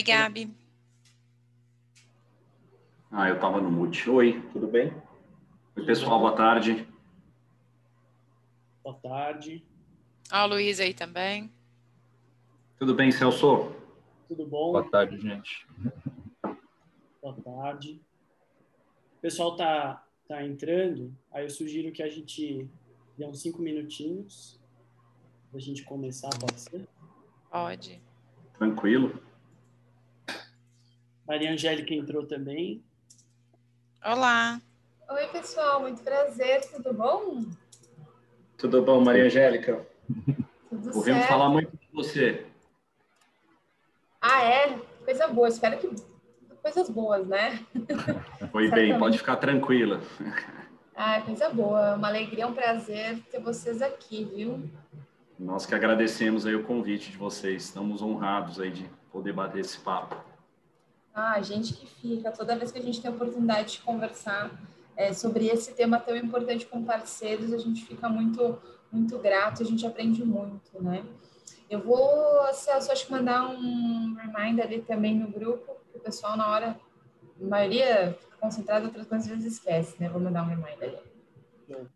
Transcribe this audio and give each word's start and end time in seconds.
Oi, 0.00 0.04
Gabi. 0.04 0.50
Ah, 3.12 3.28
eu 3.28 3.34
estava 3.34 3.60
no 3.60 3.70
mute. 3.70 4.08
Oi, 4.08 4.40
tudo 4.50 4.66
bem? 4.66 4.90
Oi, 5.76 5.84
pessoal, 5.84 6.18
boa 6.18 6.34
tarde. 6.34 6.88
Boa 8.82 8.96
tarde. 8.96 9.62
Ó, 10.32 10.44
o 10.44 10.46
Luiz 10.46 10.80
aí 10.80 10.94
também. 10.94 11.52
Tudo 12.78 12.94
bem, 12.94 13.12
Celso? 13.12 13.74
Tudo 14.26 14.46
bom? 14.46 14.72
Boa 14.72 14.88
tarde, 14.88 15.20
gente. 15.20 15.66
Boa 17.20 17.36
tarde. 17.44 18.00
O 19.18 19.20
pessoal 19.20 19.54
tá, 19.54 20.02
tá 20.26 20.42
entrando, 20.42 21.14
aí 21.30 21.44
eu 21.44 21.50
sugiro 21.50 21.92
que 21.92 22.02
a 22.02 22.08
gente 22.08 22.66
dê 23.18 23.26
uns 23.26 23.42
cinco 23.42 23.60
minutinhos 23.60 24.58
para 25.50 25.58
a 25.58 25.62
gente 25.62 25.84
começar, 25.84 26.30
pode 26.40 26.58
ser? 26.58 26.88
Pode. 27.50 28.00
Tranquilo. 28.56 29.28
Maria 31.30 31.52
Angélica 31.52 31.94
entrou 31.94 32.26
também. 32.26 32.82
Olá. 34.04 34.60
Oi, 35.08 35.28
pessoal, 35.28 35.80
muito 35.80 36.02
prazer, 36.02 36.68
tudo 36.72 36.92
bom? 36.92 37.44
Tudo 38.58 38.82
bom, 38.82 39.00
Maria 39.00 39.26
Angélica? 39.26 39.86
Tudo 40.68 40.86
Ouvimos 40.88 41.20
certo? 41.20 41.28
falar 41.28 41.48
muito 41.48 41.70
de 41.70 41.88
você. 41.92 42.44
Ah, 44.20 44.42
é? 44.42 44.76
Coisa 45.04 45.28
boa, 45.28 45.46
espero 45.46 45.78
que 45.78 45.88
coisas 46.60 46.90
boas, 46.90 47.24
né? 47.28 47.64
Foi 48.50 48.68
bem, 48.68 48.98
pode 48.98 49.16
ficar 49.16 49.36
tranquila. 49.36 50.00
Ah, 50.96 51.20
coisa 51.20 51.48
boa, 51.48 51.94
uma 51.94 52.08
alegria, 52.08 52.48
um 52.48 52.54
prazer 52.54 53.20
ter 53.30 53.38
vocês 53.38 53.80
aqui, 53.80 54.24
viu? 54.24 54.68
Nós 55.38 55.64
que 55.64 55.76
agradecemos 55.76 56.44
aí 56.44 56.56
o 56.56 56.64
convite 56.64 57.12
de 57.12 57.16
vocês. 57.16 57.66
Estamos 57.66 58.02
honrados 58.02 58.58
aí 58.58 58.72
de 58.72 58.90
poder 59.12 59.32
bater 59.32 59.60
esse 59.60 59.78
papo. 59.78 60.29
Ah, 61.22 61.34
a 61.34 61.42
gente 61.42 61.74
que 61.74 61.86
fica, 61.86 62.32
toda 62.32 62.56
vez 62.56 62.72
que 62.72 62.78
a 62.78 62.82
gente 62.82 62.98
tem 62.98 63.10
a 63.10 63.14
oportunidade 63.14 63.72
de 63.72 63.80
conversar 63.82 64.58
é, 64.96 65.12
sobre 65.12 65.48
esse 65.48 65.74
tema 65.74 66.00
tão 66.00 66.16
importante 66.16 66.64
com 66.64 66.82
parceiros, 66.82 67.52
a 67.52 67.58
gente 67.58 67.84
fica 67.84 68.08
muito, 68.08 68.58
muito 68.90 69.18
grato, 69.18 69.62
a 69.62 69.66
gente 69.66 69.86
aprende 69.86 70.24
muito, 70.24 70.82
né? 70.82 71.04
Eu 71.68 71.80
vou, 71.80 72.50
Celso, 72.54 72.90
acho 72.90 73.04
que 73.04 73.12
mandar 73.12 73.50
um 73.50 74.14
reminder 74.14 74.64
ali 74.64 74.80
também 74.80 75.14
no 75.14 75.28
grupo, 75.28 75.76
que 75.92 75.98
o 75.98 76.00
pessoal 76.00 76.38
na 76.38 76.50
hora, 76.50 76.80
a 77.38 77.44
maioria 77.44 78.16
fica 78.18 78.36
concentrada, 78.38 78.86
outras 78.86 79.06
coisas 79.06 79.28
vezes 79.28 79.52
esquece, 79.52 79.96
né? 80.00 80.08
Vou 80.08 80.22
mandar 80.22 80.42
um 80.42 80.46
reminder 80.46 80.88
ali. 80.88 81.86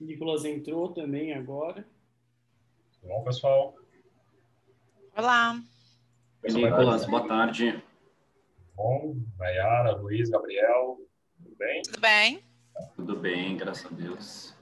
Nicolas 0.00 0.44
entrou 0.44 0.92
também 0.92 1.32
agora. 1.32 1.86
Tudo 2.92 3.08
bom, 3.08 3.24
pessoal? 3.24 3.74
Olá. 5.16 5.58
Oi, 6.42 6.52
Nicolas, 6.52 7.06
boa 7.06 7.26
tarde. 7.26 7.82
Bom, 8.74 9.16
Nayara, 9.38 9.96
Luiz, 9.96 10.28
Gabriel, 10.28 11.00
tudo 11.38 11.56
bem? 11.56 11.82
Tudo 11.82 12.00
bem? 12.00 12.44
Tudo 12.94 13.16
bem, 13.16 13.56
graças 13.56 13.86
a 13.86 13.94
Deus. 13.94 14.54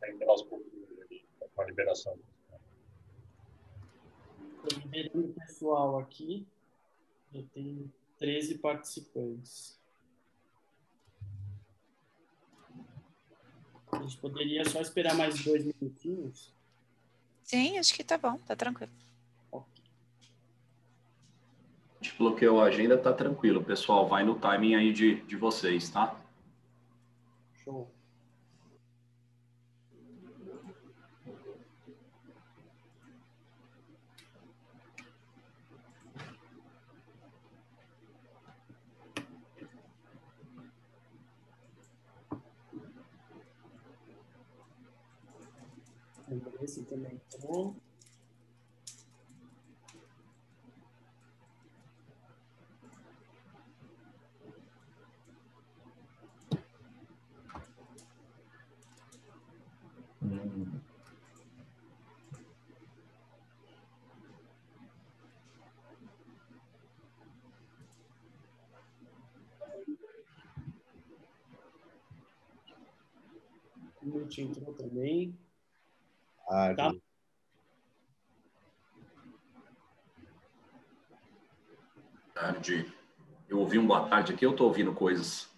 Tem 0.00 0.12
que 0.14 0.24
dar 0.24 0.30
aos 0.30 0.42
pouquinhos 0.42 0.98
ali, 1.02 1.26
com 1.54 1.62
a 1.62 1.66
liberação. 1.66 2.18
Estou 4.64 4.78
liberando 4.78 5.28
o 5.28 5.34
pessoal 5.34 5.98
aqui. 5.98 6.46
Já 7.34 7.42
tem 7.52 7.92
13 8.16 8.58
participantes. 8.58 9.78
A 13.98 14.02
gente 14.02 14.16
poderia 14.18 14.64
só 14.64 14.80
esperar 14.80 15.14
mais 15.14 15.42
dois 15.42 15.64
minutinhos? 15.64 16.52
Sim, 17.42 17.78
acho 17.78 17.94
que 17.94 18.04
tá 18.04 18.16
bom, 18.16 18.38
tá 18.46 18.54
tranquilo. 18.54 18.92
A 22.00 22.04
gente 22.04 22.16
bloqueou 22.16 22.62
a 22.62 22.66
agenda, 22.66 22.96
tá 22.96 23.12
tranquilo. 23.12 23.62
Pessoal, 23.62 24.06
vai 24.06 24.22
no 24.22 24.38
timing 24.38 24.76
aí 24.76 24.92
de, 24.92 25.16
de 25.22 25.34
vocês, 25.34 25.90
tá? 25.90 26.14
Show. 27.64 27.90
Esse 46.60 46.77
também 46.88 47.12
entrou. 47.12 47.76
Hum, 60.22 60.80
Newt 74.02 74.40
entrou 74.40 74.72
também. 74.74 75.47
Ah, 76.48 76.74
Tá. 76.74 76.92
Tarde. 82.34 82.92
Eu 83.48 83.58
ouvi 83.60 83.78
um 83.78 83.86
boa 83.86 84.08
tarde 84.08 84.32
aqui, 84.32 84.46
eu 84.46 84.54
tô 84.54 84.64
ouvindo 84.66 84.94
coisas. 84.94 85.50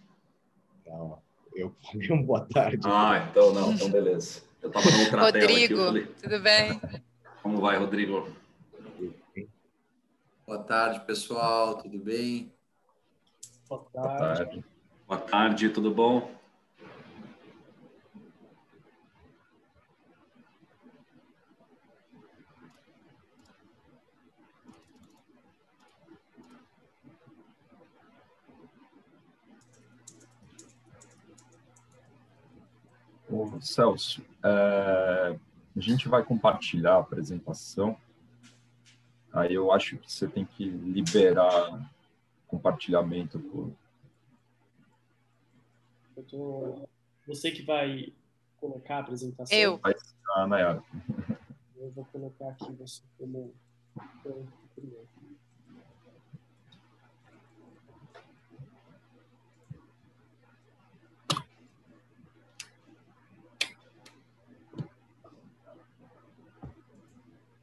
Calma. 0.84 1.22
Eu 1.54 1.74
falei 1.82 2.10
um 2.12 2.22
boa 2.24 2.46
tarde. 2.48 2.78
Ah, 2.84 3.26
então 3.30 3.52
não, 3.52 3.72
então 3.72 3.90
beleza. 3.90 4.42
Eu 4.62 4.70
tava 4.70 4.90
na 4.90 4.96
outra 4.98 5.32
tela 5.32 5.44
aqui, 5.64 5.74
Rodrigo, 5.74 6.12
tudo 6.14 6.40
bem? 6.40 6.80
como 7.42 7.60
vai, 7.60 7.76
Rodrigo? 7.76 8.28
Boa 10.46 10.62
tarde, 10.62 11.00
pessoal. 11.04 11.82
Tudo 11.82 11.98
bem? 11.98 12.52
Boa 13.68 13.86
Boa 13.92 14.08
tarde. 14.08 14.44
tarde. 14.44 14.64
Boa 15.06 15.20
tarde, 15.20 15.68
tudo 15.70 15.90
bom? 15.94 16.39
Celso, 33.60 34.22
é, 34.42 35.36
a 35.76 35.80
gente 35.80 36.08
vai 36.08 36.22
compartilhar 36.24 36.94
a 36.94 37.00
apresentação. 37.00 37.96
Aí 39.32 39.54
eu 39.54 39.70
acho 39.70 39.96
que 39.98 40.10
você 40.10 40.26
tem 40.26 40.44
que 40.44 40.68
liberar 40.68 41.90
compartilhamento. 42.46 43.38
Por... 43.38 43.72
Eu 46.16 46.22
tô... 46.24 46.88
Você 47.26 47.50
que 47.50 47.62
vai 47.62 48.12
colocar 48.58 48.96
a 48.96 49.00
apresentação? 49.00 49.56
Eu. 49.56 49.80
Ah, 50.34 50.46
Nayara. 50.46 50.82
Eu 51.76 51.90
vou 51.92 52.04
colocar 52.06 52.48
aqui 52.48 52.72
você 52.72 53.02
como 53.18 53.54
como 54.22 54.48
primeiro. 54.74 55.08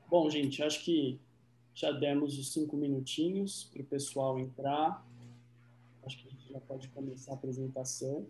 Bom, 0.10 0.30
gente, 0.30 0.64
acho 0.64 0.84
que 0.86 1.20
já 1.76 1.92
demos 1.92 2.40
os 2.40 2.54
cinco 2.54 2.78
minutinhos 2.78 3.66
para 3.66 3.82
o 3.82 3.86
pessoal 3.86 4.40
entrar. 4.40 5.06
Acho 6.06 6.18
que 6.18 6.28
a 6.28 6.32
gente 6.32 6.54
já 6.54 6.60
pode 6.62 6.88
começar 6.90 7.32
a 7.32 7.36
apresentação. 7.36 8.26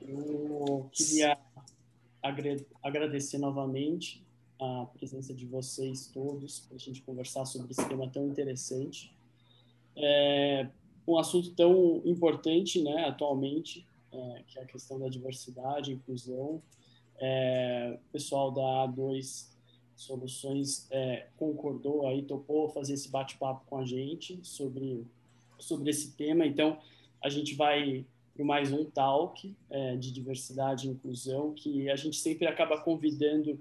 Eu 0.00 0.88
queria 0.92 1.36
agra- 2.22 2.64
agradecer 2.80 3.38
novamente 3.38 4.24
a 4.60 4.86
presença 4.86 5.34
de 5.34 5.44
vocês 5.46 6.06
todos 6.06 6.60
para 6.60 6.76
a 6.76 6.78
gente 6.78 7.02
conversar 7.02 7.44
sobre 7.44 7.72
esse 7.72 7.86
tema 7.88 8.08
tão 8.08 8.28
interessante. 8.28 9.12
É 9.96 10.68
um 11.08 11.18
assunto 11.18 11.50
tão 11.56 12.00
importante, 12.04 12.80
né, 12.80 13.06
atualmente, 13.06 13.84
é, 14.12 14.42
que 14.46 14.58
é 14.60 14.62
a 14.62 14.66
questão 14.66 14.96
da 14.98 15.08
diversidade, 15.08 15.92
inclusão. 15.92 16.62
É, 17.18 17.98
o 18.00 18.12
pessoal 18.12 18.52
da 18.52 18.86
A2 18.86 19.50
Soluções 20.00 20.86
é, 20.90 21.26
concordou 21.36 22.06
aí, 22.06 22.22
topou 22.22 22.70
fazer 22.70 22.94
esse 22.94 23.10
bate-papo 23.10 23.66
com 23.66 23.76
a 23.76 23.84
gente 23.84 24.40
sobre 24.42 25.06
sobre 25.58 25.90
esse 25.90 26.12
tema. 26.16 26.46
Então, 26.46 26.78
a 27.22 27.28
gente 27.28 27.54
vai 27.54 28.06
para 28.34 28.42
mais 28.42 28.72
um 28.72 28.82
talk 28.86 29.54
é, 29.68 29.96
de 29.96 30.10
diversidade 30.10 30.88
e 30.88 30.90
inclusão, 30.90 31.52
que 31.52 31.90
a 31.90 31.96
gente 31.96 32.16
sempre 32.16 32.46
acaba 32.46 32.80
convidando 32.80 33.60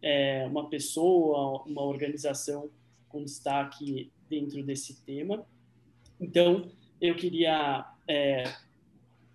é, 0.00 0.46
uma 0.46 0.70
pessoa, 0.70 1.62
uma 1.66 1.82
organização 1.82 2.70
com 3.06 3.22
destaque 3.22 4.10
dentro 4.26 4.62
desse 4.62 5.02
tema. 5.02 5.46
Então, 6.18 6.70
eu 6.98 7.14
queria 7.14 7.86
é, 8.08 8.44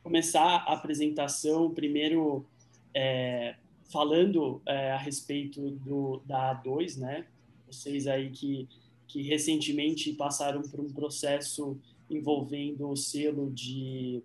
começar 0.01 0.63
a 0.65 0.73
apresentação 0.73 1.71
primeiro 1.71 2.43
é, 2.91 3.55
falando 3.89 4.61
é, 4.65 4.91
a 4.91 4.97
respeito 4.97 5.71
do, 5.71 6.21
da 6.25 6.55
A2, 6.55 6.97
né? 6.97 7.25
Vocês 7.67 8.07
aí 8.07 8.29
que, 8.29 8.67
que 9.07 9.21
recentemente 9.23 10.13
passaram 10.13 10.61
por 10.61 10.79
um 10.79 10.91
processo 10.91 11.77
envolvendo 12.09 12.89
o 12.89 12.95
selo 12.95 13.51
de 13.51 14.23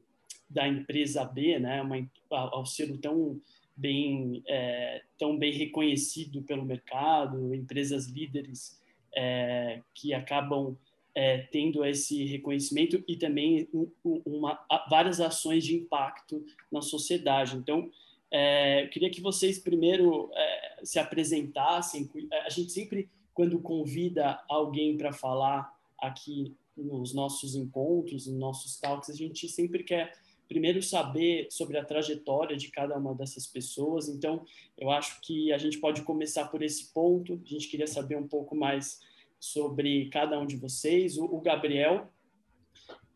da 0.49 0.69
empresa 0.69 1.25
B, 1.25 1.58
né, 1.58 1.82
uma, 1.82 2.08
ao 2.31 2.64
selo 2.64 2.96
tão 2.99 3.40
bem 3.76 4.43
é, 4.46 5.02
tão 5.19 5.37
bem 5.37 5.52
reconhecido 5.52 6.43
pelo 6.43 6.64
mercado, 6.64 7.55
empresas 7.55 8.06
líderes 8.06 8.81
é, 9.17 9.81
que 9.94 10.14
acabam 10.14 10.76
é, 11.14 11.38
tendo 11.38 11.84
esse 11.84 12.25
reconhecimento 12.25 13.02
e 13.06 13.17
também 13.17 13.69
uma, 14.05 14.58
várias 14.88 15.20
ações 15.20 15.64
de 15.64 15.75
impacto 15.76 16.44
na 16.70 16.82
sociedade. 16.82 17.56
Então, 17.56 17.90
é, 18.36 18.82
eu 18.82 18.88
queria 18.88 19.10
que 19.10 19.20
vocês 19.20 19.60
primeiro 19.60 20.28
é, 20.34 20.81
se 20.82 20.98
apresentassem. 20.98 22.10
A 22.44 22.50
gente 22.50 22.72
sempre, 22.72 23.08
quando 23.32 23.60
convida 23.60 24.42
alguém 24.48 24.96
para 24.96 25.12
falar 25.12 25.72
aqui 25.96 26.52
nos 26.76 27.14
nossos 27.14 27.54
encontros, 27.54 28.26
nos 28.26 28.36
nossos 28.36 28.76
talks, 28.81 29.08
a 29.08 29.14
gente 29.14 29.48
sempre 29.48 29.84
quer 29.84 30.19
primeiro 30.48 30.82
saber 30.82 31.46
sobre 31.48 31.78
a 31.78 31.84
trajetória 31.84 32.56
de 32.56 32.72
cada 32.72 32.98
uma 32.98 33.14
dessas 33.14 33.46
pessoas. 33.46 34.08
Então, 34.08 34.44
eu 34.76 34.90
acho 34.90 35.20
que 35.20 35.52
a 35.52 35.58
gente 35.58 35.78
pode 35.78 36.02
começar 36.02 36.48
por 36.48 36.60
esse 36.60 36.92
ponto. 36.92 37.40
A 37.40 37.48
gente 37.48 37.69
queria 37.69 37.86
saber 37.86 38.16
um 38.16 38.26
pouco 38.26 38.56
mais 38.56 39.00
sobre 39.38 40.08
cada 40.08 40.40
um 40.40 40.44
de 40.44 40.56
vocês. 40.56 41.16
O, 41.19 41.25
o 41.26 41.40
Gabriel, 41.40 42.12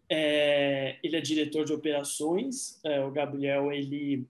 é, 0.08 0.96
ele 1.02 1.16
é 1.16 1.20
diretor 1.20 1.64
de 1.64 1.72
operações. 1.72 2.78
É, 2.84 3.04
o 3.04 3.10
Gabriel, 3.10 3.72
ele 3.72 4.24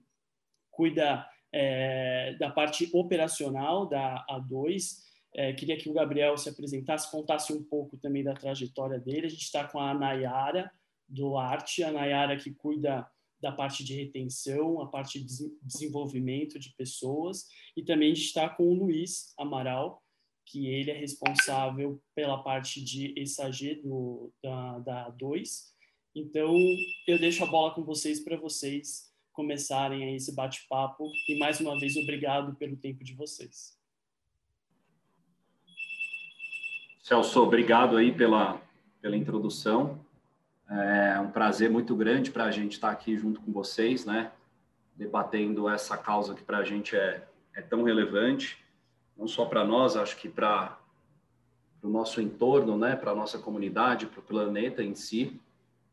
cuida 0.78 1.28
é, 1.52 2.36
da 2.38 2.50
parte 2.50 2.88
operacional 2.92 3.84
da 3.84 4.24
A2. 4.30 4.98
É, 5.34 5.52
queria 5.52 5.76
que 5.76 5.90
o 5.90 5.92
Gabriel 5.92 6.38
se 6.38 6.48
apresentasse, 6.48 7.10
contasse 7.10 7.52
um 7.52 7.64
pouco 7.64 7.96
também 7.96 8.22
da 8.22 8.32
trajetória 8.32 9.00
dele. 9.00 9.26
A 9.26 9.30
gente 9.30 9.42
está 9.42 9.66
com 9.66 9.80
a 9.80 9.92
Nayara 9.92 10.70
do 11.08 11.36
Arte, 11.36 11.82
a 11.82 11.90
Nayara 11.90 12.36
que 12.36 12.54
cuida 12.54 13.04
da 13.40 13.50
parte 13.50 13.82
de 13.82 13.96
retenção, 13.96 14.80
a 14.80 14.86
parte 14.86 15.18
de 15.18 15.50
desenvolvimento 15.60 16.60
de 16.60 16.72
pessoas, 16.76 17.46
e 17.76 17.82
também 17.82 18.12
a 18.12 18.14
gente 18.14 18.26
está 18.26 18.48
com 18.48 18.64
o 18.64 18.74
Luiz 18.74 19.32
Amaral, 19.36 20.02
que 20.46 20.68
ele 20.68 20.92
é 20.92 20.94
responsável 20.94 22.00
pela 22.14 22.42
parte 22.42 22.82
de 22.82 23.14
ESAG 23.20 23.82
do, 23.82 24.32
da, 24.42 24.78
da 24.78 25.12
A2. 25.12 25.72
Então, 26.14 26.54
eu 27.06 27.18
deixo 27.18 27.42
a 27.44 27.46
bola 27.46 27.74
com 27.74 27.84
vocês 27.84 28.20
para 28.20 28.36
vocês 28.36 29.07
começarem 29.38 30.16
esse 30.16 30.34
bate-papo. 30.34 31.08
E 31.28 31.38
mais 31.38 31.60
uma 31.60 31.78
vez, 31.78 31.96
obrigado 31.96 32.56
pelo 32.56 32.76
tempo 32.76 33.04
de 33.04 33.14
vocês. 33.14 33.78
Celso, 37.00 37.40
obrigado 37.40 37.96
aí 37.96 38.10
pela, 38.10 38.60
pela 39.00 39.16
introdução. 39.16 40.04
É 40.68 41.20
um 41.20 41.30
prazer 41.30 41.70
muito 41.70 41.94
grande 41.94 42.32
para 42.32 42.46
a 42.46 42.50
gente 42.50 42.72
estar 42.72 42.90
aqui 42.90 43.16
junto 43.16 43.40
com 43.40 43.52
vocês, 43.52 44.04
né? 44.04 44.32
Debatendo 44.96 45.68
essa 45.68 45.96
causa 45.96 46.34
que 46.34 46.42
para 46.42 46.58
a 46.58 46.64
gente 46.64 46.96
é, 46.96 47.24
é 47.54 47.62
tão 47.62 47.84
relevante, 47.84 48.58
não 49.16 49.28
só 49.28 49.44
para 49.44 49.64
nós, 49.64 49.94
acho 49.96 50.16
que 50.16 50.28
para 50.28 50.76
o 51.80 51.88
nosso 51.88 52.20
entorno, 52.20 52.76
né? 52.76 52.96
Para 52.96 53.12
a 53.12 53.14
nossa 53.14 53.38
comunidade, 53.38 54.06
para 54.06 54.18
o 54.18 54.22
planeta 54.22 54.82
em 54.82 54.96
si. 54.96 55.40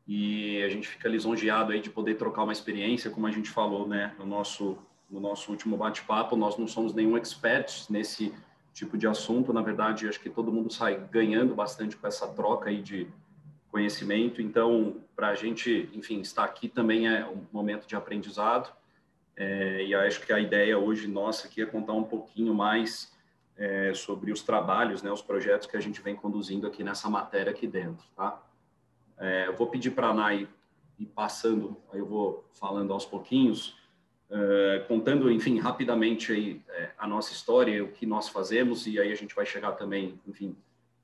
E 0.08 0.62
a 0.64 0.70
gente 0.70 0.88
fica 0.88 1.10
lisonjeado 1.10 1.72
aí 1.72 1.80
de 1.80 1.90
poder 1.90 2.16
trocar 2.16 2.44
uma 2.44 2.54
experiência, 2.54 3.10
como 3.10 3.26
a 3.26 3.32
gente 3.32 3.50
falou, 3.50 3.88
né? 3.88 4.14
No 4.20 4.26
nosso, 4.26 4.78
no 5.10 5.20
nosso 5.20 5.52
último 5.52 5.76
bate-papo, 5.76 6.36
nós 6.36 6.58
não 6.58 6.68
somos 6.68 6.94
nenhum 6.94 7.18
expert 7.18 7.86
nesse 7.90 8.34
tipo 8.74 8.98
de 8.98 9.08
assunto. 9.08 9.52
Na 9.52 9.62
verdade, 9.62 10.08
acho 10.08 10.20
que 10.20 10.30
todo 10.30 10.52
mundo 10.52 10.72
sai 10.72 11.00
ganhando 11.12 11.56
bastante 11.56 11.98
com 11.98 12.06
essa 12.06 12.28
troca 12.28 12.70
aí 12.70 12.82
de 12.82 13.08
conhecimento. 13.72 14.42
Então, 14.42 14.98
para 15.16 15.30
a 15.30 15.36
gente, 15.36 15.90
enfim, 15.94 16.22
estar 16.22 16.44
aqui 16.44 16.70
também 16.70 17.08
é 17.08 17.26
um 17.26 17.44
momento 17.52 17.88
de 17.88 17.96
aprendizado. 17.96 18.72
É, 19.36 19.84
e 19.84 19.94
acho 19.94 20.22
que 20.22 20.32
a 20.32 20.40
ideia 20.40 20.78
hoje 20.78 21.08
nossa 21.08 21.48
aqui 21.48 21.62
é 21.62 21.66
contar 21.66 21.94
um 21.94 22.04
pouquinho 22.04 22.54
mais 22.54 23.14
é, 23.58 23.94
sobre 23.94 24.32
os 24.32 24.42
trabalhos, 24.42 25.02
né, 25.02 25.12
os 25.12 25.22
projetos 25.22 25.68
que 25.68 25.76
a 25.76 25.80
gente 25.82 26.02
vem 26.02 26.16
conduzindo 26.16 26.68
aqui 26.68 26.84
nessa 26.84 27.10
matéria 27.10 27.52
aqui 27.52 27.68
dentro, 27.68 28.06
tá? 28.16 28.42
É, 29.18 29.48
eu 29.48 29.56
vou 29.56 29.68
pedir 29.68 29.92
para 29.92 30.10
a 30.10 30.14
Nai 30.14 30.48
ir 31.00 31.06
passando, 31.08 31.78
aí 31.92 32.00
eu 32.00 32.06
vou 32.06 32.50
falando 32.54 32.94
aos 32.94 33.06
pouquinhos, 33.06 33.78
é, 34.30 34.86
contando, 34.88 35.32
enfim, 35.32 35.60
rapidamente 35.60 36.32
aí 36.32 36.62
é, 36.70 36.92
a 36.98 37.08
nossa 37.08 37.32
história, 37.32 37.84
o 37.84 37.92
que 37.92 38.06
nós 38.06 38.30
fazemos, 38.30 38.88
e 38.88 39.00
aí 39.00 39.12
a 39.12 39.16
gente 39.16 39.36
vai 39.36 39.46
chegar 39.46 39.74
também, 39.74 40.20
enfim, 40.28 40.56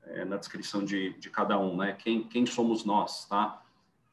é, 0.03 0.25
na 0.25 0.37
descrição 0.37 0.83
de, 0.83 1.13
de 1.19 1.29
cada 1.29 1.59
um, 1.59 1.77
né? 1.77 1.93
Quem, 1.93 2.23
quem 2.23 2.45
somos 2.45 2.83
nós, 2.83 3.25
tá? 3.27 3.61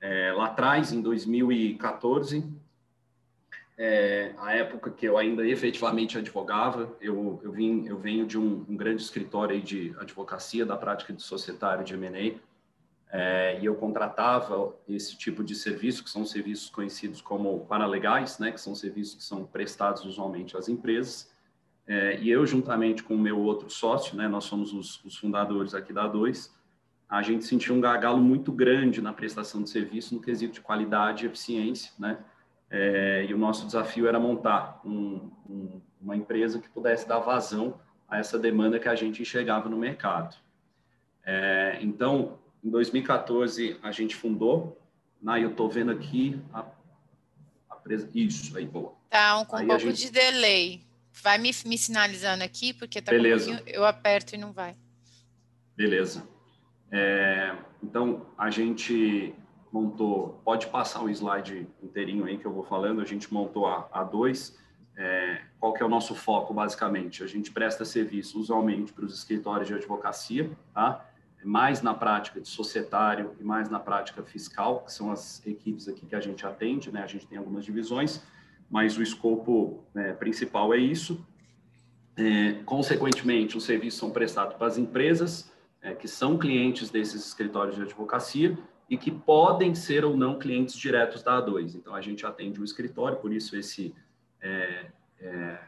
É, 0.00 0.33
lá 0.33 0.47
atrás, 0.47 0.93
em 0.93 1.00
2014, 1.00 2.45
é, 3.76 4.35
a 4.38 4.55
época 4.55 4.90
que 4.90 5.07
eu 5.07 5.17
ainda 5.17 5.47
efetivamente 5.47 6.19
advogava, 6.19 6.97
eu, 7.00 7.40
eu, 7.43 7.52
vim, 7.52 7.87
eu 7.87 7.97
venho 7.97 8.26
de 8.26 8.38
um, 8.38 8.64
um 8.69 8.76
grande 8.76 9.02
escritório 9.02 9.61
de 9.61 9.95
advocacia 9.99 10.67
da 10.67 10.76
prática 10.76 11.12
de 11.12 11.23
societário 11.23 11.85
de 11.85 11.95
M&A, 11.95 12.38
é, 13.10 13.58
e 13.60 13.64
eu 13.64 13.74
contratava 13.74 14.74
esse 14.88 15.16
tipo 15.16 15.42
de 15.42 15.54
serviço, 15.54 16.04
que 16.04 16.10
são 16.10 16.24
serviços 16.24 16.68
conhecidos 16.68 17.20
como 17.20 17.60
paralegais, 17.66 18.38
né, 18.38 18.52
que 18.52 18.60
são 18.60 18.74
serviços 18.74 19.14
que 19.16 19.24
são 19.24 19.44
prestados 19.44 20.04
usualmente 20.04 20.56
às 20.56 20.68
empresas, 20.68 21.30
é, 21.86 22.20
e 22.20 22.28
eu, 22.28 22.46
juntamente 22.46 23.02
com 23.02 23.14
o 23.14 23.18
meu 23.18 23.38
outro 23.38 23.70
sócio, 23.70 24.14
né, 24.16 24.28
nós 24.28 24.44
somos 24.44 24.74
os, 24.74 25.02
os 25.04 25.16
fundadores 25.16 25.74
aqui 25.74 25.92
da 25.92 26.06
A2, 26.06 26.50
a 27.08 27.22
gente 27.22 27.46
sentiu 27.46 27.74
um 27.74 27.80
gargalo 27.80 28.18
muito 28.18 28.52
grande 28.52 29.00
na 29.00 29.14
prestação 29.14 29.62
de 29.62 29.70
serviço 29.70 30.14
no 30.14 30.20
quesito 30.20 30.54
de 30.54 30.60
qualidade 30.60 31.24
e 31.24 31.26
eficiência, 31.26 31.92
né? 31.98 32.18
É, 32.70 33.24
e 33.26 33.32
o 33.32 33.38
nosso 33.38 33.64
desafio 33.64 34.06
era 34.06 34.20
montar 34.20 34.78
um, 34.84 35.30
um, 35.48 35.80
uma 35.98 36.14
empresa 36.14 36.58
que 36.60 36.68
pudesse 36.68 37.08
dar 37.08 37.18
vazão 37.20 37.80
a 38.06 38.18
essa 38.18 38.38
demanda 38.38 38.78
que 38.78 38.88
a 38.88 38.94
gente 38.94 39.22
enxergava 39.22 39.70
no 39.70 39.78
mercado. 39.78 40.36
É, 41.24 41.78
então, 41.80 42.38
em 42.62 42.70
2014, 42.70 43.78
a 43.82 43.90
gente 43.92 44.14
fundou, 44.14 44.80
né, 45.22 45.42
eu 45.42 45.50
estou 45.50 45.68
vendo 45.68 45.90
aqui 45.90 46.40
a, 46.52 46.64
a 47.70 47.76
presa, 47.76 48.08
isso, 48.14 48.56
aí, 48.56 48.66
boa. 48.66 48.94
Tá 49.08 49.38
um, 49.38 49.44
com 49.44 49.56
um 49.56 49.66
pouco 49.66 49.80
gente... 49.80 50.06
de 50.06 50.10
delay. 50.10 50.82
Vai 51.22 51.38
me, 51.38 51.50
me 51.66 51.78
sinalizando 51.78 52.44
aqui, 52.44 52.72
porque 52.72 53.00
tá 53.02 53.10
Beleza. 53.10 53.50
Um 53.50 53.58
eu 53.66 53.84
aperto 53.84 54.34
e 54.34 54.38
não 54.38 54.52
vai. 54.52 54.76
Beleza. 55.76 56.28
É, 56.90 57.56
então, 57.82 58.26
a 58.36 58.50
gente 58.50 59.34
montou, 59.72 60.40
pode 60.44 60.66
passar 60.68 61.02
o 61.02 61.10
slide 61.10 61.68
inteirinho 61.82 62.24
aí 62.24 62.38
que 62.38 62.46
eu 62.46 62.52
vou 62.52 62.64
falando, 62.64 63.00
a 63.00 63.04
gente 63.04 63.32
montou 63.32 63.66
a, 63.66 63.88
a 63.92 64.04
dois. 64.04 64.56
É, 64.96 65.42
qual 65.60 65.72
que 65.72 65.82
é 65.82 65.86
o 65.86 65.88
nosso 65.88 66.14
foco, 66.14 66.52
basicamente? 66.52 67.22
A 67.22 67.26
gente 67.26 67.52
presta 67.52 67.84
serviço 67.84 68.38
usualmente 68.40 68.92
para 68.92 69.04
os 69.04 69.14
escritórios 69.14 69.68
de 69.68 69.74
advocacia, 69.74 70.50
tá? 70.74 71.07
Mais 71.45 71.83
na 71.83 71.95
prática 71.95 72.40
de 72.40 72.49
societário 72.49 73.35
e 73.40 73.45
mais 73.45 73.68
na 73.68 73.78
prática 73.78 74.23
fiscal, 74.23 74.80
que 74.85 74.92
são 74.92 75.11
as 75.11 75.45
equipes 75.47 75.88
aqui 75.88 76.07
que 76.07 76.14
a 76.14 76.21
gente 76.21 76.45
atende, 76.45 76.90
né? 76.90 77.02
A 77.02 77.07
gente 77.07 77.26
tem 77.26 77.38
algumas 77.38 77.64
divisões, 77.64 78.23
mas 78.71 78.97
o 78.97 79.02
escopo 79.02 79.85
né, 79.95 80.12
principal 80.12 80.75
é 80.75 80.78
isso. 80.78 81.25
É, 82.16 82.54
consequentemente, 82.64 83.57
os 83.57 83.64
serviços 83.64 84.00
são 84.00 84.11
prestados 84.11 84.57
para 84.57 84.66
as 84.66 84.76
empresas 84.76 85.52
é, 85.80 85.95
que 85.95 86.09
são 86.09 86.37
clientes 86.37 86.90
desses 86.90 87.25
escritórios 87.26 87.76
de 87.76 87.83
advocacia 87.83 88.59
e 88.90 88.97
que 88.97 89.11
podem 89.11 89.75
ser 89.75 90.04
ou 90.04 90.16
não 90.16 90.38
clientes 90.38 90.75
diretos 90.75 91.23
da 91.23 91.40
A2. 91.40 91.76
Então, 91.76 91.95
a 91.95 92.00
gente 92.00 92.26
atende 92.26 92.61
o 92.61 92.64
escritório, 92.64 93.18
por 93.18 93.33
isso 93.33 93.57
esse 93.57 93.95
é, 94.40 94.87
é, 95.21 95.59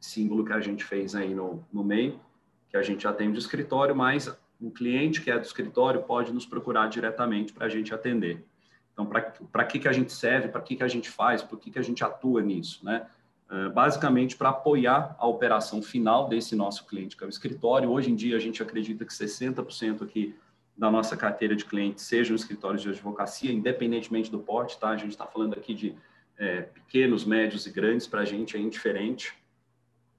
símbolo 0.00 0.44
que 0.44 0.52
a 0.52 0.60
gente 0.60 0.84
fez 0.84 1.14
aí 1.14 1.34
no, 1.34 1.64
no 1.72 1.84
meio, 1.84 2.20
que 2.68 2.76
a 2.76 2.82
gente 2.82 3.06
atende 3.06 3.36
o 3.36 3.38
escritório, 3.38 3.94
mas 3.94 4.36
um 4.60 4.70
cliente 4.70 5.20
que 5.20 5.30
é 5.30 5.38
do 5.38 5.44
escritório 5.44 6.02
pode 6.02 6.32
nos 6.32 6.46
procurar 6.46 6.88
diretamente 6.88 7.52
para 7.52 7.66
a 7.66 7.68
gente 7.68 7.94
atender. 7.94 8.44
Então, 8.92 9.04
para 9.04 9.64
que, 9.64 9.78
que 9.78 9.88
a 9.88 9.92
gente 9.92 10.12
serve, 10.12 10.48
para 10.48 10.62
que, 10.62 10.76
que 10.76 10.82
a 10.82 10.88
gente 10.88 11.10
faz, 11.10 11.42
por 11.42 11.58
que, 11.58 11.70
que 11.70 11.78
a 11.78 11.82
gente 11.82 12.02
atua 12.02 12.40
nisso, 12.40 12.84
né? 12.84 13.06
Uh, 13.48 13.70
basicamente 13.70 14.36
para 14.36 14.48
apoiar 14.48 15.14
a 15.18 15.26
operação 15.26 15.80
final 15.80 16.28
desse 16.28 16.56
nosso 16.56 16.84
cliente, 16.84 17.16
que 17.16 17.22
é 17.22 17.26
o 17.26 17.30
escritório. 17.30 17.90
Hoje 17.90 18.10
em 18.10 18.16
dia, 18.16 18.36
a 18.36 18.40
gente 18.40 18.60
acredita 18.60 19.04
que 19.04 19.12
60% 19.12 20.02
aqui 20.02 20.34
da 20.76 20.90
nossa 20.90 21.16
carteira 21.16 21.54
de 21.54 21.64
clientes 21.64 22.04
sejam 22.04 22.34
escritórios 22.34 22.82
de 22.82 22.88
advocacia, 22.88 23.52
independentemente 23.52 24.30
do 24.30 24.40
porte, 24.40 24.78
tá? 24.78 24.88
A 24.88 24.96
gente 24.96 25.10
está 25.10 25.26
falando 25.26 25.54
aqui 25.54 25.74
de 25.74 25.94
é, 26.38 26.62
pequenos, 26.62 27.24
médios 27.24 27.66
e 27.66 27.70
grandes, 27.70 28.06
para 28.06 28.20
a 28.20 28.24
gente 28.24 28.56
é 28.56 28.60
indiferente. 28.60 29.34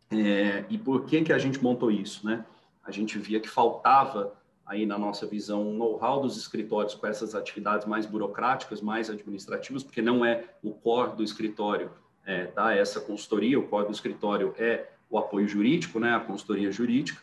É, 0.10 0.64
e 0.70 0.78
por 0.78 1.06
que, 1.06 1.22
que 1.24 1.34
a 1.34 1.38
gente 1.38 1.62
montou 1.62 1.92
isso, 1.92 2.26
né? 2.26 2.46
A 2.88 2.92
gente 2.92 3.20
via 3.20 3.40
que 3.40 3.50
faltava 3.50 4.34
aí 4.66 4.86
na 4.86 4.98
nossa 4.98 5.28
visão, 5.28 5.70
um 5.70 5.78
know-how 5.78 6.22
dos 6.22 6.38
escritórios 6.38 6.96
com 6.96 7.06
essas 7.06 7.36
atividades 7.36 7.86
mais 7.86 8.06
burocráticas, 8.06 8.82
mais 8.82 9.10
administrativas, 9.10 9.84
porque 9.84 10.02
não 10.02 10.26
é 10.26 10.46
o 10.64 10.72
core 10.72 11.16
do 11.16 11.24
escritório 11.24 11.92
é, 12.26 12.48
dar 12.48 12.76
essa 12.76 13.00
consultoria, 13.00 13.58
o 13.58 13.68
core 13.68 13.88
do 13.88 13.94
escritório 13.94 14.54
é 14.58 14.90
o 15.10 15.18
apoio 15.18 15.48
jurídico, 15.48 16.00
né, 16.00 16.14
a 16.14 16.20
consultoria 16.20 16.70
jurídica. 16.72 17.22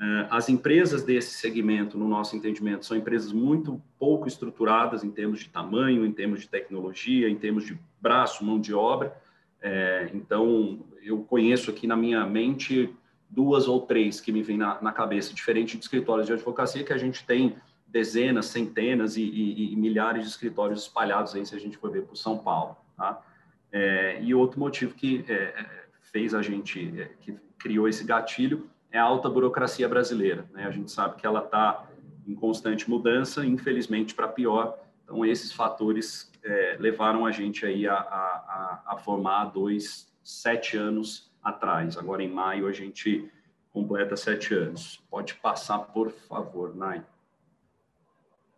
É, 0.00 0.26
as 0.30 0.48
empresas 0.48 1.04
desse 1.04 1.34
segmento, 1.34 1.96
no 1.98 2.08
nosso 2.08 2.34
entendimento, 2.34 2.86
são 2.86 2.96
empresas 2.96 3.32
muito 3.32 3.80
pouco 3.98 4.26
estruturadas 4.26 5.04
em 5.04 5.10
termos 5.10 5.40
de 5.40 5.48
tamanho, 5.48 6.04
em 6.04 6.12
termos 6.12 6.40
de 6.40 6.48
tecnologia, 6.48 7.28
em 7.28 7.36
termos 7.36 7.64
de 7.64 7.78
braço, 8.00 8.44
mão 8.44 8.60
de 8.60 8.74
obra. 8.74 9.16
É, 9.60 10.10
então, 10.14 10.80
eu 11.02 11.22
conheço 11.22 11.70
aqui 11.70 11.86
na 11.86 11.96
minha 11.96 12.26
mente 12.26 12.92
duas 13.30 13.68
ou 13.68 13.80
três 13.82 14.20
que 14.20 14.32
me 14.32 14.42
vêm 14.42 14.58
na, 14.58 14.82
na 14.82 14.92
cabeça, 14.92 15.32
diferente 15.32 15.76
de 15.76 15.84
escritórios 15.84 16.26
de 16.26 16.32
advocacia, 16.32 16.82
que 16.82 16.92
a 16.92 16.98
gente 16.98 17.24
tem 17.24 17.56
dezenas, 17.86 18.46
centenas 18.46 19.16
e, 19.16 19.22
e, 19.22 19.72
e 19.72 19.76
milhares 19.76 20.24
de 20.24 20.28
escritórios 20.28 20.82
espalhados 20.82 21.34
aí, 21.34 21.46
se 21.46 21.54
a 21.54 21.58
gente 21.58 21.78
for 21.78 21.90
ver 21.90 22.02
por 22.02 22.16
São 22.16 22.38
Paulo. 22.38 22.76
Tá? 22.96 23.22
É, 23.72 24.20
e 24.20 24.34
outro 24.34 24.58
motivo 24.58 24.94
que 24.94 25.24
é, 25.28 25.32
é 25.32 25.80
fez 26.12 26.34
a 26.34 26.42
gente, 26.42 27.00
é, 27.00 27.10
que 27.20 27.36
criou 27.56 27.88
esse 27.88 28.02
gatilho, 28.04 28.68
é 28.90 28.98
a 28.98 29.04
alta 29.04 29.28
burocracia 29.28 29.88
brasileira. 29.88 30.44
Né? 30.52 30.64
A 30.64 30.70
gente 30.70 30.90
sabe 30.90 31.16
que 31.16 31.24
ela 31.24 31.44
está 31.44 31.88
em 32.26 32.34
constante 32.34 32.90
mudança, 32.90 33.46
infelizmente 33.46 34.14
para 34.14 34.26
pior. 34.26 34.78
Então, 35.04 35.24
esses 35.24 35.52
fatores 35.52 36.32
é, 36.42 36.76
levaram 36.80 37.24
a 37.26 37.30
gente 37.30 37.64
aí 37.64 37.86
a, 37.86 37.94
a, 37.94 38.82
a 38.86 38.96
formar 38.96 39.46
dois, 39.46 40.12
sete 40.22 40.76
anos 40.76 41.29
atrás. 41.42 41.96
Agora, 41.96 42.22
em 42.22 42.30
maio, 42.30 42.66
a 42.66 42.72
gente 42.72 43.30
completa 43.72 44.16
sete 44.16 44.54
anos. 44.54 45.02
Pode 45.10 45.34
passar, 45.34 45.78
por 45.78 46.10
favor, 46.10 46.74
Nai. 46.74 47.04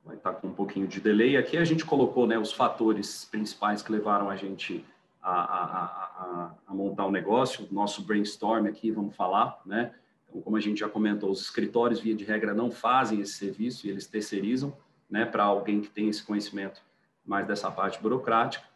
Vai 0.05 0.17
estar 0.17 0.33
com 0.35 0.49
um 0.49 0.55
pouquinho 0.55 0.89
de 0.89 1.01
delay. 1.01 1.37
Aqui 1.37 1.57
a 1.57 1.65
gente 1.65 1.85
colocou 1.85 2.27
né, 2.27 2.39
os 2.39 2.53
fatores 2.53 3.25
principais 3.25 3.83
que 3.83 3.93
levaram 3.93 4.29
a 4.29 4.37
gente 4.37 4.85
a, 5.23 5.33
a, 5.33 5.85
a, 5.85 6.55
a 6.67 6.75
montar 6.75 7.07
o 7.07 7.11
negócio. 7.11 7.69
Nosso 7.71 8.03
brainstorm 8.03 8.67
aqui, 8.67 8.91
vamos 8.91 9.15
falar, 9.15 9.61
né? 9.65 9.95
Então, 10.29 10.41
como 10.41 10.57
a 10.57 10.61
gente 10.61 10.81
já 10.81 10.89
comentou, 10.89 11.31
os 11.31 11.43
escritórios, 11.43 12.01
via 12.01 12.15
de 12.15 12.25
regra, 12.25 12.55
não 12.55 12.71
fazem 12.71 13.21
esse 13.21 13.35
serviço 13.35 13.87
e 13.87 13.91
eles 13.91 14.07
terceirizam 14.07 14.77
né, 15.09 15.27
para 15.27 15.45
alguém 15.45 15.81
que 15.83 15.91
tem 15.91 16.09
esse 16.09 16.23
conhecimento 16.23 16.83
mais 17.25 17.47
dessa 17.47 17.71
parte 17.71 18.01
burocrática. 18.01 18.67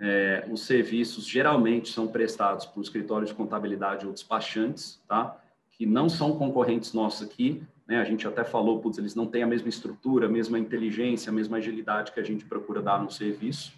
É, 0.00 0.46
os 0.50 0.62
serviços 0.62 1.26
geralmente 1.26 1.90
são 1.90 2.08
prestados 2.08 2.66
por 2.66 2.82
escritórios 2.82 3.30
de 3.30 3.36
contabilidade 3.36 4.06
ou 4.06 4.12
despachantes, 4.12 5.00
tá? 5.06 5.40
que 5.70 5.86
não 5.86 6.08
são 6.08 6.36
concorrentes 6.36 6.92
nossos 6.92 7.26
aqui. 7.26 7.62
Né? 7.86 7.98
A 7.98 8.04
gente 8.04 8.26
até 8.26 8.44
falou, 8.44 8.80
putz, 8.80 8.98
eles 8.98 9.14
não 9.14 9.26
têm 9.26 9.42
a 9.42 9.46
mesma 9.46 9.68
estrutura, 9.68 10.26
a 10.26 10.30
mesma 10.30 10.58
inteligência, 10.58 11.30
a 11.30 11.32
mesma 11.32 11.58
agilidade 11.58 12.12
que 12.12 12.20
a 12.20 12.24
gente 12.24 12.44
procura 12.44 12.82
dar 12.82 13.02
no 13.02 13.10
serviço. 13.10 13.72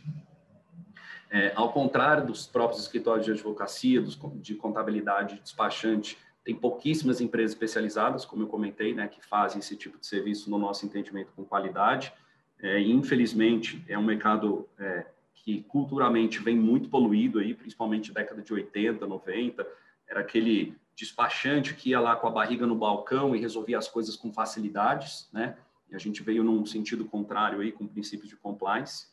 É, 1.31 1.53
ao 1.57 1.73
contrário 1.73 2.27
dos 2.27 2.47
próprios 2.47 2.81
escritórios 2.83 3.27
de 3.27 3.33
advocacia, 3.33 4.01
dos, 4.01 4.19
de 4.37 4.55
contabilidade 4.55 5.41
despachante, 5.43 6.17
tem 6.45 6.55
pouquíssimas 6.55 7.21
empresas 7.21 7.53
especializadas, 7.53 8.25
como 8.25 8.43
eu 8.43 8.47
comentei, 8.47 8.95
né, 8.95 9.09
que 9.09 9.25
fazem 9.25 9.59
esse 9.59 9.75
tipo 9.75 9.99
de 9.99 10.07
serviço 10.07 10.51
no 10.51 10.59
nosso 10.59 10.85
entendimento 10.85 11.33
com 11.35 11.45
qualidade. 11.45 12.13
É, 12.61 12.79
infelizmente, 12.81 13.83
é 13.89 13.99
um 13.99 14.03
mercado 14.03 14.69
é, 14.79 15.07
que 15.35 15.63
culturalmente 15.65 16.39
vem 16.41 16.57
muito 16.57 16.89
poluído 16.89 17.39
aí, 17.39 17.55
principalmente 17.55 18.13
década 18.13 18.41
de 18.41 18.53
80, 18.53 19.07
90, 19.07 19.67
era 20.09 20.21
aquele 20.21 20.77
despachante 20.97 21.75
que 21.75 21.91
ia 21.91 22.01
lá 22.01 22.15
com 22.17 22.27
a 22.27 22.31
barriga 22.31 22.67
no 22.67 22.77
balcão 22.77 23.35
e 23.35 23.41
resolvia 23.41 23.79
as 23.79 23.89
coisas 23.89 24.17
com 24.17 24.33
facilidades, 24.33 25.29
né? 25.33 25.57
E 25.91 25.95
a 25.95 25.99
gente 25.99 26.23
veio 26.23 26.43
num 26.43 26.65
sentido 26.65 27.05
contrário 27.05 27.61
aí, 27.61 27.73
com 27.73 27.87
princípios 27.87 28.29
de 28.29 28.37
compliance. 28.37 29.07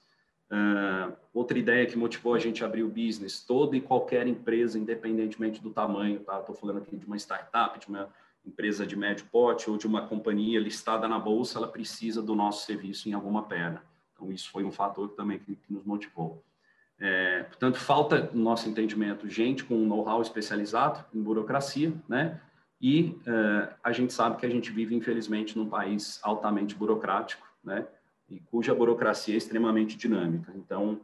Uh, 0.51 1.15
outra 1.33 1.57
ideia 1.57 1.85
que 1.85 1.97
motivou 1.97 2.33
a 2.33 2.39
gente 2.39 2.63
a 2.63 2.67
abrir 2.67 2.83
o 2.83 2.89
business, 2.89 3.43
toda 3.43 3.75
e 3.75 3.81
qualquer 3.81 4.27
empresa, 4.27 4.77
independentemente 4.77 5.61
do 5.61 5.71
tamanho, 5.71 6.19
tá? 6.19 6.39
Estou 6.39 6.55
falando 6.55 6.77
aqui 6.79 6.95
de 6.95 7.05
uma 7.05 7.17
startup, 7.17 7.79
de 7.79 7.87
uma 7.87 8.09
empresa 8.45 8.85
de 8.85 8.95
médio 8.95 9.25
porte 9.31 9.69
ou 9.69 9.77
de 9.77 9.87
uma 9.87 10.07
companhia 10.07 10.59
listada 10.59 11.07
na 11.07 11.19
bolsa, 11.19 11.57
ela 11.57 11.67
precisa 11.67 12.21
do 12.21 12.35
nosso 12.35 12.65
serviço 12.65 13.07
em 13.07 13.13
alguma 13.13 13.43
perna. 13.43 13.83
Então, 14.21 14.31
isso 14.31 14.51
foi 14.51 14.63
um 14.63 14.71
fator 14.71 15.09
também 15.09 15.39
que, 15.39 15.55
que 15.55 15.73
nos 15.73 15.83
motivou. 15.83 16.43
É, 16.99 17.43
portanto, 17.43 17.79
falta, 17.79 18.29
no 18.31 18.43
nosso 18.43 18.69
entendimento, 18.69 19.27
gente 19.27 19.63
com 19.63 19.75
know-how 19.75 20.21
especializado 20.21 21.03
em 21.13 21.19
burocracia, 21.19 21.91
né? 22.07 22.39
E 22.79 23.17
uh, 23.27 23.73
a 23.83 23.91
gente 23.91 24.13
sabe 24.13 24.37
que 24.37 24.45
a 24.45 24.49
gente 24.49 24.71
vive, 24.71 24.95
infelizmente, 24.95 25.57
num 25.57 25.67
país 25.67 26.19
altamente 26.21 26.75
burocrático, 26.75 27.47
né? 27.63 27.87
E 28.29 28.39
cuja 28.39 28.73
burocracia 28.75 29.33
é 29.33 29.37
extremamente 29.37 29.97
dinâmica. 29.97 30.51
Então, 30.55 31.01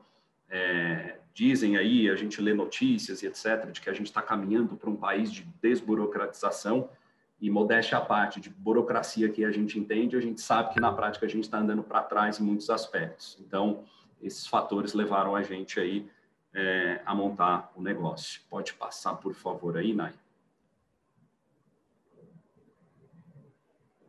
é, 0.49 1.17
dizem 1.33 1.77
aí, 1.77 2.09
a 2.09 2.15
gente 2.15 2.41
lê 2.41 2.53
notícias 2.53 3.21
e 3.21 3.27
etc., 3.27 3.71
de 3.71 3.81
que 3.81 3.89
a 3.89 3.93
gente 3.93 4.07
está 4.07 4.21
caminhando 4.21 4.75
para 4.75 4.89
um 4.89 4.95
país 4.95 5.31
de 5.31 5.43
desburocratização, 5.61 6.89
e 7.39 7.49
modéstia 7.49 7.97
à 7.97 8.01
parte 8.01 8.41
de 8.41 8.49
burocracia 8.49 9.29
que 9.29 9.45
a 9.45 9.51
gente 9.51 9.77
entende, 9.77 10.15
a 10.15 10.21
gente 10.21 10.41
sabe 10.41 10.73
que 10.73 10.79
na 10.79 10.91
prática 10.91 11.25
a 11.25 11.29
gente 11.29 11.43
está 11.43 11.59
andando 11.59 11.83
para 11.83 12.01
trás 12.01 12.39
em 12.39 12.43
muitos 12.43 12.69
aspectos. 12.69 13.37
Então, 13.39 13.83
esses 14.21 14.47
fatores 14.47 14.93
levaram 14.93 15.35
a 15.35 15.43
gente 15.43 15.79
aí 15.79 16.09
é, 16.53 17.01
a 17.05 17.13
montar 17.13 17.71
o 17.75 17.81
negócio. 17.81 18.41
Pode 18.49 18.73
passar, 18.73 19.15
por 19.15 19.33
favor, 19.35 19.77
aí, 19.77 19.93
Nai. 19.93 20.13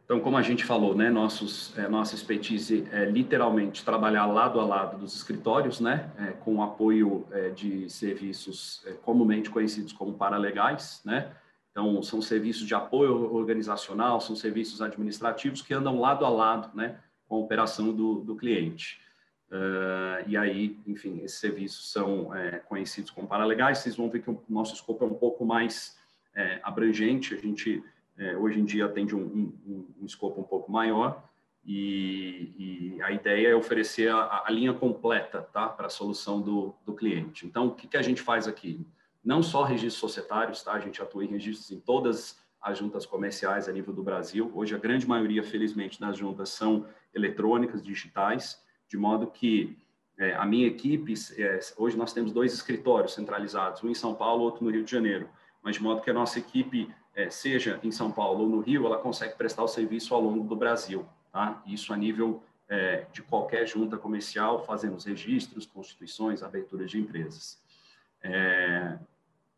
Então, 0.09 0.21
como 0.21 0.39
a 0.39 0.43
gente 0.43 0.65
falou, 0.65 0.95
né, 0.95 1.11
nossos, 1.11 1.77
é, 1.77 1.87
nossa 1.87 2.15
expertise 2.15 2.89
é 2.91 3.05
literalmente 3.05 3.85
trabalhar 3.85 4.25
lado 4.25 4.59
a 4.59 4.65
lado 4.65 4.97
dos 4.97 5.15
escritórios, 5.15 5.81
né, 5.81 6.11
é, 6.17 6.31
com 6.31 6.63
apoio 6.63 7.27
é, 7.31 7.51
de 7.51 7.91
serviços 7.91 8.83
é, 8.87 8.93
comumente 8.93 9.51
conhecidos 9.51 9.93
como 9.93 10.15
paralegais, 10.15 11.03
né, 11.05 11.31
Então, 11.79 12.03
são 12.03 12.21
serviços 12.21 12.67
de 12.67 12.75
apoio 12.75 13.33
organizacional, 13.33 14.21
são 14.21 14.35
serviços 14.35 14.83
administrativos 14.83 15.63
que 15.63 15.73
andam 15.73 16.01
lado 16.01 16.25
a 16.25 16.29
lado 16.29 16.77
né, 16.77 16.99
com 17.29 17.37
a 17.37 17.39
operação 17.39 17.93
do, 17.93 18.17
do 18.17 18.35
cliente. 18.35 19.01
Uh, 19.49 20.27
e 20.27 20.37
aí, 20.37 20.77
enfim, 20.89 21.21
esses 21.23 21.39
serviços 21.39 21.93
são 21.93 22.35
é, 22.35 22.59
conhecidos 22.59 23.13
como 23.13 23.29
paralegais. 23.29 23.79
Vocês 23.79 23.95
vão 23.95 24.11
ver 24.11 24.23
que 24.23 24.29
o 24.29 24.43
nosso 24.49 24.75
escopo 24.75 25.05
é 25.05 25.07
um 25.07 25.15
pouco 25.15 25.45
mais 25.45 25.97
é, 26.35 26.59
abrangente. 26.65 27.33
A 27.33 27.39
gente, 27.39 27.81
é, 28.19 28.37
hoje 28.37 28.59
em 28.59 28.65
dia, 28.65 28.87
atende 28.87 29.15
um, 29.15 29.21
um, 29.21 29.87
um, 30.01 30.05
escopo 30.05 30.41
um 30.41 30.45
pouco 30.45 30.73
maior. 30.73 31.23
E, 31.65 32.97
e 32.97 33.03
a 33.03 33.13
ideia 33.13 33.51
é 33.51 33.55
oferecer 33.55 34.11
a, 34.11 34.43
a 34.45 34.51
linha 34.51 34.73
completa 34.73 35.43
tá, 35.53 35.69
para 35.69 35.87
a 35.87 35.91
solução 35.91 36.43
do, 36.43 36.75
do 36.85 36.93
cliente. 36.93 37.47
Então, 37.47 37.69
o 37.69 37.71
que, 37.77 37.87
que 37.87 37.97
a 37.97 38.03
gente 38.03 38.21
faz 38.21 38.49
aqui? 38.49 38.85
Não 39.29 39.43
só 39.43 39.63
registros 39.63 40.01
societários, 40.01 40.63
tá? 40.63 40.73
a 40.73 40.81
gente 40.81 41.03
atua 41.03 41.23
em 41.23 41.29
registros 41.29 41.71
em 41.71 41.79
todas 41.79 42.41
as 42.63 42.79
juntas 42.79 43.05
comerciais 43.05 43.69
a 43.69 43.73
nível 43.73 43.93
do 43.93 44.03
Brasil. 44.03 44.51
Hoje, 44.55 44.75
a 44.75 44.79
grande 44.79 45.07
maioria, 45.07 45.43
felizmente, 45.43 46.01
das 46.01 46.17
juntas 46.17 46.49
são 46.49 46.87
eletrônicas, 47.15 47.83
digitais 47.83 48.59
de 48.89 48.97
modo 48.97 49.27
que 49.27 49.77
é, 50.17 50.35
a 50.35 50.47
minha 50.47 50.67
equipe, 50.67 51.13
é, 51.37 51.61
hoje 51.77 51.95
nós 51.95 52.15
temos 52.15 52.33
dois 52.33 52.55
escritórios 52.55 53.13
centralizados, 53.13 53.85
um 53.85 53.91
em 53.91 53.95
São 53.95 54.15
Paulo, 54.15 54.45
outro 54.45 54.65
no 54.65 54.71
Rio 54.71 54.83
de 54.83 54.91
Janeiro, 54.91 55.29
mas 55.63 55.77
de 55.77 55.83
modo 55.83 56.01
que 56.01 56.09
a 56.09 56.15
nossa 56.15 56.39
equipe, 56.39 56.91
é, 57.15 57.29
seja 57.29 57.79
em 57.83 57.93
São 57.93 58.11
Paulo 58.11 58.45
ou 58.45 58.49
no 58.49 58.61
Rio, 58.61 58.87
ela 58.87 58.97
consegue 58.97 59.37
prestar 59.37 59.63
o 59.63 59.69
serviço 59.69 60.15
ao 60.15 60.23
longo 60.23 60.49
do 60.49 60.57
Brasil, 60.57 61.05
tá? 61.31 61.63
Isso 61.67 61.93
a 61.93 61.99
nível 61.99 62.43
é, 62.67 63.05
de 63.13 63.21
qualquer 63.21 63.67
junta 63.69 63.99
comercial, 63.99 64.65
fazendo 64.65 64.97
os 64.97 65.05
registros, 65.05 65.67
constituições, 65.67 66.43
aberturas 66.43 66.91
de 66.91 66.99
empresas. 66.99 67.61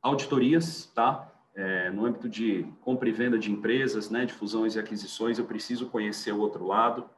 Auditorias, 0.02 0.86
tá? 0.94 1.30
É, 1.54 1.90
no 1.90 2.06
âmbito 2.06 2.28
de 2.28 2.64
compra 2.80 3.08
e 3.08 3.12
venda 3.12 3.38
de 3.38 3.50
empresas, 3.50 4.08
né, 4.08 4.24
de 4.24 4.32
fusões 4.32 4.76
e 4.76 4.78
aquisições, 4.78 5.38
eu 5.38 5.44
preciso 5.44 5.86
conhecer 5.86 6.32
o 6.32 6.38
outro 6.38 6.66
lado, 6.66 7.08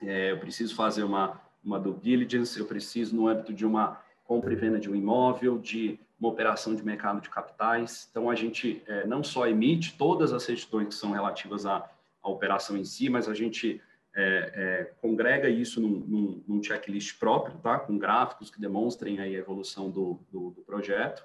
é, 0.00 0.30
eu 0.30 0.38
preciso 0.38 0.74
fazer 0.76 1.02
uma, 1.02 1.40
uma 1.64 1.80
due 1.80 1.94
diligence, 1.94 2.58
eu 2.58 2.66
preciso, 2.66 3.16
no 3.16 3.26
âmbito 3.26 3.52
de 3.52 3.66
uma 3.66 4.00
compra 4.24 4.52
e 4.52 4.56
venda 4.56 4.78
de 4.78 4.90
um 4.90 4.94
imóvel, 4.94 5.58
de 5.58 5.98
uma 6.20 6.28
operação 6.28 6.74
de 6.74 6.84
mercado 6.84 7.20
de 7.20 7.30
capitais. 7.30 8.06
Então, 8.10 8.28
a 8.28 8.34
gente 8.34 8.82
é, 8.86 9.06
não 9.06 9.24
só 9.24 9.46
emite 9.46 9.96
todas 9.96 10.32
as 10.32 10.42
certidões 10.42 10.88
que 10.88 10.94
são 10.94 11.12
relativas 11.12 11.64
à, 11.64 11.88
à 12.22 12.28
operação 12.28 12.76
em 12.76 12.84
si, 12.84 13.08
mas 13.08 13.28
a 13.28 13.34
gente 13.34 13.80
é, 14.14 14.52
é, 14.54 14.84
congrega 15.00 15.48
isso 15.48 15.80
num, 15.80 16.00
num, 16.00 16.44
num, 16.46 16.62
checklist 16.62 17.18
próprio, 17.18 17.56
tá? 17.58 17.78
com 17.78 17.96
gráficos 17.96 18.50
que 18.50 18.60
demonstrem 18.60 19.20
aí 19.20 19.36
a 19.36 19.38
evolução 19.38 19.90
do, 19.90 20.20
do, 20.30 20.50
do 20.50 20.62
projeto. 20.62 21.24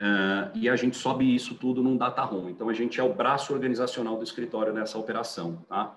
Uh, 0.00 0.56
e 0.56 0.68
a 0.68 0.76
gente 0.76 0.96
sobe 0.96 1.34
isso 1.34 1.54
tudo 1.56 1.82
num 1.82 1.96
data 1.96 2.22
room. 2.22 2.48
Então, 2.48 2.68
a 2.68 2.72
gente 2.72 3.00
é 3.00 3.02
o 3.02 3.12
braço 3.12 3.52
organizacional 3.52 4.16
do 4.16 4.24
escritório 4.24 4.72
nessa 4.72 4.98
operação. 4.98 5.64
Tá? 5.68 5.96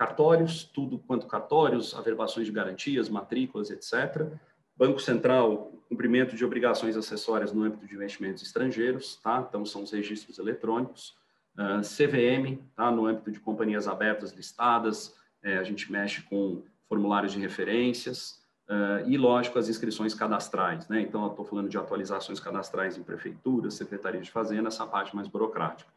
cartórios, 0.00 0.64
tudo 0.64 0.98
quanto 0.98 1.26
cartórios, 1.26 1.94
averbações 1.94 2.46
de 2.46 2.52
garantias, 2.52 3.10
matrículas, 3.10 3.70
etc. 3.70 4.32
Banco 4.74 4.98
Central, 4.98 5.74
cumprimento 5.90 6.34
de 6.34 6.42
obrigações 6.42 6.96
acessórias 6.96 7.52
no 7.52 7.64
âmbito 7.64 7.86
de 7.86 7.94
investimentos 7.94 8.42
estrangeiros, 8.42 9.16
tá? 9.16 9.44
Então, 9.46 9.62
são 9.66 9.82
os 9.82 9.90
registros 9.90 10.38
eletrônicos. 10.38 11.10
Uh, 11.58 11.62
ah, 11.62 11.80
CVM, 11.82 12.62
tá? 12.74 12.90
No 12.90 13.04
âmbito 13.04 13.30
de 13.30 13.38
companhias 13.40 13.86
abertas 13.86 14.32
listadas, 14.32 15.14
é, 15.42 15.58
a 15.58 15.62
gente 15.62 15.92
mexe 15.92 16.22
com 16.22 16.62
formulários 16.88 17.32
de 17.32 17.38
referências 17.38 18.39
uh, 18.70 19.06
e, 19.06 19.18
lógico, 19.18 19.58
as 19.58 19.68
inscrições 19.68 20.14
cadastrais, 20.14 20.88
né? 20.88 21.02
Então, 21.02 21.26
estou 21.26 21.44
falando 21.44 21.68
de 21.68 21.76
atualizações 21.76 22.38
cadastrais 22.38 22.96
em 22.96 23.02
prefeituras, 23.02 23.74
secretaria 23.74 24.20
de 24.20 24.30
fazenda, 24.30 24.68
essa 24.68 24.86
parte 24.86 25.14
mais 25.14 25.26
burocrática. 25.26 25.90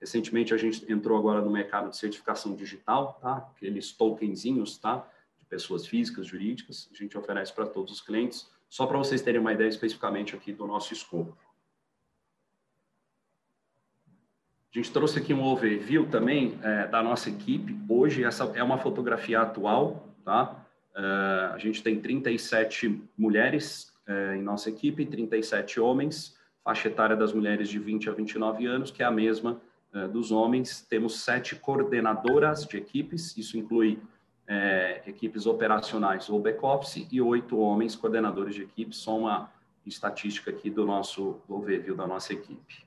Recentemente 0.00 0.54
a 0.54 0.56
gente 0.56 0.90
entrou 0.90 1.16
agora 1.18 1.40
no 1.40 1.50
mercado 1.50 1.90
de 1.90 1.96
certificação 1.96 2.54
digital, 2.54 3.18
tá? 3.20 3.48
Aqueles 3.54 3.92
tokenzinhos, 3.92 4.78
tá? 4.78 5.06
De 5.38 5.44
pessoas 5.46 5.86
físicas, 5.86 6.26
jurídicas, 6.26 6.88
a 6.92 6.96
gente 6.96 7.16
oferece 7.18 7.52
para 7.52 7.66
todos 7.66 7.92
os 7.92 8.00
clientes, 8.00 8.50
só 8.68 8.86
para 8.86 8.98
vocês 8.98 9.20
terem 9.20 9.40
uma 9.40 9.52
ideia 9.52 9.68
especificamente 9.68 10.34
aqui 10.34 10.52
do 10.52 10.66
nosso 10.66 10.92
escopo. 10.92 11.36
A 14.74 14.78
gente 14.78 14.90
trouxe 14.90 15.18
aqui 15.18 15.34
um 15.34 15.44
overview 15.44 16.08
também 16.08 16.58
é, 16.62 16.86
da 16.86 17.02
nossa 17.02 17.28
equipe. 17.28 17.78
Hoje, 17.86 18.24
essa 18.24 18.44
é 18.54 18.62
uma 18.62 18.78
fotografia 18.78 19.42
atual, 19.42 20.08
tá? 20.24 20.61
Uh, 20.94 21.54
a 21.54 21.58
gente 21.58 21.82
tem 21.82 22.00
37 22.00 23.02
mulheres 23.16 23.92
uh, 24.06 24.34
em 24.34 24.42
nossa 24.42 24.68
equipe, 24.68 25.06
37 25.06 25.80
homens, 25.80 26.36
faixa 26.62 26.88
etária 26.88 27.16
das 27.16 27.32
mulheres 27.32 27.68
de 27.68 27.78
20 27.78 28.10
a 28.10 28.12
29 28.12 28.66
anos, 28.66 28.90
que 28.90 29.02
é 29.02 29.06
a 29.06 29.10
mesma 29.10 29.60
eh, 29.92 30.06
dos 30.06 30.30
homens, 30.30 30.80
temos 30.88 31.20
sete 31.20 31.56
coordenadoras 31.56 32.64
de 32.64 32.76
equipes, 32.76 33.36
isso 33.36 33.58
inclui 33.58 33.98
equipes 35.06 35.46
operacionais 35.46 36.28
ou 36.28 36.38
back-office, 36.38 37.08
e 37.10 37.20
oito 37.20 37.58
homens 37.58 37.96
coordenadores 37.96 38.54
de 38.54 38.62
equipes, 38.62 38.98
só 38.98 39.16
uma 39.18 39.50
estatística 39.84 40.50
aqui 40.50 40.70
do 40.70 40.86
nosso 40.86 41.40
overview 41.48 41.96
da 41.96 42.06
nossa 42.06 42.32
equipe. 42.32 42.84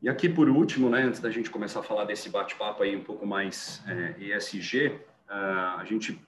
E 0.00 0.08
aqui, 0.08 0.28
por 0.28 0.48
último, 0.48 0.88
né, 0.88 1.02
antes 1.02 1.18
da 1.18 1.30
gente 1.30 1.50
começar 1.50 1.80
a 1.80 1.82
falar 1.82 2.04
desse 2.04 2.28
bate-papo 2.30 2.84
aí 2.84 2.94
um 2.94 3.02
pouco 3.02 3.26
mais 3.26 3.82
ESG, 4.18 4.88
uh, 4.88 5.07
a 5.28 5.84
gente 5.84 6.20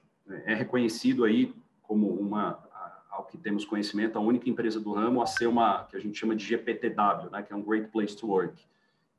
é 0.46 0.54
reconhecido 0.54 1.24
aí 1.24 1.54
como 1.82 2.08
uma 2.08 2.68
ao 3.10 3.24
que 3.24 3.36
temos 3.36 3.64
conhecimento, 3.64 4.16
a 4.16 4.20
única 4.20 4.48
empresa 4.48 4.80
do 4.80 4.92
ramo 4.92 5.20
a 5.20 5.26
ser 5.26 5.46
uma, 5.46 5.84
que 5.84 5.96
a 5.96 6.00
gente 6.00 6.18
chama 6.18 6.34
de 6.34 6.44
GPTW, 6.44 7.30
né, 7.30 7.42
que 7.42 7.52
é 7.52 7.56
um 7.56 7.62
Great 7.62 7.88
Place 7.88 8.16
to 8.16 8.28
Work. 8.28 8.64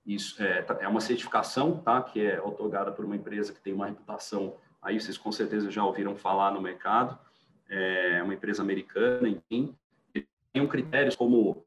Isso 0.06 0.42
é, 0.42 0.62
tá, 0.62 0.78
é 0.80 0.88
uma 0.88 1.02
certificação, 1.02 1.78
tá, 1.78 2.02
que 2.02 2.26
é 2.26 2.42
otorgada 2.42 2.92
por 2.92 3.06
uma 3.06 3.16
empresa 3.16 3.54
que 3.54 3.60
tem 3.60 3.74
uma 3.74 3.88
reputação, 3.88 4.56
aí 4.82 5.00
vocês 5.00 5.18
com 5.18 5.32
certeza 5.32 5.70
já 5.70 5.84
ouviram 5.84 6.16
falar 6.16 6.52
no 6.52 6.62
mercado, 6.62 7.20
é 7.70 8.22
uma 8.24 8.34
empresa 8.34 8.62
americana, 8.62 9.28
enfim, 9.28 9.76
tem 10.54 10.62
um 10.62 10.68
critérios 10.68 11.16
como 11.16 11.66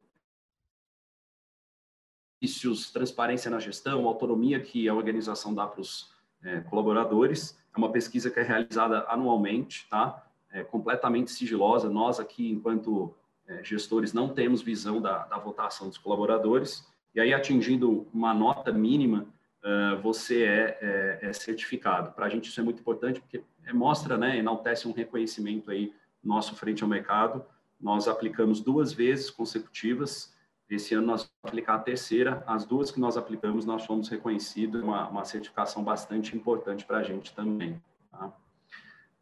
transparência 2.93 3.51
na 3.51 3.59
gestão, 3.59 4.07
autonomia 4.07 4.61
que 4.61 4.89
a 4.89 4.95
organização 4.95 5.55
dá 5.55 5.67
para 5.67 5.81
os 5.81 6.14
é, 6.45 6.61
colaboradores. 6.61 7.59
É 7.75 7.79
uma 7.79 7.91
pesquisa 7.91 8.31
que 8.31 8.39
é 8.39 8.43
realizada 8.43 9.05
anualmente, 9.09 9.89
tá? 9.89 10.25
é, 10.55 10.63
completamente 10.63 11.33
sigilosa. 11.33 11.91
Nós 11.91 12.21
aqui, 12.21 12.49
enquanto 12.49 13.13
é, 13.47 13.63
gestores, 13.63 14.13
não 14.13 14.29
temos 14.29 14.63
visão 14.63 15.03
da, 15.03 15.25
da, 15.25 15.37
votação 15.37 15.89
dos 15.89 15.99
colaboradores. 15.99 16.87
E 17.15 17.21
aí, 17.21 17.35
atingindo 17.35 18.07
uma 18.15 18.33
nota 18.33 18.73
mínima, 18.73 19.27
uh, 19.63 20.01
você 20.01 20.45
é, 20.45 20.79
é, 20.81 21.29
é 21.29 21.33
certificado. 21.33 22.13
Para 22.13 22.27
a 22.27 22.29
gente 22.29 22.49
isso 22.49 22.61
é 22.61 22.63
muito 22.63 22.81
importante, 22.81 23.21
porque 23.21 23.43
é, 23.65 23.73
mostra, 23.73 24.17
né, 24.17 24.39
enaltece 24.39 24.89
um 24.89 24.93
reconhecimento 24.93 25.71
aí 25.71 25.93
nosso 26.23 26.55
frente 26.57 26.83
ao 26.83 26.89
mercado. 26.89 27.45
Nós 27.81 28.09
aplicamos 28.09 28.61
duas 28.61 28.93
vezes 28.93 29.31
consecutivas. 29.31 30.34
Esse 30.75 30.95
ano 30.95 31.07
nós 31.07 31.23
vamos 31.23 31.35
aplicar 31.45 31.77
a 31.77 31.79
terceira. 31.79 32.43
As 32.47 32.65
duas 32.65 32.91
que 32.91 33.01
nós 33.01 33.17
aplicamos, 33.17 33.65
nós 33.65 33.85
fomos 33.85 34.09
reconhecidos, 34.09 34.83
uma, 34.83 35.09
uma 35.09 35.25
certificação 35.25 35.83
bastante 35.83 36.37
importante 36.37 36.85
para 36.85 36.99
a 36.99 37.03
gente 37.03 37.35
também. 37.35 37.81
Tá? 38.11 38.27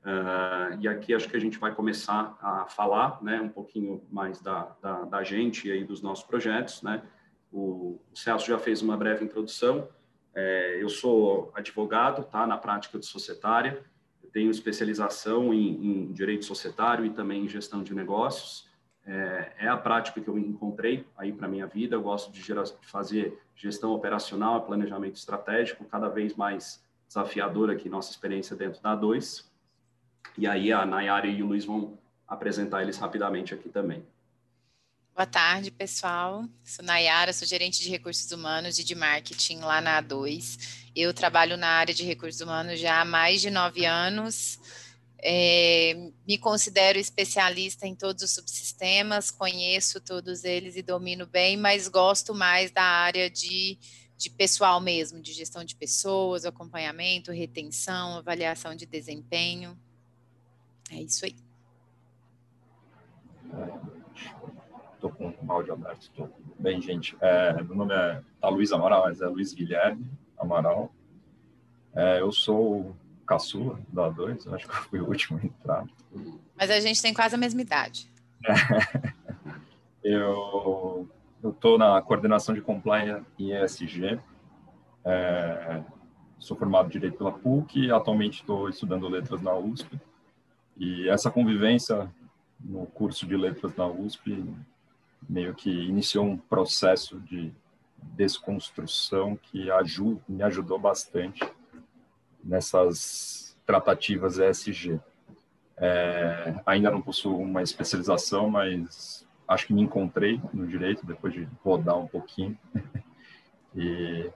Uh, 0.04 0.80
e 0.80 0.88
aqui 0.88 1.14
acho 1.14 1.28
que 1.28 1.36
a 1.36 1.40
gente 1.40 1.58
vai 1.58 1.74
começar 1.74 2.36
a 2.40 2.66
falar 2.66 3.22
né, 3.22 3.40
um 3.40 3.48
pouquinho 3.48 4.02
mais 4.10 4.40
da, 4.40 4.74
da, 4.82 5.02
da 5.04 5.22
gente 5.22 5.68
e 5.68 5.72
aí 5.72 5.84
dos 5.84 6.02
nossos 6.02 6.24
projetos. 6.24 6.82
Né? 6.82 7.02
O, 7.52 8.00
Celso 8.14 8.46
já 8.46 8.58
fez 8.58 8.82
uma 8.82 8.96
breve 8.96 9.24
introdução. 9.24 9.88
É, 10.34 10.82
eu 10.82 10.88
sou 10.88 11.52
advogado 11.54 12.24
tá, 12.24 12.46
na 12.46 12.56
prática 12.56 12.98
de 12.98 13.04
societária, 13.04 13.84
eu 14.24 14.30
tenho 14.30 14.50
especialização 14.50 15.52
em, 15.52 16.06
em 16.08 16.12
direito 16.12 16.46
societário 16.46 17.04
e 17.04 17.10
também 17.10 17.44
em 17.44 17.48
gestão 17.48 17.82
de 17.82 17.94
negócios. 17.94 18.71
É, 19.04 19.52
é 19.58 19.68
a 19.68 19.76
prática 19.76 20.20
que 20.20 20.28
eu 20.28 20.38
encontrei 20.38 21.06
aí 21.16 21.32
para 21.32 21.48
minha 21.48 21.66
vida. 21.66 21.96
Eu 21.96 22.02
gosto 22.02 22.30
de, 22.30 22.40
gerar, 22.40 22.62
de 22.62 22.86
fazer 22.86 23.40
gestão 23.56 23.92
operacional, 23.92 24.64
planejamento 24.64 25.16
estratégico, 25.16 25.84
cada 25.84 26.08
vez 26.08 26.34
mais 26.34 26.82
desafiador 27.08 27.70
aqui 27.70 27.88
nossa 27.88 28.10
experiência 28.10 28.56
dentro 28.56 28.80
da 28.80 28.96
A2. 28.96 29.44
E 30.38 30.46
aí 30.46 30.72
a 30.72 30.86
Nayara 30.86 31.26
e 31.26 31.42
o 31.42 31.46
Luiz 31.46 31.64
vão 31.64 31.98
apresentar 32.26 32.82
eles 32.82 32.96
rapidamente 32.96 33.52
aqui 33.52 33.68
também. 33.68 34.04
Boa 35.14 35.26
tarde, 35.26 35.70
pessoal. 35.70 36.44
Sou 36.64 36.82
Nayara, 36.82 37.34
sou 37.34 37.46
gerente 37.46 37.82
de 37.82 37.90
recursos 37.90 38.32
humanos 38.32 38.78
e 38.78 38.84
de 38.84 38.94
marketing 38.94 39.58
lá 39.58 39.78
na 39.78 40.02
A2. 40.02 40.88
Eu 40.96 41.12
trabalho 41.12 41.58
na 41.58 41.68
área 41.68 41.92
de 41.92 42.02
recursos 42.02 42.40
humanos 42.40 42.80
já 42.80 43.02
há 43.02 43.04
mais 43.04 43.42
de 43.42 43.50
nove 43.50 43.84
anos. 43.84 44.58
É, 45.24 46.10
me 46.26 46.36
considero 46.36 46.98
especialista 46.98 47.86
em 47.86 47.94
todos 47.94 48.24
os 48.24 48.34
subsistemas, 48.34 49.30
conheço 49.30 50.00
todos 50.00 50.42
eles 50.42 50.74
e 50.74 50.82
domino 50.82 51.26
bem, 51.26 51.56
mas 51.56 51.86
gosto 51.86 52.34
mais 52.34 52.72
da 52.72 52.82
área 52.82 53.30
de, 53.30 53.78
de 54.18 54.28
pessoal 54.28 54.80
mesmo, 54.80 55.20
de 55.20 55.32
gestão 55.32 55.62
de 55.62 55.76
pessoas, 55.76 56.44
acompanhamento, 56.44 57.30
retenção, 57.30 58.18
avaliação 58.18 58.74
de 58.74 58.84
desempenho. 58.84 59.78
É 60.90 60.96
isso 60.96 61.24
aí. 61.24 61.36
Estou 64.94 65.10
com 65.10 65.28
o 65.30 65.52
áudio 65.52 65.74
aberto. 65.74 66.10
Tô. 66.16 66.28
Bem, 66.58 66.80
gente, 66.80 67.16
é, 67.20 67.62
meu 67.62 67.76
nome 67.76 67.94
é 67.94 68.22
tá 68.40 68.48
Luiz 68.48 68.72
Amaral, 68.72 69.02
mas 69.02 69.20
é 69.20 69.26
Luiz 69.26 69.52
Guilherme 69.54 70.10
Amaral. 70.36 70.92
É, 71.94 72.20
eu 72.20 72.32
sou 72.32 72.96
caçula 73.26 73.78
da 73.88 74.10
A2, 74.10 74.52
acho 74.54 74.68
que 74.68 74.74
eu 74.74 74.82
fui 74.82 75.00
o 75.00 75.08
último 75.08 75.38
a 75.42 75.46
entrar. 75.46 75.84
Mas 76.56 76.70
a 76.70 76.80
gente 76.80 77.00
tem 77.00 77.14
quase 77.14 77.34
a 77.34 77.38
mesma 77.38 77.60
idade. 77.60 78.10
eu 80.02 81.08
estou 81.42 81.78
na 81.78 82.00
coordenação 82.02 82.54
de 82.54 82.60
compliance 82.60 83.26
e 83.38 83.52
ESG. 83.52 84.18
É, 85.04 85.82
sou 86.38 86.56
formado 86.56 86.86
em 86.86 86.90
Direito 86.90 87.18
pela 87.18 87.32
PUC 87.32 87.86
e 87.86 87.90
atualmente 87.90 88.40
estou 88.40 88.68
estudando 88.68 89.08
Letras 89.08 89.40
na 89.40 89.54
USP. 89.54 90.00
E 90.76 91.08
essa 91.08 91.30
convivência 91.30 92.10
no 92.60 92.86
curso 92.86 93.26
de 93.26 93.36
Letras 93.36 93.74
na 93.76 93.86
USP 93.86 94.44
meio 95.28 95.54
que 95.54 95.70
iniciou 95.70 96.24
um 96.24 96.36
processo 96.36 97.20
de 97.20 97.52
desconstrução 98.02 99.36
que 99.36 99.70
ajuda, 99.70 100.20
me 100.28 100.42
ajudou 100.42 100.78
bastante 100.78 101.40
nessas 102.42 103.56
tratativas 103.66 104.38
ESG. 104.38 105.00
É, 105.76 106.54
ainda 106.66 106.90
não 106.90 107.00
possuo 107.00 107.38
uma 107.38 107.62
especialização, 107.62 108.48
mas 108.50 109.26
acho 109.48 109.66
que 109.66 109.72
me 109.72 109.82
encontrei 109.82 110.40
no 110.52 110.66
direito 110.66 111.06
depois 111.06 111.32
de 111.32 111.48
rodar 111.62 111.98
um 111.98 112.06
pouquinho. 112.06 112.58
E, 113.74 114.30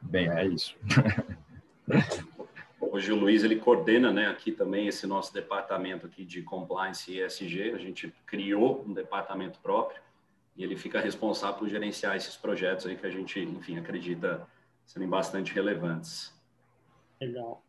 bem, 0.00 0.28
é 0.28 0.44
isso. 0.44 0.76
Hoje 2.80 3.12
o 3.12 3.16
Luiz 3.16 3.44
ele 3.44 3.56
coordena, 3.56 4.12
né, 4.12 4.26
aqui 4.26 4.50
também 4.50 4.88
esse 4.88 5.06
nosso 5.06 5.32
departamento 5.32 6.04
aqui 6.04 6.24
de 6.24 6.42
compliance 6.42 7.12
e 7.12 7.24
ESG. 7.24 7.70
A 7.70 7.78
gente 7.78 8.12
criou 8.26 8.84
um 8.84 8.92
departamento 8.92 9.60
próprio 9.60 10.02
e 10.56 10.64
ele 10.64 10.76
fica 10.76 11.00
responsável 11.00 11.58
por 11.58 11.68
gerenciar 11.68 12.16
esses 12.16 12.36
projetos 12.36 12.86
aí 12.86 12.96
que 12.96 13.06
a 13.06 13.10
gente, 13.10 13.38
enfim, 13.40 13.78
acredita 13.78 14.46
serem 14.84 15.08
bastante 15.08 15.52
relevantes. 15.54 16.34
Legal. 17.24 17.64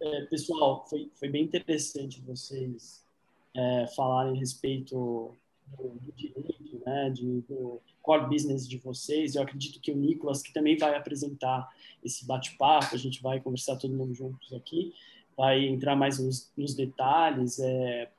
É, 0.00 0.22
pessoal, 0.22 0.86
foi, 0.88 1.10
foi 1.14 1.28
bem 1.28 1.44
interessante 1.44 2.22
vocês 2.22 3.04
é, 3.54 3.86
falarem 3.94 4.34
a 4.34 4.40
respeito 4.40 5.36
do, 5.76 5.88
do 5.88 6.12
direito, 6.12 6.82
né, 6.86 7.10
de, 7.10 7.42
do 7.42 7.80
core 8.00 8.28
business 8.28 8.66
de 8.66 8.78
vocês. 8.78 9.34
Eu 9.34 9.42
acredito 9.42 9.78
que 9.78 9.92
o 9.92 9.96
Nicolas, 9.96 10.42
que 10.42 10.54
também 10.54 10.76
vai 10.78 10.96
apresentar 10.96 11.70
esse 12.02 12.26
bate-papo, 12.26 12.94
a 12.94 12.98
gente 12.98 13.22
vai 13.22 13.40
conversar 13.40 13.76
todo 13.76 13.94
mundo 13.94 14.14
juntos 14.14 14.54
aqui, 14.54 14.94
vai 15.36 15.66
entrar 15.66 15.94
mais 15.94 16.18
nos, 16.18 16.50
nos 16.56 16.74
detalhes, 16.74 17.58
é, 17.58 18.10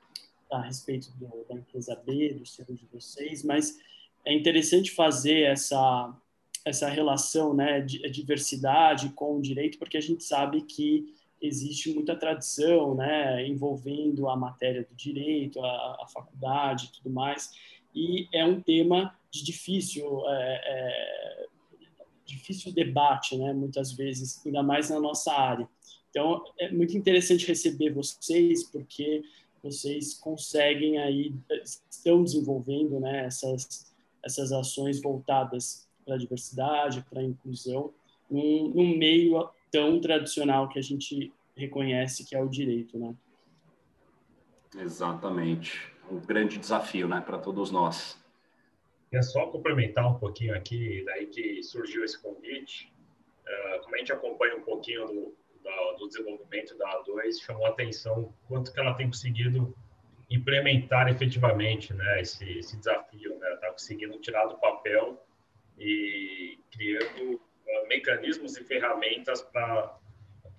a 0.52 0.60
respeito 0.60 1.10
do, 1.16 1.44
da 1.48 1.56
empresa 1.56 2.00
B, 2.06 2.32
do 2.34 2.46
selo 2.46 2.74
de 2.74 2.86
vocês, 2.92 3.42
mas 3.42 3.76
é 4.24 4.32
interessante 4.32 4.92
fazer 4.92 5.42
essa 5.42 6.16
essa 6.64 6.88
relação, 6.88 7.52
né, 7.54 7.80
de 7.80 7.98
diversidade 8.10 9.10
com 9.10 9.36
o 9.36 9.42
direito, 9.42 9.78
porque 9.78 9.98
a 9.98 10.00
gente 10.00 10.24
sabe 10.24 10.62
que 10.62 11.14
existe 11.40 11.92
muita 11.92 12.16
tradição, 12.16 12.94
né, 12.94 13.46
envolvendo 13.46 14.28
a 14.28 14.36
matéria 14.36 14.82
do 14.82 14.94
direito, 14.94 15.60
a, 15.60 15.98
a 16.02 16.06
faculdade, 16.06 16.86
e 16.86 16.92
tudo 16.92 17.10
mais, 17.10 17.52
e 17.94 18.28
é 18.32 18.44
um 18.44 18.60
tema 18.60 19.14
de 19.30 19.44
difícil 19.44 20.22
é, 20.26 20.60
é, 20.64 21.46
difícil 22.24 22.72
debate, 22.72 23.36
né, 23.36 23.52
muitas 23.52 23.92
vezes, 23.92 24.44
ainda 24.44 24.62
mais 24.62 24.88
na 24.88 24.98
nossa 24.98 25.32
área. 25.32 25.68
Então, 26.10 26.42
é 26.58 26.70
muito 26.70 26.96
interessante 26.96 27.46
receber 27.46 27.90
vocês, 27.90 28.64
porque 28.64 29.22
vocês 29.62 30.14
conseguem 30.14 30.98
aí, 30.98 31.34
estão 31.90 32.22
desenvolvendo 32.22 33.00
né, 33.00 33.26
essas, 33.26 33.92
essas 34.22 34.52
ações 34.52 35.00
voltadas 35.00 35.88
para 36.04 36.14
a 36.14 36.18
diversidade, 36.18 37.04
para 37.08 37.20
a 37.20 37.24
inclusão, 37.24 37.92
num, 38.30 38.68
num, 38.74 38.96
meio 38.96 39.48
tão 39.70 40.00
tradicional 40.00 40.68
que 40.68 40.78
a 40.78 40.82
gente 40.82 41.32
reconhece 41.56 42.24
que 42.24 42.34
é 42.34 42.42
o 42.42 42.48
direito, 42.48 42.98
né? 42.98 43.14
Exatamente. 44.76 45.92
Um 46.10 46.18
grande 46.18 46.58
desafio, 46.58 47.08
né, 47.08 47.20
para 47.20 47.38
todos 47.38 47.70
nós. 47.70 48.22
É 49.12 49.22
só 49.22 49.46
complementar 49.46 50.10
um 50.10 50.18
pouquinho 50.18 50.54
aqui, 50.56 51.02
daí 51.06 51.26
que 51.26 51.62
surgiu 51.62 52.04
esse 52.04 52.20
convite. 52.20 52.92
Uh, 53.46 53.82
como 53.82 53.94
a 53.94 53.98
gente 53.98 54.12
acompanha 54.12 54.56
um 54.56 54.62
pouquinho 54.62 55.06
do, 55.06 55.34
da, 55.62 55.92
do 55.98 56.08
desenvolvimento 56.08 56.76
da 56.76 57.02
A2 57.02 57.40
chamou 57.40 57.66
a 57.66 57.70
atenção 57.70 58.32
quanto 58.48 58.72
que 58.72 58.80
ela 58.80 58.94
tem 58.94 59.06
conseguido 59.06 59.74
implementar 60.30 61.08
efetivamente 61.08 61.92
né, 61.94 62.20
esse, 62.20 62.58
esse 62.58 62.76
desafio, 62.76 63.38
né? 63.38 63.54
Está 63.54 63.70
conseguindo 63.70 64.18
tirar 64.18 64.46
do 64.46 64.56
papel 64.56 65.22
e 65.78 66.58
criando 66.70 67.34
uh, 67.34 67.88
mecanismos 67.88 68.56
e 68.56 68.64
ferramentas 68.64 69.42
para 69.42 69.98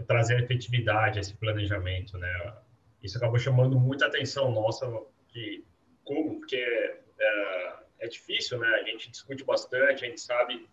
trazer 0.08 0.44
efetividade 0.44 1.18
a 1.18 1.22
esse 1.22 1.34
planejamento, 1.36 2.18
né? 2.18 2.54
Isso 3.02 3.18
acabou 3.18 3.38
chamando 3.38 3.80
muita 3.80 4.08
atenção 4.08 4.52
nossa, 4.52 4.88
que 5.30 5.64
como, 6.04 6.40
porque 6.40 6.56
é, 6.58 7.74
é 8.00 8.08
difícil, 8.08 8.60
né? 8.60 8.68
A 8.68 8.84
gente 8.84 9.10
discute 9.10 9.44
bastante, 9.44 10.06
a 10.06 10.08
gente 10.08 10.22
sabe 10.22 10.68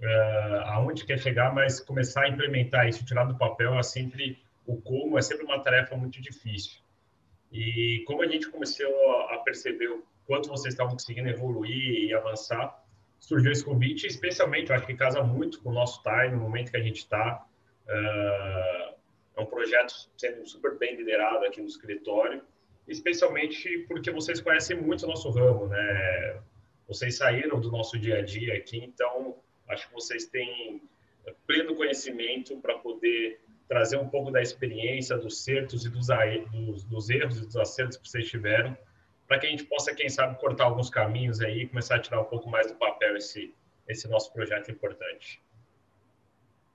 uh, 0.00 0.60
aonde 0.66 1.04
quer 1.04 1.18
chegar, 1.18 1.54
mas 1.54 1.80
começar 1.80 2.22
a 2.22 2.28
implementar 2.28 2.88
isso, 2.88 3.04
tirar 3.04 3.24
do 3.24 3.36
papel, 3.36 3.78
é 3.78 3.82
sempre 3.82 4.42
o 4.66 4.80
como 4.80 5.18
é 5.18 5.22
sempre 5.22 5.44
uma 5.44 5.62
tarefa 5.62 5.96
muito 5.96 6.20
difícil. 6.20 6.80
E 7.52 8.02
como 8.06 8.22
a 8.22 8.26
gente 8.26 8.50
começou 8.50 9.20
a 9.30 9.38
perceber 9.38 9.88
o 9.88 10.04
quanto 10.26 10.48
vocês 10.48 10.74
estavam 10.74 10.94
conseguindo 10.94 11.28
evoluir 11.28 12.08
e 12.08 12.14
avançar, 12.14 12.83
surgiu 13.26 13.52
esse 13.52 13.64
convite, 13.64 14.06
especialmente, 14.06 14.70
eu 14.70 14.76
acho 14.76 14.86
que 14.86 14.94
casa 14.94 15.22
muito 15.22 15.60
com 15.60 15.70
o 15.70 15.72
nosso 15.72 16.02
time, 16.02 16.36
no 16.36 16.42
momento 16.42 16.70
que 16.70 16.76
a 16.76 16.82
gente 16.82 16.98
está. 16.98 17.46
Uh, 17.86 18.94
é 19.36 19.40
um 19.40 19.46
projeto 19.46 20.08
sendo 20.16 20.46
super 20.46 20.76
bem 20.78 20.96
liderado 20.96 21.44
aqui 21.44 21.60
no 21.60 21.66
escritório, 21.66 22.42
especialmente 22.86 23.84
porque 23.88 24.10
vocês 24.10 24.40
conhecem 24.40 24.76
muito 24.76 25.04
o 25.04 25.08
nosso 25.08 25.30
ramo, 25.30 25.66
né? 25.66 26.40
Vocês 26.86 27.16
saíram 27.16 27.58
do 27.60 27.70
nosso 27.70 27.98
dia 27.98 28.18
a 28.18 28.22
dia 28.22 28.54
aqui, 28.54 28.78
então 28.78 29.36
Acho 29.68 29.88
que 29.88 29.94
vocês 29.94 30.26
têm 30.26 30.82
pleno 31.46 31.74
conhecimento 31.74 32.56
para 32.58 32.78
poder 32.78 33.40
trazer 33.66 33.96
um 33.96 34.08
pouco 34.08 34.30
da 34.30 34.42
experiência, 34.42 35.16
dos 35.16 35.42
certos 35.42 35.86
e 35.86 35.88
dos, 35.88 36.06
dos, 36.06 36.84
dos 36.84 37.10
erros 37.10 37.38
e 37.38 37.46
dos 37.46 37.56
acertos 37.56 37.96
que 37.96 38.08
vocês 38.08 38.28
tiveram, 38.28 38.76
para 39.26 39.38
que 39.38 39.46
a 39.46 39.50
gente 39.50 39.64
possa, 39.64 39.94
quem 39.94 40.08
sabe, 40.08 40.38
cortar 40.38 40.64
alguns 40.64 40.90
caminhos 40.90 41.40
aí 41.40 41.62
e 41.62 41.68
começar 41.68 41.96
a 41.96 42.00
tirar 42.00 42.20
um 42.20 42.24
pouco 42.24 42.48
mais 42.48 42.66
do 42.66 42.74
papel 42.74 43.16
esse, 43.16 43.54
esse 43.88 44.08
nosso 44.08 44.32
projeto 44.32 44.70
importante. 44.70 45.40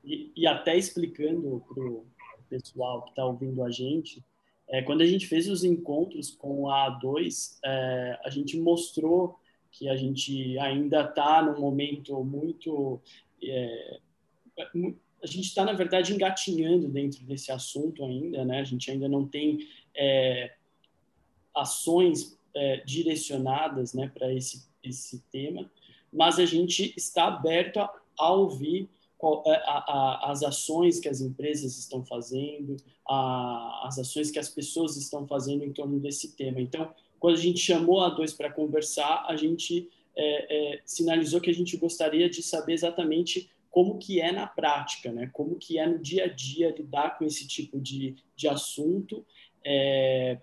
E, 0.04 0.32
e 0.36 0.48
até 0.48 0.76
explicando 0.76 1.64
para 1.68 1.84
o 1.84 2.06
pessoal 2.50 3.04
que 3.04 3.10
está 3.12 3.26
ouvindo 3.26 3.64
a 3.64 3.70
gente, 3.70 4.24
é, 4.68 4.82
quando 4.82 5.02
a 5.02 5.06
gente 5.06 5.28
fez 5.28 5.48
os 5.48 5.64
encontros 5.64 6.32
com 6.32 6.70
a 6.70 7.00
A2, 7.00 7.60
é, 7.64 8.20
a 8.24 8.30
gente 8.30 8.58
mostrou 8.58 9.40
que 9.72 9.90
a 9.90 9.96
gente 9.96 10.58
ainda 10.60 11.02
está 11.02 11.42
num 11.42 11.60
momento 11.60 12.24
muito. 12.24 13.00
É, 13.44 14.00
a 15.22 15.28
gente 15.28 15.46
está, 15.46 15.66
na 15.66 15.74
verdade, 15.74 16.14
engatinhando 16.14 16.88
dentro 16.88 17.24
desse 17.24 17.52
assunto 17.52 18.04
ainda, 18.04 18.46
né? 18.46 18.60
A 18.60 18.64
gente 18.64 18.90
ainda 18.90 19.08
não 19.08 19.28
tem 19.28 19.68
é, 19.96 20.54
ações 21.54 22.39
é, 22.56 22.78
direcionadas 22.86 23.94
né, 23.94 24.12
para 24.14 24.34
esse, 24.34 24.68
esse 24.84 25.24
tema, 25.32 25.70
mas 26.12 26.40
a 26.40 26.46
gente 26.46 26.94
está 26.98 27.28
aberto 27.28 27.80
a, 27.80 27.94
a 28.18 28.34
ouvir 28.34 28.90
qual, 29.18 29.44
é, 29.46 29.56
a, 29.66 29.84
a, 29.88 30.32
as 30.32 30.44
ações 30.44 31.00
que 31.00 31.10
as 31.10 31.22
empresas 31.22 31.78
estão 31.78 32.04
fazendo, 32.04 32.78
as 33.08 34.00
ações 34.00 34.32
que 34.32 34.40
as 34.40 34.50
pessoas 34.50 34.96
estão 34.96 35.28
fazendo 35.28 35.64
em 35.64 35.74
torno 35.74 36.00
desse 36.00 36.36
tema. 36.36 36.62
Então, 36.62 36.94
quando 37.20 37.36
a 37.36 37.42
gente 37.42 37.60
chamou 37.60 38.02
a 38.02 38.10
dois 38.10 38.34
para 38.34 38.52
conversar, 38.52 39.26
a 39.28 39.36
gente 39.36 39.90
é, 40.16 40.76
é, 40.76 40.82
sinalizou 40.86 41.42
que 41.42 41.50
a 41.50 41.54
gente 41.54 41.76
gostaria 41.78 42.30
de 42.30 42.42
saber 42.42 42.74
exatamente 42.74 43.50
como 43.70 43.98
que 43.98 44.20
é 44.20 44.32
na 44.32 44.48
prática, 44.48 45.12
né? 45.12 45.30
Como 45.34 45.56
que 45.56 45.78
é 45.78 45.86
no 45.86 46.00
dia 46.00 46.26
a 46.26 46.28
dia 46.28 46.74
lidar 46.76 47.18
com 47.18 47.26
esse 47.26 47.48
tipo 47.48 47.80
de, 47.80 48.16
de 48.36 48.48
assunto. 48.48 49.26
É, 49.64 50.40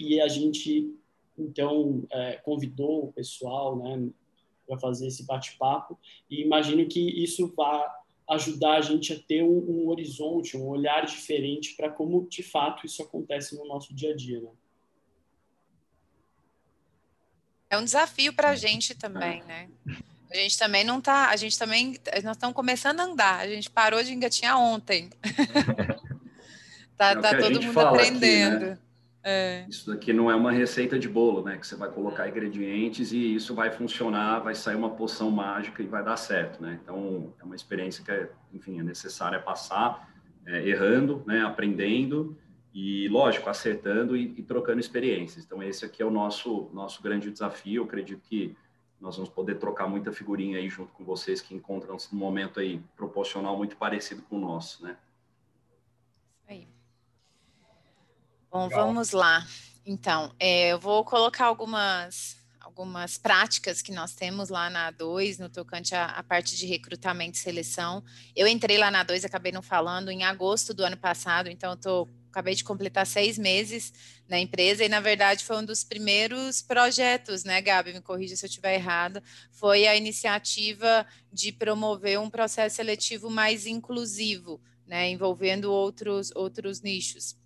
e 0.00 0.20
a 0.20 0.28
gente 0.28 0.94
então 1.42 2.04
é, 2.10 2.36
convidou 2.44 3.04
o 3.04 3.12
pessoal, 3.12 3.78
né, 3.78 4.10
para 4.66 4.78
fazer 4.78 5.08
esse 5.08 5.24
bate-papo. 5.26 5.98
E 6.30 6.42
imagino 6.42 6.86
que 6.86 7.00
isso 7.22 7.52
vai 7.56 7.84
ajudar 8.30 8.78
a 8.78 8.80
gente 8.80 9.12
a 9.12 9.18
ter 9.18 9.42
um, 9.42 9.58
um 9.68 9.88
horizonte, 9.88 10.56
um 10.56 10.68
olhar 10.68 11.04
diferente 11.04 11.74
para 11.76 11.90
como 11.90 12.28
de 12.28 12.42
fato 12.42 12.86
isso 12.86 13.02
acontece 13.02 13.56
no 13.56 13.66
nosso 13.66 13.92
dia 13.92 14.12
a 14.12 14.16
dia, 14.16 14.40
né? 14.40 14.50
É 17.68 17.78
um 17.78 17.84
desafio 17.84 18.32
para 18.32 18.50
a 18.50 18.56
gente 18.56 18.96
também, 18.96 19.42
né? 19.44 19.68
A 20.30 20.36
gente 20.36 20.58
também 20.58 20.84
não 20.84 21.00
tá, 21.00 21.28
a 21.28 21.36
gente 21.36 21.58
também, 21.58 21.96
nós 22.22 22.36
estamos 22.36 22.54
começando 22.54 23.00
a 23.00 23.04
andar, 23.04 23.40
a 23.40 23.48
gente 23.48 23.70
parou 23.70 24.02
de 24.02 24.12
engatinhar 24.12 24.58
ontem. 24.58 25.10
tá, 26.96 27.10
é 27.10 27.20
tá 27.20 27.36
todo 27.36 27.62
mundo 27.62 27.80
aprendendo. 27.80 28.56
Aqui, 28.56 28.64
né? 28.64 28.78
É. 29.22 29.66
Isso 29.68 29.90
daqui 29.90 30.12
não 30.12 30.30
é 30.30 30.34
uma 30.34 30.50
receita 30.50 30.98
de 30.98 31.08
bolo, 31.08 31.42
né? 31.42 31.58
Que 31.58 31.66
você 31.66 31.76
vai 31.76 31.90
colocar 31.90 32.28
ingredientes 32.28 33.12
e 33.12 33.34
isso 33.34 33.54
vai 33.54 33.70
funcionar, 33.70 34.40
vai 34.40 34.54
sair 34.54 34.76
uma 34.76 34.90
poção 34.90 35.30
mágica 35.30 35.82
e 35.82 35.86
vai 35.86 36.02
dar 36.02 36.16
certo, 36.16 36.62
né? 36.62 36.78
Então, 36.82 37.32
é 37.38 37.44
uma 37.44 37.54
experiência 37.54 38.02
que, 38.02 38.10
é, 38.10 38.30
enfim, 38.52 38.80
é 38.80 38.82
necessária 38.82 39.38
passar 39.38 40.10
é, 40.46 40.66
errando, 40.66 41.22
né? 41.26 41.42
Aprendendo 41.42 42.36
e, 42.72 43.08
lógico, 43.08 43.50
acertando 43.50 44.16
e, 44.16 44.34
e, 44.38 44.42
trocando 44.42 44.80
experiências. 44.80 45.44
Então, 45.44 45.62
esse 45.62 45.84
aqui 45.84 46.02
é 46.02 46.06
o 46.06 46.10
nosso, 46.10 46.70
nosso 46.72 47.02
grande 47.02 47.30
desafio. 47.30 47.82
Eu 47.82 47.84
acredito 47.84 48.22
que 48.22 48.56
nós 48.98 49.16
vamos 49.16 49.30
poder 49.30 49.56
trocar 49.56 49.86
muita 49.86 50.12
figurinha 50.12 50.58
aí 50.58 50.68
junto 50.68 50.92
com 50.92 51.04
vocês 51.04 51.42
que 51.42 51.54
encontram-se 51.54 52.12
num 52.14 52.20
momento 52.20 52.58
aí 52.58 52.80
proporcional 52.96 53.56
muito 53.56 53.76
parecido 53.76 54.22
com 54.22 54.36
o 54.36 54.40
nosso, 54.40 54.82
né? 54.82 54.96
Bom, 58.50 58.64
Legal. 58.64 58.86
vamos 58.86 59.12
lá. 59.12 59.46
Então, 59.86 60.34
é, 60.38 60.72
eu 60.72 60.80
vou 60.80 61.04
colocar 61.04 61.46
algumas 61.46 62.40
algumas 62.60 63.18
práticas 63.18 63.82
que 63.82 63.90
nós 63.90 64.14
temos 64.14 64.48
lá 64.48 64.70
na 64.70 64.92
A2, 64.92 65.38
no 65.38 65.48
tocante 65.48 65.94
à, 65.94 66.22
parte 66.22 66.56
de 66.56 66.66
recrutamento 66.66 67.36
e 67.36 67.40
seleção. 67.40 68.02
Eu 68.36 68.46
entrei 68.46 68.78
lá 68.78 68.90
na 68.90 69.04
A2, 69.04 69.24
acabei 69.24 69.50
não 69.50 69.62
falando, 69.62 70.10
em 70.10 70.22
agosto 70.22 70.72
do 70.72 70.84
ano 70.84 70.96
passado, 70.96 71.48
então 71.48 71.72
eu 71.72 71.76
tô, 71.76 72.08
acabei 72.30 72.54
de 72.54 72.62
completar 72.62 73.06
seis 73.06 73.36
meses 73.36 73.92
na 74.28 74.38
empresa, 74.38 74.84
e 74.84 74.88
na 74.88 75.00
verdade 75.00 75.44
foi 75.44 75.56
um 75.56 75.64
dos 75.64 75.82
primeiros 75.82 76.62
projetos, 76.62 77.44
né, 77.44 77.60
Gabi, 77.60 77.92
me 77.92 78.00
corrija 78.00 78.36
se 78.36 78.44
eu 78.44 78.48
estiver 78.48 78.74
errado, 78.74 79.22
foi 79.50 79.86
a 79.88 79.96
iniciativa 79.96 81.04
de 81.32 81.50
promover 81.50 82.20
um 82.20 82.30
processo 82.30 82.76
seletivo 82.76 83.28
mais 83.28 83.66
inclusivo, 83.66 84.60
né, 84.86 85.10
envolvendo 85.10 85.72
outros, 85.72 86.30
outros 86.36 86.80
nichos. 86.82 87.39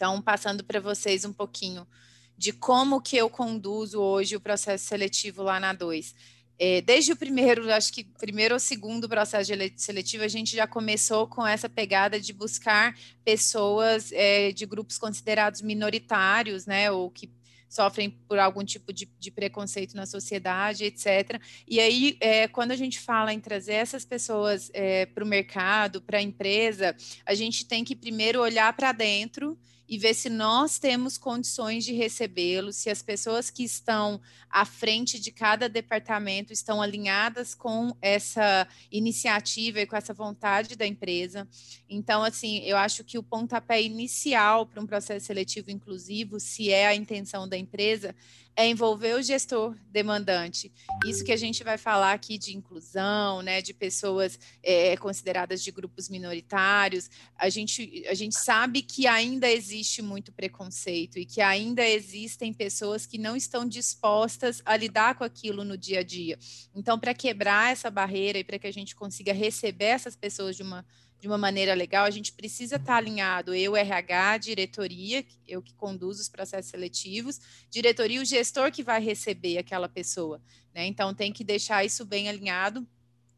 Então, 0.00 0.22
passando 0.22 0.64
para 0.64 0.80
vocês 0.80 1.26
um 1.26 1.32
pouquinho 1.32 1.86
de 2.34 2.54
como 2.54 3.02
que 3.02 3.18
eu 3.18 3.28
conduzo 3.28 4.00
hoje 4.00 4.34
o 4.34 4.40
processo 4.40 4.86
seletivo 4.86 5.42
lá 5.42 5.60
na 5.60 5.74
2. 5.74 6.14
É, 6.58 6.80
desde 6.80 7.12
o 7.12 7.16
primeiro, 7.16 7.70
acho 7.70 7.92
que 7.92 8.04
primeiro 8.04 8.54
ou 8.54 8.58
segundo 8.58 9.06
processo 9.06 9.52
seletivo, 9.76 10.24
a 10.24 10.28
gente 10.28 10.56
já 10.56 10.66
começou 10.66 11.26
com 11.26 11.46
essa 11.46 11.68
pegada 11.68 12.18
de 12.18 12.32
buscar 12.32 12.96
pessoas 13.22 14.10
é, 14.12 14.52
de 14.52 14.64
grupos 14.64 14.96
considerados 14.96 15.60
minoritários, 15.60 16.64
né, 16.64 16.90
ou 16.90 17.10
que 17.10 17.30
sofrem 17.68 18.08
por 18.08 18.38
algum 18.38 18.64
tipo 18.64 18.94
de, 18.94 19.06
de 19.18 19.30
preconceito 19.30 19.94
na 19.94 20.06
sociedade, 20.06 20.86
etc. 20.86 21.38
E 21.68 21.78
aí, 21.78 22.16
é, 22.20 22.48
quando 22.48 22.70
a 22.70 22.76
gente 22.76 22.98
fala 22.98 23.34
em 23.34 23.38
trazer 23.38 23.74
essas 23.74 24.06
pessoas 24.06 24.70
é, 24.72 25.04
para 25.04 25.22
o 25.22 25.26
mercado, 25.26 26.00
para 26.00 26.16
a 26.16 26.22
empresa, 26.22 26.96
a 27.26 27.34
gente 27.34 27.66
tem 27.66 27.84
que 27.84 27.94
primeiro 27.94 28.40
olhar 28.40 28.72
para 28.72 28.92
dentro 28.92 29.58
e 29.90 29.98
ver 29.98 30.14
se 30.14 30.30
nós 30.30 30.78
temos 30.78 31.18
condições 31.18 31.84
de 31.84 31.92
recebê-los, 31.92 32.76
se 32.76 32.88
as 32.88 33.02
pessoas 33.02 33.50
que 33.50 33.64
estão 33.64 34.20
à 34.48 34.64
frente 34.64 35.18
de 35.18 35.32
cada 35.32 35.68
departamento 35.68 36.52
estão 36.52 36.80
alinhadas 36.80 37.56
com 37.56 37.92
essa 38.00 38.68
iniciativa 38.92 39.80
e 39.80 39.86
com 39.86 39.96
essa 39.96 40.14
vontade 40.14 40.76
da 40.76 40.86
empresa. 40.86 41.48
Então, 41.88 42.22
assim, 42.22 42.58
eu 42.58 42.76
acho 42.76 43.02
que 43.02 43.18
o 43.18 43.22
pontapé 43.22 43.82
inicial 43.82 44.64
para 44.64 44.80
um 44.80 44.86
processo 44.86 45.26
seletivo 45.26 45.72
inclusivo, 45.72 46.38
se 46.38 46.70
é 46.70 46.86
a 46.86 46.94
intenção 46.94 47.48
da 47.48 47.58
empresa, 47.58 48.14
é 48.56 48.66
envolver 48.66 49.14
o 49.14 49.22
gestor 49.22 49.76
demandante. 49.90 50.72
Isso 51.06 51.24
que 51.24 51.32
a 51.32 51.36
gente 51.36 51.64
vai 51.64 51.78
falar 51.78 52.12
aqui 52.12 52.36
de 52.36 52.56
inclusão, 52.56 53.42
né, 53.42 53.62
de 53.62 53.72
pessoas 53.72 54.38
é, 54.62 54.96
consideradas 54.96 55.62
de 55.62 55.70
grupos 55.70 56.08
minoritários, 56.08 57.10
a 57.36 57.48
gente, 57.48 58.04
a 58.08 58.14
gente 58.14 58.34
sabe 58.38 58.82
que 58.82 59.06
ainda 59.06 59.50
existe 59.50 60.02
muito 60.02 60.32
preconceito 60.32 61.18
e 61.18 61.24
que 61.24 61.40
ainda 61.40 61.86
existem 61.86 62.52
pessoas 62.52 63.06
que 63.06 63.18
não 63.18 63.36
estão 63.36 63.66
dispostas 63.66 64.60
a 64.64 64.76
lidar 64.76 65.14
com 65.14 65.24
aquilo 65.24 65.64
no 65.64 65.76
dia 65.76 66.00
a 66.00 66.02
dia. 66.02 66.38
Então, 66.74 66.98
para 66.98 67.14
quebrar 67.14 67.72
essa 67.72 67.90
barreira 67.90 68.38
e 68.38 68.44
para 68.44 68.58
que 68.58 68.66
a 68.66 68.72
gente 68.72 68.94
consiga 68.94 69.32
receber 69.32 69.86
essas 69.86 70.16
pessoas 70.16 70.56
de 70.56 70.62
uma 70.62 70.84
de 71.20 71.28
uma 71.28 71.36
maneira 71.36 71.74
legal, 71.74 72.06
a 72.06 72.10
gente 72.10 72.32
precisa 72.32 72.76
estar 72.76 72.96
alinhado, 72.96 73.54
eu, 73.54 73.76
RH, 73.76 74.38
diretoria, 74.38 75.24
eu 75.46 75.60
que 75.60 75.74
conduzo 75.74 76.22
os 76.22 76.28
processos 76.28 76.70
seletivos, 76.70 77.38
diretoria 77.70 78.18
e 78.18 78.22
o 78.22 78.24
gestor 78.24 78.72
que 78.72 78.82
vai 78.82 79.02
receber 79.02 79.58
aquela 79.58 79.88
pessoa, 79.88 80.40
né? 80.74 80.86
Então, 80.86 81.12
tem 81.12 81.30
que 81.30 81.44
deixar 81.44 81.84
isso 81.84 82.06
bem 82.06 82.28
alinhado. 82.28 82.86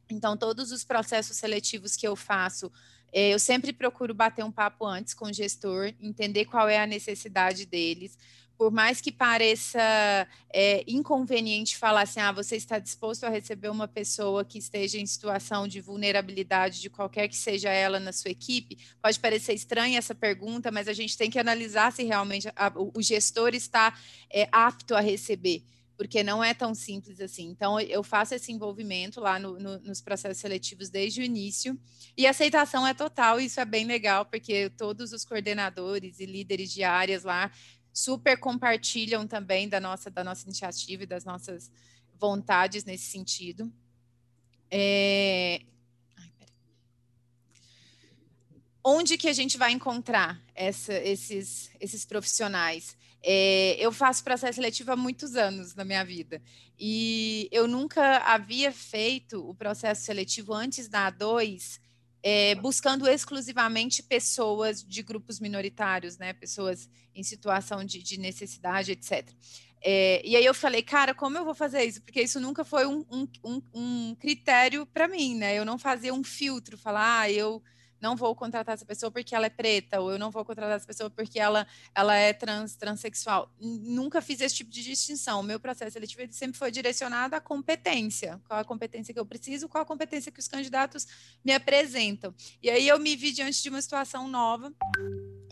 Então, 0.09 0.37
todos 0.37 0.71
os 0.71 0.85
processos 0.85 1.37
seletivos 1.37 1.97
que 1.97 2.07
eu 2.07 2.14
faço, 2.14 2.71
eh, 3.12 3.35
eu 3.35 3.38
sempre 3.38 3.73
procuro 3.73 4.14
bater 4.14 4.45
um 4.45 4.53
papo 4.53 4.87
antes 4.87 5.12
com 5.12 5.27
o 5.27 5.33
gestor, 5.33 5.92
entender 6.01 6.45
qual 6.45 6.68
é 6.68 6.79
a 6.79 6.87
necessidade 6.87 7.66
deles, 7.66 8.16
por 8.57 8.71
mais 8.71 9.01
que 9.01 9.11
pareça 9.11 9.81
é, 10.53 10.85
inconveniente 10.87 11.77
falar 11.77 12.03
assim, 12.03 12.21
ah, 12.21 12.33
você 12.33 12.57
está 12.57 12.79
disposto 12.79 13.25
a 13.25 13.29
receber 13.29 13.69
uma 13.69 13.88
pessoa 13.88 14.45
que 14.45 14.59
esteja 14.59 14.99
em 14.99 15.07
situação 15.07 15.67
de 15.67 15.81
vulnerabilidade, 15.81 16.81
de 16.81 16.91
qualquer 16.91 17.29
que 17.29 17.37
seja 17.37 17.71
ela 17.71 17.99
na 17.99 18.12
sua 18.12 18.31
equipe, 18.31 18.79
pode 19.01 19.19
parecer 19.19 19.55
estranha 19.55 19.99
essa 19.99 20.15
pergunta, 20.15 20.71
mas 20.71 20.88
a 20.88 20.93
gente 20.93 21.17
tem 21.17 21.31
que 21.31 21.38
analisar 21.38 21.93
se 21.93 22.03
realmente 22.05 22.49
a, 22.55 22.73
o 22.75 23.03
gestor 23.03 23.55
está 23.55 23.99
é, 24.31 24.49
apto 24.53 24.95
a 24.95 25.01
receber 25.01 25.65
porque 26.03 26.25
não 26.25 26.43
é 26.43 26.53
tão 26.53 26.75
simples 26.75 27.21
assim. 27.21 27.49
Então, 27.49 27.79
eu 27.79 28.03
faço 28.03 28.35
esse 28.35 28.51
envolvimento 28.51 29.21
lá 29.21 29.38
no, 29.38 29.57
no, 29.59 29.79
nos 29.79 30.01
processos 30.01 30.38
seletivos 30.38 30.91
desde 30.91 31.21
o 31.21 31.25
início, 31.25 31.79
e 32.17 32.27
a 32.27 32.31
aceitação 32.31 32.85
é 32.85 32.93
total, 32.93 33.38
isso 33.38 33.61
é 33.61 33.65
bem 33.65 33.87
legal, 33.87 34.25
porque 34.27 34.69
todos 34.71 35.12
os 35.12 35.25
coordenadores 35.25 36.19
e 36.19 36.27
líderes 36.27 36.73
de 36.73 36.83
áreas 36.83 37.23
lá 37.23 37.53
super 37.92 38.38
compartilham 38.38 39.26
também 39.26 39.68
da 39.68 39.78
nossa, 39.78 40.11
da 40.11 40.24
nossa 40.24 40.44
iniciativa 40.44 41.02
e 41.02 41.07
das 41.07 41.24
nossas 41.24 41.70
vontades 42.18 42.85
nesse 42.85 43.11
sentido. 43.11 43.72
É... 44.70 45.62
Onde 48.85 49.16
que 49.16 49.28
a 49.28 49.33
gente 49.33 49.57
vai 49.57 49.70
encontrar 49.70 50.42
essa, 50.55 50.94
esses, 50.94 51.70
esses 51.78 52.05
profissionais? 52.05 52.96
É, 53.22 53.76
eu 53.78 53.92
faço 53.92 54.24
processo 54.24 54.57
seletivo 54.57 54.90
há 54.90 54.96
muitos 54.96 55.37
anos 55.37 55.76
na 55.76 55.85
minha 55.85 56.05
vida 56.05 56.42
e 56.76 57.48
eu 57.52 57.68
nunca 57.68 58.18
havia 58.18 58.72
feito 58.72 59.48
o 59.48 59.55
processo 59.55 60.02
seletivo 60.02 60.52
antes 60.52 60.88
da 60.88 61.12
A2 61.12 61.78
é, 62.22 62.55
buscando 62.57 63.09
exclusivamente 63.09 64.02
pessoas 64.02 64.83
de 64.83 65.02
grupos 65.02 65.40
minoritários, 65.40 66.18
né? 66.18 66.33
Pessoas 66.33 66.88
em 67.14 67.22
situação 67.22 67.85
de, 67.85 68.03
de 68.03 68.18
necessidade, 68.18 68.92
etc. 68.92 69.29
É, 69.85 70.22
e 70.25 70.37
aí 70.37 70.44
eu 70.44 70.55
falei, 70.55 70.83
cara, 70.83 71.12
como 71.12 71.37
eu 71.37 71.44
vou 71.44 71.55
fazer 71.55 71.85
isso? 71.85 72.03
Porque 72.03 72.22
isso 72.22 72.38
nunca 72.38 72.64
foi 72.64 72.87
um, 72.87 73.05
um, 73.11 73.62
um, 73.75 74.14
critério 74.14 74.87
para 74.87 75.09
mim, 75.09 75.37
né? 75.37 75.59
Eu 75.59 75.64
não 75.64 75.77
fazia 75.79 76.14
um 76.14 76.22
filtro, 76.22 76.79
falar, 76.79 77.20
ah, 77.22 77.31
eu 77.31 77.62
não 78.03 78.17
vou 78.17 78.35
contratar 78.35 78.75
essa 78.75 78.85
pessoa 78.85 79.11
porque 79.11 79.35
ela 79.35 79.47
é 79.47 79.51
preta, 79.51 80.01
ou 80.01 80.11
eu 80.11 80.19
não 80.19 80.31
vou 80.31 80.45
contratar 80.45 80.77
essa 80.77 80.87
pessoa 80.87 81.09
porque 81.09 81.38
ela, 81.38 81.67
ela 81.95 82.15
é 82.17 82.33
trans, 82.33 82.75
transexual. 82.75 83.51
Nunca 83.61 84.21
fiz 84.21 84.41
esse 84.41 84.57
tipo 84.57 84.71
de 84.71 84.83
distinção. 84.83 85.41
O 85.41 85.43
meu 85.43 85.61
processo 85.61 85.93
seletivo 85.93 86.23
sempre 86.33 86.59
foi 86.59 86.73
direcionado 86.73 87.37
à 87.37 87.41
competência. 87.41 88.41
Qual 88.49 88.59
a 88.59 88.65
competência 88.65 89.15
que 89.15 89.21
eu 89.21 89.25
preciso, 89.25 89.69
qual 89.69 89.83
a 89.83 89.87
competência 89.87 90.33
que 90.33 90.41
os 90.41 90.49
candidatos 90.49 91.07
me 91.45 91.53
apresentam. 91.53 92.35
E 92.62 92.69
aí 92.69 92.88
eu 92.88 92.99
me 92.99 93.15
vi 93.15 93.33
diante 93.33 93.62
de 93.62 93.69
uma 93.69 93.81
situação 93.81 94.27
nova, 94.27 94.73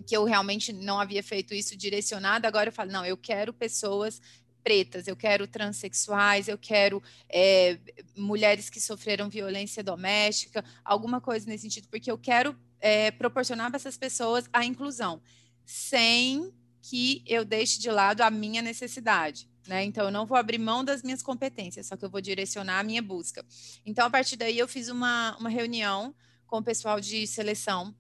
que 0.07 0.17
eu 0.17 0.25
realmente 0.25 0.73
não 0.73 0.99
havia 0.99 1.23
feito 1.23 1.55
isso 1.55 1.77
direcionado, 1.77 2.47
agora 2.47 2.71
eu 2.71 2.73
falo, 2.73 2.91
não, 2.91 3.07
eu 3.07 3.17
quero 3.17 3.53
pessoas 3.53 4.21
pretas, 4.63 5.07
eu 5.07 5.17
quero 5.17 5.47
transexuais, 5.47 6.49
eu 6.49 6.59
quero 6.59 7.03
é, 7.29 7.79
mulheres 8.17 8.71
que 8.71 8.81
sofreram 8.81 9.29
violência 9.29 9.83
doméstica, 9.83 10.65
alguma 10.85 11.21
coisa 11.21 11.47
nesse 11.47 11.63
sentido, 11.63 11.89
porque 11.89 12.11
eu 12.11 12.19
quero 12.19 12.57
é, 12.81 13.11
proporcionar 13.11 13.69
para 13.71 13.77
essas 13.77 13.97
pessoas 13.97 14.49
a 14.53 14.65
inclusão, 14.65 15.21
sem 15.65 16.53
que 16.83 17.23
eu 17.27 17.45
deixe 17.45 17.79
de 17.79 17.91
lado 17.91 18.23
a 18.23 18.31
minha 18.31 18.63
necessidade. 18.63 19.49
Né? 19.67 19.85
Então, 19.85 20.07
eu 20.07 20.11
não 20.11 20.27
vou 20.27 20.37
abrir 20.37 20.59
mão 20.59 20.85
das 20.85 21.03
minhas 21.03 21.23
competências, 21.23 21.87
só 21.87 21.97
que 21.97 22.05
eu 22.05 22.11
vou 22.11 22.21
direcionar 22.21 22.81
a 22.81 22.83
minha 22.83 23.03
busca. 23.03 23.45
Então, 23.85 24.07
a 24.07 24.11
partir 24.11 24.37
daí, 24.37 24.59
eu 24.59 24.67
fiz 24.67 24.89
uma, 24.89 25.37
uma 25.39 25.51
reunião 25.51 26.15
com 26.47 26.59
o 26.59 26.63
pessoal 26.63 27.01
de 27.01 27.27
seleção 27.27 27.95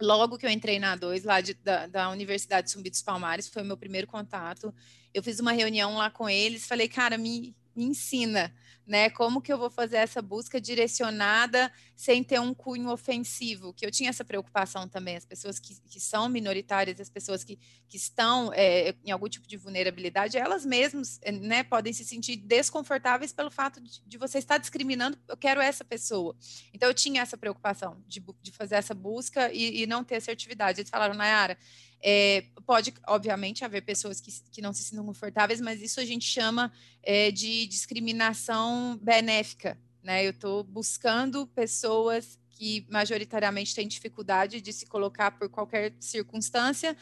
logo 0.00 0.38
que 0.38 0.46
eu 0.46 0.50
entrei 0.50 0.78
na 0.78 0.96
A2, 0.96 1.24
lá 1.24 1.40
de, 1.40 1.54
da, 1.54 1.86
da 1.86 2.10
Universidade 2.10 2.66
de 2.66 2.72
Zumbi 2.72 2.90
dos 2.90 3.02
Palmares, 3.02 3.48
foi 3.48 3.62
o 3.62 3.64
meu 3.64 3.76
primeiro 3.76 4.06
contato, 4.06 4.74
eu 5.12 5.22
fiz 5.22 5.40
uma 5.40 5.52
reunião 5.52 5.96
lá 5.96 6.10
com 6.10 6.28
eles, 6.28 6.66
falei, 6.66 6.88
cara, 6.88 7.18
me, 7.18 7.54
me 7.74 7.84
ensina, 7.84 8.54
né? 8.90 9.08
Como 9.08 9.40
que 9.40 9.52
eu 9.52 9.56
vou 9.56 9.70
fazer 9.70 9.98
essa 9.98 10.20
busca 10.20 10.60
direcionada 10.60 11.72
sem 11.94 12.24
ter 12.24 12.40
um 12.40 12.52
cunho 12.52 12.90
ofensivo? 12.90 13.72
Que 13.72 13.86
eu 13.86 13.90
tinha 13.90 14.10
essa 14.10 14.24
preocupação 14.24 14.88
também, 14.88 15.16
as 15.16 15.24
pessoas 15.24 15.60
que, 15.60 15.80
que 15.88 16.00
são 16.00 16.28
minoritárias, 16.28 17.00
as 17.00 17.08
pessoas 17.08 17.44
que, 17.44 17.56
que 17.88 17.96
estão 17.96 18.50
é, 18.52 18.96
em 19.04 19.12
algum 19.12 19.28
tipo 19.28 19.46
de 19.46 19.56
vulnerabilidade, 19.56 20.36
elas 20.36 20.66
mesmas, 20.66 21.20
eh, 21.22 21.30
né, 21.30 21.62
podem 21.62 21.92
se 21.92 22.04
sentir 22.04 22.34
desconfortáveis 22.34 23.32
pelo 23.32 23.50
fato 23.50 23.80
de, 23.80 24.02
de 24.04 24.18
você 24.18 24.38
estar 24.38 24.58
discriminando, 24.58 25.16
eu 25.28 25.36
quero 25.36 25.60
essa 25.60 25.84
pessoa. 25.84 26.34
Então, 26.74 26.88
eu 26.88 26.94
tinha 26.94 27.22
essa 27.22 27.36
preocupação 27.36 28.02
de, 28.08 28.20
de 28.42 28.50
fazer 28.50 28.74
essa 28.74 28.92
busca 28.92 29.52
e, 29.52 29.82
e 29.82 29.86
não 29.86 30.02
ter 30.02 30.16
assertividade. 30.16 30.80
Eles 30.80 30.90
falaram, 30.90 31.14
Nayara, 31.14 31.56
É, 32.02 32.46
pode, 32.64 32.94
obviamente, 33.06 33.62
haver 33.62 33.82
pessoas 33.84 34.22
que, 34.22 34.30
que 34.50 34.62
não 34.62 34.72
se 34.72 34.82
sintam 34.82 35.04
confortáveis, 35.04 35.60
mas 35.60 35.82
isso 35.82 36.00
a 36.00 36.04
gente 36.04 36.24
chama 36.24 36.72
é, 37.02 37.30
de 37.30 37.66
discriminação 37.66 38.79
benéfica. 39.00 39.78
Né? 40.02 40.26
Eu 40.26 40.30
estou 40.30 40.64
buscando 40.64 41.46
pessoas 41.48 42.38
que 42.50 42.86
majoritariamente 42.90 43.74
têm 43.74 43.88
dificuldade 43.88 44.60
de 44.60 44.72
se 44.72 44.86
colocar 44.86 45.30
por 45.30 45.48
qualquer 45.48 45.94
circunstância, 45.98 46.94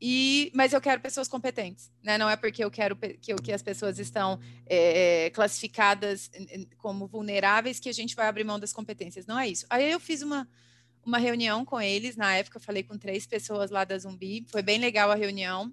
e, 0.00 0.50
mas 0.54 0.72
eu 0.72 0.80
quero 0.80 1.00
pessoas 1.00 1.28
competentes, 1.28 1.90
né? 2.02 2.16
Não 2.16 2.28
é 2.28 2.34
porque 2.34 2.64
eu 2.64 2.70
quero 2.70 2.96
que, 2.96 3.34
que 3.34 3.52
as 3.52 3.62
pessoas 3.62 3.98
estão 3.98 4.40
é, 4.66 5.28
classificadas 5.30 6.30
como 6.78 7.06
vulneráveis 7.06 7.78
que 7.78 7.88
a 7.88 7.92
gente 7.92 8.16
vai 8.16 8.26
abrir 8.26 8.44
mão 8.44 8.58
das 8.58 8.72
competências. 8.72 9.26
Não 9.26 9.38
é 9.38 9.46
isso. 9.48 9.66
Aí 9.68 9.90
eu 9.90 10.00
fiz 10.00 10.22
uma, 10.22 10.48
uma 11.04 11.18
reunião 11.18 11.66
com 11.66 11.78
eles, 11.78 12.16
na 12.16 12.34
época 12.34 12.56
eu 12.56 12.62
falei 12.62 12.82
com 12.82 12.96
três 12.96 13.26
pessoas 13.26 13.70
lá 13.70 13.84
da 13.84 13.98
Zumbi, 13.98 14.46
foi 14.48 14.62
bem 14.62 14.78
legal 14.78 15.10
a 15.10 15.14
reunião. 15.14 15.72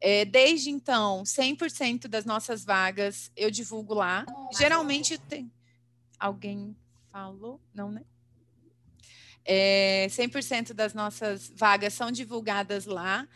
É, 0.00 0.24
desde 0.24 0.70
então, 0.70 1.22
100% 1.22 2.08
das 2.08 2.24
nossas 2.24 2.64
vagas 2.64 3.30
eu 3.36 3.50
divulgo 3.50 3.94
lá. 3.94 4.24
Geralmente 4.56 5.18
tem. 5.18 5.50
Alguém 6.18 6.76
falou? 7.10 7.60
Não, 7.74 7.90
né? 7.90 8.02
É, 9.44 10.06
100% 10.08 10.72
das 10.72 10.94
nossas 10.94 11.50
vagas 11.54 11.94
são 11.94 12.10
divulgadas 12.10 12.86
lá 12.86 13.26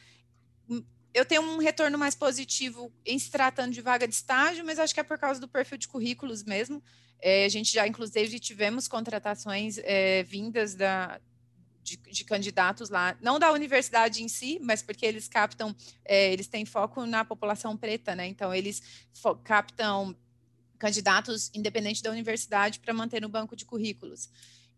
eu 1.15 1.25
tenho 1.25 1.43
um 1.43 1.59
retorno 1.59 1.97
mais 1.97 2.17
positivo 2.17 2.93
em 3.07 3.17
se 3.19 3.31
tratando 3.31 3.73
de 3.73 3.81
vaga 3.81 4.07
de 4.07 4.15
estágio, 4.15 4.65
mas 4.65 4.81
acho 4.81 4.93
que 4.93 4.99
é 4.99 5.05
por 5.05 5.17
causa 5.17 5.41
do 5.41 5.47
perfil 5.47 5.79
de 5.79 5.87
currículos 5.87 6.43
mesmo. 6.43 6.83
É, 7.21 7.45
a 7.45 7.49
gente 7.49 7.73
já, 7.73 7.87
inclusive, 7.87 8.41
tivemos 8.41 8.89
contratações 8.89 9.79
é, 9.79 10.25
vindas 10.25 10.75
da, 10.75 11.21
de, 11.85 11.97
de, 11.99 12.25
candidatos 12.25 12.89
lá, 12.89 13.17
não 13.21 13.39
da 13.39 13.53
universidade 13.53 14.23
em 14.23 14.29
si, 14.29 14.59
mas 14.63 14.83
porque 14.83 15.05
eles 15.05 15.29
captam, 15.29 15.77
é, 16.05 16.33
eles 16.33 16.49
têm 16.49 16.65
foco 16.65 17.05
na 17.05 17.25
população 17.25 17.77
preta, 17.77 18.17
né? 18.17 18.27
Então, 18.27 18.53
eles 18.53 18.83
captam 19.45 20.17
candidatos 20.79 21.51
independente 21.55 22.03
da 22.03 22.11
universidade 22.11 22.81
para 22.81 22.93
manter 22.95 23.21
no 23.21 23.29
banco 23.29 23.55
de 23.55 23.65
currículos. 23.65 24.31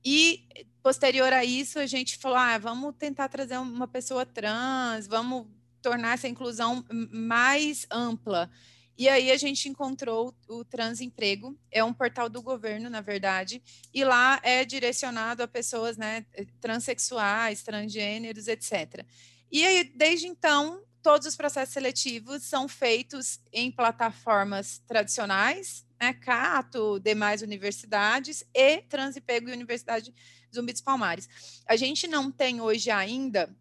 E 0.05 0.47
posterior 0.83 1.33
a 1.33 1.45
isso, 1.45 1.79
a 1.79 1.87
gente 1.87 2.19
falou: 2.19 2.37
ah, 2.37 2.59
vamos 2.59 2.95
tentar 2.99 3.29
trazer 3.29 3.59
uma 3.59 3.88
pessoa 3.88 4.27
trans, 4.27 5.07
vamos 5.07 5.47
tornar 5.81 6.14
essa 6.14 6.29
inclusão 6.29 6.85
mais 7.11 7.87
ampla. 7.90 8.51
E 8.99 9.09
aí 9.09 9.31
a 9.31 9.37
gente 9.37 9.69
encontrou 9.69 10.35
o 10.49 10.65
Transemprego, 10.65 11.59
é 11.71 11.85
um 11.85 11.93
portal 11.93 12.29
do 12.29 12.41
governo, 12.41 12.89
na 12.89 13.01
verdade, 13.03 13.63
e 13.93 14.05
lá 14.05 14.41
é 14.43 14.65
direcionado 14.65 15.43
a 15.43 15.49
pessoas 15.49 15.97
né, 15.97 16.25
transexuais, 16.61 17.63
transgêneros, 17.63 18.49
etc. 18.49 19.05
E 19.53 19.65
aí, 19.65 19.85
desde 19.85 20.27
então, 20.27 20.83
todos 21.03 21.27
os 21.27 21.37
processos 21.37 21.75
seletivos 21.75 22.43
são 22.45 22.67
feitos 22.67 23.39
em 23.53 23.71
plataformas 23.71 24.83
tradicionais, 24.87 25.87
né, 26.01 26.15
Cato, 26.15 26.99
demais 26.99 27.43
universidades 27.43 28.45
e 28.55 28.79
Transemprego 28.83 29.49
e 29.49 29.53
Universidade 29.53 30.15
Zumbi 30.55 30.73
dos 30.73 30.83
Palmares. 30.83 31.29
A 31.67 31.77
gente 31.77 32.09
não 32.09 32.31
tem 32.31 32.61
hoje 32.61 32.91
ainda 32.91 33.55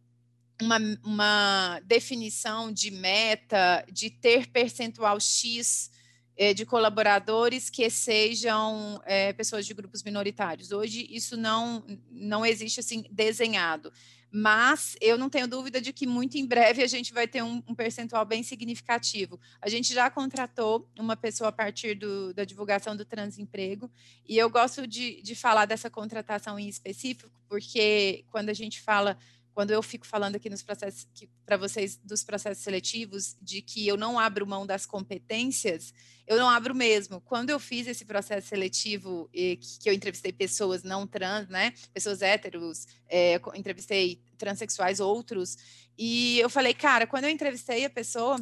uma, 0.62 0.78
uma 1.04 1.82
definição 1.84 2.72
de 2.72 2.92
meta, 2.92 3.86
de 3.92 4.10
ter 4.10 4.48
percentual 4.48 5.20
X 5.20 5.92
é, 6.38 6.54
de 6.54 6.66
colaboradores 6.66 7.70
que 7.70 7.90
sejam 7.90 9.02
é, 9.06 9.34
pessoas 9.34 9.66
de 9.66 9.74
grupos 9.74 10.04
minoritários. 10.04 10.72
Hoje 10.72 11.08
isso 11.10 11.38
não, 11.38 11.84
não 12.12 12.46
existe 12.46 12.80
assim 12.80 13.06
desenhado, 13.10 13.92
mas 14.32 14.98
eu 15.00 15.18
não 15.18 15.30
tenho 15.30 15.48
dúvida 15.48 15.80
de 15.80 15.94
que 15.94 16.06
muito 16.06 16.38
em 16.38 16.46
breve 16.46 16.84
a 16.84 16.88
gente 16.88 17.14
vai 17.14 17.26
ter 17.26 17.42
um, 17.42 17.64
um 17.66 17.74
percentual 17.74 18.26
bem 18.26 18.44
significativo. 18.44 19.40
A 19.62 19.70
gente 19.70 19.94
já 19.94 20.10
contratou 20.10 20.90
uma 21.00 21.16
pessoa 21.16 21.50
a 21.50 21.54
partir 21.54 21.96
do, 21.96 22.34
da 22.34 22.44
divulgação 22.44 22.98
do 22.98 23.06
Transemprego, 23.06 23.90
e 24.28 24.38
eu 24.38 24.50
gosto 24.50 24.86
de, 24.86 25.22
de 25.22 25.36
falar 25.36 25.66
dessa 25.66 25.90
contratação 25.90 26.60
em 26.60 26.68
específico, 26.68 27.32
porque 27.48 28.26
quando 28.30 28.50
a 28.50 28.54
gente 28.54 28.82
fala 28.82 29.18
quando 29.56 29.72
eu 29.72 29.82
fico 29.82 30.06
falando 30.06 30.36
aqui 30.36 30.50
nos 30.50 30.62
processos 30.62 31.08
para 31.46 31.56
vocês 31.56 31.98
dos 32.04 32.26
processos 32.26 32.62
seletivos 32.62 33.38
de 33.42 33.62
que 33.62 33.88
eu 33.88 33.96
não 33.96 34.20
abro 34.20 34.46
mão 34.46 34.66
das 34.66 34.86
competências, 34.86 35.94
eu 36.28 36.38
não 36.38 36.50
abro 36.50 36.76
mesmo. 36.76 37.22
Quando 37.22 37.52
eu 37.52 37.58
fiz 37.58 37.88
esse 37.88 38.04
processo 38.04 38.50
seletivo 38.50 39.30
e 39.34 39.56
que 39.56 39.90
eu 39.90 39.94
entrevistei 39.94 40.34
pessoas 40.34 40.84
não 40.84 41.08
trans, 41.08 41.48
né, 41.48 41.74
pessoas 41.94 42.22
héteros, 42.22 42.86
é, 43.08 43.40
entrevistei 43.56 44.22
transexuais, 44.38 45.00
outros, 45.00 45.58
e 45.98 46.38
eu 46.40 46.50
falei, 46.50 46.74
cara, 46.74 47.08
quando 47.08 47.24
eu 47.24 47.30
entrevistei 47.30 47.86
a 47.86 47.90
pessoa, 47.90 48.38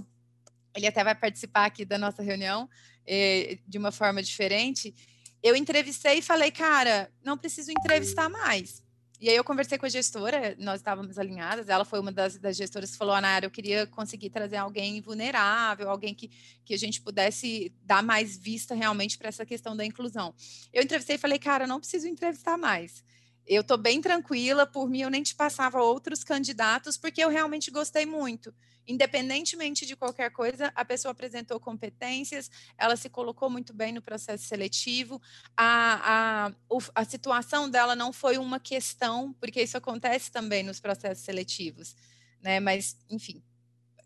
ele 0.75 0.87
até 0.87 1.03
vai 1.03 1.13
participar 1.13 1.65
aqui 1.65 1.85
da 1.85 1.99
nossa 1.99 2.23
reunião 2.23 2.67
é, 3.05 3.59
de 3.67 3.77
uma 3.77 3.91
forma 3.91 4.23
diferente. 4.23 4.95
Eu 5.43 5.55
entrevistei 5.55 6.17
e 6.17 6.21
falei, 6.23 6.49
cara, 6.49 7.11
não 7.23 7.37
preciso 7.37 7.71
entrevistar 7.71 8.29
mais 8.29 8.82
e 9.23 9.29
aí 9.29 9.37
eu 9.37 9.43
conversei 9.45 9.77
com 9.77 9.85
a 9.85 9.89
gestora, 9.89 10.53
nós 10.59 10.81
estávamos 10.81 11.17
alinhadas, 11.17 11.69
ela 11.69 11.85
foi 11.85 11.97
uma 11.97 12.11
das, 12.11 12.37
das 12.37 12.57
gestoras 12.57 12.91
que 12.91 12.97
falou, 12.97 13.15
Ana, 13.15 13.39
eu 13.41 13.49
queria 13.49 13.87
conseguir 13.87 14.29
trazer 14.29 14.57
alguém 14.57 14.99
vulnerável, 14.99 15.89
alguém 15.89 16.13
que, 16.13 16.29
que 16.65 16.73
a 16.73 16.77
gente 16.77 16.99
pudesse 16.99 17.73
dar 17.83 18.03
mais 18.03 18.37
vista 18.37 18.75
realmente 18.75 19.17
para 19.17 19.29
essa 19.29 19.45
questão 19.45 19.77
da 19.77 19.85
inclusão. 19.85 20.35
Eu 20.73 20.83
entrevistei 20.83 21.15
e 21.15 21.17
falei, 21.17 21.39
cara, 21.39 21.65
não 21.65 21.79
preciso 21.79 22.05
entrevistar 22.05 22.57
mais. 22.57 23.01
Eu 23.47 23.61
estou 23.61 23.77
bem 23.77 24.01
tranquila, 24.01 24.65
por 24.65 24.89
mim 24.89 25.03
eu 25.03 25.09
nem 25.09 25.23
te 25.23 25.33
passava 25.33 25.81
outros 25.81 26.21
candidatos, 26.21 26.97
porque 26.97 27.23
eu 27.23 27.29
realmente 27.29 27.71
gostei 27.71 28.05
muito 28.05 28.53
independentemente 28.87 29.85
de 29.85 29.95
qualquer 29.95 30.31
coisa, 30.31 30.71
a 30.75 30.83
pessoa 30.83 31.11
apresentou 31.11 31.59
competências, 31.59 32.49
ela 32.77 32.95
se 32.95 33.09
colocou 33.09 33.49
muito 33.49 33.73
bem 33.73 33.91
no 33.91 34.01
processo 34.01 34.43
seletivo, 34.45 35.21
a, 35.55 36.47
a, 36.47 36.51
a 36.95 37.05
situação 37.05 37.69
dela 37.69 37.95
não 37.95 38.11
foi 38.11 38.37
uma 38.37 38.59
questão, 38.59 39.33
porque 39.33 39.61
isso 39.61 39.77
acontece 39.77 40.31
também 40.31 40.63
nos 40.63 40.79
processos 40.79 41.23
seletivos, 41.23 41.95
né? 42.41 42.59
Mas, 42.59 42.97
enfim, 43.09 43.41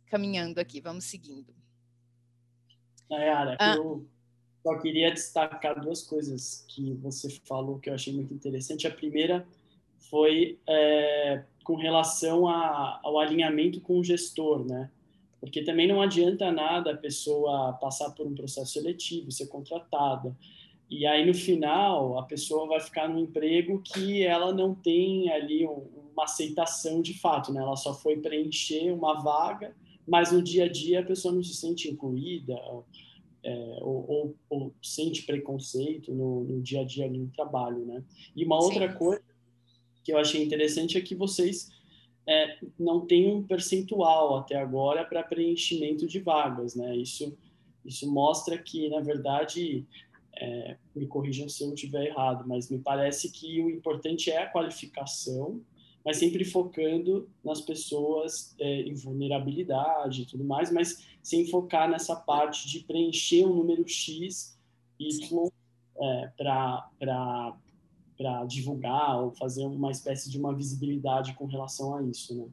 caminhando 0.07 0.59
aqui, 0.59 0.79
vamos 0.79 1.05
seguindo. 1.05 1.55
Nayara, 3.09 3.57
ah. 3.59 3.75
eu 3.75 4.07
só 4.63 4.77
queria 4.79 5.13
destacar 5.13 5.79
duas 5.79 6.03
coisas 6.03 6.65
que 6.67 6.93
você 6.95 7.29
falou 7.45 7.79
que 7.79 7.89
eu 7.89 7.93
achei 7.93 8.13
muito 8.13 8.33
interessante. 8.33 8.85
A 8.85 8.91
primeira 8.91 9.47
foi 9.99 10.59
é, 10.67 11.43
com 11.63 11.75
relação 11.75 12.47
a, 12.47 12.99
ao 13.03 13.19
alinhamento 13.19 13.81
com 13.81 13.99
o 13.99 14.03
gestor, 14.03 14.65
né? 14.65 14.89
Porque 15.39 15.63
também 15.63 15.87
não 15.87 16.01
adianta 16.01 16.51
nada 16.51 16.91
a 16.91 16.97
pessoa 16.97 17.73
passar 17.73 18.11
por 18.11 18.25
um 18.25 18.33
processo 18.33 18.73
seletivo, 18.73 19.31
ser 19.31 19.47
contratada, 19.47 20.35
e 20.89 21.05
aí 21.05 21.25
no 21.25 21.33
final 21.33 22.17
a 22.17 22.23
pessoa 22.23 22.67
vai 22.67 22.79
ficar 22.79 23.09
num 23.09 23.19
emprego 23.19 23.81
que 23.81 24.23
ela 24.23 24.53
não 24.53 24.73
tem 24.73 25.29
ali 25.29 25.65
uma 25.65 26.23
aceitação 26.23 27.01
de 27.01 27.13
fato, 27.19 27.51
né? 27.51 27.61
Ela 27.61 27.75
só 27.75 27.93
foi 27.93 28.17
preencher 28.17 28.91
uma 28.91 29.21
vaga, 29.21 29.75
mas 30.07 30.31
no 30.31 30.41
dia 30.41 30.65
a 30.65 30.69
dia 30.69 31.01
a 31.01 31.05
pessoa 31.05 31.33
não 31.33 31.43
se 31.43 31.53
sente 31.53 31.89
incluída 31.89 32.55
é, 33.43 33.77
ou, 33.81 34.09
ou, 34.09 34.35
ou, 34.49 34.73
sente 34.81 35.23
preconceito 35.23 36.13
no, 36.13 36.43
no, 36.43 36.61
dia 36.61 36.81
a 36.81 36.83
dia 36.83 37.09
no 37.09 37.27
trabalho, 37.27 37.85
né? 37.85 38.03
E 38.35 38.45
uma 38.45 38.59
Sim. 38.59 38.67
outra 38.67 38.93
coisa 38.93 39.21
que 40.07 40.13
eu 40.13 40.17
achei 40.17 40.41
interessante 40.41 40.97
é 40.97 41.01
que 41.01 41.13
vocês 41.13 41.69
é, 42.25 42.57
não 42.79 43.05
têm 43.05 43.29
um 43.29 43.43
percentual 43.43 44.37
até 44.37 44.55
agora 44.55 45.03
para 45.03 45.21
preenchimento 45.21 46.07
de 46.07 46.21
vagas, 46.21 46.75
né? 46.75 46.95
Isso, 46.95 47.37
isso 47.83 48.09
mostra 48.09 48.57
que, 48.57 48.87
na 48.87 49.01
verdade, 49.01 49.85
é, 50.33 50.77
me 50.95 51.07
corrijam 51.07 51.49
se 51.49 51.61
eu 51.61 51.73
estiver 51.73 52.05
errado, 52.05 52.45
mas 52.47 52.71
me 52.71 52.79
parece 52.79 53.29
que 53.29 53.59
o 53.61 53.69
importante 53.69 54.31
é 54.31 54.37
a 54.37 54.49
qualificação, 54.49 55.59
mas 56.05 56.15
sempre 56.15 56.45
focando 56.45 57.29
nas 57.43 57.59
pessoas 57.59 58.55
é, 58.61 58.83
em 58.83 58.93
vulnerabilidade 58.93 60.21
e 60.21 60.25
tudo 60.25 60.45
mais, 60.45 60.71
mas 60.71 61.05
sem 61.21 61.45
focar 61.47 61.89
nessa 61.89 62.15
parte 62.15 62.65
de 62.69 62.79
preencher 62.79 63.45
um 63.45 63.53
número 63.53 63.85
X, 63.85 64.57
Y 64.97 65.49
é, 65.99 66.31
para 66.37 67.57
para 68.17 68.43
divulgar 68.45 69.21
ou 69.21 69.31
fazer 69.31 69.65
uma 69.65 69.91
espécie 69.91 70.29
de 70.29 70.39
uma 70.39 70.55
visibilidade 70.55 71.33
com 71.35 71.45
relação 71.45 71.95
a 71.95 72.03
isso, 72.03 72.35
né? 72.35 72.47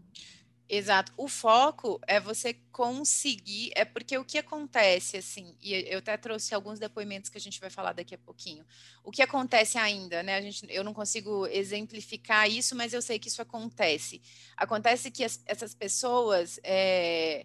Exato. 0.66 1.12
O 1.16 1.28
foco 1.28 2.00
é 2.06 2.18
você 2.18 2.54
conseguir, 2.72 3.70
é 3.76 3.84
porque 3.84 4.16
o 4.16 4.24
que 4.24 4.38
acontece, 4.38 5.18
assim, 5.18 5.54
e 5.60 5.74
eu 5.74 5.98
até 5.98 6.16
trouxe 6.16 6.54
alguns 6.54 6.78
depoimentos 6.78 7.28
que 7.28 7.36
a 7.36 7.40
gente 7.40 7.60
vai 7.60 7.68
falar 7.68 7.92
daqui 7.92 8.14
a 8.14 8.18
pouquinho. 8.18 8.64
O 9.02 9.10
que 9.10 9.20
acontece 9.20 9.76
ainda, 9.76 10.22
né? 10.22 10.36
A 10.36 10.40
gente, 10.40 10.66
eu 10.70 10.82
não 10.82 10.94
consigo 10.94 11.46
exemplificar 11.48 12.50
isso, 12.50 12.74
mas 12.74 12.94
eu 12.94 13.02
sei 13.02 13.18
que 13.18 13.28
isso 13.28 13.42
acontece. 13.42 14.22
Acontece 14.56 15.10
que 15.10 15.22
as, 15.22 15.42
essas 15.44 15.74
pessoas 15.74 16.58
é, 16.62 17.44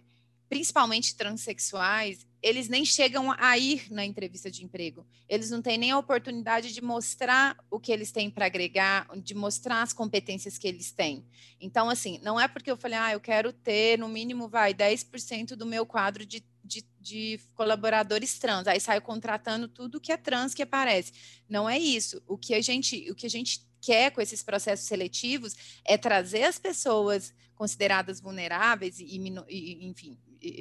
principalmente 0.50 1.14
transexuais, 1.14 2.26
eles 2.42 2.68
nem 2.68 2.84
chegam 2.84 3.32
a 3.38 3.56
ir 3.56 3.86
na 3.88 4.04
entrevista 4.04 4.50
de 4.50 4.64
emprego. 4.64 5.06
Eles 5.28 5.48
não 5.48 5.62
têm 5.62 5.78
nem 5.78 5.92
a 5.92 5.98
oportunidade 5.98 6.74
de 6.74 6.82
mostrar 6.82 7.56
o 7.70 7.78
que 7.78 7.92
eles 7.92 8.10
têm 8.10 8.28
para 8.28 8.46
agregar, 8.46 9.06
de 9.22 9.32
mostrar 9.32 9.80
as 9.80 9.92
competências 9.92 10.58
que 10.58 10.66
eles 10.66 10.90
têm. 10.90 11.24
Então, 11.60 11.88
assim, 11.88 12.18
não 12.20 12.40
é 12.40 12.48
porque 12.48 12.68
eu 12.68 12.76
falei, 12.76 12.98
ah, 12.98 13.12
eu 13.12 13.20
quero 13.20 13.52
ter, 13.52 13.96
no 13.96 14.08
mínimo, 14.08 14.48
vai, 14.48 14.74
10% 14.74 15.54
do 15.54 15.64
meu 15.64 15.86
quadro 15.86 16.26
de, 16.26 16.44
de, 16.64 16.84
de, 16.98 17.38
colaboradores 17.54 18.36
trans. 18.36 18.66
Aí 18.66 18.80
saio 18.80 19.02
contratando 19.02 19.68
tudo 19.68 20.00
que 20.00 20.10
é 20.10 20.16
trans 20.16 20.52
que 20.52 20.62
aparece. 20.62 21.12
Não 21.48 21.70
é 21.70 21.78
isso. 21.78 22.20
O 22.26 22.36
que 22.36 22.54
a 22.54 22.60
gente, 22.60 23.08
o 23.08 23.14
que 23.14 23.26
a 23.26 23.30
gente 23.30 23.64
quer 23.80 24.10
com 24.10 24.20
esses 24.20 24.42
processos 24.42 24.86
seletivos 24.86 25.54
é 25.84 25.96
trazer 25.96 26.42
as 26.42 26.58
pessoas 26.58 27.32
consideradas 27.54 28.20
vulneráveis 28.20 28.98
e, 28.98 29.04
e 29.48 29.86
enfim, 29.86 30.18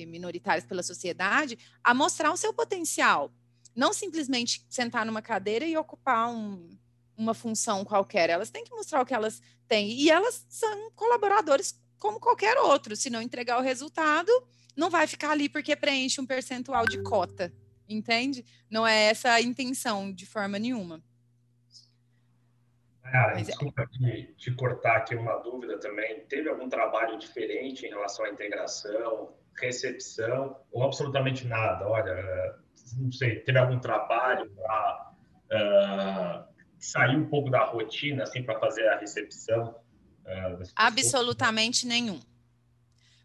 minoritárias 0.08 0.66
pela 0.66 0.84
sociedade 0.84 1.58
a 1.84 1.94
mostrar 1.94 2.32
o 2.32 2.38
seu 2.38 2.54
potencial. 2.54 3.32
Não 3.76 3.94
simplesmente 3.94 4.66
sentar 4.70 5.06
numa 5.06 5.22
cadeira 5.22 5.66
e 5.66 5.78
ocupar 5.78 6.30
um, 6.30 6.70
uma 7.16 7.34
função 7.34 7.86
qualquer. 7.86 8.30
Elas 8.30 8.50
têm 8.50 8.64
que 8.64 8.72
mostrar 8.72 9.02
o 9.02 9.06
que 9.06 9.14
elas 9.14 9.42
têm. 9.68 9.92
E 9.92 10.10
elas 10.10 10.46
são 10.50 10.92
colaboradores 10.92 11.80
como 11.98 12.20
qualquer 12.20 12.58
outro. 12.58 12.96
Se 12.96 13.10
não 13.10 13.22
entregar 13.22 13.58
o 13.58 13.64
resultado, 13.64 14.32
não 14.76 14.90
vai 14.90 15.06
ficar 15.06 15.32
ali 15.32 15.50
porque 15.50 15.76
preenche 15.76 16.22
um 16.22 16.26
percentual 16.26 16.86
de 16.86 17.02
cota. 17.04 17.54
Entende? 17.88 18.46
Não 18.70 18.86
é 18.86 19.06
essa 19.06 19.32
a 19.32 19.42
intenção 19.42 20.12
de 20.14 20.26
forma 20.26 20.60
nenhuma. 20.60 21.04
Mas, 23.12 23.42
é 23.42 23.52
desculpa 23.52 23.88
te, 23.88 24.34
te 24.38 24.52
cortar 24.52 24.98
aqui 24.98 25.16
uma 25.16 25.38
dúvida 25.38 25.80
também. 25.80 26.22
Teve 26.26 26.50
algum 26.50 26.70
trabalho 26.70 27.18
diferente 27.18 27.86
em 27.86 27.90
relação 27.90 28.26
à 28.26 28.30
integração? 28.30 29.34
Recepção 29.60 30.56
ou 30.72 30.84
absolutamente 30.84 31.46
nada. 31.48 31.88
Olha, 31.88 32.56
não 32.98 33.12
sei, 33.12 33.40
teve 33.42 33.58
algum 33.58 33.80
trabalho 33.80 34.50
para 34.52 35.14
uh, 35.52 36.54
sair 36.80 37.16
um 37.16 37.28
pouco 37.28 37.50
da 37.50 37.64
rotina, 37.64 38.24
assim, 38.24 38.44
para 38.44 38.60
fazer 38.60 38.88
a 38.88 38.98
recepção? 38.98 39.76
Uh, 40.26 40.64
absolutamente 40.76 41.86
nenhum. 41.86 42.20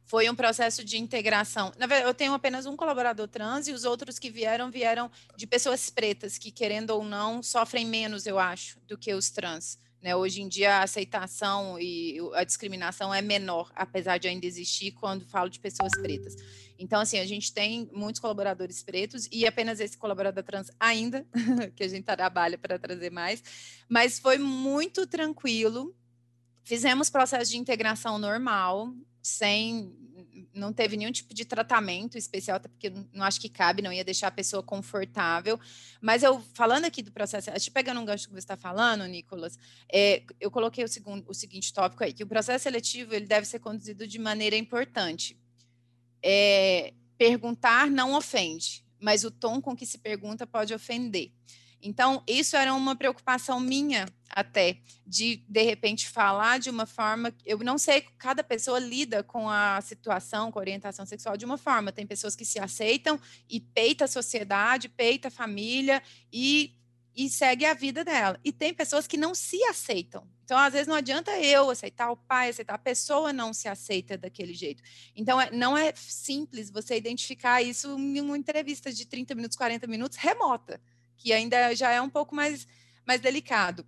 Foi 0.07 0.29
um 0.29 0.35
processo 0.35 0.85
de 0.85 0.99
integração. 0.99 1.73
Na 1.79 1.87
verdade, 1.87 2.11
eu 2.11 2.15
tenho 2.15 2.35
apenas 2.35 2.67
um 2.67 2.77
colaborador 2.77 3.27
trans 3.27 3.67
e 3.69 3.73
os 3.73 3.85
outros 3.85 4.19
que 4.19 4.31
vieram, 4.31 4.71
vieram 4.71 5.11
de 5.35 5.47
pessoas 5.47 5.89
pretas, 5.89 6.37
que, 6.37 6.51
querendo 6.51 6.91
ou 6.91 7.03
não, 7.03 7.43
sofrem 7.43 7.87
menos, 7.87 8.27
eu 8.27 8.39
acho, 8.39 8.79
do 8.81 8.99
que 8.99 9.15
os 9.15 9.31
trans. 9.31 9.79
Né? 10.05 10.15
Hoje 10.15 10.43
em 10.43 10.49
dia, 10.49 10.75
a 10.75 10.83
aceitação 10.83 11.81
e 11.81 12.19
a 12.35 12.45
discriminação 12.45 13.13
é 13.15 13.23
menor, 13.23 13.73
apesar 13.75 14.19
de 14.19 14.29
ainda 14.29 14.45
existir 14.45 14.93
quando 14.93 15.25
falo 15.25 15.49
de 15.49 15.59
pessoas 15.59 15.93
pretas. 15.93 16.37
Então, 16.79 17.01
assim, 17.01 17.19
a 17.19 17.25
gente 17.25 17.55
tem 17.55 17.89
muitos 17.91 18.21
colaboradores 18.21 18.83
pretos 18.83 19.27
e 19.33 19.47
apenas 19.47 19.81
esse 19.81 19.97
colaborador 19.97 20.45
trans 20.45 20.71
ainda, 20.79 21.27
que 21.75 21.83
a 21.83 21.89
gente 21.89 22.05
trabalha 22.05 22.59
para 22.59 22.79
trazer 22.79 23.11
mais, 23.11 23.43
mas 23.89 24.19
foi 24.19 24.37
muito 24.37 25.07
tranquilo. 25.07 25.97
Fizemos 26.65 27.09
processo 27.09 27.51
de 27.51 27.57
integração 27.57 28.19
normal, 28.19 28.93
sem 29.25 29.91
não 30.53 30.71
teve 30.71 30.97
nenhum 30.97 31.11
tipo 31.11 31.33
de 31.33 31.45
tratamento 31.47 32.19
especial, 32.19 32.59
até 32.59 32.69
porque 32.69 32.93
não 33.13 33.25
acho 33.25 33.41
que 33.41 33.49
cabe, 33.49 33.81
não 33.81 33.93
ia 33.93 34.05
deixar 34.05 34.29
a 34.29 34.31
pessoa 34.31 34.63
confortável. 34.63 35.59
Mas 36.01 36.23
eu, 36.23 36.41
falando 36.53 36.85
aqui 36.85 37.03
do 37.03 37.11
processo, 37.11 37.51
acho 37.51 37.73
pegando 37.73 38.01
um 38.01 38.05
gancho 38.05 38.29
que 38.29 38.35
você 38.35 38.41
está 38.41 38.57
falando, 38.57 39.07
Nicolas, 39.07 39.59
é, 39.91 40.23
eu 40.39 40.51
coloquei 40.51 40.85
o, 40.85 40.89
segundo, 40.89 41.25
o 41.29 41.35
seguinte 41.35 41.73
tópico 41.73 42.05
aí, 42.05 42.13
que 42.13 42.23
o 42.23 42.27
processo 42.27 42.65
seletivo 42.65 43.15
ele 43.15 43.27
deve 43.27 43.47
ser 43.47 43.61
conduzido 43.61 44.07
de 44.07 44.19
maneira 44.19 44.57
importante. 44.57 45.39
É, 46.23 46.93
perguntar 47.17 47.91
não 47.91 48.15
ofende, 48.15 48.85
mas 49.01 49.25
o 49.25 49.31
tom 49.31 49.61
com 49.61 49.75
que 49.75 49.87
se 49.87 49.99
pergunta 49.99 50.47
pode 50.47 50.75
ofender. 50.75 51.33
Então, 51.81 52.23
isso 52.27 52.57
era 52.57 52.75
uma 52.75 52.97
preocupação 52.97 53.61
minha 53.61 54.07
até, 54.35 54.79
de 55.07 55.37
de 55.49 55.63
repente 55.63 56.09
falar 56.09 56.59
de 56.59 56.69
uma 56.69 56.87
forma. 56.87 57.33
Eu 57.45 57.59
não 57.59 57.79
sei, 57.79 58.03
cada 58.19 58.43
pessoa 58.43 58.79
lida 58.79 59.23
com 59.23 59.49
a 59.49 59.81
situação, 59.81 60.51
com 60.51 60.59
a 60.59 60.63
orientação 60.63 61.07
sexual 61.07 61.37
de 61.37 61.45
uma 61.45 61.57
forma. 61.57 61.93
Tem 61.93 62.07
pessoas 62.07 62.35
que 62.35 62.45
se 62.45 62.59
aceitam 62.59 63.21
e 63.49 63.61
peita 63.61 64.05
a 64.05 64.09
sociedade, 64.09 64.89
peita 64.89 65.29
a 65.29 65.31
família 65.31 66.03
e, 66.33 66.75
e 67.15 67.29
segue 67.29 67.65
a 67.65 67.75
vida 67.75 68.05
dela. 68.05 68.39
E 68.45 68.53
tem 68.53 68.75
pessoas 68.75 69.07
que 69.07 69.17
não 69.17 69.35
se 69.35 69.63
aceitam. 69.65 70.27
Então, 70.45 70.59
às 70.59 70.73
vezes, 70.73 70.87
não 70.87 70.95
adianta 70.95 71.31
eu 71.41 71.71
aceitar 71.71 72.11
o 72.11 72.17
pai, 72.17 72.51
aceitar, 72.51 72.75
a 72.75 72.79
pessoa 72.79 73.33
não 73.33 73.55
se 73.55 73.67
aceita 73.67 74.19
daquele 74.19 74.53
jeito. 74.53 74.83
Então, 75.17 75.41
é, 75.41 75.51
não 75.51 75.75
é 75.75 75.95
simples 75.97 76.71
você 76.71 76.97
identificar 76.97 77.63
isso 77.63 77.99
em 77.99 78.21
uma 78.21 78.37
entrevista 78.37 78.93
de 78.93 79.07
30 79.07 79.35
minutos, 79.35 79.57
40 79.57 79.87
minutos, 79.87 80.19
remota 80.19 80.79
que 81.17 81.33
ainda 81.33 81.75
já 81.75 81.91
é 81.91 82.01
um 82.01 82.11
pouco 82.11 82.35
mais, 82.35 82.67
mais 83.07 83.21
delicado. 83.21 83.87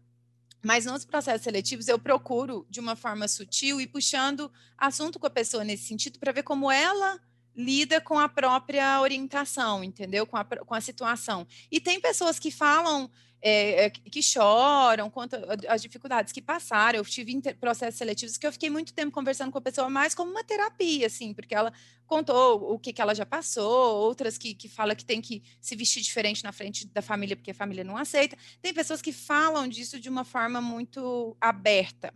Mas 0.67 0.85
nos 0.85 1.05
processos 1.05 1.43
seletivos 1.43 1.87
eu 1.87 1.97
procuro, 1.97 2.67
de 2.69 2.81
uma 2.81 2.97
forma 2.97 3.29
sutil, 3.29 3.81
e 3.81 3.87
puxando 3.87 4.51
assunto 4.77 5.17
com 5.17 5.29
a 5.29 5.31
pessoa 5.31 5.63
nesse 5.63 5.85
sentido, 5.85 6.19
para 6.19 6.33
ver 6.33 6.43
como 6.43 6.69
ela 6.73 7.21
lida 7.55 8.01
com 8.01 8.19
a 8.19 8.29
própria 8.29 9.01
orientação, 9.01 9.85
entendeu? 9.85 10.27
Com 10.27 10.37
a, 10.37 10.45
com 10.45 10.75
a 10.75 10.81
situação. 10.81 11.47
E 11.71 11.79
tem 11.81 12.01
pessoas 12.01 12.41
que 12.41 12.51
falam 12.51 13.09
é, 13.41 13.85
é, 13.85 13.91
que 13.91 14.23
choram, 14.23 15.11
contam 15.11 15.41
as 15.69 15.83
dificuldades 15.83 16.33
que 16.33 16.43
passaram. 16.43 16.99
Eu 16.99 17.05
tive 17.05 17.41
processos 17.55 17.99
seletivos 17.99 18.37
que 18.37 18.47
eu 18.47 18.53
fiquei 18.53 18.71
muito 18.71 18.93
tempo 18.93 19.13
conversando 19.13 19.53
com 19.53 19.59
a 19.59 19.63
pessoa 19.63 19.89
mais 19.89 20.15
como 20.15 20.31
uma 20.31 20.45
terapia, 20.45 21.07
assim, 21.07 21.33
porque 21.33 21.55
ela 21.55 21.73
contou 22.07 22.73
o 22.73 22.79
que, 22.79 22.93
que 22.93 23.01
ela 23.01 23.15
já 23.15 23.27
passou, 23.27 23.97
outras 23.97 24.39
que, 24.39 24.55
que 24.55 24.69
fala 24.69 24.95
que 24.95 25.05
tem 25.05 25.21
que 25.21 25.43
se 25.61 25.77
vestir 25.77 26.03
diferente 26.03 26.43
na 26.45 26.53
frente 26.53 26.87
da 26.87 27.03
família 27.03 27.37
porque 27.37 27.51
a 27.51 27.55
família 27.55 27.85
não 27.85 27.97
aceita. 27.97 28.37
Tem 28.63 28.73
pessoas 28.73 29.03
que 29.03 29.13
falam 29.13 29.69
disso 29.69 30.01
de 30.01 30.09
uma 30.09 30.25
forma 30.25 30.61
muito 30.61 31.37
aberta. 31.41 32.13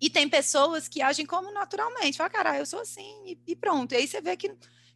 E 0.00 0.10
tem 0.10 0.28
pessoas 0.28 0.88
que 0.88 1.00
agem 1.00 1.24
como 1.24 1.52
naturalmente, 1.52 2.16
fala, 2.16 2.28
cara, 2.30 2.58
eu 2.58 2.66
sou 2.66 2.80
assim, 2.80 3.22
e, 3.24 3.38
e 3.46 3.54
pronto. 3.54 3.92
E 3.92 3.96
aí 3.96 4.08
você 4.08 4.20
vê 4.20 4.36
que 4.36 4.52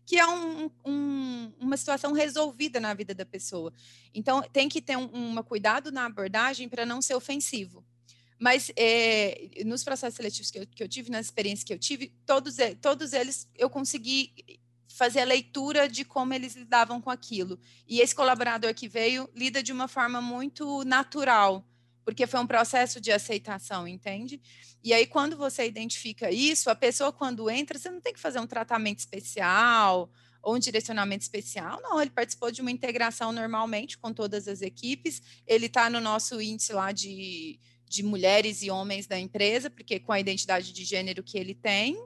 que 0.06 0.16
é 0.16 0.26
um, 0.26 0.70
um, 0.84 1.52
uma 1.58 1.76
situação 1.76 2.12
resolvida 2.12 2.78
na 2.78 2.94
vida 2.94 3.12
da 3.12 3.26
pessoa. 3.26 3.72
Então, 4.14 4.40
tem 4.52 4.68
que 4.68 4.80
ter 4.80 4.96
um, 4.96 5.10
um 5.12 5.42
cuidado 5.42 5.90
na 5.90 6.06
abordagem 6.06 6.68
para 6.68 6.86
não 6.86 7.02
ser 7.02 7.14
ofensivo. 7.14 7.84
Mas 8.38 8.70
é, 8.76 9.50
nos 9.64 9.82
processos 9.82 10.16
seletivos 10.16 10.50
que 10.50 10.58
eu, 10.60 10.66
que 10.66 10.82
eu 10.82 10.88
tive, 10.88 11.10
nas 11.10 11.26
experiências 11.26 11.64
que 11.64 11.72
eu 11.72 11.78
tive, 11.78 12.12
todos, 12.24 12.56
todos 12.80 13.12
eles 13.12 13.48
eu 13.56 13.68
consegui 13.68 14.32
fazer 14.88 15.20
a 15.20 15.24
leitura 15.24 15.88
de 15.88 16.04
como 16.04 16.32
eles 16.32 16.54
lidavam 16.54 17.00
com 17.00 17.10
aquilo. 17.10 17.58
E 17.88 18.00
esse 18.00 18.14
colaborador 18.14 18.72
que 18.74 18.88
veio 18.88 19.28
lida 19.34 19.62
de 19.62 19.72
uma 19.72 19.88
forma 19.88 20.22
muito 20.22 20.84
natural 20.84 21.66
porque 22.06 22.24
foi 22.24 22.38
um 22.38 22.46
processo 22.46 23.00
de 23.00 23.10
aceitação, 23.10 23.86
entende? 23.86 24.40
E 24.82 24.94
aí, 24.94 25.08
quando 25.08 25.36
você 25.36 25.66
identifica 25.66 26.30
isso, 26.30 26.70
a 26.70 26.74
pessoa, 26.76 27.12
quando 27.12 27.50
entra, 27.50 27.76
você 27.76 27.90
não 27.90 28.00
tem 28.00 28.12
que 28.12 28.20
fazer 28.20 28.38
um 28.38 28.46
tratamento 28.46 29.00
especial 29.00 30.08
ou 30.40 30.54
um 30.54 30.58
direcionamento 30.60 31.22
especial, 31.22 31.80
não, 31.82 32.00
ele 32.00 32.10
participou 32.10 32.52
de 32.52 32.60
uma 32.62 32.70
integração 32.70 33.32
normalmente 33.32 33.98
com 33.98 34.12
todas 34.12 34.46
as 34.46 34.62
equipes, 34.62 35.20
ele 35.48 35.66
está 35.66 35.90
no 35.90 36.00
nosso 36.00 36.40
índice 36.40 36.72
lá 36.72 36.92
de, 36.92 37.58
de 37.88 38.04
mulheres 38.04 38.62
e 38.62 38.70
homens 38.70 39.08
da 39.08 39.18
empresa, 39.18 39.68
porque 39.68 39.98
com 39.98 40.12
a 40.12 40.20
identidade 40.20 40.72
de 40.72 40.84
gênero 40.84 41.24
que 41.24 41.36
ele 41.36 41.56
tem, 41.56 42.00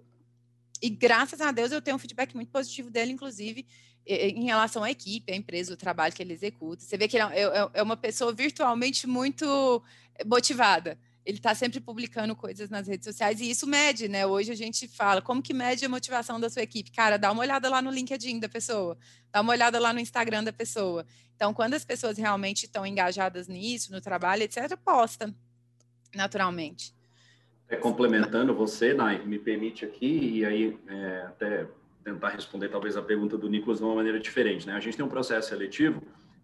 e 0.81 0.89
graças 0.89 1.41
a 1.41 1.51
Deus 1.51 1.73
eu 1.73 1.83
tenho 1.83 1.97
um 1.97 1.99
feedback 1.99 2.35
muito 2.35 2.51
positivo 2.51 2.91
dele, 2.91 3.13
inclusive, 3.13 3.67
em 4.07 4.45
relação 4.45 4.83
à 4.83 4.91
equipe, 4.91 5.33
à 5.33 5.37
empresa, 5.37 5.75
o 5.75 5.77
trabalho 5.77 6.13
que 6.13 6.23
ele 6.23 6.33
executa. 6.33 6.83
Você 6.83 6.97
vê 6.97 7.07
que 7.07 7.17
ele 7.17 7.33
é, 7.33 7.43
é, 7.43 7.71
é 7.75 7.83
uma 7.83 7.97
pessoa 7.97 8.33
virtualmente 8.33 9.07
muito 9.07 9.83
motivada. 10.27 10.99
Ele 11.25 11.37
está 11.37 11.55
sempre 11.55 11.81
publicando 11.81 12.35
coisas 12.35 12.71
nas 12.71 12.89
redes 12.89 13.05
sociais 13.05 13.41
e 13.41 13.51
isso 13.51 13.67
mede, 13.67 14.09
né? 14.09 14.27
Hoje 14.27 14.51
a 14.51 14.55
gente 14.55 14.89
fala, 14.89 15.21
como 15.21 15.43
que 15.43 15.53
mede 15.53 15.85
a 15.85 15.89
motivação 15.89 16.41
da 16.41 16.49
sua 16.49 16.63
equipe? 16.63 16.91
Cara, 16.91 17.19
dá 17.19 17.31
uma 17.31 17.43
olhada 17.43 17.69
lá 17.69 17.83
no 17.83 17.91
LinkedIn 17.91 18.41
da 18.41 18.49
pessoa, 18.49 18.97
dá 19.31 19.43
uma 19.43 19.53
olhada 19.53 19.79
lá 19.79 19.93
no 19.93 20.01
Instagram 20.01 20.43
da 20.43 20.53
pessoa. 20.53 21.07
Então, 21.37 21.53
quando 21.53 21.75
as 21.75 21.85
pessoas 21.85 22.17
realmente 22.17 22.65
estão 22.65 22.87
engajadas 22.87 23.49
nisso, 23.49 23.93
no 23.93 24.01
trabalho, 24.01 24.43
etc., 24.43 24.77
posta, 24.79 25.33
naturalmente. 26.15 26.95
É, 27.71 27.77
complementando 27.77 28.53
você, 28.53 28.93
Nai, 28.93 29.25
me 29.25 29.39
permite 29.39 29.85
aqui, 29.85 30.39
e 30.39 30.45
aí 30.45 30.79
é, 30.89 31.23
até 31.29 31.67
tentar 32.03 32.31
responder 32.31 32.69
talvez 32.69 32.97
a 32.97 33.03
pergunta 33.03 33.39
do 33.39 33.49
Nicolas 33.49 33.79
de 33.79 33.85
uma 33.85 33.95
maneira 33.95 34.19
diferente. 34.19 34.67
Né? 34.67 34.73
A 34.73 34.81
gente 34.81 34.97
tem 34.97 35.07
um 35.07 35.09
processo 35.09 35.51
seletivo, 35.51 36.03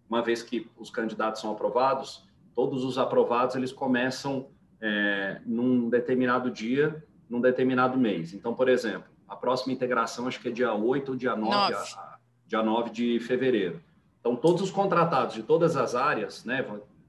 uma 0.09 0.21
vez 0.21 0.41
que 0.41 0.69
os 0.77 0.89
candidatos 0.89 1.41
são 1.41 1.51
aprovados, 1.51 2.25
todos 2.55 2.85
os 2.85 2.97
aprovados 2.97 3.57
eles 3.57 3.73
começam 3.73 4.47
é, 4.79 5.41
num 5.45 5.89
determinado 5.89 6.49
dia, 6.49 7.03
num 7.29 7.41
determinado 7.41 7.97
mês. 7.97 8.33
Então, 8.33 8.53
por 8.53 8.69
exemplo, 8.69 9.09
a 9.27 9.35
próxima 9.35 9.73
integração 9.73 10.27
acho 10.27 10.39
que 10.39 10.47
é 10.47 10.51
dia 10.51 10.73
8 10.73 11.09
ou 11.09 11.17
dia 11.17 11.35
9, 11.35 11.51
9. 11.51 11.73
A, 11.73 12.17
dia 12.45 12.63
9 12.63 12.89
de 12.89 13.19
fevereiro. 13.19 13.81
Então, 14.21 14.33
todos 14.33 14.61
os 14.61 14.71
contratados 14.71 15.35
de 15.35 15.43
todas 15.43 15.75
as 15.75 15.93
áreas, 15.93 16.45
né, 16.45 16.65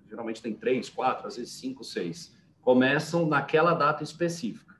geralmente 0.09 0.43
tem 0.43 0.55
três, 0.55 0.89
quatro, 0.89 1.29
às 1.29 1.37
vezes 1.37 1.53
cinco, 1.53 1.85
seis, 1.85 2.37
começam 2.69 3.25
naquela 3.25 3.73
data 3.73 4.05
específica. 4.05 4.77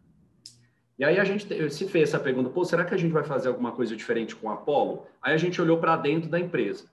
E 0.99 1.05
aí 1.07 1.19
a 1.19 1.25
gente 1.25 1.71
se 1.71 1.89
fez 1.89 2.11
essa 2.11 2.21
pergunta, 2.21 2.51
pô, 2.51 2.63
será 2.63 2.85
que 2.85 2.93
a 2.93 2.99
gente 2.99 3.13
vai 3.13 3.25
fazer 3.25 3.49
alguma 3.49 3.73
coisa 3.73 3.97
diferente 3.97 4.37
com 4.37 4.47
o 4.47 4.51
Apollo? 4.51 5.07
Aí 5.23 5.33
a 5.33 5.39
gente 5.39 5.59
olhou 5.59 5.79
para 5.79 5.97
dentro 5.97 6.29
da 6.29 6.39
empresa. 6.39 6.85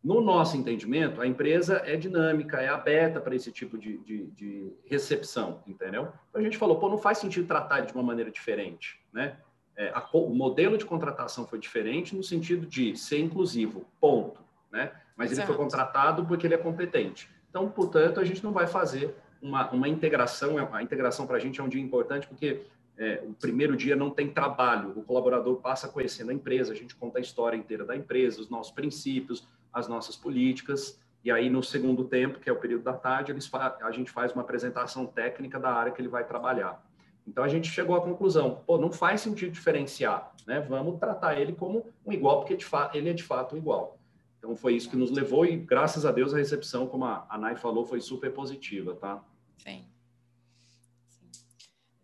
No 0.00 0.20
nosso 0.20 0.56
entendimento, 0.56 1.20
a 1.20 1.26
empresa 1.26 1.82
é 1.84 1.96
dinâmica, 1.96 2.58
é 2.58 2.68
aberta 2.68 3.20
para 3.20 3.34
esse 3.34 3.50
tipo 3.50 3.76
de, 3.76 3.98
de, 3.98 4.26
de, 4.26 4.72
recepção, 4.84 5.60
entendeu? 5.66 6.12
Então 6.30 6.40
a 6.40 6.44
gente 6.44 6.56
falou, 6.56 6.78
pô, 6.78 6.88
não 6.88 6.98
faz 6.98 7.18
sentido 7.18 7.48
tratar 7.48 7.80
de 7.80 7.92
uma 7.92 8.04
maneira 8.04 8.30
diferente, 8.30 9.00
né? 9.12 9.36
É, 9.76 9.88
a, 9.92 10.08
o 10.12 10.32
modelo 10.32 10.78
de 10.78 10.84
contratação 10.84 11.48
foi 11.48 11.58
diferente 11.58 12.14
no 12.14 12.22
sentido 12.22 12.64
de 12.64 12.96
ser 12.96 13.18
inclusivo, 13.18 13.84
ponto, 14.00 14.40
né? 14.70 14.92
Mas 15.16 15.32
Exato. 15.32 15.50
ele 15.50 15.56
foi 15.56 15.64
contratado 15.64 16.24
porque 16.24 16.46
ele 16.46 16.54
é 16.54 16.58
competente. 16.58 17.28
Então, 17.50 17.68
portanto, 17.68 18.20
a 18.20 18.24
gente 18.24 18.42
não 18.44 18.52
vai 18.52 18.68
fazer 18.68 19.16
uma, 19.44 19.70
uma 19.70 19.88
integração. 19.88 20.56
A 20.72 20.82
integração 20.82 21.26
para 21.26 21.36
a 21.36 21.40
gente 21.40 21.60
é 21.60 21.62
um 21.62 21.68
dia 21.68 21.80
importante 21.80 22.26
porque 22.26 22.62
é, 22.96 23.22
o 23.24 23.34
primeiro 23.34 23.76
dia 23.76 23.94
não 23.94 24.08
tem 24.10 24.30
trabalho, 24.30 24.92
o 24.96 25.02
colaborador 25.02 25.56
passa 25.56 25.86
conhecendo 25.86 26.30
a 26.30 26.34
empresa, 26.34 26.72
a 26.72 26.76
gente 26.76 26.94
conta 26.94 27.18
a 27.18 27.20
história 27.20 27.56
inteira 27.56 27.84
da 27.84 27.94
empresa, 27.94 28.40
os 28.40 28.48
nossos 28.48 28.72
princípios, 28.72 29.46
as 29.72 29.86
nossas 29.86 30.16
políticas, 30.16 30.98
e 31.22 31.30
aí 31.30 31.50
no 31.50 31.62
segundo 31.62 32.04
tempo, 32.04 32.38
que 32.38 32.48
é 32.48 32.52
o 32.52 32.56
período 32.56 32.84
da 32.84 32.92
tarde, 32.92 33.32
eles 33.32 33.50
a 33.52 33.90
gente 33.90 34.10
faz 34.10 34.32
uma 34.32 34.42
apresentação 34.42 35.06
técnica 35.06 35.58
da 35.58 35.72
área 35.72 35.92
que 35.92 36.00
ele 36.00 36.08
vai 36.08 36.24
trabalhar. 36.24 36.82
Então 37.26 37.42
a 37.42 37.48
gente 37.48 37.68
chegou 37.68 37.96
à 37.96 38.00
conclusão, 38.00 38.62
pô, 38.66 38.78
não 38.78 38.92
faz 38.92 39.22
sentido 39.22 39.50
diferenciar, 39.50 40.32
né? 40.46 40.60
Vamos 40.60 40.98
tratar 41.00 41.40
ele 41.40 41.54
como 41.54 41.86
um 42.04 42.12
igual, 42.12 42.40
porque 42.40 42.56
ele 42.92 43.08
é 43.08 43.12
de 43.12 43.22
fato 43.22 43.56
igual. 43.56 43.98
Então 44.38 44.54
foi 44.54 44.74
isso 44.74 44.90
que 44.90 44.96
nos 44.96 45.10
levou 45.10 45.46
e 45.46 45.56
graças 45.56 46.04
a 46.04 46.12
Deus 46.12 46.34
a 46.34 46.36
recepção, 46.36 46.86
como 46.86 47.06
a, 47.06 47.26
a 47.28 47.38
Nai 47.38 47.56
falou, 47.56 47.86
foi 47.86 48.00
super 48.00 48.30
positiva, 48.30 48.94
tá? 48.94 49.24
Sim. 49.64 49.84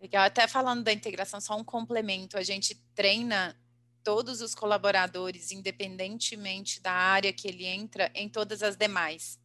Legal. 0.01 0.25
Até 0.25 0.49
falando 0.49 0.83
da 0.83 0.93
integração, 0.93 1.41
só 1.41 1.57
um 1.57 1.65
complemento. 1.65 2.39
A 2.39 2.43
gente 2.43 2.75
treina 2.95 3.57
todos 4.03 4.41
os 4.41 4.55
colaboradores, 4.55 5.53
independentemente 5.53 6.81
da 6.81 6.93
área 6.93 7.33
que 7.33 7.47
ele 7.47 7.67
entra, 7.67 8.11
em 8.15 8.29
todas 8.29 8.63
as 8.63 8.77
demais. 8.77 9.39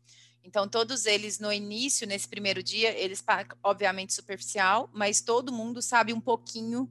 Então, 0.44 0.68
todos 0.68 1.06
eles, 1.06 1.40
no 1.40 1.52
início, 1.52 2.08
nesse 2.08 2.28
primeiro 2.28 2.64
dia, 2.64 2.98
eles, 2.98 3.24
obviamente, 3.64 4.14
superficial, 4.14 4.90
mas 4.94 5.20
todo 5.20 5.52
mundo 5.52 5.82
sabe 5.82 6.14
um 6.14 6.22
pouquinho 6.22 6.90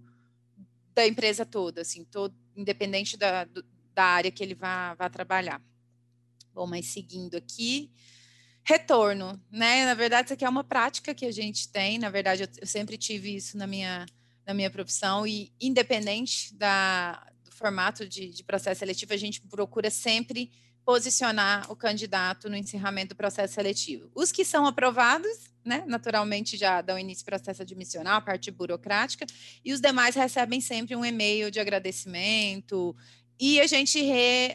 da 0.93 1.07
empresa 1.07 1.47
toda, 1.47 1.81
assim, 1.81 2.05
todo, 2.05 2.35
independente 2.55 3.17
da, 3.17 3.45
do, 3.45 3.65
da 3.95 4.05
área 4.05 4.31
que 4.31 4.43
ele 4.43 4.55
vá, 4.55 4.95
vá 4.95 5.09
trabalhar. 5.09 5.63
Bom, 6.53 6.67
mas 6.67 6.87
seguindo 6.87 7.37
aqui, 7.37 7.91
retorno, 8.65 9.41
né? 9.51 9.85
Na 9.85 9.95
verdade, 9.95 10.27
isso 10.27 10.35
aqui 10.35 10.45
é 10.45 10.49
uma 10.49 10.65
prática 10.65 11.15
que 11.15 11.27
a 11.27 11.33
gente 11.33 11.69
tem. 11.69 11.99
Na 11.99 12.09
verdade, 12.09 12.49
eu, 12.61 12.67
sempre 12.67 12.97
tive 12.97 13.37
isso 13.37 13.59
na 13.59 13.67
minha, 13.67 14.07
na 14.47 14.55
minha 14.55 14.71
profissão 14.71 15.27
e 15.27 15.53
independente 15.61 16.55
da, 16.55 17.27
do 17.45 17.53
formato 17.53 18.09
de, 18.09 18.31
de 18.31 18.43
processo 18.43 18.79
seletivo, 18.79 19.13
a 19.13 19.19
gente 19.19 19.41
procura 19.43 19.91
sempre 19.91 20.51
posicionar 20.85 21.71
o 21.71 21.77
candidato 21.77 22.49
no 22.49 22.57
encerramento 22.57 23.15
do 23.15 23.17
processo 23.17 23.55
seletivo. 23.55 24.11
Os 24.15 24.31
que 24.31 24.45
são 24.45 24.67
aprovados, 24.67 25.51
né, 25.65 25.83
naturalmente 25.87 26.57
já 26.57 26.83
dão 26.83 26.99
início 26.99 27.23
ao 27.23 27.39
processo 27.39 27.63
admissional, 27.63 28.17
a 28.17 28.21
parte 28.21 28.51
burocrática, 28.51 29.25
e 29.65 29.73
os 29.73 29.81
demais 29.81 30.15
recebem 30.15 30.61
sempre 30.61 30.95
um 30.95 31.05
e-mail 31.05 31.51
de 31.51 31.59
agradecimento, 31.59 32.95
e 33.41 33.61
a 33.61 33.67
gente 33.67 34.01
re, 34.01 34.55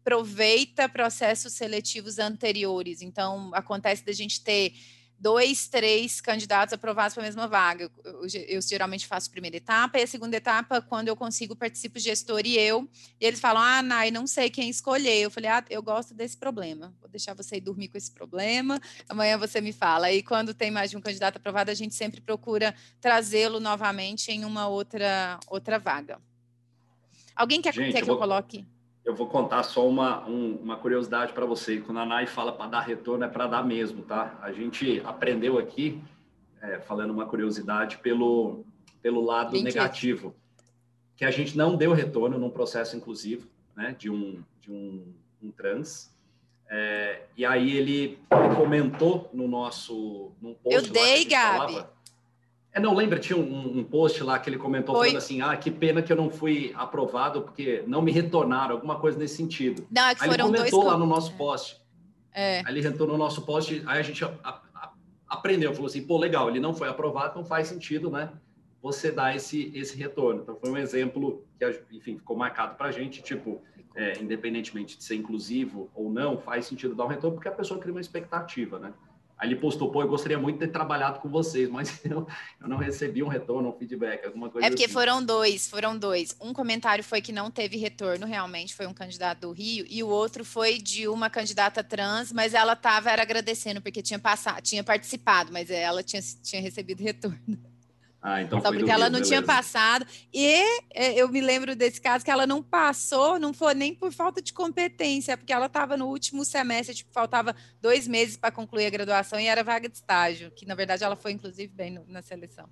aproveita 0.00 0.88
processos 0.88 1.52
seletivos 1.52 2.18
anteriores. 2.18 3.02
Então, 3.02 3.50
acontece 3.54 4.04
da 4.04 4.12
gente 4.12 4.42
ter 4.42 4.74
dois, 5.20 5.68
três 5.68 6.18
candidatos 6.18 6.72
aprovados 6.72 7.12
para 7.12 7.22
a 7.22 7.26
mesma 7.26 7.46
vaga. 7.46 7.90
Eu, 8.02 8.12
eu, 8.12 8.26
eu, 8.48 8.62
geralmente 8.62 9.06
faço 9.06 9.28
a 9.28 9.30
primeira 9.30 9.58
etapa 9.58 9.98
e 9.98 10.02
a 10.02 10.06
segunda 10.06 10.34
etapa, 10.34 10.80
quando 10.80 11.08
eu 11.08 11.14
consigo, 11.14 11.54
participo 11.54 11.98
o 11.98 12.00
gestor 12.00 12.40
e 12.46 12.58
eu. 12.58 12.88
E 13.20 13.26
eles 13.26 13.38
falam: 13.38 13.62
Ah, 13.62 13.82
Nai, 13.82 14.10
não 14.10 14.26
sei 14.26 14.48
quem 14.48 14.70
escolher. 14.70 15.18
Eu 15.20 15.30
falei: 15.30 15.50
Ah, 15.50 15.62
eu 15.68 15.82
gosto 15.82 16.14
desse 16.14 16.36
problema. 16.36 16.94
Vou 17.00 17.08
deixar 17.10 17.34
você 17.34 17.56
ir 17.56 17.60
dormir 17.60 17.88
com 17.88 17.98
esse 17.98 18.10
problema. 18.10 18.80
Amanhã 19.08 19.36
você 19.36 19.60
me 19.60 19.72
fala. 19.72 20.10
E 20.10 20.22
quando 20.22 20.54
tem 20.54 20.70
mais 20.70 20.90
de 20.90 20.96
um 20.96 21.00
candidato 21.00 21.36
aprovado, 21.36 21.70
a 21.70 21.74
gente 21.74 21.94
sempre 21.94 22.22
procura 22.22 22.74
trazê-lo 23.00 23.60
novamente 23.60 24.32
em 24.32 24.44
uma 24.46 24.68
outra, 24.68 25.38
outra 25.46 25.78
vaga. 25.78 26.18
Alguém 27.36 27.60
quer, 27.60 27.74
gente, 27.74 27.92
quer 27.92 27.98
que 27.98 28.02
eu, 28.02 28.06
vou... 28.06 28.16
eu 28.16 28.20
coloque? 28.20 28.66
Eu 29.04 29.14
vou 29.14 29.26
contar 29.26 29.62
só 29.62 29.88
uma, 29.88 30.26
um, 30.26 30.56
uma 30.56 30.76
curiosidade 30.76 31.32
para 31.32 31.46
você. 31.46 31.78
Quando 31.78 31.98
a 31.98 32.06
Nai 32.06 32.26
fala 32.26 32.52
para 32.52 32.70
dar 32.70 32.80
retorno, 32.80 33.24
é 33.24 33.28
para 33.28 33.46
dar 33.46 33.64
mesmo, 33.64 34.02
tá? 34.02 34.38
A 34.42 34.52
gente 34.52 35.00
aprendeu 35.04 35.58
aqui, 35.58 36.00
é, 36.60 36.78
falando 36.80 37.10
uma 37.10 37.26
curiosidade, 37.26 37.98
pelo, 37.98 38.64
pelo 39.02 39.24
lado 39.24 39.60
negativo, 39.62 40.34
que 41.16 41.24
a 41.24 41.30
gente 41.30 41.56
não 41.56 41.76
deu 41.76 41.92
retorno 41.92 42.38
num 42.38 42.50
processo 42.50 42.96
inclusivo, 42.96 43.48
né, 43.74 43.94
de 43.98 44.10
um, 44.10 44.42
de 44.60 44.70
um, 44.70 45.14
um 45.42 45.50
trans. 45.50 46.14
É, 46.68 47.22
e 47.36 47.44
aí 47.44 47.76
ele, 47.76 48.18
comentou 48.56 49.28
no 49.32 49.48
nosso 49.48 50.30
num 50.40 50.54
post 50.54 50.86
Eu 50.86 50.92
dei, 50.92 51.24
Gabi. 51.24 51.72
Falava, 51.72 51.92
é, 52.72 52.78
não, 52.78 52.94
lembra, 52.94 53.18
tinha 53.18 53.36
um, 53.36 53.78
um, 53.78 53.84
post 53.84 54.22
lá 54.22 54.38
que 54.38 54.48
ele 54.48 54.56
comentou 54.56 54.94
Foi. 54.94 55.08
falando 55.08 55.18
assim, 55.18 55.40
ah, 55.40 55.56
que 55.56 55.70
pena 55.70 56.00
que 56.02 56.12
eu 56.12 56.16
não 56.16 56.30
fui 56.30 56.72
aprovado 56.76 57.42
porque 57.42 57.82
não 57.86 58.00
me 58.00 58.12
retornaram, 58.12 58.76
alguma 58.76 58.98
coisa 59.00 59.18
nesse 59.18 59.36
sentido. 59.36 59.86
Não, 59.90 60.06
é 60.06 60.14
que 60.14 60.22
aí 60.22 60.30
foram 60.30 60.46
ele 60.46 60.56
comentou 60.56 60.80
dois... 60.80 60.92
lá 60.92 60.98
no 60.98 61.06
nosso 61.06 61.34
post. 61.36 61.80
É. 62.32 62.58
Aí 62.60 62.72
ele 62.72 62.80
retornou 62.80 63.18
no 63.18 63.24
nosso 63.24 63.42
post, 63.42 63.82
aí 63.86 63.98
a 63.98 64.02
gente 64.02 64.24
a, 64.24 64.32
a, 64.44 64.92
aprendeu, 65.26 65.72
falou 65.72 65.88
assim, 65.88 66.02
pô, 66.02 66.16
legal, 66.16 66.48
ele 66.48 66.60
não 66.60 66.72
foi 66.72 66.88
aprovado, 66.88 67.36
não 67.36 67.44
faz 67.44 67.66
sentido, 67.66 68.08
né? 68.08 68.30
Você 68.80 69.10
dar 69.10 69.34
esse, 69.34 69.72
esse 69.74 69.96
retorno. 69.96 70.42
Então 70.42 70.56
foi 70.56 70.70
um 70.70 70.76
exemplo 70.76 71.44
que, 71.58 71.66
enfim, 71.90 72.18
ficou 72.18 72.36
marcado 72.36 72.76
para 72.76 72.86
a 72.86 72.92
gente, 72.92 73.20
tipo, 73.20 73.60
é, 73.96 74.18
independentemente 74.20 74.96
de 74.96 75.02
ser 75.02 75.16
inclusivo 75.16 75.90
ou 75.92 76.08
não, 76.08 76.38
faz 76.38 76.66
sentido 76.66 76.94
dar 76.94 77.04
um 77.04 77.08
retorno 77.08 77.34
porque 77.34 77.48
a 77.48 77.52
pessoa 77.52 77.80
cria 77.80 77.92
uma 77.92 78.00
expectativa, 78.00 78.78
né? 78.78 78.92
Aí 79.40 79.48
ele 79.48 79.56
postou, 79.56 79.90
pô, 79.90 80.02
eu 80.02 80.08
gostaria 80.08 80.38
muito 80.38 80.58
de 80.58 80.66
ter 80.66 80.72
trabalhado 80.72 81.18
com 81.20 81.28
vocês, 81.30 81.66
mas 81.70 81.98
eu, 82.04 82.26
eu 82.60 82.68
não 82.68 82.76
recebi 82.76 83.22
um 83.22 83.28
retorno, 83.28 83.70
um 83.70 83.72
feedback, 83.72 84.26
alguma 84.26 84.50
coisa 84.50 84.66
É 84.66 84.70
porque 84.70 84.84
assim. 84.84 84.92
foram 84.92 85.24
dois, 85.24 85.66
foram 85.66 85.96
dois. 85.96 86.36
Um 86.38 86.52
comentário 86.52 87.02
foi 87.02 87.22
que 87.22 87.32
não 87.32 87.50
teve 87.50 87.78
retorno, 87.78 88.26
realmente, 88.26 88.74
foi 88.74 88.86
um 88.86 88.92
candidato 88.92 89.40
do 89.40 89.52
Rio, 89.52 89.86
e 89.88 90.02
o 90.02 90.08
outro 90.08 90.44
foi 90.44 90.76
de 90.76 91.08
uma 91.08 91.30
candidata 91.30 91.82
trans, 91.82 92.30
mas 92.32 92.52
ela 92.52 92.74
estava 92.74 93.10
agradecendo, 93.10 93.80
porque 93.80 94.02
tinha 94.02 94.18
passado, 94.18 94.60
tinha 94.60 94.84
participado, 94.84 95.50
mas 95.50 95.70
ela 95.70 96.02
tinha, 96.02 96.20
tinha 96.42 96.60
recebido 96.60 97.02
retorno. 97.02 97.69
Ah, 98.22 98.42
então 98.42 98.60
Só 98.60 98.70
porque 98.70 98.90
ela 98.90 99.06
não 99.06 99.20
beleza. 99.20 99.30
tinha 99.30 99.42
passado. 99.42 100.06
E 100.32 100.46
é, 100.92 101.14
eu 101.14 101.28
me 101.28 101.40
lembro 101.40 101.74
desse 101.74 102.00
caso 102.00 102.24
que 102.24 102.30
ela 102.30 102.46
não 102.46 102.62
passou, 102.62 103.38
não 103.38 103.54
foi 103.54 103.72
nem 103.72 103.94
por 103.94 104.12
falta 104.12 104.42
de 104.42 104.52
competência, 104.52 105.36
porque 105.36 105.52
ela 105.52 105.66
estava 105.66 105.96
no 105.96 106.06
último 106.06 106.44
semestre, 106.44 106.94
tipo, 106.94 107.12
faltava 107.12 107.56
dois 107.80 108.06
meses 108.06 108.36
para 108.36 108.50
concluir 108.52 108.86
a 108.86 108.90
graduação 108.90 109.40
e 109.40 109.46
era 109.46 109.64
vaga 109.64 109.88
de 109.88 109.96
estágio, 109.96 110.50
que 110.50 110.66
na 110.66 110.74
verdade 110.74 111.02
ela 111.02 111.16
foi, 111.16 111.32
inclusive, 111.32 111.72
bem 111.72 111.90
no, 111.92 112.04
na 112.06 112.20
seleção. 112.20 112.68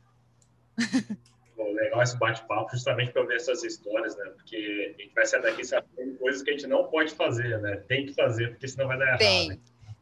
Bom, 1.57 1.73
legal 1.73 2.03
esse 2.03 2.17
bate-papo, 2.19 2.71
justamente 2.71 3.11
para 3.13 3.25
ver 3.25 3.37
essas 3.37 3.65
histórias, 3.65 4.17
né? 4.17 4.27
Porque 4.37 4.95
a 4.97 5.03
gente 5.03 5.15
vai 5.15 5.27
sair 5.27 5.43
daqui 5.43 5.65
sabendo 5.65 6.17
coisas 6.19 6.43
que 6.43 6.51
a 6.51 6.53
gente 6.53 6.67
não 6.69 6.85
pode 6.85 7.13
fazer, 7.15 7.59
né? 7.61 7.77
Tem 7.89 8.07
que 8.07 8.13
fazer, 8.13 8.51
porque 8.51 8.69
senão 8.69 8.87
vai 8.87 8.99
dar 8.99 9.07
errado. 9.07 9.19
Tem. 9.19 9.49
Né? 9.49 9.59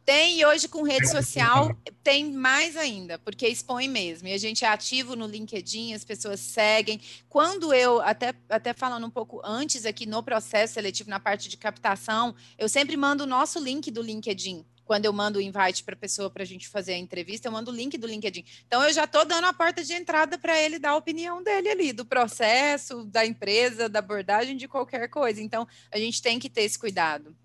Tem, 0.07 0.39
e 0.39 0.47
hoje 0.47 0.69
com 0.69 0.85
rede 0.85 1.11
social 1.11 1.77
tem 2.05 2.33
mais 2.33 2.77
ainda, 2.77 3.19
porque 3.19 3.49
expõe 3.49 3.89
mesmo. 3.89 4.29
E 4.29 4.33
a 4.33 4.39
gente 4.39 4.65
é 4.65 4.69
ativo 4.69 5.17
no 5.17 5.27
LinkedIn, 5.27 5.95
as 5.95 6.05
pessoas 6.05 6.39
seguem. 6.39 7.01
Quando 7.29 7.75
eu, 7.75 8.01
até, 8.01 8.33
até 8.49 8.73
falando 8.73 9.05
um 9.05 9.11
pouco 9.11 9.41
antes 9.45 9.85
aqui 9.85 10.07
no 10.07 10.23
processo 10.23 10.75
seletivo, 10.75 11.11
na 11.11 11.19
parte 11.19 11.49
de 11.49 11.57
captação, 11.57 12.37
eu 12.57 12.69
sempre 12.69 12.97
mando 12.97 13.25
o 13.25 13.27
nosso 13.27 13.59
link 13.59 13.91
do 13.91 14.01
LinkedIn. 14.01 14.65
Quando 14.85 15.07
eu 15.07 15.13
mando 15.13 15.41
o 15.41 15.43
invite 15.43 15.83
para 15.83 15.97
a 15.97 15.99
pessoa 15.99 16.31
para 16.31 16.45
a 16.45 16.47
gente 16.47 16.69
fazer 16.69 16.93
a 16.93 16.99
entrevista, 16.99 17.49
eu 17.49 17.53
mando 17.53 17.73
o 17.73 17.75
link 17.75 17.99
do 17.99 18.07
LinkedIn. 18.07 18.45
Então, 18.65 18.85
eu 18.85 18.93
já 18.93 19.03
estou 19.03 19.25
dando 19.25 19.47
a 19.47 19.53
porta 19.53 19.83
de 19.83 19.93
entrada 19.93 20.39
para 20.39 20.57
ele 20.63 20.79
dar 20.79 20.91
a 20.91 20.97
opinião 20.97 21.43
dele 21.43 21.69
ali, 21.69 21.93
do 21.93 22.05
processo, 22.05 23.05
da 23.07 23.27
empresa, 23.27 23.89
da 23.89 23.99
abordagem, 23.99 24.57
de 24.57 24.69
qualquer 24.69 25.09
coisa. 25.09 25.43
Então, 25.43 25.67
a 25.91 25.99
gente 25.99 26.23
tem 26.23 26.39
que 26.39 26.49
ter 26.49 26.63
esse 26.63 26.79
cuidado. 26.79 27.37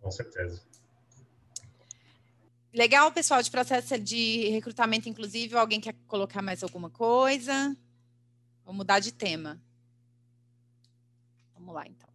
Com 0.00 0.10
certeza. 0.10 0.60
Legal, 2.76 3.10
pessoal, 3.10 3.42
de 3.42 3.50
processo 3.50 3.98
de 3.98 4.50
recrutamento 4.50 5.08
inclusive. 5.08 5.56
Alguém 5.56 5.80
quer 5.80 5.94
colocar 6.06 6.42
mais 6.42 6.62
alguma 6.62 6.90
coisa? 6.90 7.74
Vou 8.66 8.74
mudar 8.74 9.00
de 9.00 9.12
tema. 9.12 9.58
Vamos 11.54 11.74
lá, 11.74 11.86
então. 11.86 12.10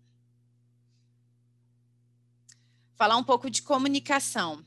Falar 2.93 3.17
um 3.17 3.23
pouco 3.23 3.49
de 3.49 3.63
comunicação. 3.63 4.63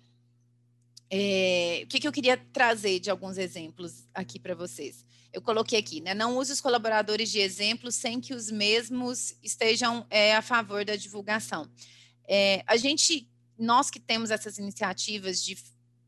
É, 1.09 1.83
o 1.85 1.87
que, 1.87 2.01
que 2.01 2.09
eu 2.09 2.13
queria 2.13 2.39
trazer 2.53 2.99
de 2.99 3.09
alguns 3.09 3.39
exemplos 3.39 4.09
aqui 4.13 4.41
para 4.41 4.57
vocês? 4.57 5.07
Eu 5.33 5.41
coloquei 5.41 5.79
aqui, 5.79 6.01
né? 6.01 6.13
Não 6.13 6.37
use 6.39 6.51
os 6.51 6.61
colaboradores 6.61 7.31
de 7.31 7.39
exemplo 7.39 7.93
sem 7.93 8.21
que 8.21 8.35
os 8.35 8.51
mesmos 8.51 9.37
estejam 9.41 10.05
é, 10.11 10.35
a 10.35 10.43
favor 10.43 10.85
da 10.85 10.97
divulgação. 10.97 11.71
É, 12.27 12.65
a 12.67 12.77
gente, 12.77 13.31
nós 13.57 13.91
que 13.91 14.01
temos 14.01 14.33
essas 14.33 14.59
iniciativas 14.59 15.41
de 15.41 15.55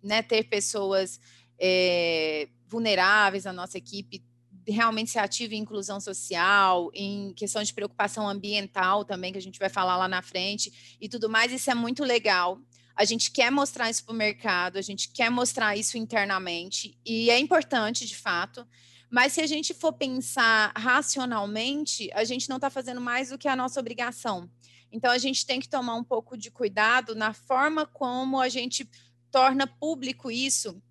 né, 0.02 0.22
ter 0.22 0.44
pessoas 0.44 1.20
é, 1.58 2.48
vulneráveis 2.66 3.44
na 3.44 3.52
nossa 3.52 3.78
equipe 3.78 4.22
realmente 4.68 5.10
ser 5.10 5.20
ativo 5.20 5.54
em 5.54 5.58
inclusão 5.58 6.00
social, 6.00 6.90
em 6.92 7.32
questão 7.34 7.62
de 7.62 7.72
preocupação 7.72 8.28
ambiental 8.28 9.04
também, 9.04 9.32
que 9.32 9.38
a 9.38 9.42
gente 9.42 9.58
vai 9.58 9.68
falar 9.68 9.96
lá 9.96 10.08
na 10.08 10.22
frente 10.22 10.96
e 11.00 11.08
tudo 11.08 11.28
mais, 11.28 11.52
isso 11.52 11.70
é 11.70 11.74
muito 11.74 12.02
legal. 12.02 12.58
A 12.94 13.04
gente 13.04 13.30
quer 13.30 13.50
mostrar 13.50 13.90
isso 13.90 14.04
para 14.04 14.14
o 14.14 14.16
mercado, 14.16 14.78
a 14.78 14.82
gente 14.82 15.10
quer 15.10 15.30
mostrar 15.30 15.76
isso 15.76 15.98
internamente, 15.98 16.98
e 17.04 17.30
é 17.30 17.38
importante, 17.38 18.06
de 18.06 18.16
fato. 18.16 18.66
Mas 19.10 19.34
se 19.34 19.40
a 19.40 19.46
gente 19.46 19.72
for 19.74 19.92
pensar 19.92 20.72
racionalmente, 20.74 22.10
a 22.12 22.24
gente 22.24 22.48
não 22.48 22.56
está 22.56 22.70
fazendo 22.70 23.00
mais 23.00 23.28
do 23.28 23.38
que 23.38 23.46
a 23.46 23.54
nossa 23.54 23.78
obrigação. 23.78 24.50
Então, 24.90 25.10
a 25.10 25.18
gente 25.18 25.44
tem 25.44 25.60
que 25.60 25.68
tomar 25.68 25.94
um 25.94 26.02
pouco 26.02 26.36
de 26.36 26.50
cuidado 26.50 27.14
na 27.14 27.32
forma 27.32 27.86
como 27.86 28.40
a 28.40 28.48
gente 28.48 28.88
torna 29.36 29.66
público 29.66 30.30
isso 30.30 30.82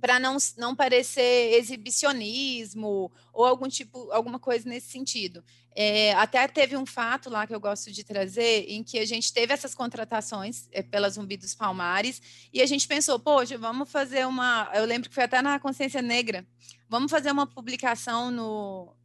para 0.00 0.18
não, 0.18 0.38
não 0.56 0.74
parecer 0.74 1.52
exibicionismo 1.58 3.12
ou 3.34 3.44
algum 3.44 3.68
tipo, 3.68 4.10
alguma 4.12 4.38
coisa 4.38 4.66
nesse 4.66 4.90
sentido. 4.90 5.44
É, 5.74 6.14
até 6.14 6.48
teve 6.48 6.74
um 6.74 6.86
fato 6.86 7.28
lá 7.28 7.46
que 7.46 7.54
eu 7.54 7.60
gosto 7.60 7.92
de 7.92 8.02
trazer, 8.02 8.64
em 8.66 8.82
que 8.82 8.98
a 8.98 9.04
gente 9.04 9.30
teve 9.30 9.52
essas 9.52 9.74
contratações 9.74 10.68
é, 10.72 10.82
pela 10.82 11.10
Zumbi 11.10 11.36
dos 11.36 11.54
Palmares, 11.54 12.22
e 12.50 12.62
a 12.62 12.66
gente 12.66 12.88
pensou, 12.88 13.18
poxa, 13.18 13.58
vamos 13.58 13.90
fazer 13.90 14.26
uma. 14.26 14.70
Eu 14.74 14.86
lembro 14.86 15.10
que 15.10 15.14
foi 15.14 15.24
até 15.24 15.42
na 15.42 15.60
Consciência 15.60 16.00
Negra, 16.00 16.46
vamos 16.88 17.10
fazer 17.10 17.30
uma 17.30 17.46
publicação 17.46 18.30
no, 18.30 18.95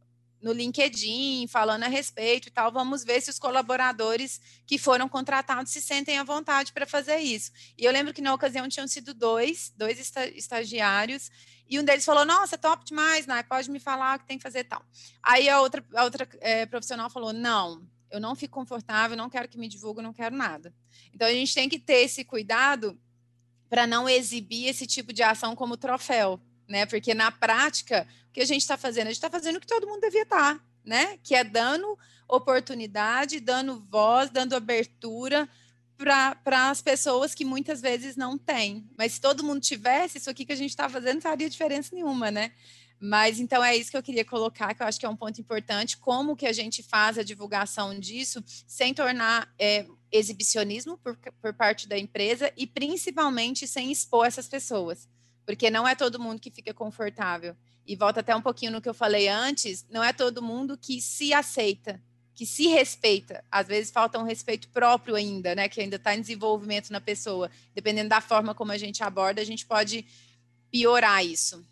no 0.42 0.52
LinkedIn, 0.52 1.46
falando 1.46 1.84
a 1.84 1.88
respeito 1.88 2.48
e 2.48 2.50
tal, 2.50 2.72
vamos 2.72 3.04
ver 3.04 3.20
se 3.20 3.30
os 3.30 3.38
colaboradores 3.38 4.40
que 4.66 4.76
foram 4.76 5.08
contratados 5.08 5.70
se 5.70 5.80
sentem 5.80 6.18
à 6.18 6.24
vontade 6.24 6.72
para 6.72 6.84
fazer 6.84 7.18
isso. 7.18 7.52
E 7.78 7.84
eu 7.84 7.92
lembro 7.92 8.12
que 8.12 8.20
na 8.20 8.34
ocasião 8.34 8.68
tinham 8.68 8.88
sido 8.88 9.14
dois, 9.14 9.72
dois 9.76 10.12
estagiários, 10.34 11.30
e 11.68 11.78
um 11.78 11.84
deles 11.84 12.04
falou, 12.04 12.26
nossa, 12.26 12.58
top 12.58 12.84
demais, 12.84 13.26
né? 13.26 13.42
pode 13.44 13.70
me 13.70 13.78
falar 13.78 14.16
o 14.16 14.20
que 14.20 14.26
tem 14.26 14.36
que 14.36 14.42
fazer 14.42 14.64
tal. 14.64 14.84
Aí 15.22 15.48
a 15.48 15.60
outra, 15.60 15.82
a 15.94 16.04
outra 16.04 16.28
é, 16.40 16.66
profissional 16.66 17.08
falou, 17.08 17.32
não, 17.32 17.86
eu 18.10 18.20
não 18.20 18.34
fico 18.34 18.54
confortável, 18.54 19.16
não 19.16 19.30
quero 19.30 19.48
que 19.48 19.56
me 19.56 19.68
divulgue, 19.68 20.02
não 20.02 20.12
quero 20.12 20.36
nada. 20.36 20.74
Então, 21.14 21.26
a 21.26 21.32
gente 21.32 21.54
tem 21.54 21.68
que 21.68 21.78
ter 21.78 22.02
esse 22.02 22.24
cuidado 22.24 22.98
para 23.70 23.86
não 23.86 24.06
exibir 24.06 24.66
esse 24.66 24.86
tipo 24.86 25.14
de 25.14 25.22
ação 25.22 25.56
como 25.56 25.78
troféu, 25.78 26.38
né? 26.68 26.84
Porque 26.84 27.14
na 27.14 27.32
prática, 27.32 28.06
que 28.32 28.40
a 28.40 28.44
gente 28.44 28.62
está 28.62 28.76
fazendo? 28.76 29.06
A 29.06 29.10
gente 29.10 29.16
está 29.16 29.30
fazendo 29.30 29.56
o 29.56 29.60
que 29.60 29.66
todo 29.66 29.86
mundo 29.86 30.00
devia 30.00 30.22
estar, 30.22 30.54
tá, 30.54 30.64
né? 30.84 31.18
Que 31.22 31.34
é 31.34 31.44
dando 31.44 31.98
oportunidade, 32.28 33.40
dando 33.40 33.80
voz, 33.90 34.30
dando 34.30 34.54
abertura 34.54 35.48
para 35.96 36.70
as 36.70 36.82
pessoas 36.82 37.34
que 37.34 37.44
muitas 37.44 37.80
vezes 37.80 38.16
não 38.16 38.36
têm. 38.36 38.88
Mas 38.98 39.12
se 39.12 39.20
todo 39.20 39.44
mundo 39.44 39.60
tivesse, 39.60 40.18
isso 40.18 40.30
aqui 40.30 40.44
que 40.44 40.52
a 40.52 40.56
gente 40.56 40.70
está 40.70 40.88
fazendo 40.88 41.14
não 41.14 41.20
faria 41.20 41.48
diferença 41.48 41.94
nenhuma, 41.94 42.30
né? 42.30 42.52
Mas 42.98 43.38
então 43.38 43.62
é 43.62 43.76
isso 43.76 43.90
que 43.90 43.96
eu 43.96 44.02
queria 44.02 44.24
colocar, 44.24 44.74
que 44.74 44.82
eu 44.82 44.86
acho 44.86 44.98
que 44.98 45.06
é 45.06 45.08
um 45.08 45.16
ponto 45.16 45.40
importante, 45.40 45.96
como 45.96 46.36
que 46.36 46.46
a 46.46 46.52
gente 46.52 46.82
faz 46.82 47.18
a 47.18 47.22
divulgação 47.22 47.98
disso 47.98 48.42
sem 48.66 48.94
tornar 48.94 49.52
é, 49.58 49.86
exibicionismo 50.10 50.96
por, 50.98 51.16
por 51.40 51.52
parte 51.52 51.88
da 51.88 51.98
empresa 51.98 52.52
e 52.56 52.66
principalmente 52.66 53.66
sem 53.66 53.90
expor 53.90 54.26
essas 54.26 54.48
pessoas 54.48 55.08
porque 55.44 55.70
não 55.70 55.86
é 55.86 55.94
todo 55.94 56.20
mundo 56.20 56.40
que 56.40 56.50
fica 56.50 56.72
confortável. 56.72 57.56
E 57.86 57.96
volta 57.96 58.20
até 58.20 58.34
um 58.34 58.40
pouquinho 58.40 58.72
no 58.72 58.80
que 58.80 58.88
eu 58.88 58.94
falei 58.94 59.28
antes, 59.28 59.84
não 59.90 60.02
é 60.02 60.12
todo 60.12 60.42
mundo 60.42 60.78
que 60.78 61.00
se 61.00 61.34
aceita, 61.34 62.00
que 62.34 62.46
se 62.46 62.68
respeita. 62.68 63.44
Às 63.50 63.66
vezes 63.66 63.90
falta 63.90 64.18
um 64.18 64.24
respeito 64.24 64.68
próprio 64.68 65.14
ainda, 65.14 65.54
né, 65.54 65.68
que 65.68 65.80
ainda 65.80 65.96
está 65.96 66.14
em 66.14 66.20
desenvolvimento 66.20 66.90
na 66.90 67.00
pessoa. 67.00 67.50
Dependendo 67.74 68.08
da 68.08 68.20
forma 68.20 68.54
como 68.54 68.72
a 68.72 68.78
gente 68.78 69.02
aborda, 69.02 69.40
a 69.40 69.44
gente 69.44 69.66
pode 69.66 70.06
piorar 70.70 71.24
isso. 71.24 71.64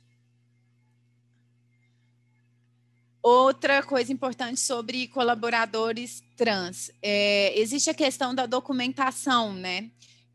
Outra 3.22 3.82
coisa 3.82 4.10
importante 4.12 4.58
sobre 4.60 5.06
colaboradores 5.08 6.22
trans, 6.36 6.90
é, 7.02 7.52
existe 7.58 7.90
a 7.90 7.94
questão 7.94 8.34
da 8.34 8.46
documentação, 8.46 9.52
né? 9.52 9.90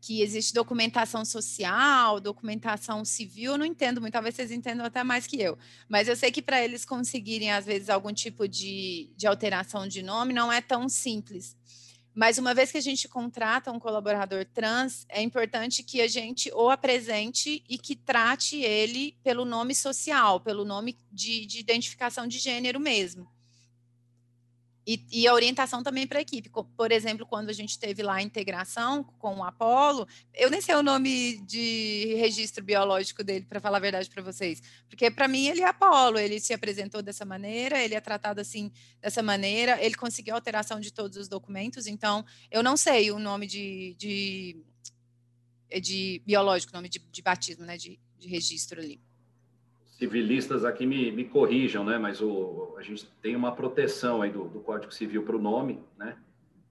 Que 0.06 0.22
existe 0.22 0.54
documentação 0.54 1.24
social, 1.24 2.20
documentação 2.20 3.04
civil, 3.04 3.52
eu 3.52 3.58
não 3.58 3.66
entendo 3.66 4.00
muito, 4.00 4.12
talvez 4.12 4.36
vocês 4.36 4.52
entendam 4.52 4.86
até 4.86 5.02
mais 5.02 5.26
que 5.26 5.42
eu, 5.42 5.58
mas 5.88 6.06
eu 6.06 6.14
sei 6.14 6.30
que 6.30 6.40
para 6.40 6.62
eles 6.62 6.84
conseguirem, 6.84 7.50
às 7.50 7.66
vezes, 7.66 7.90
algum 7.90 8.12
tipo 8.12 8.46
de, 8.46 9.10
de 9.16 9.26
alteração 9.26 9.88
de 9.88 10.04
nome, 10.04 10.32
não 10.32 10.52
é 10.52 10.60
tão 10.60 10.88
simples. 10.88 11.56
Mas 12.14 12.38
uma 12.38 12.54
vez 12.54 12.70
que 12.70 12.78
a 12.78 12.80
gente 12.82 13.08
contrata 13.08 13.72
um 13.72 13.80
colaborador 13.80 14.44
trans, 14.44 15.04
é 15.08 15.20
importante 15.20 15.82
que 15.82 16.00
a 16.00 16.06
gente 16.06 16.52
o 16.54 16.70
apresente 16.70 17.64
e 17.68 17.76
que 17.76 17.96
trate 17.96 18.62
ele 18.62 19.18
pelo 19.24 19.44
nome 19.44 19.74
social, 19.74 20.38
pelo 20.38 20.64
nome 20.64 20.96
de, 21.10 21.44
de 21.46 21.58
identificação 21.58 22.28
de 22.28 22.38
gênero 22.38 22.78
mesmo. 22.78 23.28
E, 24.86 25.04
e, 25.10 25.26
a 25.26 25.34
orientação 25.34 25.82
também 25.82 26.06
para 26.06 26.20
a 26.20 26.22
equipe. 26.22 26.48
Por 26.48 26.92
exemplo, 26.92 27.26
quando 27.26 27.50
a 27.50 27.52
gente 27.52 27.76
teve 27.76 28.04
lá 28.04 28.14
a 28.14 28.22
integração 28.22 29.02
com 29.02 29.38
o 29.38 29.42
Apolo, 29.42 30.06
eu 30.32 30.48
nem 30.48 30.60
sei 30.60 30.76
o 30.76 30.82
nome 30.82 31.38
de 31.38 32.14
registro 32.16 32.62
biológico 32.62 33.24
dele, 33.24 33.44
para 33.44 33.60
falar 33.60 33.78
a 33.78 33.80
verdade 33.80 34.08
para 34.08 34.22
vocês. 34.22 34.62
Porque 34.88 35.10
para 35.10 35.26
mim 35.26 35.48
ele 35.48 35.62
é 35.62 35.66
Apolo, 35.66 36.20
ele 36.20 36.38
se 36.38 36.54
apresentou 36.54 37.02
dessa 37.02 37.24
maneira, 37.24 37.82
ele 37.82 37.96
é 37.96 38.00
tratado 38.00 38.40
assim 38.40 38.70
dessa 39.00 39.24
maneira, 39.24 39.82
ele 39.84 39.96
conseguiu 39.96 40.36
alteração 40.36 40.78
de 40.78 40.92
todos 40.92 41.16
os 41.16 41.26
documentos, 41.26 41.88
então 41.88 42.24
eu 42.48 42.62
não 42.62 42.76
sei 42.76 43.10
o 43.10 43.18
nome 43.18 43.48
de, 43.48 43.96
de, 43.98 44.56
de 45.80 46.22
biológico, 46.24 46.72
nome 46.72 46.88
de, 46.88 47.00
de 47.00 47.22
batismo, 47.22 47.64
né? 47.64 47.76
De, 47.76 47.98
de 48.18 48.28
registro 48.28 48.80
ali 48.80 49.00
civilistas 49.98 50.64
aqui 50.64 50.86
me, 50.86 51.10
me 51.10 51.24
corrijam, 51.24 51.82
né? 51.84 51.98
Mas 51.98 52.20
o, 52.20 52.74
a 52.78 52.82
gente 52.82 53.06
tem 53.22 53.34
uma 53.34 53.52
proteção 53.52 54.22
aí 54.22 54.30
do, 54.30 54.44
do 54.44 54.60
Código 54.60 54.92
Civil 54.92 55.24
para 55.24 55.36
o 55.36 55.40
nome, 55.40 55.82
né? 55.96 56.16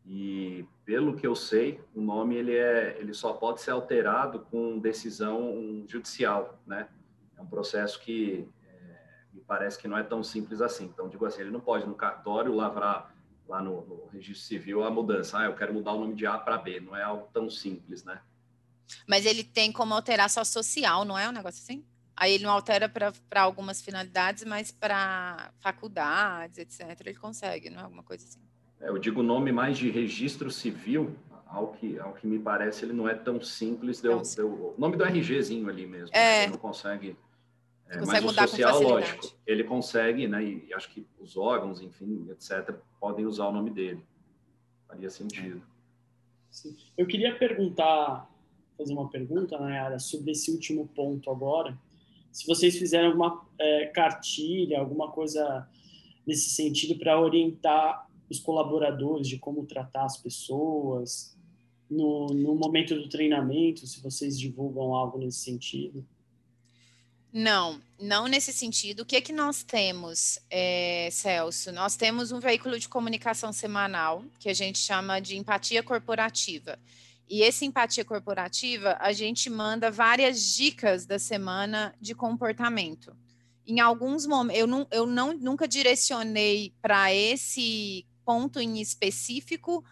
E 0.05 0.63
pelo 0.85 1.15
que 1.15 1.25
eu 1.25 1.35
sei, 1.35 1.81
o 1.95 2.01
nome 2.01 2.35
ele 2.35 2.55
é, 2.55 2.95
ele 2.99 3.13
só 3.13 3.33
pode 3.33 3.61
ser 3.61 3.71
alterado 3.71 4.41
com 4.51 4.77
decisão 4.77 5.83
judicial, 5.87 6.59
né? 6.67 6.87
É 7.35 7.41
um 7.41 7.47
processo 7.47 7.99
que 7.99 8.47
é, 8.63 9.33
me 9.33 9.41
parece 9.41 9.79
que 9.79 9.87
não 9.87 9.97
é 9.97 10.03
tão 10.03 10.23
simples 10.23 10.61
assim. 10.61 10.85
Então 10.85 11.09
digo 11.09 11.25
assim, 11.25 11.41
ele 11.41 11.51
não 11.51 11.59
pode 11.59 11.87
no 11.87 11.95
cartório 11.95 12.53
lavrar 12.53 13.11
lá 13.47 13.61
no, 13.61 13.85
no 13.85 14.05
registro 14.13 14.45
civil 14.45 14.83
a 14.83 14.91
mudança. 14.91 15.39
Ah, 15.39 15.45
eu 15.45 15.55
quero 15.55 15.73
mudar 15.73 15.93
o 15.93 15.99
nome 15.99 16.13
de 16.13 16.27
A 16.27 16.37
para 16.37 16.59
B. 16.59 16.79
Não 16.79 16.95
é 16.95 17.01
algo 17.01 17.27
tão 17.33 17.49
simples, 17.49 18.03
né? 18.03 18.21
Mas 19.07 19.25
ele 19.25 19.43
tem 19.43 19.71
como 19.71 19.95
alterar 19.95 20.29
só 20.29 20.43
social, 20.43 21.03
não 21.03 21.17
é 21.17 21.27
um 21.27 21.31
negócio 21.31 21.63
assim? 21.63 21.83
Aí 22.17 22.33
ele 22.33 22.43
não 22.43 22.51
altera 22.51 22.87
para 22.87 23.41
algumas 23.41 23.81
finalidades, 23.81 24.45
mas 24.45 24.71
para 24.71 25.51
faculdades, 25.59 26.57
etc., 26.57 26.97
ele 27.01 27.15
consegue, 27.15 27.69
não 27.69 27.81
é 27.81 27.83
alguma 27.83 28.03
coisa 28.03 28.25
assim. 28.25 28.39
É, 28.79 28.89
eu 28.89 28.97
digo 28.97 29.21
nome 29.21 29.51
mais 29.51 29.77
de 29.77 29.89
registro 29.89 30.49
civil, 30.49 31.15
ao 31.45 31.73
que, 31.73 31.99
ao 31.99 32.13
que 32.13 32.25
me 32.25 32.39
parece, 32.39 32.85
ele 32.85 32.93
não 32.93 33.07
é 33.07 33.13
tão 33.13 33.41
simples. 33.41 34.01
Deu, 34.01 34.21
deu, 34.35 34.47
o 34.47 34.75
nome 34.77 34.97
do 34.97 35.03
RGzinho 35.03 35.69
ali 35.69 35.85
mesmo, 35.85 36.15
é, 36.15 36.43
ele 36.43 36.51
não 36.51 36.57
consegue. 36.57 37.17
É, 37.87 37.99
consegue 37.99 38.25
mas 38.25 38.37
o 38.37 38.47
social, 38.47 38.81
lógico, 38.81 39.35
ele 39.45 39.63
consegue, 39.63 40.27
né? 40.27 40.43
E, 40.43 40.67
e 40.69 40.73
acho 40.73 40.89
que 40.89 41.05
os 41.19 41.37
órgãos, 41.37 41.81
enfim, 41.81 42.27
etc., 42.31 42.75
podem 42.99 43.25
usar 43.25 43.47
o 43.47 43.51
nome 43.51 43.69
dele. 43.69 44.03
Faria 44.87 45.09
sentido. 45.09 45.61
Sim. 46.49 46.75
Eu 46.97 47.05
queria 47.05 47.37
perguntar, 47.37 48.29
fazer 48.77 48.93
uma 48.93 49.09
pergunta, 49.09 49.59
Nayara, 49.59 49.99
sobre 49.99 50.31
esse 50.31 50.51
último 50.51 50.87
ponto 50.87 51.29
agora, 51.29 51.77
se 52.35 52.45
vocês 52.45 52.77
fizeram 52.77 53.07
alguma 53.07 53.47
é, 53.57 53.85
cartilha, 53.85 54.77
alguma 54.77 55.09
coisa 55.09 55.65
nesse 56.27 56.49
sentido 56.49 56.99
para 56.99 57.17
orientar 57.17 58.09
os 58.29 58.41
colaboradores 58.41 59.25
de 59.25 59.37
como 59.37 59.65
tratar 59.65 60.03
as 60.03 60.17
pessoas 60.17 61.33
no, 61.89 62.27
no 62.27 62.53
momento 62.53 62.93
do 62.93 63.07
treinamento, 63.07 63.87
se 63.87 64.01
vocês 64.01 64.37
divulgam 64.37 64.93
algo 64.93 65.17
nesse 65.17 65.39
sentido. 65.39 66.05
Não, 67.31 67.81
não 67.97 68.27
nesse 68.27 68.51
sentido. 68.51 69.03
O 69.03 69.05
que 69.05 69.15
é 69.15 69.21
que 69.21 69.31
nós 69.31 69.63
temos, 69.63 70.37
é, 70.49 71.07
Celso? 71.13 71.71
Nós 71.71 71.95
temos 71.95 72.33
um 72.33 72.41
veículo 72.41 72.77
de 72.77 72.89
comunicação 72.89 73.53
semanal 73.53 74.25
que 74.41 74.49
a 74.49 74.53
gente 74.53 74.77
chama 74.77 75.21
de 75.21 75.37
empatia 75.37 75.81
corporativa. 75.81 76.77
E 77.27 77.41
esse 77.41 77.65
empatia 77.65 78.05
corporativa, 78.05 78.97
a 78.99 79.11
gente 79.11 79.49
manda 79.49 79.89
várias 79.89 80.41
dicas 80.41 81.05
da 81.05 81.17
semana 81.17 81.95
de 81.99 82.13
comportamento. 82.13 83.15
Em 83.65 83.79
alguns 83.79 84.27
momentos, 84.27 84.59
eu, 84.59 84.67
não, 84.67 84.87
eu 84.91 85.05
não, 85.07 85.33
nunca 85.33 85.67
direcionei 85.67 86.73
para 86.81 87.11
esse 87.13 88.05
ponto 88.23 88.59
em 88.59 88.79
específico, 88.79 89.83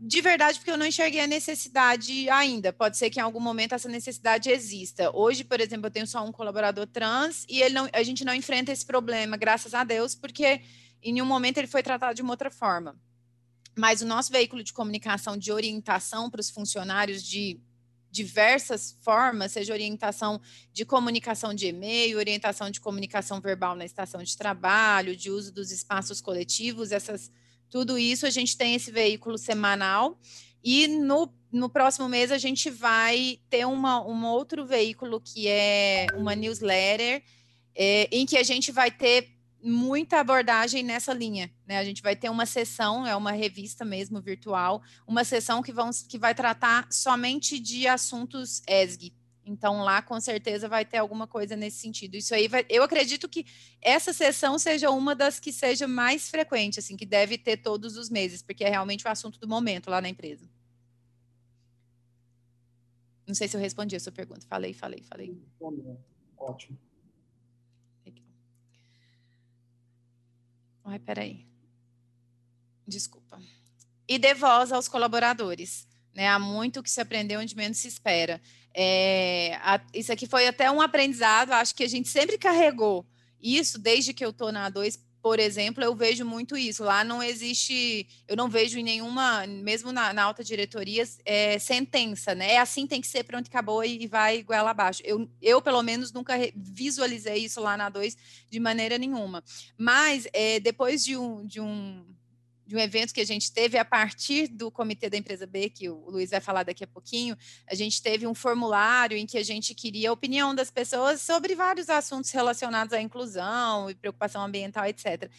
de 0.00 0.20
verdade, 0.20 0.58
porque 0.58 0.70
eu 0.70 0.78
não 0.78 0.86
enxerguei 0.86 1.20
a 1.20 1.26
necessidade 1.26 2.28
ainda. 2.30 2.72
Pode 2.72 2.96
ser 2.96 3.10
que 3.10 3.20
em 3.20 3.22
algum 3.22 3.38
momento 3.38 3.74
essa 3.74 3.88
necessidade 3.88 4.50
exista. 4.50 5.14
Hoje, 5.14 5.44
por 5.44 5.60
exemplo, 5.60 5.86
eu 5.86 5.90
tenho 5.90 6.06
só 6.06 6.24
um 6.24 6.32
colaborador 6.32 6.86
trans 6.86 7.44
e 7.48 7.60
ele 7.60 7.74
não, 7.74 7.88
a 7.92 8.02
gente 8.02 8.24
não 8.24 8.34
enfrenta 8.34 8.72
esse 8.72 8.84
problema, 8.84 9.36
graças 9.36 9.74
a 9.74 9.84
Deus, 9.84 10.14
porque 10.14 10.62
em 11.02 11.12
nenhum 11.12 11.26
momento 11.26 11.58
ele 11.58 11.66
foi 11.68 11.82
tratado 11.82 12.14
de 12.14 12.22
uma 12.22 12.32
outra 12.32 12.50
forma 12.50 12.96
mas 13.76 14.02
o 14.02 14.06
nosso 14.06 14.30
veículo 14.30 14.62
de 14.62 14.72
comunicação 14.72 15.36
de 15.36 15.50
orientação 15.52 16.30
para 16.30 16.40
os 16.40 16.50
funcionários 16.50 17.22
de, 17.22 17.60
diversas 18.14 18.96
formas, 19.02 19.50
seja 19.50 19.72
orientação 19.72 20.40
de 20.72 20.84
comunicação 20.84 21.52
de 21.52 21.66
e-mail, 21.66 22.16
orientação 22.16 22.70
de 22.70 22.80
comunicação 22.80 23.40
verbal 23.40 23.74
na 23.74 23.84
estação 23.84 24.22
de 24.22 24.36
trabalho, 24.36 25.16
de 25.16 25.32
uso 25.32 25.52
dos 25.52 25.72
espaços 25.72 26.20
coletivos, 26.20 26.92
essas 26.92 27.28
tudo 27.68 27.98
isso 27.98 28.24
a 28.24 28.30
gente 28.30 28.56
tem 28.56 28.76
esse 28.76 28.92
veículo 28.92 29.36
semanal 29.36 30.16
e 30.62 30.86
no, 30.86 31.28
no 31.50 31.68
próximo 31.68 32.08
mês 32.08 32.30
a 32.30 32.38
gente 32.38 32.70
vai 32.70 33.40
ter 33.50 33.66
uma, 33.66 34.00
um 34.06 34.24
outro 34.26 34.64
veículo 34.64 35.20
que 35.20 35.48
é 35.48 36.06
uma 36.14 36.36
newsletter, 36.36 37.20
é, 37.74 38.08
em 38.12 38.24
que 38.24 38.36
a 38.36 38.44
gente 38.44 38.70
vai 38.70 38.92
ter 38.92 39.33
muita 39.64 40.20
abordagem 40.20 40.82
nessa 40.82 41.14
linha. 41.14 41.50
Né? 41.66 41.78
A 41.78 41.84
gente 41.84 42.02
vai 42.02 42.14
ter 42.14 42.28
uma 42.28 42.44
sessão, 42.44 43.06
é 43.06 43.16
uma 43.16 43.32
revista 43.32 43.84
mesmo 43.84 44.20
virtual, 44.20 44.82
uma 45.06 45.24
sessão 45.24 45.62
que, 45.62 45.72
vão, 45.72 45.90
que 46.06 46.18
vai 46.18 46.34
tratar 46.34 46.86
somente 46.92 47.58
de 47.58 47.88
assuntos 47.88 48.62
ESG. 48.68 49.14
Então, 49.46 49.82
lá 49.82 50.00
com 50.02 50.18
certeza 50.20 50.68
vai 50.68 50.84
ter 50.84 50.98
alguma 50.98 51.26
coisa 51.26 51.56
nesse 51.56 51.78
sentido. 51.78 52.14
Isso 52.14 52.34
aí, 52.34 52.46
vai, 52.48 52.64
eu 52.68 52.82
acredito 52.82 53.28
que 53.28 53.46
essa 53.80 54.12
sessão 54.12 54.58
seja 54.58 54.90
uma 54.90 55.14
das 55.14 55.40
que 55.40 55.52
seja 55.52 55.86
mais 55.86 56.28
frequente, 56.28 56.78
assim, 56.78 56.96
que 56.96 57.06
deve 57.06 57.36
ter 57.38 57.58
todos 57.58 57.96
os 57.96 58.08
meses, 58.08 58.42
porque 58.42 58.64
é 58.64 58.70
realmente 58.70 59.06
o 59.06 59.10
assunto 59.10 59.38
do 59.38 59.48
momento 59.48 59.90
lá 59.90 60.00
na 60.00 60.08
empresa. 60.08 60.48
Não 63.26 63.34
sei 63.34 63.48
se 63.48 63.56
eu 63.56 63.60
respondi 63.60 63.96
a 63.96 64.00
sua 64.00 64.12
pergunta. 64.12 64.46
Falei, 64.46 64.74
falei, 64.74 65.02
falei. 65.02 65.38
Ótimo. 66.36 66.78
Ai, 70.94 71.00
peraí. 71.00 71.44
Desculpa. 72.86 73.42
E 74.06 74.16
dê 74.16 74.32
voz 74.32 74.70
aos 74.70 74.86
colaboradores. 74.86 75.88
Né? 76.14 76.28
Há 76.28 76.38
muito 76.38 76.84
que 76.84 76.90
se 76.90 77.00
aprendeu 77.00 77.40
onde 77.40 77.56
menos 77.56 77.78
se 77.78 77.88
espera. 77.88 78.40
É, 78.72 79.56
a, 79.56 79.84
isso 79.92 80.12
aqui 80.12 80.28
foi 80.28 80.46
até 80.46 80.70
um 80.70 80.80
aprendizado, 80.80 81.50
acho 81.50 81.74
que 81.74 81.82
a 81.82 81.88
gente 81.88 82.08
sempre 82.08 82.38
carregou 82.38 83.04
isso 83.42 83.76
desde 83.76 84.14
que 84.14 84.24
eu 84.24 84.30
estou 84.30 84.52
na 84.52 84.70
A2, 84.70 85.00
por 85.24 85.40
exemplo, 85.40 85.82
eu 85.82 85.94
vejo 85.94 86.22
muito 86.22 86.54
isso. 86.54 86.84
Lá 86.84 87.02
não 87.02 87.22
existe, 87.22 88.06
eu 88.28 88.36
não 88.36 88.46
vejo 88.46 88.78
em 88.78 88.82
nenhuma, 88.82 89.46
mesmo 89.46 89.90
na, 89.90 90.12
na 90.12 90.22
alta 90.22 90.44
diretoria, 90.44 91.02
é, 91.24 91.58
sentença, 91.58 92.34
né? 92.34 92.52
É 92.52 92.58
assim 92.58 92.86
tem 92.86 93.00
que 93.00 93.06
ser, 93.06 93.24
pronto, 93.24 93.46
acabou 93.46 93.82
e, 93.82 94.06
vai 94.06 94.40
igual 94.40 94.66
abaixo. 94.66 95.00
Eu, 95.02 95.26
eu, 95.40 95.62
pelo 95.62 95.82
menos, 95.82 96.12
nunca 96.12 96.34
visualizei 96.54 97.36
isso 97.36 97.58
lá 97.58 97.74
na 97.74 97.90
A2 97.90 98.14
de 98.50 98.60
maneira 98.60 98.98
nenhuma. 98.98 99.42
Mas, 99.78 100.28
é, 100.30 100.60
depois 100.60 101.02
de 101.02 101.16
um, 101.16 101.46
de 101.46 101.58
um 101.58 102.04
de 102.66 102.74
um 102.74 102.78
evento 102.78 103.12
que 103.12 103.20
a 103.20 103.26
gente 103.26 103.52
teve 103.52 103.76
a 103.76 103.84
partir 103.84 104.48
do 104.48 104.70
comitê 104.70 105.10
da 105.10 105.16
empresa 105.16 105.46
B, 105.46 105.68
que 105.68 105.88
o 105.88 106.08
Luiz 106.08 106.30
vai 106.30 106.40
falar 106.40 106.62
daqui 106.62 106.82
a 106.84 106.86
pouquinho, 106.86 107.36
a 107.66 107.74
gente 107.74 108.02
teve 108.02 108.26
um 108.26 108.34
formulário 108.34 109.16
em 109.16 109.26
que 109.26 109.36
a 109.36 109.42
gente 109.42 109.74
queria 109.74 110.10
a 110.10 110.12
opinião 110.12 110.54
das 110.54 110.70
pessoas 110.70 111.20
sobre 111.20 111.54
vários 111.54 111.88
assuntos 111.88 112.30
relacionados 112.30 112.92
à 112.92 113.00
inclusão 113.00 113.90
e 113.90 113.94
preocupação 113.94 114.42
ambiental, 114.42 114.86
etc. 114.86 115.30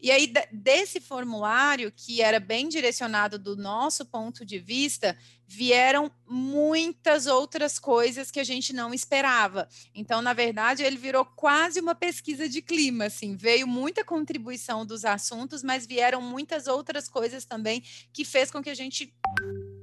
E 0.00 0.10
aí, 0.10 0.32
desse 0.50 1.00
formulário, 1.00 1.92
que 1.92 2.20
era 2.20 2.40
bem 2.40 2.68
direcionado 2.68 3.38
do 3.38 3.56
nosso 3.56 4.04
ponto 4.04 4.44
de 4.44 4.58
vista, 4.58 5.16
vieram 5.46 6.10
muitas 6.26 7.26
outras 7.26 7.78
coisas 7.78 8.30
que 8.30 8.40
a 8.40 8.44
gente 8.44 8.72
não 8.72 8.94
esperava. 8.94 9.68
Então, 9.94 10.22
na 10.22 10.32
verdade, 10.32 10.82
ele 10.82 10.96
virou 10.96 11.24
quase 11.24 11.80
uma 11.80 11.94
pesquisa 11.94 12.48
de 12.48 12.62
clima, 12.62 13.06
assim, 13.06 13.36
veio 13.36 13.66
muita 13.66 14.04
contribuição 14.04 14.86
dos 14.86 15.04
assuntos, 15.04 15.62
mas 15.62 15.86
vieram 15.86 16.20
muitas 16.22 16.66
outras 16.66 17.08
coisas 17.08 17.44
também 17.44 17.82
que 18.12 18.24
fez 18.24 18.50
com 18.50 18.62
que 18.62 18.70
a 18.70 18.74
gente 18.74 19.12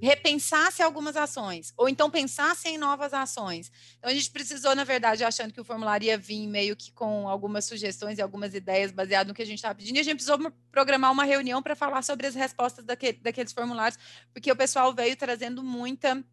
repensasse 0.01 0.81
algumas 0.81 1.15
ações, 1.15 1.73
ou 1.75 1.89
então 1.89 2.09
pensasse 2.09 2.67
em 2.69 2.77
novas 2.77 3.13
ações. 3.13 3.71
Então, 3.97 4.09
a 4.09 4.13
gente 4.13 4.29
precisou, 4.31 4.75
na 4.75 4.83
verdade, 4.83 5.23
achando 5.23 5.53
que 5.53 5.59
o 5.59 5.63
formulário 5.63 6.05
ia 6.05 6.17
vir 6.17 6.47
meio 6.47 6.75
que 6.75 6.91
com 6.91 7.27
algumas 7.27 7.65
sugestões 7.65 8.17
e 8.17 8.21
algumas 8.21 8.53
ideias 8.53 8.91
baseado 8.91 9.27
no 9.27 9.33
que 9.33 9.41
a 9.41 9.45
gente 9.45 9.57
estava 9.57 9.75
pedindo, 9.75 9.97
e 9.97 9.99
a 9.99 10.03
gente 10.03 10.15
precisou 10.15 10.39
programar 10.71 11.11
uma 11.11 11.23
reunião 11.23 11.61
para 11.61 11.75
falar 11.75 12.01
sobre 12.01 12.27
as 12.27 12.35
respostas 12.35 12.85
daquele, 12.85 13.19
daqueles 13.19 13.51
formulários, 13.51 13.99
porque 14.33 14.51
o 14.51 14.55
pessoal 14.55 14.93
veio 14.93 15.15
trazendo 15.15 15.63
muita, 15.63 16.23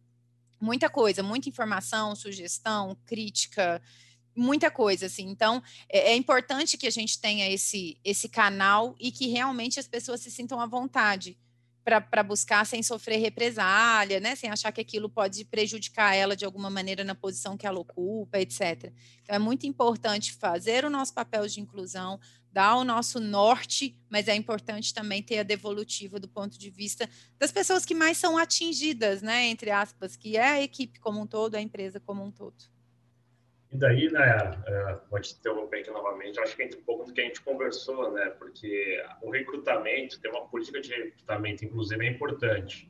muita 0.59 0.89
coisa, 0.89 1.21
muita 1.21 1.49
informação, 1.49 2.15
sugestão, 2.15 2.97
crítica, 3.05 3.81
muita 4.35 4.71
coisa, 4.71 5.07
assim. 5.07 5.27
Então, 5.27 5.61
é, 5.89 6.11
é, 6.11 6.15
importante 6.15 6.77
que 6.77 6.87
a 6.87 6.91
gente 6.91 7.19
tenha 7.19 7.49
esse, 7.49 7.99
esse 8.03 8.29
canal 8.29 8.95
e 8.99 9.11
que 9.11 9.27
realmente 9.27 9.79
as 9.79 9.87
pessoas 9.87 10.21
se 10.21 10.31
sintam 10.31 10.61
à 10.61 10.65
vontade 10.65 11.37
para 11.87 12.21
buscar 12.21 12.65
sem 12.65 12.83
sofrer 12.83 13.17
represália, 13.17 14.19
né? 14.19 14.35
Sem 14.35 14.49
achar 14.49 14.73
que 14.73 14.81
aquilo 14.81 15.09
pode 15.09 15.45
prejudicar 15.45 16.13
ela 16.13 16.35
de 16.35 16.43
alguma 16.43 16.69
maneira 16.69 17.01
na 17.01 17.15
posição 17.15 17.55
que 17.55 17.65
ela 17.65 17.79
ocupa, 17.79 18.39
etc. 18.39 18.91
Então 19.23 19.33
é 19.35 19.39
muito 19.39 19.65
importante 19.65 20.33
fazer 20.33 20.83
o 20.83 20.89
nosso 20.89 21.13
papel 21.13 21.47
de 21.47 21.61
inclusão, 21.61 22.19
dar 22.51 22.75
o 22.75 22.83
nosso 22.83 23.21
norte, 23.21 23.97
mas 24.09 24.27
é 24.27 24.35
importante 24.35 24.93
também 24.93 25.23
ter 25.23 25.39
a 25.39 25.43
devolutiva 25.43 26.19
do 26.19 26.27
ponto 26.27 26.59
de 26.59 26.69
vista 26.69 27.09
das 27.39 27.53
pessoas 27.53 27.85
que 27.85 27.95
mais 27.95 28.17
são 28.17 28.37
atingidas, 28.37 29.21
né? 29.21 29.47
Entre 29.47 29.71
aspas, 29.71 30.17
que 30.17 30.35
é 30.35 30.45
a 30.45 30.61
equipe 30.61 30.99
como 30.99 31.21
um 31.21 31.27
todo, 31.27 31.55
a 31.55 31.61
empresa 31.61 32.01
como 32.01 32.21
um 32.21 32.31
todo. 32.31 32.76
E 33.71 33.77
daí, 33.77 34.09
né, 34.09 34.61
é, 34.65 34.93
pode 35.09 35.33
interromper 35.33 35.81
aqui 35.81 35.91
novamente, 35.91 36.39
acho 36.39 36.55
que 36.55 36.63
entra 36.63 36.79
um 36.79 36.83
pouco 36.83 37.03
do 37.03 37.13
que 37.13 37.19
a 37.19 37.25
gente 37.25 37.41
conversou, 37.41 38.11
né, 38.13 38.29
porque 38.39 39.03
o 39.21 39.29
recrutamento, 39.29 40.21
ter 40.21 40.29
uma 40.29 40.47
política 40.47 40.79
de 40.79 40.93
recrutamento, 40.93 41.65
inclusive, 41.65 42.05
é 42.05 42.09
importante. 42.09 42.89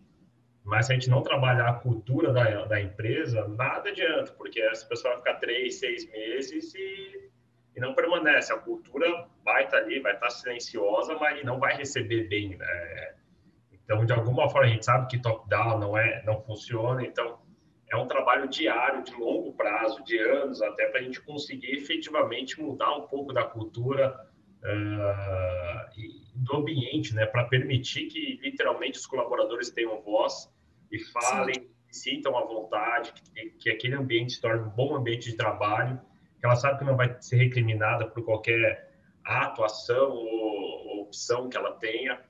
Mas 0.64 0.86
se 0.86 0.92
a 0.92 0.96
gente 0.96 1.10
não 1.10 1.24
trabalhar 1.24 1.70
a 1.70 1.74
cultura 1.74 2.32
da, 2.32 2.66
da 2.66 2.80
empresa, 2.80 3.48
nada 3.48 3.90
adianta, 3.90 4.34
porque 4.34 4.62
essa 4.62 4.86
pessoa 4.86 5.14
vai 5.14 5.24
ficar 5.24 5.40
três, 5.40 5.80
seis 5.80 6.06
meses 6.12 6.76
e, 6.76 7.30
e 7.76 7.80
não 7.80 7.96
permanece. 7.96 8.52
A 8.52 8.58
cultura 8.58 9.28
vai 9.46 9.64
estar 9.64 9.78
ali, 9.78 10.02
vai 10.02 10.14
estar 10.14 10.30
silenciosa, 10.30 11.16
mas 11.16 11.42
não 11.46 11.58
vai 11.58 11.78
receber 11.78 12.28
bem, 12.28 12.58
né? 12.58 13.16
Então, 13.72 14.06
de 14.06 14.12
alguma 14.12 14.50
forma, 14.50 14.68
a 14.68 14.70
gente 14.70 14.84
sabe 14.84 15.08
que 15.08 15.22
top-down 15.22 15.80
não, 15.80 15.98
é, 15.98 16.22
não 16.26 16.42
funciona, 16.42 17.02
então 17.02 17.40
é 17.90 17.96
um 17.96 18.08
trabalho 18.08 18.48
diário, 18.50 19.04
de 19.04 19.14
longo 19.14 19.54
prazo, 19.54 20.04
de 20.04 20.18
anos, 20.18 20.62
até 20.62 20.88
para 20.88 21.00
a 21.00 21.04
gente 21.04 21.22
conseguir 21.22 21.72
efetivamente 21.72 22.60
mudar 22.62 22.96
um 22.96 23.08
pouco 23.08 23.32
da 23.32 23.44
cultura 23.44 24.28
uh, 24.64 26.00
e 26.00 26.22
do 26.36 26.58
ambiente, 26.58 27.16
né, 27.16 27.26
para 27.26 27.46
permitir 27.46 28.08
que 28.08 28.40
literalmente 28.44 29.00
os 29.00 29.06
colaboradores 29.06 29.70
tenham 29.70 30.02
voz 30.02 30.52
e 30.92 31.00
falem, 31.00 31.56
Sim. 31.90 32.16
sintam 32.16 32.38
à 32.38 32.42
vontade, 32.42 33.14
que, 33.14 33.50
que 33.52 33.70
aquele 33.70 33.96
ambiente 33.96 34.34
se 34.34 34.42
torne 34.42 34.64
um 34.64 34.70
bom 34.70 34.96
ambiente 34.96 35.30
de 35.30 35.38
trabalho, 35.38 36.00
que 36.40 36.46
ela 36.46 36.56
sabe 36.56 36.80
que 36.80 36.86
não 36.86 36.96
vai 36.96 37.16
ser 37.22 37.38
recriminada 37.38 38.06
por 38.06 38.24
qualquer 38.24 38.92
ato, 39.24 39.64
ação 39.64 40.12
ou, 40.12 40.88
ou 40.88 41.02
opção 41.04 41.50
que 41.50 41.58
ela 41.58 41.72
tenha. 41.72 42.22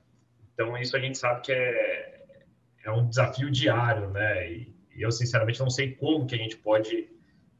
Então, 0.54 0.76
isso 0.78 0.96
a 0.96 1.00
gente 1.00 1.18
sabe 1.18 1.42
que 1.42 1.52
é, 1.52 2.44
é 2.84 2.90
um 2.90 3.08
desafio 3.08 3.50
diário, 3.50 4.08
né? 4.10 4.50
E, 4.50 4.77
eu, 5.02 5.10
sinceramente, 5.10 5.60
não 5.60 5.70
sei 5.70 5.94
como 5.94 6.26
que 6.26 6.34
a 6.34 6.38
gente 6.38 6.56
pode, 6.56 7.08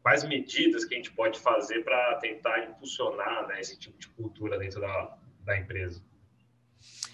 quais 0.02 0.24
medidas 0.24 0.84
que 0.84 0.94
a 0.94 0.96
gente 0.96 1.12
pode 1.12 1.38
fazer 1.38 1.84
para 1.84 2.16
tentar 2.16 2.64
impulsionar 2.64 3.46
né, 3.46 3.60
esse 3.60 3.78
tipo 3.78 3.98
de 3.98 4.08
cultura 4.08 4.58
dentro 4.58 4.80
da, 4.80 5.18
da 5.44 5.58
empresa. 5.58 6.02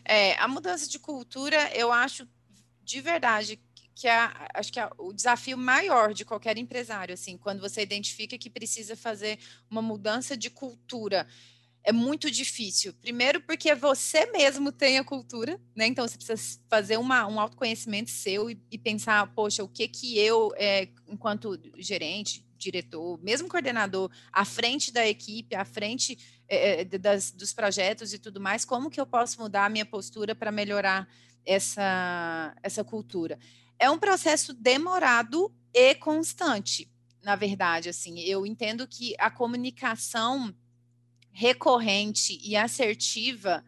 É, 0.05 0.35
a 0.35 0.47
mudança 0.47 0.89
de 0.89 0.99
cultura, 0.99 1.57
eu 1.75 1.93
acho 1.93 2.29
de 2.83 3.01
verdade 3.01 3.59
que 3.95 4.09
é, 4.09 4.31
acho 4.55 4.73
que 4.73 4.81
é 4.81 4.91
o 4.99 5.13
desafio 5.13 5.57
maior 5.57 6.13
de 6.13 6.25
qualquer 6.25 6.59
empresário, 6.59 7.15
assim, 7.15 7.39
quando 7.39 7.61
você 7.61 7.81
identifica 7.81 8.37
que 8.37 8.51
precisa 8.51 8.97
fazer 8.97 9.39
uma 9.71 9.81
mudança 9.81 10.37
de 10.37 10.51
cultura 10.51 11.27
é 11.85 11.93
muito 11.93 12.31
difícil. 12.31 12.95
Primeiro, 12.95 13.43
porque 13.43 13.75
você 13.75 14.25
mesmo 14.33 14.73
tem 14.73 14.99
a 14.99 15.05
cultura, 15.05 15.61
né? 15.77 15.87
Então 15.87 16.09
você 16.09 16.17
precisa 16.17 16.59
fazer 16.69 16.97
uma, 16.97 17.27
um 17.27 17.39
autoconhecimento 17.39 18.11
seu 18.11 18.51
e, 18.51 18.59
e 18.71 18.79
pensar, 18.79 19.27
poxa, 19.35 19.63
o 19.63 19.69
que 19.69 19.87
que 19.87 20.19
eu, 20.19 20.51
é, 20.57 20.89
enquanto 21.07 21.61
gerente, 21.77 22.45
diretor, 22.57 23.23
mesmo 23.23 23.49
coordenador, 23.49 24.11
à 24.33 24.47
frente 24.47 24.91
da 24.91 25.07
equipe, 25.07 25.55
à 25.55 25.65
frente 25.67 26.19
é, 26.49 26.85
das, 26.85 27.31
dos 27.31 27.53
projetos 27.53 28.15
e 28.15 28.19
tudo 28.19 28.41
mais, 28.41 28.65
como 28.65 28.91
que 28.91 29.01
eu 29.01 29.07
posso 29.07 29.39
mudar 29.39 29.67
a 29.67 29.69
minha 29.69 29.85
postura 29.85 30.35
para 30.35 30.51
melhorar 30.51 31.07
essa, 31.45 32.57
essa 32.63 32.83
cultura? 32.83 33.39
É 33.79 33.91
um 33.91 33.99
processo 33.99 34.55
demorado 34.55 35.55
e 35.75 35.95
constante, 35.97 36.91
na 37.23 37.37
verdade. 37.37 37.91
Assim, 37.91 38.21
eu 38.21 38.47
entendo 38.47 38.89
que 38.89 39.15
a 39.19 39.31
comunicação 39.31 40.55
recorrente 41.35 42.41
e 42.45 42.57
assertiva 42.57 43.63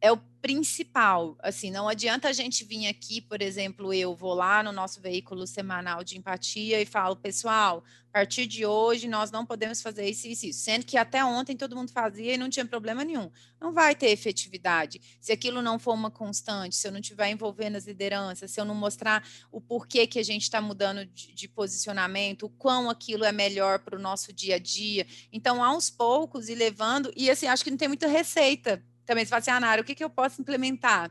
é 0.00 0.12
o 0.12 0.16
principal. 0.40 1.36
Assim, 1.42 1.70
não 1.70 1.88
adianta 1.88 2.28
a 2.28 2.32
gente 2.32 2.64
vir 2.64 2.86
aqui, 2.86 3.20
por 3.20 3.42
exemplo, 3.42 3.92
eu 3.92 4.14
vou 4.14 4.34
lá 4.34 4.62
no 4.62 4.72
nosso 4.72 5.00
veículo 5.00 5.46
semanal 5.46 6.04
de 6.04 6.16
empatia 6.16 6.80
e 6.80 6.86
falo, 6.86 7.16
pessoal, 7.16 7.82
a 8.08 8.12
partir 8.12 8.46
de 8.46 8.64
hoje 8.64 9.08
nós 9.08 9.30
não 9.30 9.44
podemos 9.44 9.82
fazer 9.82 10.08
isso 10.08 10.26
e 10.26 10.32
isso, 10.32 10.46
isso, 10.46 10.60
sendo 10.60 10.86
que 10.86 10.96
até 10.96 11.24
ontem 11.24 11.56
todo 11.56 11.74
mundo 11.74 11.90
fazia 11.90 12.34
e 12.34 12.38
não 12.38 12.48
tinha 12.48 12.64
problema 12.64 13.04
nenhum. 13.04 13.30
Não 13.60 13.72
vai 13.72 13.96
ter 13.96 14.10
efetividade. 14.10 15.00
Se 15.20 15.32
aquilo 15.32 15.60
não 15.60 15.78
for 15.78 15.94
uma 15.94 16.10
constante, 16.10 16.76
se 16.76 16.86
eu 16.86 16.92
não 16.92 17.00
estiver 17.00 17.28
envolvendo 17.30 17.76
as 17.76 17.86
lideranças, 17.86 18.50
se 18.52 18.60
eu 18.60 18.64
não 18.64 18.76
mostrar 18.76 19.26
o 19.50 19.60
porquê 19.60 20.06
que 20.06 20.20
a 20.20 20.24
gente 20.24 20.42
está 20.42 20.60
mudando 20.60 21.04
de, 21.04 21.34
de 21.34 21.48
posicionamento, 21.48 22.46
o 22.46 22.50
quão 22.50 22.88
aquilo 22.88 23.24
é 23.24 23.32
melhor 23.32 23.80
para 23.80 23.96
o 23.96 24.00
nosso 24.00 24.32
dia 24.32 24.54
a 24.54 24.58
dia. 24.58 25.04
Então, 25.32 25.62
aos 25.62 25.90
poucos, 25.90 26.48
e 26.48 26.54
levando, 26.54 27.12
e 27.16 27.28
assim, 27.28 27.48
acho 27.48 27.64
que 27.64 27.70
não 27.70 27.76
tem 27.76 27.88
muita 27.88 28.06
receita 28.06 28.82
também 29.08 29.24
você 29.24 29.30
fala 29.30 29.40
assim, 29.40 29.50
ah, 29.50 29.58
Nara, 29.58 29.80
o 29.80 29.84
que, 29.84 29.94
que 29.94 30.04
eu 30.04 30.10
posso 30.10 30.40
implementar? 30.40 31.10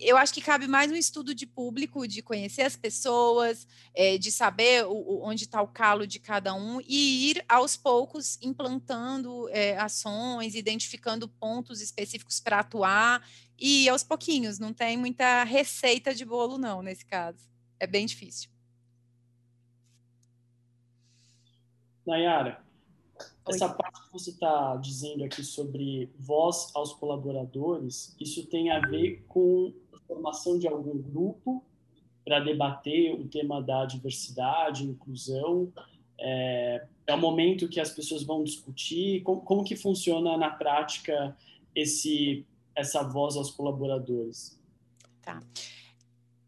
eu 0.00 0.16
acho 0.16 0.32
que 0.32 0.40
cabe 0.40 0.66
mais 0.66 0.90
um 0.90 0.94
estudo 0.94 1.34
de 1.34 1.46
público, 1.46 2.08
de 2.08 2.22
conhecer 2.22 2.62
as 2.62 2.74
pessoas, 2.74 3.66
é, 3.94 4.16
de 4.16 4.32
saber 4.32 4.86
o, 4.86 5.20
onde 5.22 5.44
está 5.44 5.60
o 5.60 5.68
calo 5.68 6.06
de 6.06 6.18
cada 6.18 6.54
um 6.54 6.80
e 6.80 7.30
ir 7.30 7.44
aos 7.46 7.76
poucos 7.76 8.38
implantando 8.40 9.46
é, 9.50 9.76
ações, 9.76 10.54
identificando 10.54 11.28
pontos 11.28 11.82
específicos 11.82 12.40
para 12.40 12.60
atuar 12.60 13.22
e 13.58 13.86
aos 13.88 14.02
pouquinhos. 14.02 14.58
Não 14.58 14.72
tem 14.72 14.96
muita 14.96 15.44
receita 15.44 16.14
de 16.14 16.24
bolo, 16.24 16.56
não, 16.56 16.80
nesse 16.80 17.04
caso. 17.04 17.46
É 17.78 17.86
bem 17.86 18.06
difícil. 18.06 18.48
Nayara, 22.06 22.63
essa 23.46 23.68
parte 23.68 24.02
que 24.04 24.12
você 24.12 24.30
está 24.30 24.76
dizendo 24.76 25.24
aqui 25.24 25.44
sobre 25.44 26.10
voz 26.18 26.70
aos 26.74 26.92
colaboradores, 26.94 28.16
isso 28.18 28.46
tem 28.46 28.70
a 28.70 28.80
ver 28.80 29.24
com 29.28 29.72
a 29.92 29.98
formação 30.06 30.58
de 30.58 30.66
algum 30.66 30.96
grupo 30.98 31.62
para 32.24 32.40
debater 32.40 33.14
o 33.14 33.28
tema 33.28 33.62
da 33.62 33.84
diversidade, 33.84 34.84
inclusão. 34.84 35.70
É, 36.18 36.86
é 37.06 37.14
o 37.14 37.18
momento 37.18 37.68
que 37.68 37.80
as 37.80 37.90
pessoas 37.90 38.22
vão 38.22 38.42
discutir. 38.42 39.22
Como, 39.22 39.42
como 39.42 39.64
que 39.64 39.76
funciona 39.76 40.36
na 40.36 40.50
prática 40.50 41.36
esse 41.74 42.46
essa 42.74 43.02
voz 43.02 43.36
aos 43.36 43.50
colaboradores? 43.50 44.58
Tá. 45.22 45.40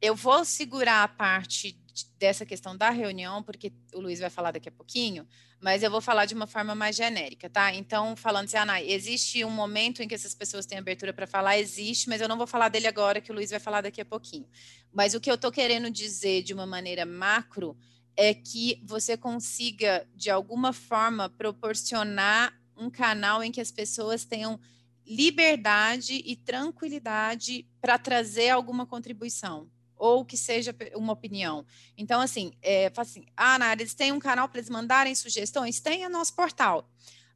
Eu 0.01 0.17
vou 0.17 0.45
segurar 0.45 1.05
a 1.05 1.09
parte 1.09 1.79
dessa 2.19 2.45
questão 2.45 2.77
da 2.77 2.91
reunião, 2.91 3.43
porque 3.43 3.73
o 3.95 4.01
Luiz 4.01 4.21
vai 4.21 4.29
falar 4.29 4.51
daqui 4.51 4.69
a 4.69 4.73
pouquinho, 4.73 5.27
mas 5.61 5.83
eu 5.83 5.91
vou 5.91 6.01
falar 6.01 6.27
de 6.27 6.35
uma 6.35 6.47
forma 6.47 6.75
mais 6.75 6.97
genérica, 6.97 7.49
tá? 7.49 7.75
Então, 7.75 8.15
falando 8.15 8.45
assim, 8.45 8.57
Ana, 8.57 8.83
existe 8.83 9.45
um 9.45 9.51
momento 9.51 10.03
em 10.03 10.09
que 10.09 10.15
essas 10.15 10.35
pessoas 10.35 10.67
têm 10.67 10.79
abertura 10.79 11.13
para 11.13 11.27
falar? 11.27 11.59
Existe, 11.59 12.09
mas 12.09 12.21
eu 12.21 12.29
não 12.29 12.37
vou 12.37 12.47
falar 12.47 12.69
dele 12.69 12.87
agora, 12.87 13.21
que 13.21 13.31
o 13.31 13.35
Luiz 13.35 13.51
vai 13.51 13.61
falar 13.61 13.81
daqui 13.81 14.01
a 14.01 14.05
pouquinho. 14.05 14.47
Mas 14.93 15.15
o 15.15 15.21
que 15.21 15.31
eu 15.31 15.37
estou 15.37 15.51
querendo 15.51 15.91
dizer 15.91 16.43
de 16.43 16.53
uma 16.53 16.67
maneira 16.67 17.07
macro 17.07 17.77
é 18.17 18.35
que 18.35 18.83
você 18.85 19.17
consiga, 19.17 20.07
de 20.15 20.31
alguma 20.31 20.73
forma, 20.73 21.29
proporcionar 21.29 22.53
um 22.77 22.91
canal 22.91 23.43
em 23.43 23.51
que 23.51 23.61
as 23.61 23.71
pessoas 23.71 24.25
tenham 24.25 24.61
liberdade 25.07 26.23
e 26.25 26.35
tranquilidade 26.35 27.67
para 27.81 27.99
trazer 27.99 28.51
alguma 28.51 28.85
contribuição 28.85 29.71
ou 29.97 30.25
que 30.25 30.37
seja 30.37 30.75
uma 30.95 31.13
opinião. 31.13 31.65
Então, 31.97 32.21
assim, 32.21 32.53
é, 32.63 32.93
assim 32.97 33.25
ah, 33.37 33.59
Nara, 33.59 33.81
eles 33.81 33.95
têm 33.95 34.13
um 34.13 34.19
canal 34.19 34.49
para 34.49 34.59
eles 34.59 34.71
mandarem 34.71 35.15
sugestões? 35.15 35.81
Tem 35.81 36.05
o 36.07 36.11
nosso 36.11 36.35
portal. 36.35 36.89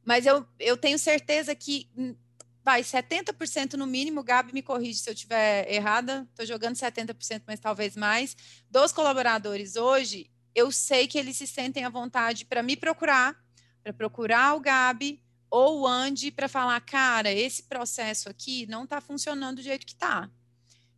Mas 0.03 0.25
eu, 0.25 0.45
eu 0.59 0.77
tenho 0.77 0.97
certeza 0.97 1.53
que 1.55 1.89
hum, 1.95 2.15
vai 2.63 2.81
70% 2.81 3.73
no 3.73 3.87
mínimo, 3.87 4.23
Gabi 4.23 4.53
me 4.53 4.61
corrige 4.61 4.99
se 4.99 5.09
eu 5.09 5.13
estiver 5.13 5.71
errada, 5.71 6.27
estou 6.29 6.45
jogando 6.45 6.75
70%, 6.75 7.43
mas 7.45 7.59
talvez 7.59 7.95
mais, 7.95 8.35
dos 8.69 8.91
colaboradores 8.91 9.75
hoje, 9.75 10.29
eu 10.53 10.71
sei 10.71 11.07
que 11.07 11.17
eles 11.17 11.37
se 11.37 11.47
sentem 11.47 11.83
à 11.85 11.89
vontade 11.89 12.45
para 12.45 12.61
me 12.61 12.75
procurar, 12.75 13.35
para 13.83 13.93
procurar 13.93 14.55
o 14.55 14.59
Gabi 14.59 15.21
ou 15.49 15.81
o 15.81 15.87
Andy 15.87 16.31
para 16.31 16.47
falar, 16.47 16.79
cara, 16.81 17.31
esse 17.31 17.63
processo 17.63 18.29
aqui 18.29 18.65
não 18.67 18.83
está 18.83 19.01
funcionando 19.01 19.57
do 19.57 19.61
jeito 19.61 19.85
que 19.85 19.93
está 19.93 20.29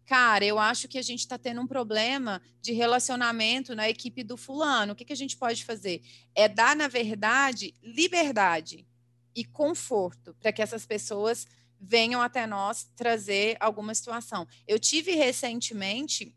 cara, 0.05 0.45
eu 0.45 0.59
acho 0.59 0.87
que 0.87 0.97
a 0.97 1.01
gente 1.01 1.19
está 1.19 1.37
tendo 1.37 1.61
um 1.61 1.67
problema 1.67 2.41
de 2.61 2.73
relacionamento 2.73 3.75
na 3.75 3.89
equipe 3.89 4.23
do 4.23 4.37
fulano. 4.37 4.93
O 4.93 4.95
que, 4.95 5.05
que 5.05 5.13
a 5.13 5.17
gente 5.17 5.37
pode 5.37 5.65
fazer? 5.65 6.01
É 6.35 6.47
dar, 6.47 6.75
na 6.75 6.87
verdade, 6.87 7.73
liberdade 7.81 8.87
e 9.35 9.43
conforto 9.43 10.35
para 10.39 10.51
que 10.51 10.61
essas 10.61 10.85
pessoas 10.85 11.47
venham 11.79 12.21
até 12.21 12.47
nós 12.47 12.89
trazer 12.95 13.57
alguma 13.59 13.93
situação. 13.93 14.47
Eu 14.67 14.79
tive 14.79 15.11
recentemente 15.15 16.33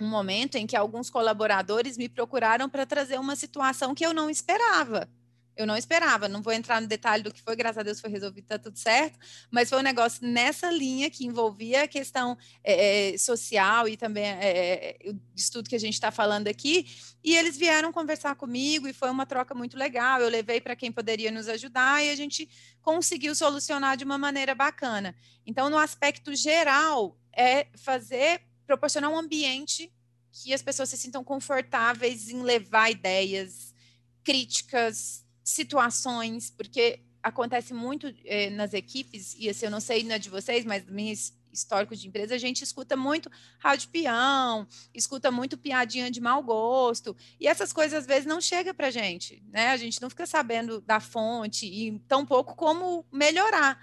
um 0.00 0.08
momento 0.08 0.56
em 0.56 0.66
que 0.66 0.76
alguns 0.76 1.08
colaboradores 1.08 1.96
me 1.96 2.08
procuraram 2.08 2.68
para 2.68 2.86
trazer 2.86 3.18
uma 3.18 3.34
situação 3.34 3.94
que 3.94 4.04
eu 4.04 4.12
não 4.12 4.28
esperava. 4.28 5.08
Eu 5.56 5.66
não 5.66 5.76
esperava, 5.76 6.28
não 6.28 6.42
vou 6.42 6.52
entrar 6.52 6.80
no 6.82 6.86
detalhe 6.86 7.22
do 7.22 7.32
que 7.32 7.40
foi, 7.40 7.56
graças 7.56 7.78
a 7.78 7.82
Deus 7.82 7.98
foi 7.98 8.10
resolvido, 8.10 8.44
está 8.44 8.58
tudo 8.58 8.78
certo, 8.78 9.18
mas 9.50 9.70
foi 9.70 9.78
um 9.78 9.82
negócio 9.82 10.26
nessa 10.26 10.70
linha 10.70 11.08
que 11.08 11.24
envolvia 11.24 11.84
a 11.84 11.88
questão 11.88 12.36
é, 12.62 13.16
social 13.16 13.88
e 13.88 13.96
também 13.96 14.24
é, 14.26 14.98
o 15.06 15.18
estudo 15.34 15.68
que 15.68 15.74
a 15.74 15.80
gente 15.80 15.94
está 15.94 16.10
falando 16.10 16.46
aqui, 16.46 16.86
e 17.24 17.34
eles 17.34 17.56
vieram 17.56 17.90
conversar 17.90 18.36
comigo 18.36 18.86
e 18.86 18.92
foi 18.92 19.10
uma 19.10 19.26
troca 19.26 19.54
muito 19.54 19.76
legal. 19.76 20.20
Eu 20.20 20.28
levei 20.28 20.60
para 20.60 20.76
quem 20.76 20.92
poderia 20.92 21.30
nos 21.32 21.48
ajudar 21.48 22.04
e 22.04 22.10
a 22.10 22.14
gente 22.14 22.48
conseguiu 22.80 23.34
solucionar 23.34 23.96
de 23.96 24.04
uma 24.04 24.16
maneira 24.16 24.54
bacana. 24.54 25.12
Então, 25.44 25.68
no 25.68 25.76
aspecto 25.76 26.36
geral, 26.36 27.18
é 27.32 27.66
fazer, 27.74 28.42
proporcionar 28.64 29.10
um 29.10 29.18
ambiente 29.18 29.92
que 30.30 30.54
as 30.54 30.62
pessoas 30.62 30.90
se 30.90 30.96
sintam 30.96 31.24
confortáveis 31.24 32.28
em 32.28 32.42
levar 32.42 32.90
ideias, 32.90 33.74
críticas, 34.22 35.25
situações, 35.46 36.50
porque 36.50 36.98
acontece 37.22 37.72
muito 37.72 38.12
eh, 38.24 38.50
nas 38.50 38.74
equipes, 38.74 39.36
e 39.38 39.48
assim, 39.48 39.66
eu 39.66 39.70
não 39.70 39.80
sei 39.80 40.02
na 40.02 40.18
de 40.18 40.28
vocês, 40.28 40.64
mas 40.64 40.84
meu 40.86 41.14
histórico 41.52 41.94
de 41.94 42.06
empresa, 42.08 42.34
a 42.34 42.38
gente 42.38 42.62
escuta 42.62 42.96
muito 42.96 43.30
rádio 43.60 43.88
peão, 43.90 44.66
escuta 44.92 45.30
muito 45.30 45.56
piadinha 45.56 46.10
de 46.10 46.20
mau 46.20 46.42
gosto, 46.42 47.16
e 47.38 47.46
essas 47.46 47.72
coisas 47.72 48.00
às 48.00 48.06
vezes 48.06 48.26
não 48.26 48.40
chega 48.40 48.74
para 48.74 48.88
a 48.88 48.90
gente, 48.90 49.40
né? 49.48 49.68
A 49.68 49.76
gente 49.76 50.02
não 50.02 50.10
fica 50.10 50.26
sabendo 50.26 50.80
da 50.80 50.98
fonte, 50.98 51.64
e 51.64 51.96
tão 52.08 52.26
pouco 52.26 52.56
como 52.56 53.06
melhorar 53.12 53.80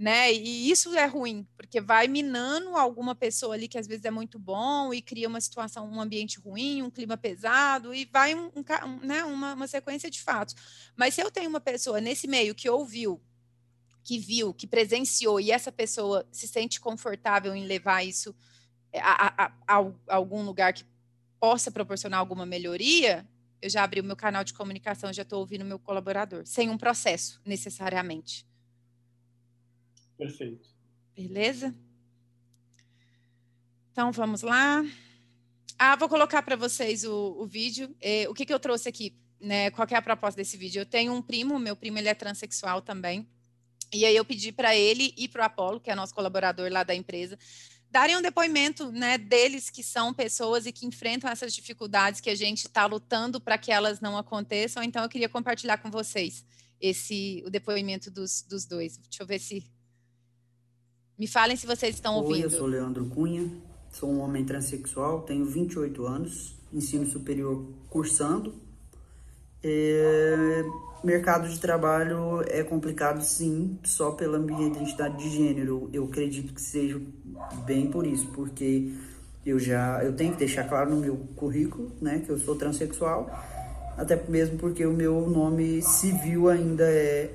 né? 0.00 0.32
E 0.32 0.70
isso 0.70 0.94
é 0.94 1.04
ruim, 1.04 1.46
porque 1.58 1.78
vai 1.78 2.08
minando 2.08 2.74
alguma 2.74 3.14
pessoa 3.14 3.54
ali 3.54 3.68
que 3.68 3.76
às 3.76 3.86
vezes 3.86 4.06
é 4.06 4.10
muito 4.10 4.38
bom 4.38 4.94
e 4.94 5.02
cria 5.02 5.28
uma 5.28 5.42
situação, 5.42 5.86
um 5.86 6.00
ambiente 6.00 6.40
ruim, 6.40 6.80
um 6.80 6.88
clima 6.88 7.18
pesado 7.18 7.92
e 7.92 8.06
vai 8.06 8.34
um, 8.34 8.50
um, 8.56 9.06
né, 9.06 9.22
uma, 9.24 9.52
uma 9.52 9.68
sequência 9.68 10.10
de 10.10 10.22
fatos. 10.22 10.56
Mas 10.96 11.12
se 11.12 11.20
eu 11.20 11.30
tenho 11.30 11.50
uma 11.50 11.60
pessoa 11.60 12.00
nesse 12.00 12.26
meio 12.26 12.54
que 12.54 12.66
ouviu, 12.66 13.20
que 14.02 14.18
viu, 14.18 14.54
que 14.54 14.66
presenciou 14.66 15.38
e 15.38 15.50
essa 15.50 15.70
pessoa 15.70 16.26
se 16.32 16.48
sente 16.48 16.80
confortável 16.80 17.54
em 17.54 17.66
levar 17.66 18.02
isso 18.02 18.34
a, 18.94 19.44
a, 19.44 19.52
a, 19.68 19.76
a 20.08 20.14
algum 20.14 20.42
lugar 20.42 20.72
que 20.72 20.86
possa 21.38 21.70
proporcionar 21.70 22.20
alguma 22.20 22.46
melhoria, 22.46 23.28
eu 23.60 23.68
já 23.68 23.84
abri 23.84 24.00
o 24.00 24.04
meu 24.04 24.16
canal 24.16 24.44
de 24.44 24.54
comunicação, 24.54 25.12
já 25.12 25.24
estou 25.24 25.40
ouvindo 25.40 25.62
meu 25.62 25.78
colaborador, 25.78 26.46
sem 26.46 26.70
um 26.70 26.78
processo 26.78 27.38
necessariamente. 27.44 28.48
Perfeito. 30.20 30.68
Beleza? 31.16 31.74
Então, 33.90 34.12
vamos 34.12 34.42
lá. 34.42 34.84
Ah, 35.78 35.96
vou 35.96 36.10
colocar 36.10 36.42
para 36.42 36.56
vocês 36.56 37.04
o, 37.04 37.36
o 37.38 37.46
vídeo. 37.46 37.96
É, 37.98 38.28
o 38.28 38.34
que, 38.34 38.44
que 38.44 38.52
eu 38.52 38.60
trouxe 38.60 38.86
aqui? 38.86 39.16
Né, 39.40 39.70
qual 39.70 39.88
é 39.90 39.94
a 39.94 40.02
proposta 40.02 40.36
desse 40.36 40.58
vídeo? 40.58 40.80
Eu 40.80 40.84
tenho 40.84 41.14
um 41.14 41.22
primo, 41.22 41.58
meu 41.58 41.74
primo 41.74 41.96
ele 41.96 42.10
é 42.10 42.12
transexual 42.14 42.82
também. 42.82 43.26
E 43.90 44.04
aí 44.04 44.14
eu 44.14 44.22
pedi 44.22 44.52
para 44.52 44.76
ele 44.76 45.14
e 45.16 45.26
para 45.26 45.40
o 45.40 45.46
Apolo, 45.46 45.80
que 45.80 45.90
é 45.90 45.94
nosso 45.94 46.14
colaborador 46.14 46.70
lá 46.70 46.82
da 46.82 46.94
empresa, 46.94 47.38
darem 47.90 48.14
um 48.14 48.20
depoimento 48.20 48.92
né, 48.92 49.16
deles 49.16 49.70
que 49.70 49.82
são 49.82 50.12
pessoas 50.12 50.66
e 50.66 50.72
que 50.72 50.84
enfrentam 50.84 51.30
essas 51.30 51.54
dificuldades 51.54 52.20
que 52.20 52.28
a 52.28 52.34
gente 52.34 52.66
está 52.66 52.84
lutando 52.84 53.40
para 53.40 53.56
que 53.56 53.72
elas 53.72 54.00
não 54.00 54.18
aconteçam. 54.18 54.82
Então 54.82 55.02
eu 55.02 55.08
queria 55.08 55.30
compartilhar 55.30 55.78
com 55.78 55.90
vocês 55.90 56.44
esse 56.78 57.42
o 57.46 57.50
depoimento 57.50 58.10
dos, 58.10 58.42
dos 58.42 58.66
dois. 58.66 58.98
Deixa 58.98 59.22
eu 59.22 59.26
ver 59.26 59.38
se 59.38 59.79
me 61.20 61.26
falem 61.26 61.54
se 61.54 61.66
vocês 61.66 61.96
estão 61.96 62.14
Oi, 62.14 62.22
ouvindo. 62.22 62.44
eu 62.44 62.50
sou 62.50 62.66
Leandro 62.66 63.04
Cunha, 63.04 63.46
sou 63.90 64.10
um 64.10 64.20
homem 64.20 64.42
transexual, 64.42 65.20
tenho 65.20 65.44
28 65.44 66.06
anos, 66.06 66.56
ensino 66.72 67.04
superior 67.04 67.62
cursando. 67.90 68.54
É, 69.62 70.64
mercado 71.04 71.46
de 71.46 71.60
trabalho 71.60 72.42
é 72.48 72.62
complicado 72.62 73.20
sim, 73.20 73.78
só 73.84 74.12
pela 74.12 74.38
minha 74.38 74.66
identidade 74.68 75.18
de 75.18 75.28
gênero. 75.28 75.90
Eu 75.92 76.06
acredito 76.06 76.54
que 76.54 76.60
seja 76.62 76.98
bem 77.66 77.90
por 77.90 78.06
isso, 78.06 78.28
porque 78.28 78.90
eu 79.44 79.58
já 79.58 80.02
eu 80.02 80.14
tenho 80.14 80.32
que 80.32 80.38
deixar 80.38 80.66
claro 80.66 80.88
no 80.88 81.02
meu 81.02 81.18
currículo, 81.36 81.92
né, 82.00 82.22
que 82.24 82.30
eu 82.30 82.38
sou 82.38 82.56
transexual, 82.56 83.28
até 83.94 84.16
mesmo 84.26 84.56
porque 84.56 84.86
o 84.86 84.92
meu 84.94 85.28
nome 85.28 85.82
civil 85.82 86.48
ainda 86.48 86.84
é, 86.84 87.30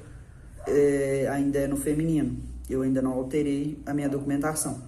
é 0.66 1.28
ainda 1.30 1.60
é 1.60 1.68
no 1.68 1.78
feminino. 1.78 2.55
Eu 2.70 2.82
ainda 2.82 3.02
não 3.02 3.14
alterei 3.14 3.82
a 3.86 3.94
minha 3.94 4.10
documentação. 4.10 4.82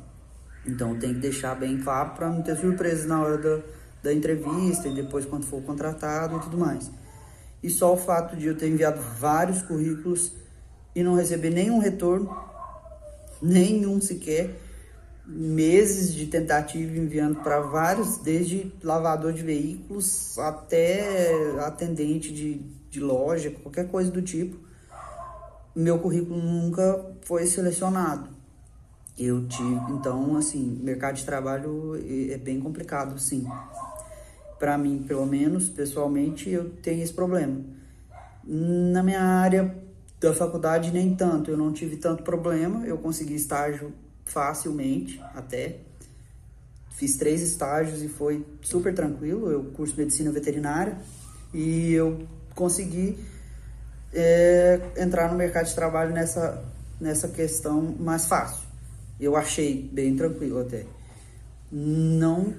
Então 0.66 0.98
tem 0.98 1.14
que 1.14 1.20
deixar 1.20 1.56
bem 1.56 1.78
claro 1.78 2.12
para 2.12 2.30
não 2.30 2.42
ter 2.42 2.58
surpresas 2.58 3.06
na 3.06 3.22
hora 3.22 3.38
da, 3.38 3.60
da 4.04 4.14
entrevista 4.14 4.88
e 4.88 4.94
depois 4.94 5.26
quando 5.26 5.46
for 5.46 5.62
contratado 5.62 6.38
e 6.38 6.40
tudo 6.42 6.58
mais. 6.58 6.92
E 7.62 7.70
só 7.70 7.94
o 7.94 7.98
fato 7.98 8.36
de 8.36 8.48
eu 8.48 8.58
ter 8.58 8.68
enviado 8.68 9.00
vários 9.20 9.62
currículos 9.62 10.34
e 10.94 11.04
não 11.04 11.16
receber 11.16 11.50
nenhum 11.50 11.80
retorno, 11.80 12.36
nenhum 13.42 14.02
sequer, 14.02 14.60
meses 15.26 16.14
de 16.14 16.26
tentativa 16.28 16.98
enviando 16.98 17.42
para 17.42 17.60
vários, 17.60 18.18
desde 18.18 18.72
lavador 18.82 19.34
de 19.34 19.44
veículos 19.44 20.38
até 20.40 21.60
atendente 21.60 22.34
de, 22.34 22.56
de 22.90 23.00
loja, 23.00 23.52
qualquer 23.52 23.88
coisa 23.90 24.10
do 24.10 24.22
tipo. 24.22 24.58
Meu 25.76 26.00
currículo 26.00 26.42
nunca 26.42 27.17
foi 27.28 27.46
selecionado. 27.46 28.30
Eu 29.20 29.46
tive, 29.48 29.92
então, 29.92 30.38
assim, 30.38 30.80
mercado 30.82 31.16
de 31.16 31.26
trabalho 31.26 31.96
é 32.32 32.38
bem 32.38 32.58
complicado, 32.62 33.20
sim. 33.20 33.46
Para 34.58 34.78
mim, 34.78 35.04
pelo 35.06 35.26
menos, 35.26 35.68
pessoalmente, 35.68 36.50
eu 36.50 36.70
tenho 36.82 37.04
esse 37.04 37.12
problema. 37.12 37.60
Na 38.46 39.04
minha 39.04 39.22
área 39.22 39.76
da 40.22 40.34
faculdade, 40.34 40.90
nem 40.92 41.14
tanto. 41.16 41.52
Eu 41.52 41.58
não 41.58 41.74
tive 41.74 41.98
tanto 41.98 42.24
problema. 42.24 42.88
Eu 42.88 42.98
consegui 42.98 43.36
estágio 43.36 43.92
facilmente 44.24 45.22
até. 45.36 45.80
Fiz 46.92 47.18
três 47.18 47.42
estágios 47.42 48.02
e 48.02 48.08
foi 48.08 48.46
super 48.62 48.96
tranquilo. 48.96 49.52
Eu 49.52 49.66
curso 49.66 49.98
medicina 49.98 50.32
veterinária 50.32 50.98
e 51.54 51.92
eu 51.92 52.26
consegui 52.56 53.20
é, 54.14 54.80
entrar 54.98 55.30
no 55.30 55.38
mercado 55.38 55.66
de 55.66 55.76
trabalho 55.76 56.14
nessa, 56.14 56.64
nessa 57.00 57.28
questão 57.28 57.96
mais 58.00 58.26
fácil. 58.26 58.66
Eu 59.20 59.36
achei 59.36 59.90
bem 59.92 60.16
tranquilo 60.16 60.60
até. 60.60 60.86
Não 61.72 62.54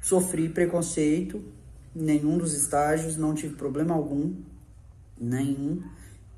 sofri 0.00 0.48
preconceito 0.48 1.42
nenhum 1.94 2.38
dos 2.38 2.54
estágios, 2.54 3.16
não 3.16 3.34
tive 3.34 3.54
problema 3.54 3.94
algum, 3.94 4.34
nenhum. 5.20 5.82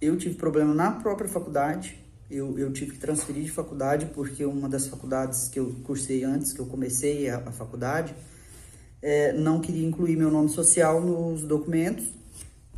Eu 0.00 0.16
tive 0.16 0.34
problema 0.34 0.74
na 0.74 0.90
própria 0.90 1.28
faculdade, 1.28 1.98
eu, 2.30 2.58
eu 2.58 2.72
tive 2.72 2.92
que 2.92 2.98
transferir 2.98 3.44
de 3.44 3.50
faculdade 3.50 4.06
porque 4.06 4.44
uma 4.44 4.68
das 4.68 4.86
faculdades 4.86 5.48
que 5.48 5.58
eu 5.58 5.74
cursei 5.84 6.24
antes, 6.24 6.52
que 6.52 6.60
eu 6.60 6.66
comecei 6.66 7.28
a, 7.28 7.38
a 7.38 7.52
faculdade, 7.52 8.14
é, 9.00 9.32
não 9.32 9.60
queria 9.60 9.86
incluir 9.86 10.16
meu 10.16 10.30
nome 10.30 10.48
social 10.48 11.00
nos 11.00 11.42
documentos, 11.42 12.06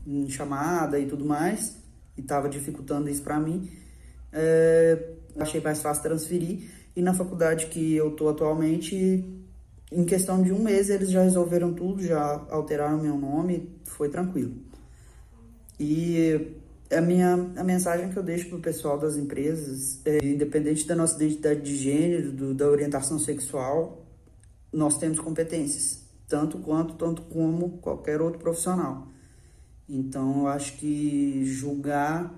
em 0.07 0.29
chamada 0.29 0.99
e 0.99 1.07
tudo 1.07 1.25
mais, 1.25 1.77
e 2.17 2.21
estava 2.21 2.49
dificultando 2.49 3.09
isso 3.09 3.23
para 3.23 3.39
mim. 3.39 3.71
É, 4.39 5.13
achei 5.39 5.63
mais 5.63 5.81
fácil 5.81 6.03
transferir. 6.03 6.71
E 6.95 7.01
na 7.01 7.15
faculdade 7.15 7.67
que 7.67 7.95
eu 7.95 8.11
tô 8.11 8.29
atualmente, 8.29 9.25
em 9.91 10.05
questão 10.05 10.43
de 10.43 10.53
um 10.53 10.59
mês, 10.59 10.91
eles 10.91 11.11
já 11.11 11.23
resolveram 11.23 11.73
tudo, 11.73 12.03
já 12.03 12.45
alteraram 12.51 13.03
meu 13.03 13.17
nome, 13.17 13.71
foi 13.85 14.11
tranquilo. 14.11 14.55
E 15.81 16.55
a 16.91 17.01
minha 17.01 17.35
a 17.57 17.65
mensagem 17.65 18.11
que 18.11 18.17
eu 18.17 18.23
deixo 18.23 18.49
para 18.49 18.59
o 18.59 18.61
pessoal 18.61 18.99
das 18.99 19.17
empresas, 19.17 20.01
é, 20.05 20.19
independente 20.25 20.87
da 20.87 20.95
nossa 20.95 21.17
identidade 21.17 21.63
de 21.63 21.77
gênero, 21.77 22.33
do, 22.33 22.55
da 22.55 22.69
orientação 22.69 23.19
sexual, 23.19 24.07
nós 24.73 24.99
temos 24.99 25.19
competências, 25.19 26.03
tanto 26.29 26.59
quanto, 26.59 26.95
tanto 26.95 27.23
como 27.23 27.79
qualquer 27.79 28.21
outro 28.21 28.39
profissional. 28.39 29.09
Então, 29.89 30.41
eu 30.41 30.49
acho 30.49 30.77
que 30.79 31.45
julgar 31.47 32.35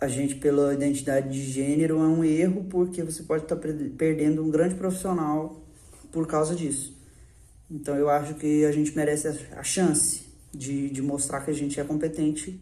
a 0.00 0.08
gente 0.08 0.34
pela 0.36 0.74
identidade 0.74 1.28
de 1.28 1.42
gênero 1.44 1.98
é 1.98 2.06
um 2.06 2.24
erro, 2.24 2.64
porque 2.64 3.02
você 3.02 3.22
pode 3.22 3.44
estar 3.44 3.56
tá 3.56 3.68
perdendo 3.96 4.42
um 4.42 4.50
grande 4.50 4.74
profissional 4.74 5.62
por 6.10 6.26
causa 6.26 6.54
disso. 6.54 6.96
Então, 7.70 7.96
eu 7.96 8.10
acho 8.10 8.34
que 8.34 8.64
a 8.64 8.72
gente 8.72 8.94
merece 8.94 9.28
a 9.52 9.62
chance 9.62 10.26
de, 10.52 10.90
de 10.90 11.00
mostrar 11.00 11.44
que 11.44 11.50
a 11.50 11.54
gente 11.54 11.80
é 11.80 11.84
competente 11.84 12.60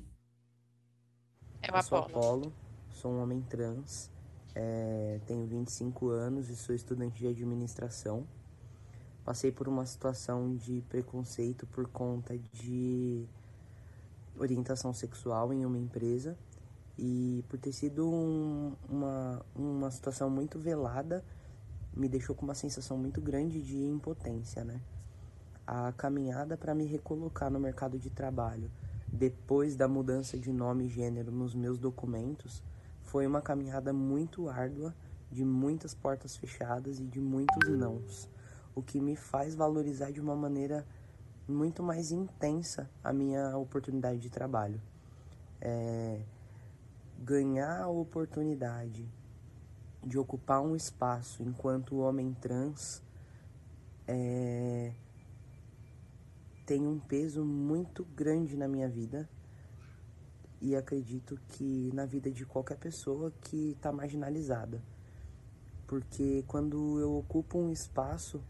é 1.62 1.76
Eu 1.76 1.83
sou 1.83 1.99
Apolo, 1.99 2.53
sou 2.93 3.12
um 3.12 3.22
homem 3.22 3.43
trans, 3.43 4.11
é, 4.55 5.20
tenho 5.26 5.47
25 5.47 6.09
anos 6.09 6.49
e 6.49 6.57
sou 6.57 6.74
estudante 6.74 7.18
de 7.18 7.26
administração. 7.26 8.26
Passei 9.24 9.53
por 9.53 9.68
uma 9.68 9.85
situação 9.85 10.57
de 10.57 10.83
preconceito 10.89 11.66
por 11.66 11.87
conta 11.89 12.39
de 12.53 13.26
orientação 14.39 14.95
sexual 14.95 15.53
em 15.53 15.66
uma 15.66 15.78
empresa 15.78 16.37
e 17.01 17.42
por 17.48 17.59
ter 17.59 17.72
sido 17.72 18.07
um, 18.07 18.76
uma, 18.86 19.42
uma 19.55 19.90
situação 19.90 20.28
muito 20.28 20.59
velada, 20.59 21.24
me 21.96 22.09
deixou 22.09 22.36
com 22.36 22.44
uma 22.44 22.55
sensação 22.55 22.98
muito 22.98 23.22
grande 23.22 23.62
de 23.62 23.78
impotência, 23.78 24.62
né? 24.62 24.82
A 25.66 25.92
caminhada 25.92 26.59
para 26.59 26.74
me 26.74 26.84
recolocar 26.84 27.51
no 27.51 27.59
mercado 27.59 27.98
de 27.98 28.11
trabalho 28.11 28.70
depois 29.11 29.74
da 29.74 29.88
mudança 29.88 30.38
de 30.38 30.53
nome 30.53 30.84
e 30.84 30.88
gênero 30.88 31.32
nos 31.32 31.55
meus 31.55 31.78
documentos, 31.78 32.62
foi 33.03 33.26
uma 33.26 33.40
caminhada 33.40 33.92
muito 33.92 34.48
árdua, 34.48 34.94
de 35.32 35.44
muitas 35.44 35.94
portas 35.94 36.36
fechadas 36.36 36.98
e 36.98 37.07
de 37.07 37.20
muitos 37.20 37.68
nãos, 37.68 38.28
o 38.74 38.82
que 38.82 39.01
me 39.01 39.14
faz 39.14 39.55
valorizar 39.55 40.11
de 40.11 40.20
uma 40.20 40.34
maneira 40.34 40.84
muito 41.46 41.82
mais 41.82 42.11
intensa 42.11 42.90
a 43.03 43.12
minha 43.12 43.57
oportunidade 43.57 44.18
de 44.18 44.28
trabalho. 44.28 44.80
É, 45.61 46.20
ganhar 47.21 47.83
a 47.83 47.89
oportunidade 47.89 49.07
de 50.03 50.18
ocupar 50.18 50.62
um 50.62 50.75
espaço 50.75 51.43
enquanto 51.43 51.99
homem 51.99 52.33
trans 52.33 53.03
é, 54.09 54.95
tem 56.64 56.87
um 56.87 56.99
peso 56.99 57.45
muito 57.45 58.05
grande 58.16 58.57
na 58.57 58.66
minha 58.66 58.89
vida 58.89 59.29
e 60.62 60.75
acredito 60.75 61.39
que 61.49 61.91
na 61.93 62.07
vida 62.07 62.31
de 62.31 62.47
qualquer 62.47 62.79
pessoa 62.79 63.31
que 63.43 63.73
está 63.73 63.93
marginalizada. 63.93 64.83
Porque 65.87 66.43
quando 66.47 66.99
eu 67.01 67.18
ocupo 67.18 67.59
um 67.59 67.71
espaço, 67.71 68.43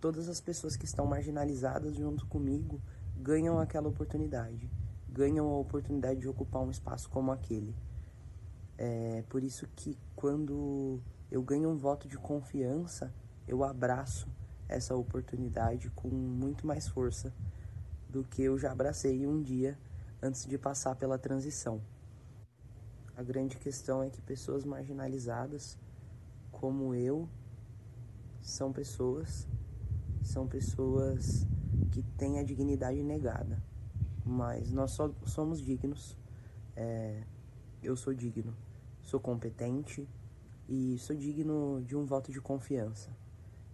todas 0.00 0.28
as 0.28 0.40
pessoas 0.40 0.76
que 0.76 0.84
estão 0.84 1.06
marginalizadas 1.06 1.96
junto 1.96 2.26
comigo 2.26 2.80
ganham 3.16 3.58
aquela 3.58 3.88
oportunidade, 3.88 4.70
ganham 5.08 5.48
a 5.48 5.58
oportunidade 5.58 6.20
de 6.20 6.28
ocupar 6.28 6.62
um 6.62 6.70
espaço 6.70 7.08
como 7.08 7.32
aquele. 7.32 7.74
É 8.78 9.24
por 9.28 9.42
isso 9.42 9.66
que 9.74 9.98
quando 10.14 11.00
eu 11.30 11.42
ganho 11.42 11.68
um 11.68 11.76
voto 11.76 12.06
de 12.06 12.16
confiança, 12.16 13.12
eu 13.46 13.64
abraço 13.64 14.28
essa 14.68 14.94
oportunidade 14.94 15.90
com 15.90 16.08
muito 16.08 16.64
mais 16.64 16.86
força 16.86 17.34
do 18.08 18.22
que 18.22 18.42
eu 18.42 18.56
já 18.56 18.70
abracei 18.70 19.26
um 19.26 19.42
dia 19.42 19.76
antes 20.22 20.46
de 20.46 20.56
passar 20.56 20.94
pela 20.94 21.18
transição. 21.18 21.82
A 23.16 23.22
grande 23.22 23.56
questão 23.56 24.02
é 24.02 24.08
que 24.08 24.20
pessoas 24.22 24.64
marginalizadas, 24.64 25.76
como 26.52 26.94
eu, 26.94 27.28
são 28.40 28.72
pessoas, 28.72 29.48
são 30.22 30.46
pessoas 30.46 31.46
que 31.90 32.02
têm 32.16 32.38
a 32.38 32.44
dignidade 32.44 33.02
negada, 33.02 33.60
mas 34.24 34.70
nós 34.70 34.92
só 34.92 35.12
somos 35.24 35.60
dignos. 35.60 36.16
É, 36.76 37.24
eu 37.82 37.96
sou 37.96 38.14
digno, 38.14 38.54
sou 39.08 39.18
competente 39.18 40.06
e 40.68 40.98
sou 40.98 41.16
digno 41.16 41.82
de 41.82 41.96
um 41.96 42.04
voto 42.04 42.30
de 42.30 42.40
confiança. 42.42 43.16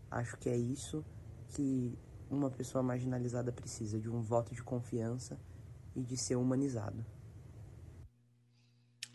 Acho 0.09 0.37
que 0.37 0.49
é 0.49 0.57
isso 0.57 1.05
que 1.49 1.99
uma 2.31 2.51
pessoa 2.51 2.85
marginalizada 2.85 3.51
precisa 3.51 4.01
de 4.01 4.09
um 4.09 4.23
voto 4.23 4.55
de 4.55 4.63
confiança 4.63 5.41
e 5.95 6.05
de 6.05 6.17
ser 6.17 6.37
humanizado. 6.37 7.05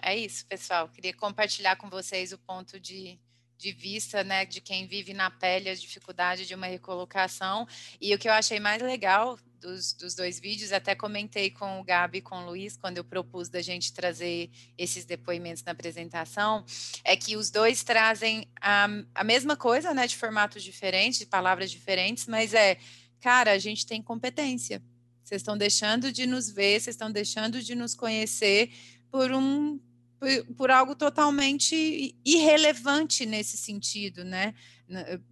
É 0.01 0.15
isso, 0.17 0.45
pessoal. 0.45 0.89
Queria 0.89 1.13
compartilhar 1.13 1.77
com 1.77 1.89
vocês 1.89 2.33
o 2.33 2.37
ponto 2.37 2.77
de, 2.79 3.17
de 3.57 3.71
vista, 3.71 4.21
né, 4.21 4.45
de 4.45 4.59
quem 4.59 4.87
vive 4.87 5.13
na 5.13 5.31
pele 5.31 5.69
a 5.69 5.75
dificuldade 5.75 6.45
de 6.45 6.53
uma 6.53 6.67
recolocação. 6.67 7.65
E 7.99 8.13
o 8.13 8.19
que 8.19 8.27
eu 8.27 8.33
achei 8.33 8.59
mais 8.59 8.81
legal 8.81 9.39
dos, 9.59 9.93
dos, 9.93 10.15
dois 10.15 10.39
vídeos, 10.39 10.71
até 10.71 10.95
comentei 10.95 11.49
com 11.49 11.79
o 11.79 11.83
Gabi 11.83 12.19
e 12.19 12.21
com 12.21 12.35
o 12.37 12.45
Luiz, 12.45 12.77
quando 12.77 12.97
eu 12.97 13.03
propus 13.03 13.49
da 13.49 13.61
gente 13.61 13.93
trazer 13.93 14.49
esses 14.77 15.05
depoimentos 15.05 15.63
na 15.63 15.71
apresentação, 15.71 16.65
é 17.03 17.15
que 17.15 17.35
os 17.35 17.49
dois 17.49 17.83
trazem 17.83 18.47
a, 18.61 18.87
a 19.13 19.23
mesma 19.23 19.55
coisa, 19.55 19.93
né, 19.93 20.07
de 20.07 20.15
formatos 20.15 20.63
diferentes, 20.63 21.19
de 21.19 21.25
palavras 21.25 21.69
diferentes, 21.69 22.25
mas 22.27 22.53
é 22.53 22.77
cara, 23.19 23.51
a 23.51 23.57
gente 23.57 23.85
tem 23.85 24.01
competência. 24.01 24.81
Vocês 25.23 25.41
estão 25.41 25.57
deixando 25.57 26.11
de 26.11 26.25
nos 26.25 26.49
ver, 26.49 26.79
vocês 26.79 26.95
estão 26.95 27.11
deixando 27.11 27.61
de 27.61 27.75
nos 27.75 27.93
conhecer 27.93 28.71
por 29.11 29.31
um 29.31 29.79
por, 30.19 30.55
por, 30.55 30.71
algo 30.71 30.95
totalmente 30.95 32.13
irrelevante 32.25 33.25
nesse 33.25 33.55
sentido, 33.55 34.25
né? 34.25 34.53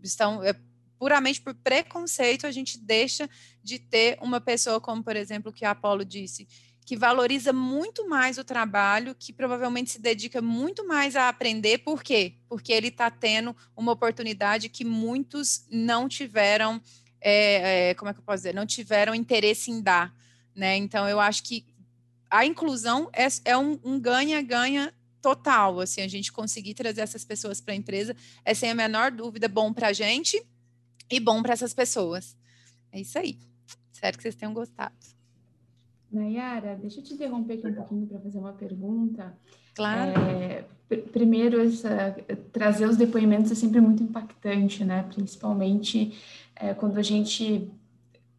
Estão 0.01 0.41
é, 0.41 0.53
puramente 0.97 1.41
por 1.41 1.53
preconceito 1.53 2.47
a 2.47 2.51
gente 2.51 2.77
deixa 2.77 3.29
de 3.63 3.79
ter 3.79 4.17
uma 4.21 4.41
pessoa 4.41 4.79
como, 4.79 5.03
por 5.03 5.15
exemplo, 5.15 5.51
que 5.51 5.65
a 5.65 5.71
Apolo 5.71 6.03
disse, 6.03 6.47
que 6.87 6.95
valoriza 6.95 7.51
muito 7.51 8.07
mais 8.07 8.37
o 8.37 8.45
trabalho, 8.45 9.13
que 9.13 9.33
provavelmente 9.33 9.91
se 9.91 9.99
dedica 9.99 10.41
muito 10.41 10.87
mais 10.87 11.17
a 11.17 11.27
aprender. 11.27 11.79
Por 11.79 12.01
quê? 12.01 12.35
Porque 12.47 12.71
ele 12.71 12.87
está 12.87 13.11
tendo 13.11 13.53
uma 13.75 13.91
oportunidade 13.91 14.69
que 14.69 14.85
muitos 14.85 15.65
não 15.69 16.07
tiveram, 16.07 16.81
é, 17.19 17.89
é, 17.89 17.93
como 17.93 18.09
é 18.09 18.13
que 18.13 18.19
eu 18.19 18.23
posso 18.23 18.37
dizer, 18.37 18.55
não 18.55 18.65
tiveram 18.65 19.13
interesse 19.13 19.69
em 19.69 19.81
dar. 19.81 20.15
Né? 20.55 20.77
Então, 20.77 21.09
eu 21.09 21.19
acho 21.19 21.43
que 21.43 21.65
a 22.29 22.45
inclusão 22.45 23.09
é, 23.11 23.27
é 23.43 23.57
um 23.57 23.99
ganha-ganha 23.99 24.93
total. 25.21 25.81
Assim, 25.81 25.99
a 25.99 26.07
gente 26.07 26.31
conseguir 26.31 26.73
trazer 26.73 27.01
essas 27.01 27.25
pessoas 27.25 27.59
para 27.59 27.73
a 27.73 27.77
empresa 27.77 28.15
é, 28.45 28.53
sem 28.53 28.69
a 28.69 28.75
menor 28.75 29.11
dúvida, 29.11 29.49
bom 29.49 29.73
para 29.73 29.89
a 29.89 29.93
gente 29.93 30.41
e 31.09 31.19
bom 31.19 31.41
para 31.41 31.53
essas 31.53 31.73
pessoas. 31.73 32.37
É 32.91 32.99
isso 32.99 33.17
aí. 33.17 33.37
Espero 33.91 34.17
que 34.17 34.23
vocês 34.23 34.35
tenham 34.35 34.53
gostado. 34.53 34.95
Nayara, 36.11 36.75
deixa 36.75 36.99
eu 36.99 37.03
te 37.03 37.13
interromper 37.13 37.55
aqui 37.55 37.67
um 37.67 37.73
pouquinho 37.73 38.07
para 38.07 38.19
fazer 38.19 38.37
uma 38.37 38.53
pergunta. 38.53 39.37
Claro. 39.75 40.19
É, 40.19 40.65
primeiro, 41.11 41.61
essa, 41.61 42.15
trazer 42.51 42.87
os 42.87 42.97
depoimentos 42.97 43.51
é 43.51 43.55
sempre 43.55 43.81
muito 43.81 44.03
impactante, 44.03 44.85
né? 44.85 45.03
Principalmente 45.03 46.17
é, 46.55 46.73
quando 46.73 46.97
a 46.97 47.03
gente 47.03 47.69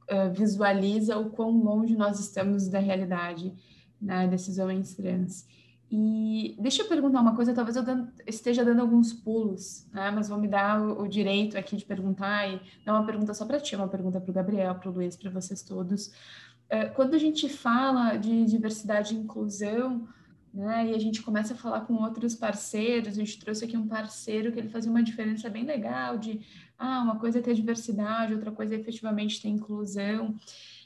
é, 0.09 0.29
visualiza 0.31 1.19
o 1.19 1.31
quão 1.31 1.51
longe 1.51 1.95
nós 1.95 2.19
estamos 2.19 2.69
da 2.69 2.79
realidade 2.79 3.53
né, 4.01 4.27
desses 4.27 4.59
homens 4.59 4.95
trans. 4.95 5.47
E 5.91 6.55
deixa 6.59 6.82
eu 6.82 6.89
perguntar 6.89 7.20
uma 7.20 7.34
coisa, 7.34 7.55
talvez 7.55 7.76
eu 7.76 7.84
esteja 8.26 8.62
dando 8.62 8.80
alguns 8.80 9.12
pulos, 9.12 9.86
né? 9.91 10.11
Mas 10.11 10.28
vou 10.28 10.39
me 10.39 10.47
dar 10.47 10.82
o, 10.82 11.09
direito 11.09 11.57
aqui 11.57 11.76
de 11.76 11.84
perguntar 11.84 12.47
e 12.47 12.61
é 12.84 12.93
uma 12.93 13.07
pergunta 13.07 13.32
só 13.32 13.47
para 13.47 13.59
ti, 13.59 13.74
uma 13.74 13.89
pergunta 13.89 14.20
para 14.20 14.30
o 14.30 14.34
Gabriel, 14.34 14.74
para 14.74 14.91
o 14.91 14.93
Luiz, 14.93 15.16
para 15.16 15.30
vocês 15.30 15.62
todos. 15.62 16.12
É, 16.68 16.84
quando 16.86 17.14
a 17.14 17.18
gente 17.18 17.49
fala 17.49 18.18
de 18.18 18.45
diversidade 18.45 19.14
e 19.14 19.18
inclusão, 19.18 20.07
né, 20.53 20.91
e 20.91 20.95
a 20.95 20.99
gente 20.99 21.22
começa 21.22 21.55
a 21.55 21.57
falar 21.57 21.82
com 21.82 21.95
outros 21.95 22.34
parceiros, 22.34 23.14
a 23.14 23.20
gente 23.20 23.39
trouxe 23.39 23.64
aqui 23.64 23.76
um 23.76 23.89
parceiro 23.89 24.53
que 24.53 24.59
ele 24.59 24.68
fazia 24.68 24.91
uma 24.91 25.03
diferença 25.03 25.49
bem 25.49 25.64
legal 25.64 26.18
de, 26.18 26.41
ah, 26.78 27.01
uma 27.03 27.18
coisa 27.18 27.39
é 27.39 27.43
ter 27.43 27.55
diversidade, 27.55 28.34
outra 28.34 28.53
coisa 28.53 28.74
é 28.74 28.78
efetivamente 28.78 29.41
ter 29.41 29.49
inclusão. 29.49 30.34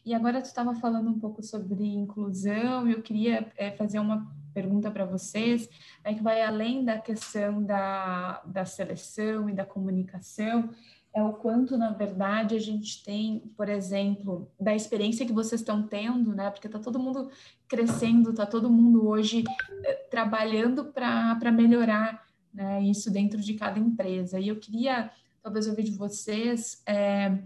E 0.07 0.15
agora 0.15 0.41
tu 0.41 0.47
estava 0.47 0.75
falando 0.75 1.11
um 1.11 1.19
pouco 1.19 1.43
sobre 1.43 1.85
inclusão, 1.85 2.89
eu 2.89 3.03
queria 3.03 3.51
é, 3.57 3.73
fazer 3.73 3.99
uma 3.99 4.31
pergunta 4.53 4.91
para 4.91 5.05
vocês, 5.05 5.69
né, 6.05 6.15
que 6.15 6.23
vai 6.23 6.43
além 6.43 6.85
da 6.85 6.99
questão 6.99 7.63
da, 7.63 8.43
da 8.45 8.65
seleção 8.65 9.49
e 9.49 9.53
da 9.53 9.65
comunicação, 9.65 10.71
é 11.15 11.23
o 11.23 11.35
quanto, 11.35 11.77
na 11.77 11.91
verdade, 11.91 12.55
a 12.57 12.59
gente 12.59 13.05
tem, 13.05 13.41
por 13.55 13.69
exemplo, 13.69 14.51
da 14.59 14.75
experiência 14.75 15.27
que 15.27 15.33
vocês 15.33 15.61
estão 15.61 15.87
tendo, 15.87 16.35
né? 16.35 16.51
Porque 16.51 16.67
está 16.67 16.79
todo 16.79 16.99
mundo 16.99 17.31
crescendo, 17.69 18.31
está 18.31 18.47
todo 18.47 18.71
mundo 18.71 19.07
hoje 19.07 19.45
eh, 19.85 19.95
trabalhando 20.11 20.87
para 20.87 21.53
melhorar 21.53 22.27
né, 22.53 22.83
isso 22.83 23.11
dentro 23.11 23.39
de 23.41 23.53
cada 23.55 23.79
empresa. 23.79 24.41
E 24.41 24.49
eu 24.49 24.57
queria, 24.57 25.11
talvez, 25.43 25.69
ouvir 25.69 25.83
de 25.83 25.91
vocês 25.93 26.83
é, 26.87 27.39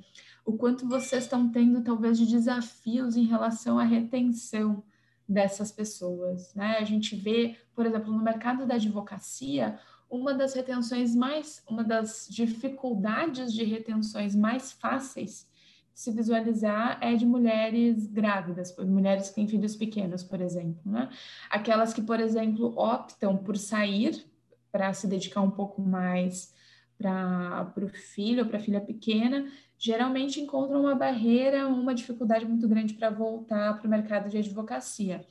o 0.44 0.52
quanto 0.52 0.88
vocês 0.88 1.24
estão 1.24 1.50
tendo, 1.50 1.82
talvez, 1.82 2.16
de 2.16 2.26
desafios 2.26 3.16
em 3.16 3.24
relação 3.24 3.80
à 3.80 3.82
retenção 3.82 4.84
dessas 5.28 5.72
pessoas. 5.72 6.54
Né? 6.54 6.76
A 6.78 6.84
gente 6.84 7.16
vê, 7.16 7.56
por 7.74 7.86
exemplo, 7.86 8.12
no 8.12 8.22
mercado 8.22 8.66
da 8.66 8.74
advocacia, 8.74 9.78
uma 10.08 10.32
das 10.32 10.54
retenções 10.54 11.14
mais, 11.14 11.62
uma 11.68 11.82
das 11.82 12.28
dificuldades 12.30 13.52
de 13.52 13.64
retenções 13.64 14.34
mais 14.34 14.72
fáceis 14.72 15.48
de 15.92 16.00
se 16.00 16.12
visualizar 16.12 16.98
é 17.00 17.14
de 17.14 17.26
mulheres 17.26 18.06
grávidas, 18.06 18.76
mulheres 18.78 19.30
que 19.30 19.34
têm 19.34 19.48
filhos 19.48 19.74
pequenos, 19.74 20.22
por 20.22 20.40
exemplo, 20.40 20.80
né? 20.84 21.08
Aquelas 21.50 21.92
que, 21.92 22.02
por 22.02 22.20
exemplo, 22.20 22.72
optam 22.78 23.36
por 23.36 23.56
sair 23.56 24.24
para 24.70 24.92
se 24.92 25.06
dedicar 25.06 25.40
um 25.40 25.50
pouco 25.50 25.80
mais 25.80 26.54
para 26.98 27.72
o 27.82 27.88
filho, 27.88 28.46
para 28.46 28.58
a 28.58 28.60
filha 28.60 28.80
pequena, 28.80 29.50
geralmente 29.78 30.40
encontram 30.40 30.80
uma 30.80 30.94
barreira, 30.94 31.68
uma 31.68 31.94
dificuldade 31.94 32.46
muito 32.46 32.68
grande 32.68 32.94
para 32.94 33.10
voltar 33.10 33.78
para 33.78 33.86
o 33.86 33.90
mercado 33.90 34.28
de 34.28 34.38
advocacia. 34.38 35.24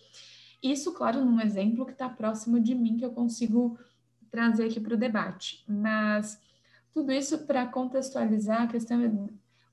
Isso, 0.61 0.93
claro, 0.93 1.23
num 1.23 1.39
exemplo 1.41 1.85
que 1.85 1.91
está 1.91 2.09
próximo 2.09 2.59
de 2.59 2.73
mim, 2.73 2.97
que 2.97 3.05
eu 3.05 3.11
consigo 3.11 3.77
trazer 4.31 4.65
aqui 4.65 4.79
para 4.79 4.95
o 4.95 4.97
debate. 4.97 5.63
Mas 5.67 6.39
tudo 6.93 7.11
isso 7.11 7.39
para 7.45 7.65
contextualizar 7.65 8.63
a 8.63 8.67
questão 8.67 9.01
é 9.01 9.11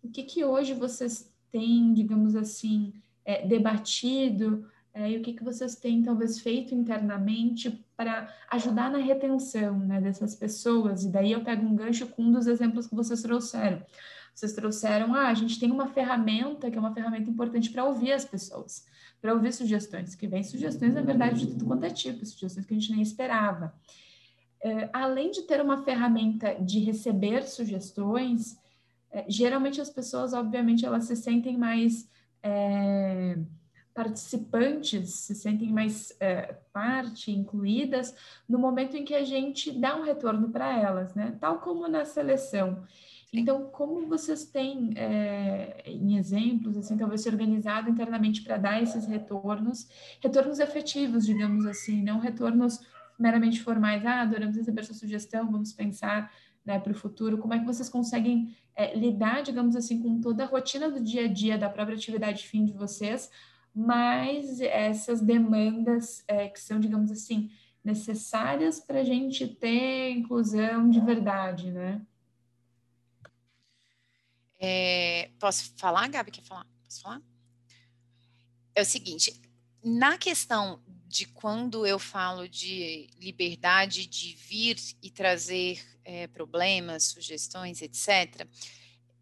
o 0.03 0.09
que, 0.09 0.23
que 0.23 0.45
hoje 0.45 0.75
vocês 0.75 1.33
têm, 1.51 1.93
digamos 1.93 2.35
assim, 2.35 2.93
é, 3.25 3.47
debatido 3.47 4.67
é, 4.95 5.11
e 5.11 5.17
o 5.17 5.23
que, 5.23 5.33
que 5.33 5.45
vocês 5.45 5.77
têm 5.77 6.03
talvez 6.03 6.41
feito 6.41 6.75
internamente 6.75 7.85
para 7.97 8.29
ajudar 8.51 8.91
na 8.91 8.99
retenção 8.99 9.79
né, 9.79 10.01
dessas 10.01 10.35
pessoas. 10.35 11.05
E 11.05 11.09
daí 11.09 11.33
eu 11.33 11.45
pego 11.45 11.65
um 11.65 11.75
gancho 11.75 12.07
com 12.09 12.23
um 12.23 12.33
dos 12.33 12.47
exemplos 12.47 12.87
que 12.87 12.95
vocês 12.95 13.23
trouxeram. 13.23 13.83
Vocês 14.35 14.53
trouxeram, 14.53 15.15
ah, 15.15 15.29
a 15.29 15.35
gente 15.35 15.59
tem 15.61 15.71
uma 15.71 15.89
ferramenta 15.89 16.71
que 16.71 16.77
é 16.77 16.81
uma 16.81 16.95
ferramenta 16.95 17.31
importante 17.31 17.71
para 17.71 17.85
ouvir 17.85 18.13
as 18.13 18.25
pessoas, 18.25 18.87
para 19.21 19.35
ouvir 19.35 19.53
sugestões, 19.53 20.15
que 20.15 20.27
vem 20.27 20.43
sugestões, 20.43 20.95
na 20.95 21.03
verdade, 21.03 21.41
de 21.41 21.47
tudo 21.49 21.67
quanto 21.67 21.85
é 21.85 21.91
tipo, 21.91 22.25
sugestões 22.25 22.67
que 22.67 22.75
a 22.75 22.79
gente 22.79 22.93
nem 22.93 23.03
esperava. 23.03 23.75
É, 24.61 24.89
além 24.93 25.31
de 25.31 25.43
ter 25.43 25.61
uma 25.61 25.83
ferramenta 25.83 26.55
de 26.55 26.79
receber 26.81 27.43
sugestões, 27.45 28.57
é, 29.11 29.25
geralmente 29.29 29.81
as 29.81 29.91
pessoas, 29.91 30.33
obviamente, 30.33 30.87
elas 30.87 31.05
se 31.05 31.17
sentem 31.17 31.59
mais 31.59 32.09
é, 32.43 33.37
participantes, 33.95 35.11
se 35.15 35.35
sentem 35.35 35.71
mais 35.71 36.17
é, 36.19 36.55
parte, 36.73 37.31
incluídas, 37.31 38.15
no 38.49 38.59
momento 38.59 38.97
em 38.97 39.05
que 39.05 39.15
a 39.15 39.25
gente 39.25 39.71
dá 39.71 39.97
um 39.97 40.03
retorno 40.03 40.51
para 40.51 40.79
elas, 40.79 41.15
né? 41.15 41.37
Tal 41.41 41.59
como 41.59 41.87
na 41.89 42.05
seleção. 42.05 42.85
Então, 43.33 43.65
como 43.71 44.07
vocês 44.07 44.45
têm, 44.45 44.93
é, 44.95 45.83
em 45.87 46.19
exemplos, 46.19 46.77
assim, 46.77 46.99
talvez 46.99 47.23
se 47.23 47.29
organizado 47.31 47.89
internamente 47.89 48.43
para 48.43 48.59
dar 48.59 48.83
esses 48.83 49.07
retornos, 49.07 49.89
retornos 50.21 50.59
efetivos, 50.59 51.25
digamos 51.25 51.65
assim, 51.65 52.03
não 52.03 52.19
retornos 52.19 52.81
meramente 53.19 53.63
formais, 53.63 54.05
ah, 54.05 54.21
adoramos 54.21 54.57
receber 54.57 54.85
sua 54.85 54.95
sugestão, 54.95 55.51
vamos 55.51 55.73
pensar 55.73 56.31
né, 56.65 56.79
para 56.79 56.93
o 56.93 56.95
futuro, 56.95 57.39
como 57.39 57.55
é 57.55 57.59
que 57.59 57.65
vocês 57.65 57.89
conseguem 57.89 58.55
é, 58.77 58.95
lidar, 58.95 59.43
digamos 59.43 59.77
assim, 59.77 60.03
com 60.03 60.21
toda 60.21 60.45
a 60.45 60.47
rotina 60.47 60.91
do 60.91 61.01
dia 61.01 61.25
a 61.25 61.29
dia 61.29 61.57
da 61.57 61.71
própria 61.71 61.97
atividade 61.97 62.47
fim 62.47 62.67
de 62.67 62.73
vocês, 62.73 63.31
mas 63.75 64.61
essas 64.61 65.23
demandas 65.23 66.23
é, 66.29 66.49
que 66.49 66.61
são, 66.61 66.79
digamos 66.79 67.11
assim, 67.11 67.51
necessárias 67.83 68.79
para 68.79 69.01
a 69.01 69.05
gente 69.05 69.47
ter 69.47 70.11
inclusão 70.11 70.89
de 70.89 71.01
verdade, 71.01 71.71
né? 71.71 72.01
É, 74.65 75.29
posso 75.41 75.73
falar, 75.77 76.09
Gabi? 76.09 76.31
Quer 76.31 76.45
falar? 76.45 76.65
Posso 76.85 77.03
falar? 77.03 77.21
É 78.77 78.83
o 78.83 78.85
seguinte, 78.85 79.43
na 79.83 80.17
questão 80.17 80.81
de 81.09 81.27
quando 81.27 81.85
eu 81.85 81.99
falo 81.99 82.49
de 82.49 83.11
liberdade 83.21 84.07
de 84.07 84.37
vir 84.37 84.77
e 85.03 85.11
trazer 85.11 85.85
é, 86.05 86.29
problemas, 86.29 87.05
sugestões, 87.05 87.83
etc., 87.83 88.47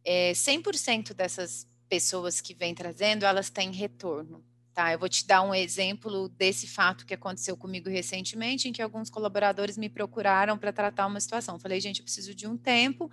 é, 0.04 0.32
100% 0.32 1.14
dessas 1.14 1.66
pessoas 1.88 2.40
que 2.40 2.54
vêm 2.54 2.74
trazendo, 2.74 3.24
elas 3.24 3.48
têm 3.48 3.72
retorno. 3.72 4.44
Tá, 4.74 4.92
eu 4.92 4.98
vou 4.98 5.08
te 5.08 5.26
dar 5.26 5.42
um 5.42 5.54
exemplo 5.54 6.28
desse 6.28 6.66
fato 6.66 7.04
que 7.04 7.14
aconteceu 7.14 7.56
comigo 7.56 7.88
recentemente, 7.88 8.68
em 8.68 8.72
que 8.72 8.80
alguns 8.80 9.10
colaboradores 9.10 9.76
me 9.76 9.88
procuraram 9.88 10.56
para 10.56 10.72
tratar 10.72 11.06
uma 11.06 11.18
situação. 11.18 11.58
Falei, 11.58 11.80
gente, 11.80 11.98
eu 11.98 12.04
preciso 12.04 12.34
de 12.34 12.46
um 12.46 12.56
tempo, 12.56 13.10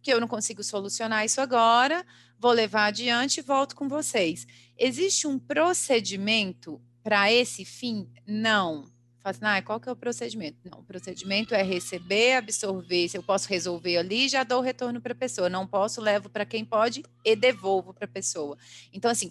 porque 0.00 0.12
eu 0.14 0.20
não 0.20 0.26
consigo 0.26 0.64
solucionar 0.64 1.26
isso 1.26 1.42
agora, 1.42 2.04
vou 2.38 2.52
levar 2.52 2.86
adiante 2.86 3.38
e 3.38 3.42
volto 3.42 3.76
com 3.76 3.86
vocês. 3.86 4.46
Existe 4.78 5.26
um 5.26 5.38
procedimento 5.38 6.80
para 7.02 7.30
esse 7.30 7.66
fim? 7.66 8.10
Não. 8.26 8.90
Fala 9.18 9.36
assim, 9.36 9.40
ah, 9.42 9.62
qual 9.62 9.78
que 9.78 9.90
é 9.90 9.92
o 9.92 9.96
procedimento? 9.96 10.56
Não, 10.64 10.80
o 10.80 10.84
procedimento 10.84 11.54
é 11.54 11.62
receber, 11.62 12.32
absorver, 12.32 13.10
se 13.10 13.18
eu 13.18 13.22
posso 13.22 13.46
resolver 13.46 13.98
ali, 13.98 14.26
já 14.26 14.42
dou 14.42 14.60
o 14.60 14.62
retorno 14.62 15.02
para 15.02 15.12
a 15.12 15.16
pessoa. 15.16 15.50
Não 15.50 15.66
posso, 15.66 16.00
levo 16.00 16.30
para 16.30 16.46
quem 16.46 16.64
pode 16.64 17.04
e 17.22 17.36
devolvo 17.36 17.92
para 17.92 18.06
a 18.06 18.08
pessoa. 18.08 18.56
Então, 18.94 19.10
assim, 19.10 19.30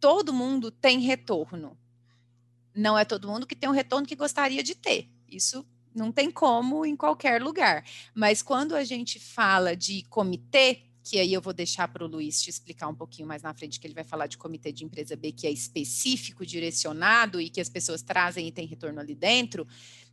todo 0.00 0.32
mundo 0.32 0.72
tem 0.72 0.98
retorno. 0.98 1.78
Não 2.74 2.98
é 2.98 3.04
todo 3.04 3.28
mundo 3.28 3.46
que 3.46 3.54
tem 3.54 3.68
um 3.68 3.72
retorno 3.72 4.04
que 4.04 4.16
gostaria 4.16 4.64
de 4.64 4.74
ter. 4.74 5.08
Isso 5.28 5.64
não 5.98 6.12
tem 6.12 6.30
como 6.30 6.86
em 6.86 6.96
qualquer 6.96 7.42
lugar. 7.42 7.84
Mas 8.14 8.40
quando 8.40 8.74
a 8.74 8.84
gente 8.84 9.18
fala 9.18 9.76
de 9.76 10.04
comitê, 10.04 10.82
que 11.02 11.18
aí 11.18 11.32
eu 11.32 11.40
vou 11.40 11.52
deixar 11.52 11.88
para 11.88 12.04
o 12.04 12.06
Luiz 12.06 12.40
te 12.40 12.50
explicar 12.50 12.86
um 12.88 12.94
pouquinho 12.94 13.26
mais 13.26 13.42
na 13.42 13.54
frente, 13.54 13.80
que 13.80 13.86
ele 13.86 13.94
vai 13.94 14.04
falar 14.04 14.26
de 14.26 14.36
comitê 14.36 14.70
de 14.70 14.84
empresa 14.84 15.16
B, 15.16 15.32
que 15.32 15.46
é 15.46 15.50
específico, 15.50 16.44
direcionado 16.46 17.40
e 17.40 17.48
que 17.48 17.60
as 17.60 17.68
pessoas 17.68 18.02
trazem 18.02 18.46
e 18.46 18.52
tem 18.52 18.66
retorno 18.66 19.00
ali 19.00 19.14
dentro, 19.14 19.66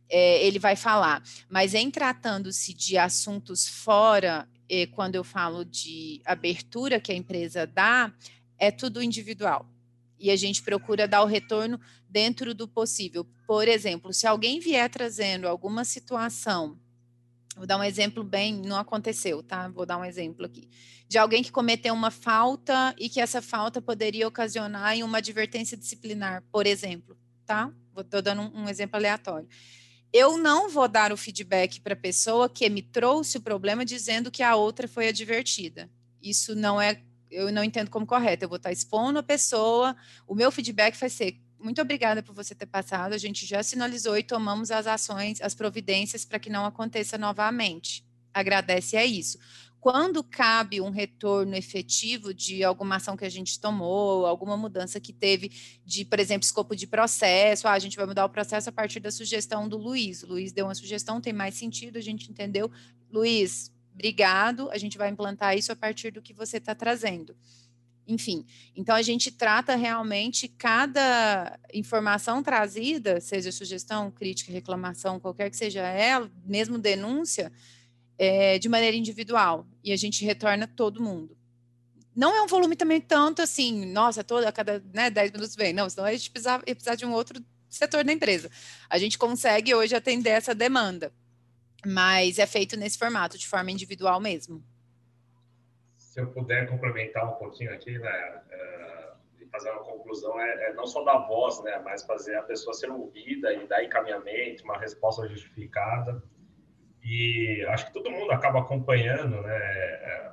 é, 0.08 0.44
ele 0.46 0.58
vai 0.58 0.74
falar. 0.74 1.22
Mas 1.48 1.74
em 1.74 1.90
tratando-se 1.90 2.72
de 2.72 2.96
assuntos 2.96 3.68
fora, 3.68 4.48
é, 4.68 4.86
quando 4.86 5.14
eu 5.14 5.24
falo 5.24 5.64
de 5.64 6.20
abertura 6.24 6.98
que 6.98 7.12
a 7.12 7.14
empresa 7.14 7.66
dá, 7.66 8.12
é 8.58 8.70
tudo 8.70 9.02
individual. 9.02 9.68
E 10.18 10.30
a 10.30 10.36
gente 10.36 10.62
procura 10.62 11.06
dar 11.06 11.22
o 11.22 11.26
retorno 11.26 11.80
dentro 12.08 12.54
do 12.54 12.66
possível. 12.66 13.26
Por 13.46 13.68
exemplo, 13.68 14.12
se 14.12 14.26
alguém 14.26 14.60
vier 14.60 14.88
trazendo 14.88 15.46
alguma 15.46 15.84
situação, 15.84 16.78
vou 17.56 17.66
dar 17.66 17.78
um 17.78 17.84
exemplo 17.84 18.24
bem, 18.24 18.54
não 18.54 18.76
aconteceu, 18.76 19.42
tá? 19.42 19.68
Vou 19.68 19.86
dar 19.86 19.98
um 19.98 20.04
exemplo 20.04 20.46
aqui. 20.46 20.68
De 21.08 21.18
alguém 21.18 21.42
que 21.42 21.52
cometeu 21.52 21.94
uma 21.94 22.10
falta 22.10 22.94
e 22.98 23.08
que 23.08 23.20
essa 23.20 23.40
falta 23.40 23.80
poderia 23.80 24.26
ocasionar 24.26 24.96
em 24.96 25.02
uma 25.02 25.18
advertência 25.18 25.76
disciplinar, 25.76 26.42
por 26.50 26.66
exemplo, 26.66 27.16
tá? 27.44 27.72
Vou 27.94 28.04
dando 28.22 28.42
um, 28.42 28.62
um 28.62 28.68
exemplo 28.68 28.96
aleatório. 28.96 29.48
Eu 30.12 30.38
não 30.38 30.70
vou 30.70 30.88
dar 30.88 31.12
o 31.12 31.16
feedback 31.16 31.80
para 31.80 31.92
a 31.92 31.96
pessoa 31.96 32.48
que 32.48 32.68
me 32.70 32.82
trouxe 32.82 33.38
o 33.38 33.40
problema 33.40 33.84
dizendo 33.84 34.30
que 34.30 34.42
a 34.42 34.56
outra 34.56 34.88
foi 34.88 35.08
advertida. 35.08 35.90
Isso 36.22 36.54
não 36.54 36.80
é 36.80 37.02
eu 37.30 37.52
não 37.52 37.64
entendo 37.64 37.90
como 37.90 38.06
correto. 38.06 38.44
Eu 38.44 38.48
vou 38.48 38.56
estar 38.56 38.72
expondo 38.72 39.18
a 39.18 39.22
pessoa. 39.22 39.96
O 40.26 40.34
meu 40.34 40.50
feedback 40.50 40.98
vai 40.98 41.10
ser: 41.10 41.40
muito 41.58 41.80
obrigada 41.80 42.22
por 42.22 42.34
você 42.34 42.54
ter 42.54 42.66
passado. 42.66 43.12
A 43.12 43.18
gente 43.18 43.46
já 43.46 43.62
sinalizou 43.62 44.16
e 44.16 44.22
tomamos 44.22 44.70
as 44.70 44.86
ações, 44.86 45.40
as 45.40 45.54
providências 45.54 46.24
para 46.24 46.38
que 46.38 46.50
não 46.50 46.64
aconteça 46.64 47.16
novamente. 47.16 48.04
Agradece, 48.32 48.96
é 48.96 49.04
isso. 49.04 49.38
Quando 49.80 50.22
cabe 50.24 50.80
um 50.80 50.90
retorno 50.90 51.54
efetivo 51.54 52.34
de 52.34 52.64
alguma 52.64 52.96
ação 52.96 53.16
que 53.16 53.24
a 53.24 53.28
gente 53.28 53.60
tomou, 53.60 54.26
alguma 54.26 54.56
mudança 54.56 54.98
que 54.98 55.12
teve 55.12 55.52
de, 55.84 56.04
por 56.04 56.18
exemplo, 56.18 56.44
escopo 56.44 56.74
de 56.74 56.88
processo, 56.88 57.68
ah, 57.68 57.72
a 57.72 57.78
gente 57.78 57.96
vai 57.96 58.04
mudar 58.04 58.24
o 58.24 58.28
processo 58.28 58.68
a 58.68 58.72
partir 58.72 58.98
da 58.98 59.12
sugestão 59.12 59.68
do 59.68 59.76
Luiz. 59.76 60.24
O 60.24 60.26
Luiz 60.26 60.52
deu 60.52 60.66
uma 60.66 60.74
sugestão, 60.74 61.20
tem 61.20 61.32
mais 61.32 61.54
sentido, 61.54 61.98
a 61.98 62.00
gente 62.00 62.28
entendeu. 62.30 62.70
Luiz, 63.10 63.70
obrigado, 63.96 64.70
a 64.70 64.78
gente 64.78 64.98
vai 64.98 65.08
implantar 65.08 65.56
isso 65.56 65.72
a 65.72 65.76
partir 65.76 66.10
do 66.10 66.20
que 66.20 66.34
você 66.34 66.58
está 66.58 66.74
trazendo. 66.74 67.34
Enfim, 68.06 68.46
então 68.76 68.94
a 68.94 69.02
gente 69.02 69.32
trata 69.32 69.74
realmente 69.74 70.46
cada 70.46 71.58
informação 71.74 72.40
trazida, 72.42 73.20
seja 73.20 73.50
sugestão, 73.50 74.12
crítica, 74.12 74.52
reclamação, 74.52 75.18
qualquer 75.18 75.50
que 75.50 75.56
seja 75.56 75.80
ela, 75.80 76.30
mesmo 76.44 76.78
denúncia, 76.78 77.50
é, 78.16 78.58
de 78.58 78.68
maneira 78.68 78.96
individual, 78.96 79.66
e 79.82 79.92
a 79.92 79.96
gente 79.96 80.24
retorna 80.24 80.68
todo 80.68 81.02
mundo. 81.02 81.36
Não 82.14 82.34
é 82.34 82.40
um 82.40 82.46
volume 82.46 82.76
também 82.76 83.00
tanto 83.00 83.42
assim, 83.42 83.86
nossa, 83.86 84.22
toda, 84.22 84.48
a 84.48 84.52
cada 84.52 84.82
né, 84.92 85.10
10 85.10 85.32
minutos 85.32 85.56
vem, 85.56 85.72
não, 85.72 85.90
senão 85.90 86.06
a 86.06 86.12
gente 86.12 86.30
precisar, 86.30 86.62
precisar 86.62 86.94
de 86.94 87.04
um 87.04 87.12
outro 87.12 87.44
setor 87.68 88.04
da 88.04 88.12
empresa. 88.12 88.50
A 88.88 88.98
gente 88.98 89.18
consegue 89.18 89.74
hoje 89.74 89.96
atender 89.96 90.30
essa 90.30 90.54
demanda 90.54 91.12
mas 91.86 92.38
é 92.38 92.46
feito 92.46 92.76
nesse 92.76 92.98
formato, 92.98 93.38
de 93.38 93.46
forma 93.46 93.70
individual 93.70 94.20
mesmo. 94.20 94.62
Se 95.96 96.20
eu 96.20 96.26
puder 96.32 96.68
complementar 96.68 97.32
um 97.32 97.36
pouquinho 97.36 97.72
aqui, 97.72 97.96
né, 97.98 98.42
é, 98.50 99.12
e 99.40 99.46
fazer 99.46 99.70
uma 99.70 99.84
conclusão, 99.84 100.40
é, 100.40 100.70
é, 100.70 100.72
não 100.74 100.86
só 100.86 101.04
dar 101.04 101.18
voz, 101.28 101.62
né, 101.62 101.78
mas 101.84 102.04
fazer 102.04 102.34
a 102.36 102.42
pessoa 102.42 102.74
ser 102.74 102.90
ouvida 102.90 103.52
e 103.52 103.68
dar 103.68 103.84
encaminhamento, 103.84 104.64
uma 104.64 104.78
resposta 104.78 105.28
justificada. 105.28 106.20
E 107.04 107.64
acho 107.68 107.86
que 107.86 107.92
todo 107.92 108.10
mundo 108.10 108.32
acaba 108.32 108.60
acompanhando, 108.60 109.40
né, 109.42 109.56
é, 109.56 110.32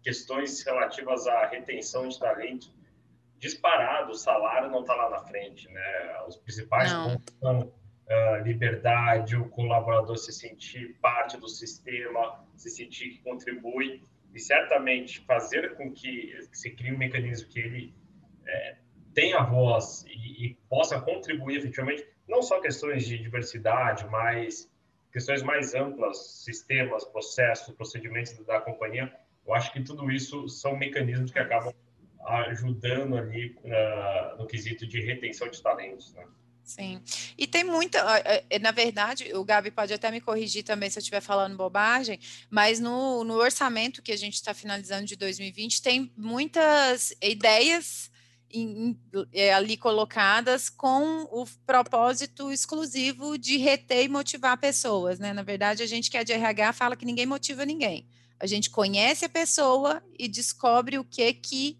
questões 0.00 0.62
relativas 0.64 1.26
à 1.26 1.46
retenção 1.46 2.06
de 2.06 2.16
talento. 2.16 2.72
Disparado, 3.38 4.12
o 4.12 4.14
salário 4.14 4.70
não 4.70 4.82
está 4.82 4.94
lá 4.94 5.10
na 5.10 5.18
frente, 5.18 5.68
né? 5.68 6.24
Os 6.26 6.36
principais 6.36 6.90
não. 6.90 7.10
pontos 7.10 7.34
são 7.38 7.72
uh, 8.08 8.42
liberdade, 8.42 9.36
o 9.36 9.48
colaborador 9.48 10.16
se 10.16 10.32
sentir 10.32 10.96
parte 11.00 11.36
do 11.36 11.48
sistema, 11.48 12.44
se 12.56 12.70
sentir 12.70 13.10
que 13.10 13.18
contribui 13.22 14.02
e 14.34 14.40
certamente 14.40 15.20
fazer 15.20 15.74
com 15.76 15.90
que 15.90 16.36
se 16.52 16.70
crie 16.70 16.92
um 16.92 16.98
mecanismo 16.98 17.48
que 17.48 17.58
ele 17.58 17.94
é, 18.46 18.76
tenha 19.14 19.42
voz 19.42 20.04
e, 20.06 20.46
e, 20.46 20.54
possa 20.68 21.00
contribuir 21.00 21.56
efetivamente, 21.56 22.06
não 22.28 22.42
só 22.42 22.60
questões 22.60 23.06
de 23.06 23.16
diversidade, 23.18 24.06
mas 24.08 24.70
questões 25.10 25.42
mais 25.42 25.74
amplas, 25.74 26.42
sistemas, 26.44 27.04
processos, 27.04 27.74
procedimentos 27.74 28.36
da 28.44 28.60
companhia. 28.60 29.10
Eu 29.46 29.54
acho 29.54 29.72
que 29.72 29.82
tudo 29.82 30.10
isso 30.10 30.48
são 30.48 30.76
mecanismos 30.76 31.30
que 31.30 31.38
acabam 31.38 31.72
ajudando 32.26 33.16
ali 33.16 33.56
uh, 33.64 34.36
no 34.36 34.46
quesito 34.46 34.86
de 34.86 35.00
retenção 35.00 35.48
de 35.48 35.62
talentos. 35.62 36.12
Né? 36.12 36.26
Sim. 36.66 37.00
E 37.38 37.46
tem 37.46 37.62
muita, 37.62 38.04
na 38.60 38.72
verdade, 38.72 39.32
o 39.34 39.44
Gabi 39.44 39.70
pode 39.70 39.94
até 39.94 40.10
me 40.10 40.20
corrigir 40.20 40.64
também 40.64 40.90
se 40.90 40.98
eu 40.98 41.00
estiver 41.00 41.20
falando 41.20 41.56
bobagem, 41.56 42.18
mas 42.50 42.80
no, 42.80 43.22
no 43.22 43.34
orçamento 43.34 44.02
que 44.02 44.10
a 44.10 44.16
gente 44.16 44.34
está 44.34 44.52
finalizando 44.52 45.06
de 45.06 45.14
2020, 45.14 45.80
tem 45.80 46.12
muitas 46.16 47.14
ideias 47.22 48.10
em, 48.50 48.98
é, 49.32 49.54
ali 49.54 49.76
colocadas 49.76 50.68
com 50.68 51.22
o 51.30 51.46
propósito 51.64 52.50
exclusivo 52.50 53.38
de 53.38 53.58
reter 53.58 54.04
e 54.04 54.08
motivar 54.08 54.58
pessoas, 54.58 55.20
né? 55.20 55.32
Na 55.32 55.42
verdade, 55.44 55.84
a 55.84 55.86
gente 55.86 56.10
que 56.10 56.16
é 56.16 56.24
de 56.24 56.32
RH 56.32 56.72
fala 56.72 56.96
que 56.96 57.04
ninguém 57.04 57.26
motiva 57.26 57.64
ninguém. 57.64 58.08
A 58.40 58.46
gente 58.46 58.70
conhece 58.70 59.24
a 59.24 59.28
pessoa 59.28 60.02
e 60.18 60.26
descobre 60.26 60.98
o 60.98 61.04
que 61.04 61.32
que 61.32 61.78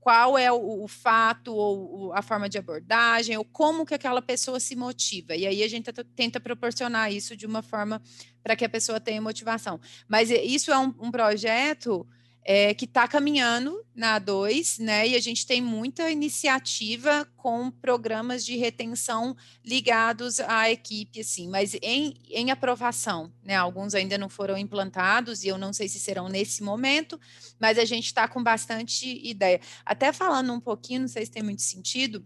qual 0.00 0.38
é 0.38 0.50
o, 0.50 0.82
o 0.82 0.88
fato 0.88 1.54
ou 1.54 2.12
a 2.14 2.22
forma 2.22 2.48
de 2.48 2.58
abordagem 2.58 3.36
ou 3.36 3.44
como 3.44 3.84
que 3.84 3.94
aquela 3.94 4.22
pessoa 4.22 4.58
se 4.58 4.74
motiva. 4.74 5.36
E 5.36 5.46
aí 5.46 5.62
a 5.62 5.68
gente 5.68 5.92
tenta 6.16 6.40
proporcionar 6.40 7.12
isso 7.12 7.36
de 7.36 7.46
uma 7.46 7.62
forma 7.62 8.02
para 8.42 8.56
que 8.56 8.64
a 8.64 8.68
pessoa 8.68 8.98
tenha 8.98 9.20
motivação. 9.20 9.78
Mas 10.08 10.30
isso 10.30 10.72
é 10.72 10.78
um, 10.78 10.94
um 10.98 11.10
projeto 11.10 12.06
é, 12.42 12.72
que 12.72 12.84
está 12.84 13.06
caminhando 13.06 13.84
na 13.94 14.18
A2, 14.18 14.78
né? 14.78 15.08
E 15.08 15.14
a 15.14 15.20
gente 15.20 15.46
tem 15.46 15.60
muita 15.60 16.10
iniciativa 16.10 17.26
com 17.36 17.70
programas 17.70 18.44
de 18.44 18.56
retenção 18.56 19.36
ligados 19.64 20.40
à 20.40 20.70
equipe, 20.70 21.20
assim, 21.20 21.48
mas 21.48 21.74
em, 21.82 22.14
em 22.30 22.50
aprovação, 22.50 23.32
né? 23.42 23.54
Alguns 23.56 23.94
ainda 23.94 24.16
não 24.16 24.28
foram 24.28 24.56
implantados 24.56 25.44
e 25.44 25.48
eu 25.48 25.58
não 25.58 25.72
sei 25.72 25.88
se 25.88 26.00
serão 26.00 26.28
nesse 26.28 26.62
momento, 26.62 27.20
mas 27.58 27.78
a 27.78 27.84
gente 27.84 28.06
está 28.06 28.26
com 28.26 28.42
bastante 28.42 29.20
ideia. 29.26 29.60
Até 29.84 30.12
falando 30.12 30.52
um 30.52 30.60
pouquinho, 30.60 31.02
não 31.02 31.08
sei 31.08 31.26
se 31.26 31.32
tem 31.32 31.42
muito 31.42 31.62
sentido, 31.62 32.24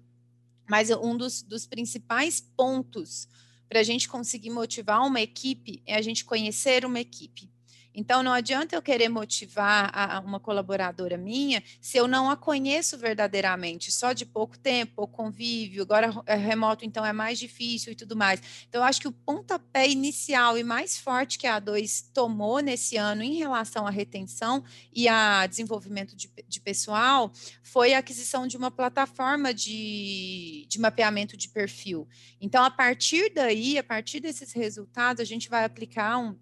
mas 0.68 0.90
um 0.90 1.16
dos, 1.16 1.42
dos 1.42 1.66
principais 1.66 2.40
pontos 2.40 3.28
para 3.68 3.80
a 3.80 3.82
gente 3.82 4.08
conseguir 4.08 4.50
motivar 4.50 5.04
uma 5.04 5.20
equipe 5.20 5.82
é 5.84 5.96
a 5.96 6.02
gente 6.02 6.24
conhecer 6.24 6.84
uma 6.84 7.00
equipe. 7.00 7.50
Então, 7.94 8.22
não 8.22 8.32
adianta 8.32 8.74
eu 8.74 8.82
querer 8.82 9.08
motivar 9.08 9.90
a, 9.94 10.16
a 10.16 10.20
uma 10.20 10.40
colaboradora 10.40 11.16
minha 11.16 11.62
se 11.80 11.96
eu 11.96 12.08
não 12.08 12.28
a 12.30 12.36
conheço 12.36 12.98
verdadeiramente, 12.98 13.92
só 13.92 14.12
de 14.12 14.26
pouco 14.26 14.58
tempo, 14.58 14.94
pouco 14.96 15.14
convívio, 15.14 15.82
agora 15.82 16.12
é 16.26 16.34
remoto, 16.34 16.84
então 16.84 17.04
é 17.06 17.12
mais 17.12 17.38
difícil 17.38 17.92
e 17.92 17.94
tudo 17.94 18.16
mais. 18.16 18.40
Então, 18.68 18.80
eu 18.80 18.84
acho 18.84 19.00
que 19.00 19.08
o 19.08 19.12
pontapé 19.12 19.88
inicial 19.88 20.58
e 20.58 20.64
mais 20.64 20.98
forte 20.98 21.38
que 21.38 21.46
a 21.46 21.60
A2 21.60 22.10
tomou 22.12 22.60
nesse 22.60 22.96
ano 22.96 23.22
em 23.22 23.36
relação 23.36 23.86
à 23.86 23.90
retenção 23.90 24.64
e 24.92 25.08
a 25.08 25.46
desenvolvimento 25.46 26.16
de, 26.16 26.30
de 26.48 26.60
pessoal 26.60 27.32
foi 27.62 27.94
a 27.94 27.98
aquisição 27.98 28.46
de 28.46 28.56
uma 28.56 28.70
plataforma 28.70 29.54
de, 29.54 30.66
de 30.68 30.80
mapeamento 30.80 31.36
de 31.36 31.48
perfil. 31.48 32.08
Então, 32.40 32.64
a 32.64 32.70
partir 32.70 33.32
daí, 33.32 33.78
a 33.78 33.84
partir 33.84 34.20
desses 34.20 34.52
resultados, 34.52 35.20
a 35.20 35.24
gente 35.24 35.48
vai 35.48 35.64
aplicar 35.64 36.18
um 36.18 36.36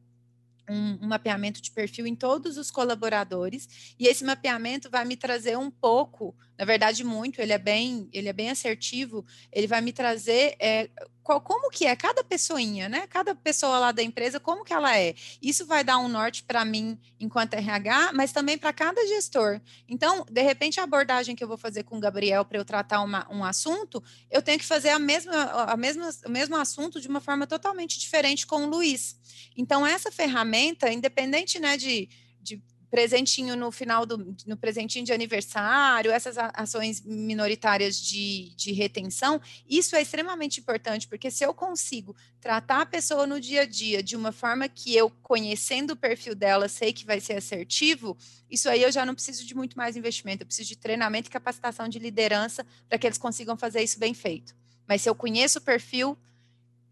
um, 0.72 0.98
um, 1.02 1.06
mapeamento 1.06 1.60
de 1.60 1.70
perfil 1.70 2.06
em 2.06 2.14
todos 2.14 2.56
os 2.56 2.70
colaboradores 2.70 3.94
e 3.98 4.06
esse 4.06 4.24
mapeamento 4.24 4.90
vai 4.90 5.04
me 5.04 5.16
trazer 5.16 5.58
um 5.58 5.70
pouco, 5.70 6.34
na 6.58 6.64
verdade 6.64 7.02
muito, 7.02 7.40
ele 7.40 7.52
é 7.52 7.58
bem, 7.58 8.08
ele 8.12 8.28
é 8.28 8.32
bem 8.32 8.50
assertivo, 8.50 9.24
ele 9.52 9.66
vai 9.66 9.80
me 9.80 9.92
trazer 9.92 10.54
é, 10.60 10.88
qual, 11.22 11.40
como 11.40 11.70
que 11.70 11.86
é 11.86 11.94
cada 11.96 12.22
pessoinha, 12.22 12.88
né? 12.88 13.06
Cada 13.06 13.34
pessoa 13.34 13.78
lá 13.78 13.92
da 13.92 14.02
empresa, 14.02 14.40
como 14.40 14.64
que 14.64 14.72
ela 14.72 14.96
é. 14.98 15.14
Isso 15.40 15.64
vai 15.66 15.84
dar 15.84 15.98
um 15.98 16.08
norte 16.08 16.42
para 16.42 16.64
mim 16.64 16.98
enquanto 17.18 17.54
RH, 17.54 18.12
mas 18.12 18.32
também 18.32 18.58
para 18.58 18.72
cada 18.72 19.06
gestor. 19.06 19.60
Então, 19.88 20.26
de 20.30 20.42
repente, 20.42 20.80
a 20.80 20.84
abordagem 20.84 21.34
que 21.34 21.42
eu 21.42 21.48
vou 21.48 21.56
fazer 21.56 21.84
com 21.84 21.96
o 21.96 22.00
Gabriel 22.00 22.44
para 22.44 22.58
eu 22.58 22.64
tratar 22.64 23.02
uma, 23.02 23.26
um 23.30 23.44
assunto, 23.44 24.02
eu 24.30 24.42
tenho 24.42 24.58
que 24.58 24.64
fazer 24.64 24.90
a 24.90 24.98
mesma, 24.98 25.32
a 25.32 25.76
mesma, 25.76 26.10
o 26.26 26.30
mesmo 26.30 26.56
assunto 26.56 27.00
de 27.00 27.08
uma 27.08 27.20
forma 27.20 27.46
totalmente 27.46 27.98
diferente 27.98 28.46
com 28.46 28.64
o 28.64 28.68
Luiz. 28.68 29.16
Então, 29.56 29.86
essa 29.86 30.10
ferramenta, 30.10 30.92
independente 30.92 31.58
né, 31.58 31.76
de, 31.76 32.08
de 32.40 32.62
presentinho 32.92 33.56
no 33.56 33.72
final 33.72 34.04
do 34.04 34.36
no 34.46 34.54
presentinho 34.54 35.02
de 35.02 35.14
aniversário, 35.14 36.10
essas 36.10 36.36
ações 36.36 37.00
minoritárias 37.00 37.96
de, 37.96 38.54
de 38.54 38.70
retenção, 38.70 39.40
isso 39.66 39.96
é 39.96 40.02
extremamente 40.02 40.60
importante, 40.60 41.08
porque 41.08 41.30
se 41.30 41.42
eu 41.42 41.54
consigo 41.54 42.14
tratar 42.38 42.82
a 42.82 42.86
pessoa 42.86 43.26
no 43.26 43.40
dia 43.40 43.62
a 43.62 43.64
dia 43.64 44.02
de 44.02 44.14
uma 44.14 44.30
forma 44.30 44.68
que 44.68 44.94
eu, 44.94 45.08
conhecendo 45.22 45.92
o 45.94 45.96
perfil 45.96 46.34
dela, 46.34 46.68
sei 46.68 46.92
que 46.92 47.06
vai 47.06 47.18
ser 47.18 47.38
assertivo, 47.38 48.14
isso 48.50 48.68
aí 48.68 48.82
eu 48.82 48.92
já 48.92 49.06
não 49.06 49.14
preciso 49.14 49.46
de 49.46 49.54
muito 49.54 49.74
mais 49.74 49.96
investimento, 49.96 50.42
eu 50.42 50.46
preciso 50.46 50.68
de 50.68 50.76
treinamento 50.76 51.30
e 51.30 51.32
capacitação 51.32 51.88
de 51.88 51.98
liderança 51.98 52.66
para 52.90 52.98
que 52.98 53.06
eles 53.06 53.16
consigam 53.16 53.56
fazer 53.56 53.82
isso 53.82 53.98
bem 53.98 54.12
feito. 54.12 54.54
Mas 54.86 55.00
se 55.00 55.08
eu 55.08 55.14
conheço 55.14 55.60
o 55.60 55.62
perfil, 55.62 56.14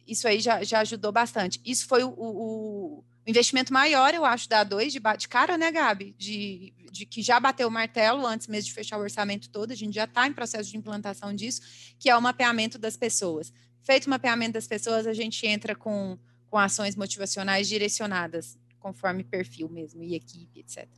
isso 0.06 0.27
aí 0.27 0.40
já, 0.40 0.64
já 0.64 0.81
ajudou 0.81 1.12
bastante. 1.12 1.60
Isso 1.62 1.86
foi 1.86 2.02
o, 2.02 2.14
o 2.16 3.05
o 3.26 3.30
investimento 3.30 3.72
maior, 3.72 4.14
eu 4.14 4.24
acho, 4.24 4.48
da 4.48 4.64
A2 4.64 4.90
de, 4.90 5.01
de 5.18 5.28
cara, 5.28 5.59
né, 5.59 5.70
Gabi? 5.70 6.14
De, 6.16 6.72
de 6.90 7.05
que 7.05 7.22
já 7.22 7.38
bateu 7.38 7.68
o 7.68 7.70
martelo 7.70 8.26
antes 8.26 8.47
mesmo 8.47 8.68
de 8.68 8.74
fechar 8.74 8.98
o 8.98 9.02
orçamento 9.02 9.51
todo, 9.51 9.72
a 9.72 9.74
gente 9.74 9.94
já 9.94 10.05
está 10.05 10.26
em 10.26 10.32
processo 10.32 10.70
de 10.70 10.76
implantação 10.76 11.34
disso, 11.34 11.60
que 11.98 12.09
é 12.09 12.16
o 12.16 12.22
mapeamento 12.22 12.78
das 12.78 12.97
pessoas. 12.97 13.52
Feito 13.82 14.06
o 14.06 14.10
mapeamento 14.10 14.55
das 14.55 14.66
pessoas, 14.66 15.06
a 15.06 15.12
gente 15.12 15.47
entra 15.47 15.74
com, 15.74 16.18
com 16.48 16.59
ações 16.59 16.97
motivacionais 16.97 17.68
direcionadas, 17.68 18.59
conforme 18.78 19.22
perfil 19.22 19.68
mesmo, 19.68 20.02
e 20.02 20.14
equipe, 20.14 20.60
etc. 20.60 20.88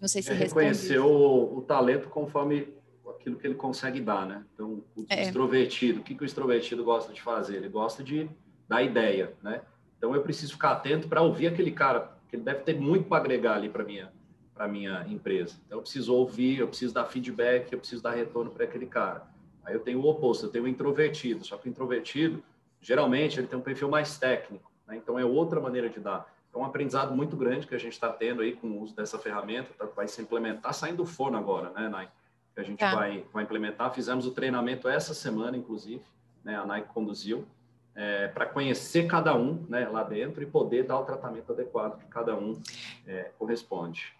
Não 0.00 0.08
sei 0.08 0.22
se 0.22 0.30
é 0.30 0.34
reconhecer 0.34 0.98
o, 0.98 1.58
o, 1.58 1.62
talento 1.62 2.08
conforme 2.08 2.68
aquilo 3.08 3.36
que 3.36 3.46
ele 3.46 3.54
consegue 3.54 4.00
dar, 4.00 4.26
né? 4.26 4.44
Então, 4.54 4.84
o 4.96 5.06
é. 5.08 5.22
extrovertido, 5.22 6.00
o 6.00 6.02
que, 6.02 6.14
que 6.14 6.22
o 6.22 6.26
extrovertido 6.26 6.82
gosta 6.82 7.12
de 7.12 7.22
fazer? 7.22 7.56
Ele 7.56 7.68
gosta 7.68 8.02
de 8.02 8.28
dar 8.68 8.82
ideia, 8.82 9.32
né? 9.42 9.62
Então, 10.02 10.16
eu 10.16 10.20
preciso 10.20 10.54
ficar 10.54 10.72
atento 10.72 11.06
para 11.06 11.22
ouvir 11.22 11.46
aquele 11.46 11.70
cara, 11.70 12.10
que 12.28 12.34
ele 12.34 12.42
deve 12.42 12.64
ter 12.64 12.74
muito 12.74 13.08
para 13.08 13.18
agregar 13.18 13.54
ali 13.54 13.68
para 13.68 13.84
minha 13.84 14.12
para 14.52 14.66
minha 14.66 15.06
empresa. 15.08 15.54
Então, 15.64 15.78
eu 15.78 15.82
preciso 15.82 16.12
ouvir, 16.12 16.58
eu 16.58 16.66
preciso 16.66 16.92
dar 16.92 17.04
feedback, 17.04 17.72
eu 17.72 17.78
preciso 17.78 18.02
dar 18.02 18.10
retorno 18.10 18.50
para 18.50 18.64
aquele 18.64 18.86
cara. 18.86 19.22
Aí 19.64 19.72
eu 19.72 19.78
tenho 19.78 20.00
o 20.00 20.06
oposto, 20.06 20.46
eu 20.46 20.50
tenho 20.50 20.64
o 20.64 20.68
introvertido. 20.68 21.44
Só 21.44 21.56
que 21.56 21.68
o 21.68 21.70
introvertido, 21.70 22.42
geralmente, 22.80 23.38
ele 23.38 23.46
tem 23.46 23.56
um 23.56 23.62
perfil 23.62 23.88
mais 23.88 24.18
técnico. 24.18 24.70
Né? 24.88 24.96
Então, 24.96 25.16
é 25.18 25.24
outra 25.24 25.60
maneira 25.60 25.88
de 25.88 26.00
dar. 26.00 26.28
É 26.52 26.58
um 26.58 26.64
aprendizado 26.64 27.14
muito 27.14 27.36
grande 27.36 27.68
que 27.68 27.74
a 27.74 27.78
gente 27.78 27.92
está 27.92 28.08
tendo 28.08 28.42
aí 28.42 28.54
com 28.54 28.66
o 28.66 28.82
uso 28.82 28.96
dessa 28.96 29.20
ferramenta, 29.20 29.72
tá, 29.78 29.86
vai 29.86 30.08
se 30.08 30.20
implementar, 30.20 30.74
saindo 30.74 30.98
do 30.98 31.06
forno 31.06 31.38
agora, 31.38 31.70
né, 31.70 31.88
Nai? 31.88 32.08
Que 32.54 32.60
a 32.60 32.64
gente 32.64 32.80
tá. 32.80 32.92
vai, 32.92 33.24
vai 33.32 33.44
implementar. 33.44 33.94
Fizemos 33.94 34.26
o 34.26 34.32
treinamento 34.32 34.88
essa 34.88 35.14
semana, 35.14 35.56
inclusive, 35.56 36.02
né? 36.44 36.56
A 36.56 36.66
Nike 36.66 36.88
conduziu 36.88 37.46
é, 37.94 38.28
para 38.28 38.46
conhecer 38.46 39.06
cada 39.06 39.34
um 39.36 39.64
né, 39.68 39.88
lá 39.88 40.02
dentro 40.02 40.42
e 40.42 40.46
poder 40.46 40.84
dar 40.84 40.98
o 40.98 41.04
tratamento 41.04 41.52
adequado 41.52 41.98
que 41.98 42.06
cada 42.06 42.34
um 42.36 42.60
é, 43.06 43.30
corresponde. 43.38 44.14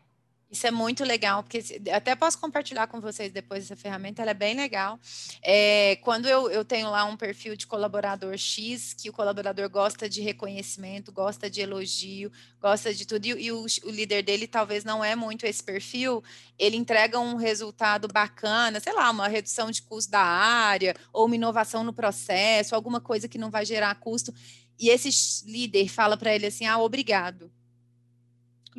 Isso 0.52 0.66
é 0.66 0.70
muito 0.70 1.02
legal, 1.02 1.42
porque 1.42 1.80
até 1.90 2.14
posso 2.14 2.38
compartilhar 2.38 2.86
com 2.86 3.00
vocês 3.00 3.32
depois 3.32 3.64
essa 3.64 3.74
ferramenta, 3.74 4.20
ela 4.20 4.32
é 4.32 4.34
bem 4.34 4.54
legal. 4.54 5.00
É, 5.40 5.96
quando 6.02 6.28
eu, 6.28 6.50
eu 6.50 6.62
tenho 6.62 6.90
lá 6.90 7.06
um 7.06 7.16
perfil 7.16 7.56
de 7.56 7.66
colaborador 7.66 8.36
X, 8.36 8.92
que 8.92 9.08
o 9.08 9.14
colaborador 9.14 9.70
gosta 9.70 10.10
de 10.10 10.20
reconhecimento, 10.20 11.10
gosta 11.10 11.48
de 11.48 11.62
elogio, 11.62 12.30
gosta 12.60 12.92
de 12.92 13.06
tudo, 13.06 13.24
e, 13.24 13.46
e 13.46 13.50
o, 13.50 13.64
o, 13.64 13.90
líder 13.90 14.22
dele 14.22 14.46
talvez 14.46 14.84
não 14.84 15.02
é 15.02 15.16
muito 15.16 15.46
esse 15.46 15.62
perfil, 15.62 16.22
ele 16.58 16.76
entrega 16.76 17.18
um 17.18 17.36
resultado 17.36 18.06
bacana, 18.06 18.78
sei 18.78 18.92
lá, 18.92 19.10
uma 19.10 19.28
redução 19.28 19.70
de 19.70 19.80
custo 19.80 20.10
da 20.10 20.20
área, 20.20 20.94
ou 21.14 21.24
uma 21.24 21.34
inovação 21.34 21.82
no 21.82 21.94
processo, 21.94 22.74
alguma 22.74 23.00
coisa 23.00 23.26
que 23.26 23.38
não 23.38 23.50
vai 23.50 23.64
gerar 23.64 23.94
custo, 23.94 24.34
e 24.78 24.90
esse 24.90 25.08
líder 25.50 25.88
fala 25.88 26.14
para 26.14 26.34
ele 26.34 26.44
assim: 26.44 26.66
ah, 26.66 26.76
obrigado 26.76 27.50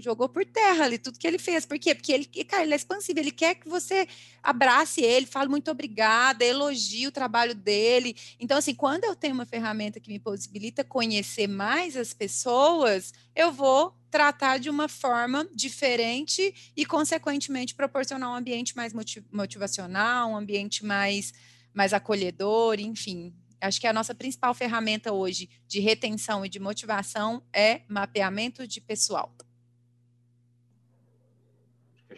jogou 0.01 0.27
por 0.29 0.45
terra 0.45 0.85
ali 0.85 0.97
tudo 0.97 1.19
que 1.19 1.27
ele 1.27 1.37
fez. 1.37 1.65
Por 1.65 1.77
quê? 1.77 1.93
Porque 1.93 2.11
ele, 2.11 2.25
cara, 2.25 2.63
ele 2.63 2.73
é 2.73 2.75
expansivo, 2.75 3.19
ele 3.19 3.31
quer 3.31 3.55
que 3.55 3.67
você 3.67 4.07
abrace 4.41 5.01
ele, 5.01 5.25
fale 5.25 5.49
muito 5.49 5.69
obrigada, 5.69 6.43
elogie 6.43 7.07
o 7.07 7.11
trabalho 7.11 7.55
dele. 7.55 8.15
Então, 8.39 8.57
assim, 8.57 8.73
quando 8.73 9.03
eu 9.03 9.15
tenho 9.15 9.33
uma 9.33 9.45
ferramenta 9.45 9.99
que 9.99 10.11
me 10.11 10.19
possibilita 10.19 10.83
conhecer 10.83 11.47
mais 11.47 11.95
as 11.95 12.13
pessoas, 12.13 13.13
eu 13.35 13.51
vou 13.51 13.95
tratar 14.09 14.59
de 14.59 14.69
uma 14.69 14.87
forma 14.87 15.47
diferente 15.53 16.71
e, 16.75 16.85
consequentemente, 16.85 17.73
proporcionar 17.73 18.29
um 18.29 18.35
ambiente 18.35 18.75
mais 18.75 18.93
motivacional, 19.31 20.29
um 20.29 20.37
ambiente 20.37 20.85
mais, 20.85 21.33
mais 21.73 21.93
acolhedor, 21.93 22.79
enfim. 22.79 23.33
Acho 23.59 23.79
que 23.79 23.87
a 23.87 23.93
nossa 23.93 24.13
principal 24.13 24.53
ferramenta 24.53 25.13
hoje 25.13 25.49
de 25.67 25.79
retenção 25.79 26.45
e 26.45 26.49
de 26.49 26.59
motivação 26.59 27.41
é 27.53 27.81
mapeamento 27.87 28.67
de 28.67 28.81
pessoal. 28.81 29.33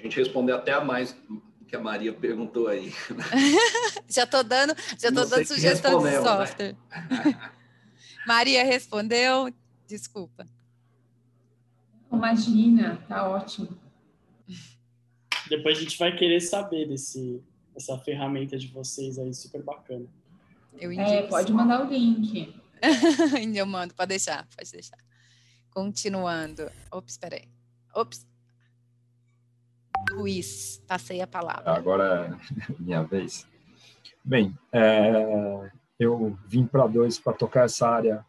A 0.06 0.07
gente 0.07 0.19
respondeu 0.19 0.56
até 0.56 0.72
a 0.72 0.86
mais 0.86 1.14
do 1.14 1.41
que 1.68 1.76
a 1.76 1.80
Maria 1.80 2.14
perguntou 2.14 2.68
aí. 2.68 2.94
Né? 3.10 3.23
já 4.07 4.23
estou 4.23 4.44
dando, 4.44 4.76
já 4.99 5.11
tô 5.11 5.26
dando 5.26 5.48
sugestão 5.48 5.98
de 5.98 6.03
né? 6.03 6.22
software. 6.22 6.76
Né? 7.10 7.52
Maria 8.27 8.64
respondeu, 8.64 9.52
desculpa. 9.88 10.45
Imagina, 12.14 13.03
tá 13.10 13.27
ótimo. 13.27 13.76
Depois 15.49 15.80
a 15.80 15.82
gente 15.82 15.98
vai 15.98 16.15
querer 16.15 16.40
saber 16.40 16.88
desse, 16.88 17.44
dessa 17.73 17.98
ferramenta 17.98 18.60
de 18.60 18.68
vocês 18.68 19.18
aí, 19.18 19.34
super 19.34 19.64
bacana. 19.64 20.06
Eu 20.77 20.91
é, 20.91 21.23
pode 21.23 21.52
mandar 21.52 21.84
o 21.84 21.90
link. 21.90 22.53
Eu 23.56 23.65
mando, 23.65 23.95
pode 23.95 24.10
deixar, 24.10 24.48
pode 24.56 24.72
deixar. 24.72 24.99
Continuando. 25.72 26.72
Ops, 26.91 27.14
espera 27.14 27.38
aí. 27.38 27.49
Ops. 27.95 28.35
Luiz, 30.15 30.81
passei 30.87 31.21
a 31.21 31.27
palavra. 31.27 31.71
Agora 31.71 32.39
é 32.69 32.73
minha 32.79 33.03
vez. 33.03 33.45
Bem, 34.23 34.57
é, 34.71 35.71
eu 35.99 36.37
vim 36.47 36.65
para 36.65 36.87
dois 36.87 37.19
para 37.19 37.33
tocar 37.33 37.65
essa 37.65 37.87
área 37.87 38.25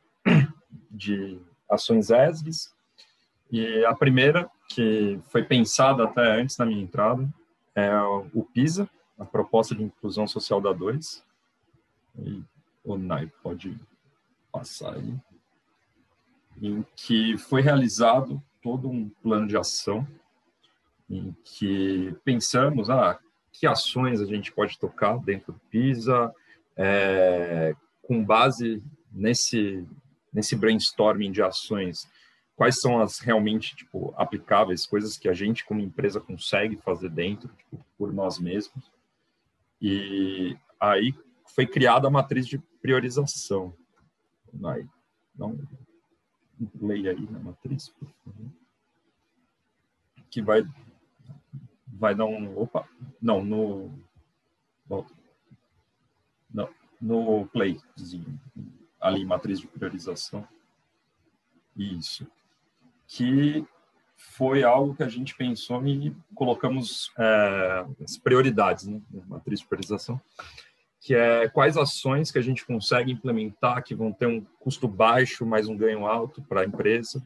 de 0.90 1.40
ações 1.70 2.10
ESGs. 2.10 2.74
E 3.50 3.84
a 3.84 3.94
primeira, 3.94 4.50
que 4.68 5.20
foi 5.28 5.44
pensada 5.44 6.04
até 6.04 6.40
antes 6.40 6.56
da 6.56 6.66
minha 6.66 6.82
entrada, 6.82 7.32
é 7.74 7.96
o 8.34 8.42
PISA, 8.42 8.88
a 9.18 9.24
Proposta 9.24 9.74
de 9.74 9.84
Inclusão 9.84 10.26
Social 10.26 10.60
da 10.60 10.72
2. 10.72 11.24
E 12.18 12.42
o 12.84 12.98
Nai 12.98 13.30
pode 13.42 13.78
passar 14.50 14.94
aí. 14.94 15.14
Em 16.60 16.84
que 16.96 17.38
foi 17.38 17.60
realizado 17.60 18.42
todo 18.62 18.90
um 18.90 19.08
plano 19.22 19.46
de 19.46 19.56
ação 19.56 20.06
em 21.08 21.34
que 21.44 22.14
pensamos, 22.24 22.90
ah, 22.90 23.18
que 23.52 23.66
ações 23.66 24.20
a 24.20 24.26
gente 24.26 24.52
pode 24.52 24.78
tocar 24.78 25.18
dentro 25.18 25.52
do 25.52 25.60
PISA, 25.70 26.32
é, 26.76 27.74
com 28.02 28.24
base 28.24 28.82
nesse, 29.10 29.86
nesse 30.32 30.54
brainstorming 30.54 31.32
de 31.32 31.42
ações, 31.42 32.08
quais 32.54 32.80
são 32.80 33.00
as 33.00 33.18
realmente 33.18 33.76
tipo, 33.76 34.12
aplicáveis, 34.16 34.86
coisas 34.86 35.16
que 35.16 35.28
a 35.28 35.32
gente 35.32 35.64
como 35.64 35.80
empresa 35.80 36.20
consegue 36.20 36.76
fazer 36.76 37.10
dentro, 37.10 37.48
tipo, 37.56 37.84
por 37.96 38.12
nós 38.12 38.38
mesmos. 38.38 38.90
E 39.80 40.56
aí 40.80 41.14
foi 41.54 41.66
criada 41.66 42.08
a 42.08 42.10
matriz 42.10 42.46
de 42.46 42.58
priorização. 42.80 43.74
Vai, 44.52 44.86
não 45.34 45.58
um 46.58 46.90
aí 46.90 47.28
na 47.30 47.38
matriz, 47.38 47.90
por 47.90 48.08
favor. 48.24 48.50
Que 50.30 50.40
vai 50.40 50.66
vai 51.98 52.14
dar 52.14 52.26
um. 52.26 52.58
Opa! 52.58 52.86
Não, 53.20 53.44
no. 53.44 53.90
Volta. 54.86 55.12
Não, 56.52 56.68
no 57.00 57.46
play, 57.48 57.78
ali, 59.00 59.24
matriz 59.24 59.60
de 59.60 59.66
priorização. 59.66 60.46
Isso. 61.76 62.26
Que 63.06 63.66
foi 64.16 64.62
algo 64.62 64.94
que 64.94 65.02
a 65.02 65.08
gente 65.08 65.36
pensou 65.36 65.86
e 65.86 66.14
colocamos 66.34 67.12
é, 67.18 67.86
as 68.02 68.16
prioridades, 68.16 68.86
né? 68.86 69.00
Matriz 69.26 69.60
de 69.60 69.66
priorização. 69.66 70.20
Que 71.00 71.14
é 71.14 71.48
quais 71.48 71.76
ações 71.76 72.30
que 72.30 72.38
a 72.38 72.42
gente 72.42 72.64
consegue 72.64 73.12
implementar 73.12 73.84
que 73.84 73.94
vão 73.94 74.12
ter 74.12 74.26
um 74.26 74.40
custo 74.58 74.88
baixo, 74.88 75.44
mas 75.44 75.68
um 75.68 75.76
ganho 75.76 76.06
alto 76.06 76.42
para 76.42 76.62
a 76.62 76.64
empresa. 76.64 77.24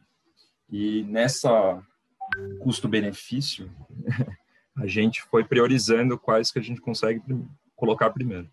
E 0.68 1.04
nessa 1.04 1.82
custo-benefício, 2.60 3.70
a 4.80 4.86
gente 4.86 5.22
foi 5.22 5.44
priorizando 5.44 6.18
quais 6.18 6.50
que 6.50 6.58
a 6.58 6.62
gente 6.62 6.80
consegue 6.80 7.22
colocar 7.76 8.10
primeiro. 8.10 8.48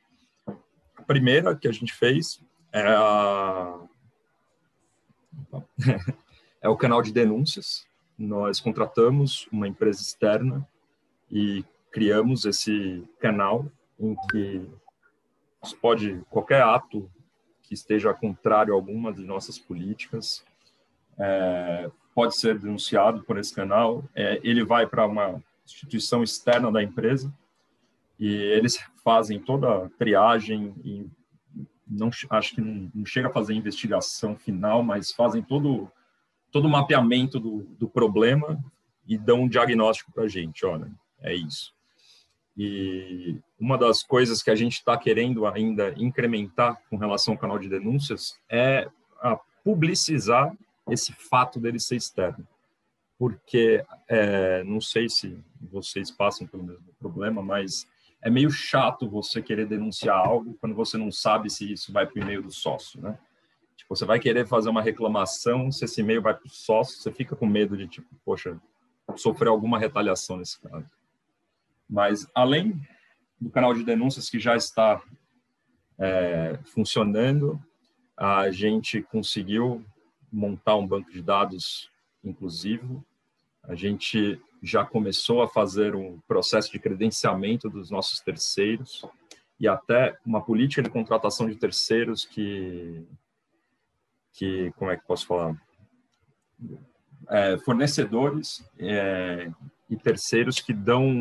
A 0.96 1.02
primeira 1.02 1.56
que 1.56 1.68
a 1.68 1.72
gente 1.72 1.94
fez 1.94 2.44
é, 2.72 2.82
a... 2.86 3.80
é 6.62 6.68
o 6.68 6.76
canal 6.76 7.02
de 7.02 7.14
denúncias. 7.14 7.88
Nós 8.18 8.60
contratamos 8.60 9.48
uma 9.52 9.68
empresa 9.68 10.02
externa 10.02 10.68
e 11.32 11.64
criamos 11.92 12.46
esse 12.46 13.04
canal 13.20 13.72
em 13.98 14.16
que 14.30 14.70
pode 15.82 16.22
qualquer 16.30 16.62
ato 16.62 17.10
que 17.64 17.74
esteja 17.74 18.14
contrário 18.14 18.74
a 18.74 18.76
alguma 18.76 19.14
de 19.14 19.24
nossas 19.24 19.58
políticas 19.58 20.44
é, 21.18 21.90
pode 22.14 22.38
ser 22.38 22.60
denunciado 22.60 23.24
por 23.24 23.38
esse 23.38 23.54
canal. 23.54 24.04
É, 24.16 24.40
ele 24.44 24.64
vai 24.64 24.86
para 24.86 25.06
uma 25.06 25.42
instituição 25.74 26.24
externa 26.24 26.72
da 26.72 26.82
empresa 26.82 27.34
e 28.20 28.28
eles 28.28 28.80
fazem 29.04 29.40
toda 29.40 29.86
a 29.86 29.90
triagem 29.90 30.74
e 30.84 31.06
não 31.88 32.10
acho 32.30 32.56
que 32.56 32.62
não, 32.62 32.92
não 32.94 33.06
chega 33.06 33.28
a 33.28 33.32
fazer 33.34 33.54
investigação 33.54 34.36
final, 34.36 34.84
mas 34.84 35.12
fazem 35.12 35.42
todo 35.42 35.90
todo 36.52 36.66
o 36.66 36.70
mapeamento 36.70 37.40
do, 37.40 37.64
do 37.78 37.88
problema 37.88 38.58
e 39.06 39.18
dão 39.18 39.42
um 39.42 39.50
diagnóstico 39.50 40.12
para 40.12 40.24
a 40.24 40.28
gente, 40.28 40.66
olha, 40.66 40.90
é 41.22 41.36
isso. 41.36 41.74
E 42.58 43.38
uma 43.60 43.78
das 43.78 44.02
coisas 44.02 44.42
que 44.42 44.50
a 44.50 44.56
gente 44.56 44.74
está 44.74 44.98
querendo 44.98 45.46
ainda 45.46 45.94
incrementar 45.98 46.82
com 46.90 46.98
relação 46.98 47.34
ao 47.34 47.40
canal 47.40 47.60
de 47.60 47.70
denúncias 47.70 48.40
é 48.50 48.90
publicizar 49.64 50.56
esse 50.90 51.12
fato 51.12 51.60
dele 51.60 51.80
ser 51.80 51.98
externo. 51.98 52.48
Porque, 53.18 53.84
é, 54.08 54.64
não 54.64 54.80
sei 54.80 55.10
se 55.10 55.38
vocês 55.60 56.12
passam 56.12 56.46
pelo 56.46 56.64
mesmo 56.64 56.94
problema, 57.00 57.42
mas 57.42 57.88
é 58.22 58.30
meio 58.30 58.50
chato 58.52 59.10
você 59.10 59.42
querer 59.42 59.66
denunciar 59.68 60.18
algo 60.18 60.56
quando 60.60 60.76
você 60.76 60.98
não 60.98 61.12
sabe 61.12 61.50
se 61.50 61.72
isso 61.72 61.92
vai 61.92 62.06
para 62.06 62.20
o 62.20 62.24
e-mail 62.24 62.44
do 62.44 62.52
sócio, 62.52 63.02
né? 63.02 63.18
Tipo, 63.76 63.96
você 63.96 64.06
vai 64.06 64.20
querer 64.20 64.46
fazer 64.48 64.70
uma 64.70 64.82
reclamação, 64.82 65.72
se 65.72 65.86
esse 65.86 66.02
e-mail 66.02 66.22
vai 66.22 66.34
para 66.34 66.48
o 66.48 66.50
sócio, 66.50 66.98
você 66.98 67.12
fica 67.12 67.36
com 67.36 67.46
medo 67.46 67.78
de, 67.78 67.88
tipo, 67.88 68.08
poxa, 68.26 68.60
sofrer 69.16 69.50
alguma 69.50 69.80
retaliação 69.80 70.38
nesse 70.38 70.60
caso. 70.60 70.90
Mas, 71.90 72.28
além 72.36 72.80
do 73.40 73.50
canal 73.50 73.74
de 73.74 73.84
denúncias 73.84 74.30
que 74.30 74.40
já 74.40 74.56
está 74.56 75.02
é, 75.98 76.60
funcionando, 76.66 77.62
a 78.18 78.50
gente 78.52 79.02
conseguiu 79.04 79.86
montar 80.32 80.76
um 80.76 80.88
banco 80.88 81.12
de 81.12 81.22
dados 81.22 81.90
inclusivo. 82.24 83.04
A 83.64 83.76
gente 83.76 84.42
já 84.62 84.86
começou 84.86 85.42
a 85.42 85.48
fazer 85.48 85.96
um 85.96 86.20
processo 86.28 86.72
de 86.72 86.80
credenciamento 86.80 87.70
dos 87.70 87.92
nossos 87.92 88.20
terceiros 88.20 89.06
e 89.60 89.68
até 89.68 90.18
uma 90.26 90.42
política 90.42 90.82
de 90.82 90.90
contratação 90.90 91.48
de 91.48 91.56
terceiros 91.56 92.26
que, 92.26 93.06
que 94.34 94.72
como 94.78 94.92
é 94.92 94.98
que 94.98 95.06
posso 95.06 95.26
falar? 95.26 95.56
É, 97.30 97.58
fornecedores 97.60 98.64
é, 98.80 99.52
e 99.90 99.96
terceiros 99.98 100.60
que 100.60 100.74
dão, 100.74 101.20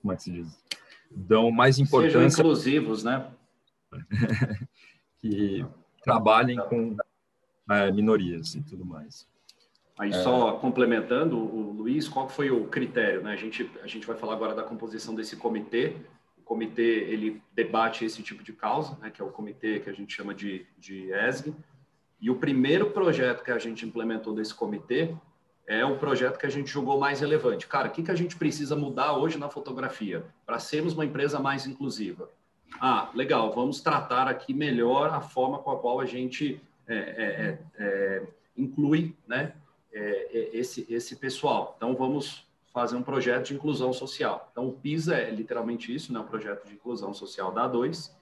como 0.00 0.12
é 0.12 0.16
que 0.16 0.22
se 0.22 0.30
diz? 0.30 0.64
Dão 1.10 1.50
mais 1.50 1.78
importância. 1.78 2.20
Sejam 2.20 2.44
inclusivos, 2.44 3.04
né? 3.04 3.30
que 5.20 5.66
trabalhem 6.02 6.56
com 6.68 6.96
minorias 7.92 8.54
e 8.54 8.62
tudo 8.62 8.84
mais. 8.84 9.28
Aí 9.98 10.14
só 10.14 10.52
complementando, 10.52 11.36
o 11.36 11.72
Luiz, 11.72 12.08
qual 12.08 12.26
foi 12.26 12.50
o 12.50 12.64
critério? 12.66 13.22
Né? 13.22 13.32
A, 13.32 13.36
gente, 13.36 13.70
a 13.82 13.86
gente 13.86 14.06
vai 14.06 14.16
falar 14.16 14.32
agora 14.32 14.54
da 14.54 14.62
composição 14.62 15.14
desse 15.14 15.36
comitê. 15.36 15.94
O 16.38 16.42
comitê 16.42 17.04
ele 17.10 17.42
debate 17.52 18.04
esse 18.04 18.22
tipo 18.22 18.42
de 18.42 18.52
causa, 18.54 18.96
né? 18.98 19.10
que 19.10 19.20
é 19.20 19.24
o 19.24 19.28
comitê 19.28 19.78
que 19.78 19.90
a 19.90 19.92
gente 19.92 20.14
chama 20.14 20.34
de, 20.34 20.66
de 20.78 21.12
ESG. 21.12 21.54
E 22.18 22.30
o 22.30 22.36
primeiro 22.36 22.90
projeto 22.90 23.44
que 23.44 23.50
a 23.50 23.58
gente 23.58 23.84
implementou 23.84 24.34
desse 24.34 24.54
comitê 24.54 25.14
é 25.66 25.84
o 25.84 25.98
projeto 25.98 26.38
que 26.38 26.46
a 26.46 26.50
gente 26.50 26.70
julgou 26.70 26.98
mais 26.98 27.20
relevante. 27.20 27.66
Cara, 27.66 27.88
o 27.88 27.90
que, 27.90 28.02
que 28.02 28.10
a 28.10 28.16
gente 28.16 28.36
precisa 28.36 28.74
mudar 28.74 29.18
hoje 29.18 29.38
na 29.38 29.50
fotografia 29.50 30.24
para 30.46 30.58
sermos 30.58 30.94
uma 30.94 31.04
empresa 31.04 31.38
mais 31.38 31.66
inclusiva? 31.66 32.30
Ah, 32.80 33.10
legal, 33.14 33.52
vamos 33.52 33.82
tratar 33.82 34.28
aqui 34.28 34.54
melhor 34.54 35.10
a 35.10 35.20
forma 35.20 35.58
com 35.58 35.70
a 35.70 35.78
qual 35.78 36.00
a 36.00 36.06
gente 36.06 36.60
é, 36.94 36.98
é, 36.98 37.58
é, 37.78 37.84
é 37.84 38.26
inclui 38.56 39.16
né, 39.26 39.54
é, 39.92 40.50
esse, 40.52 40.86
esse 40.88 41.16
pessoal. 41.16 41.74
Então, 41.76 41.94
vamos 41.94 42.46
fazer 42.72 42.96
um 42.96 43.02
projeto 43.02 43.46
de 43.46 43.54
inclusão 43.54 43.92
social. 43.92 44.48
Então, 44.52 44.68
o 44.68 44.72
PISA 44.72 45.16
é 45.16 45.30
literalmente 45.30 45.94
isso, 45.94 46.12
né? 46.12 46.20
um 46.20 46.26
projeto 46.26 46.66
de 46.66 46.74
inclusão 46.74 47.12
social 47.12 47.52
da 47.52 47.68
A2. 47.68 48.12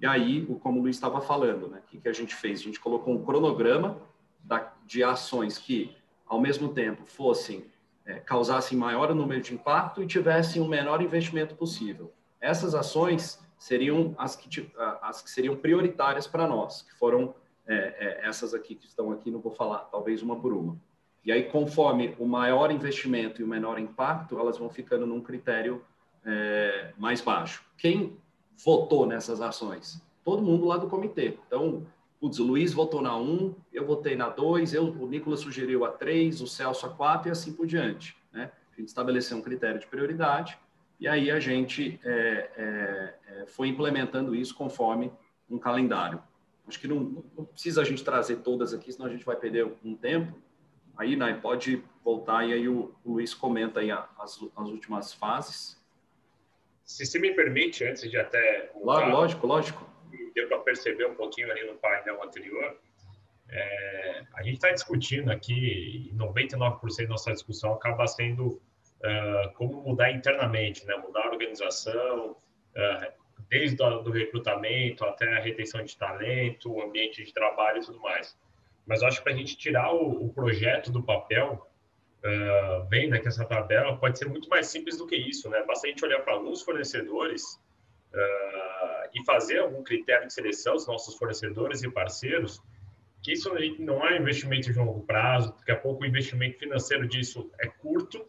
E 0.00 0.06
aí, 0.06 0.44
como 0.62 0.80
o 0.80 0.82
Luiz 0.82 0.96
estava 0.96 1.20
falando, 1.20 1.68
né? 1.68 1.78
o 1.78 1.90
que, 1.90 1.98
que 1.98 2.08
a 2.08 2.12
gente 2.12 2.34
fez? 2.34 2.60
A 2.60 2.64
gente 2.64 2.80
colocou 2.80 3.14
um 3.14 3.24
cronograma 3.24 3.98
da, 4.42 4.72
de 4.84 5.02
ações 5.02 5.56
que, 5.56 5.96
ao 6.26 6.40
mesmo 6.40 6.68
tempo, 6.68 7.04
fossem 7.06 7.64
é, 8.04 8.14
causassem 8.14 8.76
maior 8.76 9.14
número 9.14 9.40
de 9.40 9.54
impacto 9.54 10.02
e 10.02 10.06
tivessem 10.06 10.60
o 10.60 10.68
menor 10.68 11.00
investimento 11.00 11.54
possível. 11.54 12.12
Essas 12.40 12.74
ações 12.74 13.42
seriam 13.58 14.14
as 14.18 14.36
que, 14.36 14.70
as 15.00 15.22
que 15.22 15.30
seriam 15.30 15.56
prioritárias 15.56 16.26
para 16.26 16.46
nós, 16.46 16.82
que 16.82 16.92
foram 16.98 17.34
é, 17.66 17.74
é, 17.74 18.28
essas 18.28 18.54
aqui 18.54 18.74
que 18.74 18.86
estão 18.86 19.10
aqui, 19.10 19.30
não 19.30 19.40
vou 19.40 19.52
falar, 19.52 19.78
talvez 19.90 20.22
uma 20.22 20.38
por 20.38 20.52
uma. 20.52 20.78
E 21.24 21.32
aí, 21.32 21.44
conforme 21.44 22.14
o 22.18 22.26
maior 22.26 22.70
investimento 22.70 23.40
e 23.40 23.44
o 23.44 23.48
menor 23.48 23.78
impacto, 23.78 24.38
elas 24.38 24.58
vão 24.58 24.68
ficando 24.68 25.06
num 25.06 25.22
critério 25.22 25.82
é, 26.24 26.92
mais 26.98 27.20
baixo. 27.20 27.64
Quem 27.78 28.16
votou 28.62 29.06
nessas 29.06 29.40
ações? 29.40 30.02
Todo 30.22 30.42
mundo 30.42 30.66
lá 30.66 30.76
do 30.76 30.86
comitê. 30.86 31.38
Então, 31.46 31.86
putz, 32.20 32.38
o 32.38 32.44
Luiz 32.44 32.72
votou 32.74 33.00
na 33.00 33.16
1, 33.16 33.54
eu 33.72 33.86
votei 33.86 34.16
na 34.16 34.28
2, 34.28 34.74
eu, 34.74 34.84
o 34.84 35.06
Nicolas 35.06 35.40
sugeriu 35.40 35.84
a 35.84 35.90
3, 35.90 36.42
o 36.42 36.46
Celso 36.46 36.86
a 36.86 36.90
4 36.90 37.28
e 37.28 37.32
assim 37.32 37.54
por 37.54 37.66
diante. 37.66 38.16
Né? 38.32 38.50
A 38.72 38.80
gente 38.80 38.88
estabeleceu 38.88 39.38
um 39.38 39.42
critério 39.42 39.80
de 39.80 39.86
prioridade 39.86 40.58
e 41.00 41.08
aí 41.08 41.30
a 41.30 41.40
gente 41.40 41.98
é, 42.04 42.50
é, 42.56 43.14
é 43.28 43.46
foi 43.46 43.68
implementando 43.68 44.34
isso 44.34 44.54
conforme 44.54 45.10
um 45.48 45.58
calendário. 45.58 46.22
Acho 46.66 46.80
que 46.80 46.88
não, 46.88 47.24
não, 47.36 47.44
precisa 47.44 47.82
a 47.82 47.84
gente 47.84 48.02
trazer 48.02 48.36
todas 48.36 48.72
aqui, 48.72 48.92
senão 48.92 49.06
a 49.06 49.10
gente 49.10 49.24
vai 49.24 49.36
perder 49.36 49.66
um 49.84 49.94
tempo. 49.94 50.40
Aí, 50.96 51.16
Nai, 51.16 51.40
pode 51.40 51.82
voltar 52.02 52.46
e 52.48 52.52
aí 52.52 52.68
o, 52.68 52.94
o 53.04 53.12
Luiz 53.14 53.34
comenta 53.34 53.80
aí 53.80 53.90
as, 53.90 54.08
as 54.18 54.68
últimas 54.68 55.12
fases. 55.12 55.82
Se 56.84 57.04
se 57.04 57.18
me 57.18 57.32
permite, 57.34 57.84
antes 57.84 58.08
de 58.08 58.16
até... 58.16 58.70
Mudar, 58.74 59.08
lógico, 59.08 59.46
lógico. 59.46 59.90
Deu 60.34 60.48
para 60.48 60.58
perceber 60.58 61.06
um 61.06 61.14
pouquinho 61.14 61.50
ali 61.50 61.66
no 61.66 61.74
painel 61.76 62.22
anterior. 62.22 62.78
É, 63.50 64.22
a 64.34 64.42
gente 64.42 64.54
está 64.54 64.70
discutindo 64.70 65.30
aqui, 65.30 66.12
99% 66.14 67.02
da 67.02 67.08
nossa 67.08 67.32
discussão 67.32 67.74
acaba 67.74 68.06
sendo 68.06 68.46
uh, 69.04 69.52
como 69.54 69.82
mudar 69.82 70.10
internamente, 70.10 70.84
né? 70.86 70.96
mudar 70.96 71.26
a 71.26 71.30
organização, 71.30 72.30
uh, 72.30 73.23
desde 73.48 73.82
o 73.82 74.10
recrutamento 74.10 75.04
até 75.04 75.36
a 75.36 75.40
retenção 75.40 75.82
de 75.84 75.96
talento, 75.96 76.72
o 76.72 76.82
ambiente 76.82 77.24
de 77.24 77.32
trabalho 77.32 77.82
e 77.82 77.84
tudo 77.84 78.00
mais. 78.00 78.36
Mas 78.86 79.02
acho 79.02 79.18
que 79.18 79.24
para 79.24 79.32
a 79.32 79.36
gente 79.36 79.56
tirar 79.56 79.92
o, 79.92 80.26
o, 80.26 80.32
projeto 80.32 80.90
do 80.90 81.02
papel, 81.02 81.66
uh, 82.24 82.86
vendo 82.88 83.14
aqui 83.14 83.28
essa 83.28 83.44
tabela, 83.44 83.96
pode 83.96 84.18
ser 84.18 84.28
muito 84.28 84.48
mais 84.48 84.66
simples 84.66 84.98
do 84.98 85.06
que 85.06 85.16
isso, 85.16 85.48
né? 85.48 85.62
Basta 85.66 85.86
a 85.86 85.90
gente 85.90 86.04
olhar 86.04 86.20
para 86.20 86.34
alguns 86.34 86.62
fornecedores 86.62 87.54
uh, 88.12 89.08
e 89.14 89.24
fazer 89.24 89.60
algum 89.60 89.82
critério 89.82 90.26
de 90.26 90.34
seleção 90.34 90.74
dos 90.74 90.86
nossos 90.86 91.14
fornecedores 91.16 91.82
e 91.82 91.90
parceiros, 91.90 92.62
que 93.22 93.32
isso 93.32 93.50
não 93.78 94.06
é 94.06 94.18
investimento 94.18 94.70
de 94.70 94.78
longo 94.78 95.00
prazo, 95.00 95.54
daqui 95.58 95.72
a 95.72 95.76
pouco 95.76 96.02
o 96.02 96.06
investimento 96.06 96.58
financeiro 96.58 97.08
disso 97.08 97.50
é 97.58 97.66
curto 97.66 98.26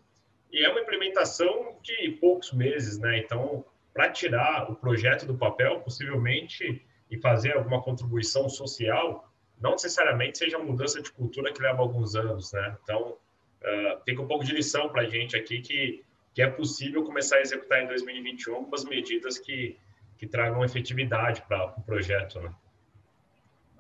e 0.51 0.63
é 0.63 0.69
uma 0.69 0.79
implementação 0.79 1.77
de 1.83 2.11
poucos 2.21 2.53
meses, 2.53 2.97
né? 2.97 3.17
Então, 3.17 3.65
para 3.95 4.11
tirar 4.11 4.69
o 4.69 4.75
projeto 4.75 5.25
do 5.25 5.37
papel, 5.37 5.79
possivelmente, 5.79 6.85
e 7.09 7.17
fazer 7.17 7.53
alguma 7.53 7.81
contribuição 7.81 8.49
social, 8.49 9.31
não 9.59 9.71
necessariamente 9.71 10.37
seja 10.37 10.57
uma 10.57 10.65
mudança 10.65 11.01
de 11.01 11.09
cultura 11.13 11.53
que 11.53 11.61
leva 11.61 11.81
alguns 11.81 12.13
anos, 12.13 12.51
né? 12.51 12.75
Então, 12.83 13.11
uh, 13.11 14.03
fica 14.03 14.21
um 14.21 14.27
pouco 14.27 14.43
de 14.43 14.53
lição 14.53 14.89
para 14.89 15.03
a 15.03 15.09
gente 15.09 15.37
aqui 15.37 15.61
que, 15.61 16.03
que 16.33 16.41
é 16.41 16.47
possível 16.47 17.05
começar 17.05 17.37
a 17.37 17.41
executar 17.41 17.83
em 17.83 17.87
2021 17.87 18.55
algumas 18.55 18.83
medidas 18.83 19.39
que, 19.39 19.77
que 20.17 20.27
tragam 20.27 20.61
efetividade 20.65 21.41
para 21.47 21.67
o 21.67 21.71
pro 21.71 21.83
projeto, 21.83 22.41
né? 22.41 22.53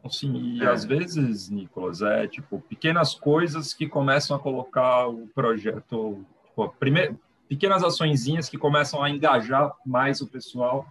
Sim, 0.09 0.57
e 0.57 0.63
às 0.63 0.85
vezes, 0.85 1.49
Nicolas, 1.49 2.01
é 2.01 2.25
tipo 2.25 2.61
pequenas 2.61 3.15
coisas 3.15 3.73
que 3.73 3.89
começam 3.89 4.37
a 4.37 4.39
colocar 4.39 5.07
o 5.07 5.27
projeto, 5.33 6.23
tipo, 6.45 6.69
primeiro, 6.79 7.19
pequenas 7.47 7.83
açõezinhas 7.83 8.49
que 8.49 8.57
começam 8.57 9.03
a 9.03 9.09
engajar 9.09 9.71
mais 9.85 10.21
o 10.21 10.27
pessoal 10.27 10.85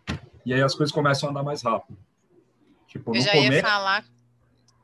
e 0.45 0.53
aí 0.53 0.63
as 0.63 0.75
coisas 0.75 0.93
começam 0.93 1.29
a 1.29 1.33
andar 1.33 1.43
mais 1.43 1.63
rápido. 1.63 1.99
Tipo, 2.87 3.17
Eu 3.17 3.21
já 3.21 3.33
começo... 3.33 3.53
ia 3.53 3.63
falar 3.63 4.05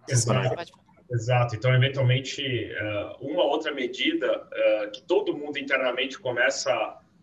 Exato. 0.09 0.81
Exato. 1.11 1.57
Então, 1.57 1.75
eventualmente, 1.75 2.43
uh, 2.43 3.27
uma 3.27 3.43
outra 3.43 3.73
medida 3.73 4.43
uh, 4.43 4.91
que 4.93 5.03
todo 5.03 5.37
mundo 5.37 5.59
internamente 5.59 6.19
começa 6.19 6.73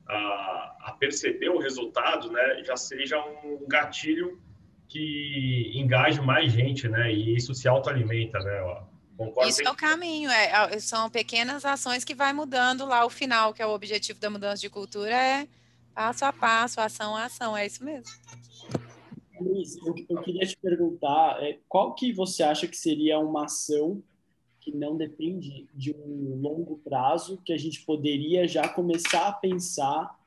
a, 0.07 0.75
a, 0.81 0.95
perceber 0.99 1.49
o 1.49 1.59
resultado, 1.59 2.31
né, 2.31 2.63
já 2.63 2.75
seja 2.75 3.17
um 3.19 3.65
gatilho 3.67 4.39
que 4.87 5.71
engaje 5.73 6.21
mais 6.21 6.51
gente, 6.51 6.87
né, 6.87 7.11
e 7.11 7.35
isso 7.35 7.53
se 7.53 7.67
autoalimenta, 7.67 8.39
né. 8.39 8.85
Concordo 9.17 9.49
isso 9.49 9.63
é 9.63 9.71
o 9.71 9.75
caminho, 9.75 10.29
é, 10.29 10.51
é, 10.75 10.79
são 10.79 11.09
pequenas 11.09 11.65
ações 11.65 12.03
que 12.03 12.13
vai 12.13 12.31
mudando 12.33 12.85
lá 12.85 13.03
o 13.03 13.09
final, 13.09 13.53
que 13.53 13.61
é 13.61 13.65
o 13.65 13.73
objetivo 13.73 14.19
da 14.19 14.29
mudança 14.29 14.61
de 14.61 14.69
cultura, 14.69 15.15
é 15.15 15.47
passo 15.93 16.23
a 16.23 16.31
passo, 16.31 16.79
ação 16.79 17.15
a 17.15 17.25
ação, 17.25 17.57
é 17.57 17.65
isso 17.65 17.83
mesmo. 17.83 18.05
Luiz, 19.41 19.75
eu, 19.77 19.95
eu, 20.09 20.21
queria 20.21 20.45
te 20.45 20.55
perguntar, 20.57 21.43
é, 21.43 21.57
qual 21.67 21.95
que 21.95 22.13
você 22.13 22.43
acha 22.43 22.67
que 22.67 22.77
seria 22.77 23.19
uma 23.19 23.45
ação 23.45 24.03
que 24.59 24.71
não 24.71 24.95
depende 24.95 25.67
de 25.73 25.91
um 25.91 26.39
longo 26.41 26.77
prazo, 26.83 27.41
que 27.43 27.53
a 27.53 27.57
gente 27.57 27.83
poderia 27.85 28.47
já 28.47 28.67
começar 28.67 29.27
a 29.27 29.31
pensar 29.31 30.19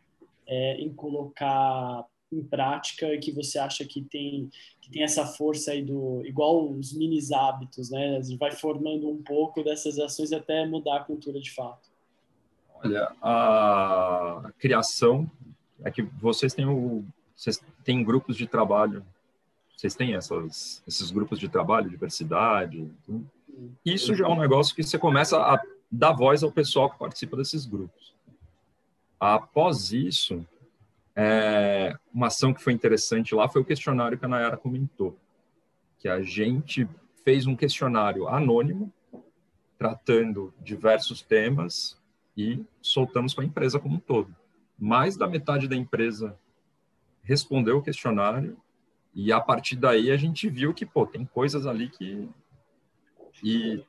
é, 0.47 0.81
em 0.81 0.93
colocar 0.93 2.07
em 2.33 2.43
prática, 2.43 3.19
que 3.19 3.33
você 3.33 3.59
acha 3.59 3.85
que 3.85 4.03
tem 4.03 4.51
que 4.81 4.91
tem 4.91 5.03
essa 5.03 5.27
força 5.27 5.73
aí 5.73 5.83
do 5.83 6.25
igual 6.25 6.71
os 6.71 6.93
mini 6.93 7.21
hábitos, 7.35 7.91
né? 7.91 8.17
A 8.17 8.23
gente 8.23 8.39
vai 8.39 8.53
formando 8.53 9.09
um 9.09 9.23
pouco 9.23 9.63
dessas 9.63 9.99
ações 9.99 10.33
até 10.33 10.67
mudar 10.67 10.97
a 10.97 11.05
cultura 11.05 11.41
de 11.41 11.51
fato. 11.53 11.89
Olha, 12.83 13.13
a 13.21 14.53
criação 14.59 15.31
é 15.85 15.91
que 15.91 16.03
vocês 16.03 16.55
têm 16.55 16.67
o 16.67 17.05
vocês 17.37 17.59
têm 17.85 18.05
grupos 18.05 18.37
de 18.37 18.47
trabalho? 18.47 19.05
Vocês 19.75 19.95
têm 19.95 20.15
essas, 20.15 20.83
esses 20.87 21.11
grupos 21.11 21.39
de 21.39 21.49
trabalho, 21.49 21.89
diversidade? 21.89 22.87
Isso 23.83 24.15
já 24.15 24.27
é 24.27 24.29
um 24.29 24.39
negócio 24.39 24.75
que 24.75 24.83
você 24.83 24.99
começa 24.99 25.39
a 25.39 25.59
dar 25.91 26.13
voz 26.13 26.43
ao 26.43 26.53
pessoal 26.53 26.91
que 26.91 26.99
participa 26.99 27.39
desses 27.39 27.65
grupos. 27.65 28.15
Após 29.19 29.91
isso, 29.91 30.47
é, 31.23 31.99
uma 32.15 32.29
ação 32.29 32.55
que 32.55 32.63
foi 32.63 32.73
interessante 32.73 33.35
lá 33.35 33.47
foi 33.47 33.61
o 33.61 33.65
questionário 33.65 34.17
que 34.17 34.25
a 34.25 34.29
Nayara 34.29 34.57
comentou, 34.57 35.19
que 35.99 36.09
a 36.09 36.23
gente 36.23 36.89
fez 37.23 37.47
um 37.47 37.55
questionário 37.55 38.27
anônimo 38.27 38.91
tratando 39.77 40.55
diversos 40.63 41.21
temas 41.21 42.01
e 42.35 42.65
soltamos 42.81 43.35
para 43.35 43.45
a 43.45 43.47
empresa 43.47 43.79
como 43.79 43.97
um 43.97 44.01
todo. 44.01 44.35
Mais 44.79 45.15
da 45.15 45.29
metade 45.29 45.69
da 45.69 45.77
empresa 45.77 46.39
respondeu 47.23 47.77
o 47.77 47.83
questionário 47.83 48.57
e 49.15 49.31
a 49.31 49.41
partir 49.43 49.77
daí 49.77 50.11
a 50.11 50.17
gente 50.17 50.49
viu 50.49 50.73
que 50.73 50.87
pô, 50.87 51.07
tem 51.07 51.27
coisas 51.27 51.67
ali 51.67 51.91
que 51.91 52.31
e 53.45 53.85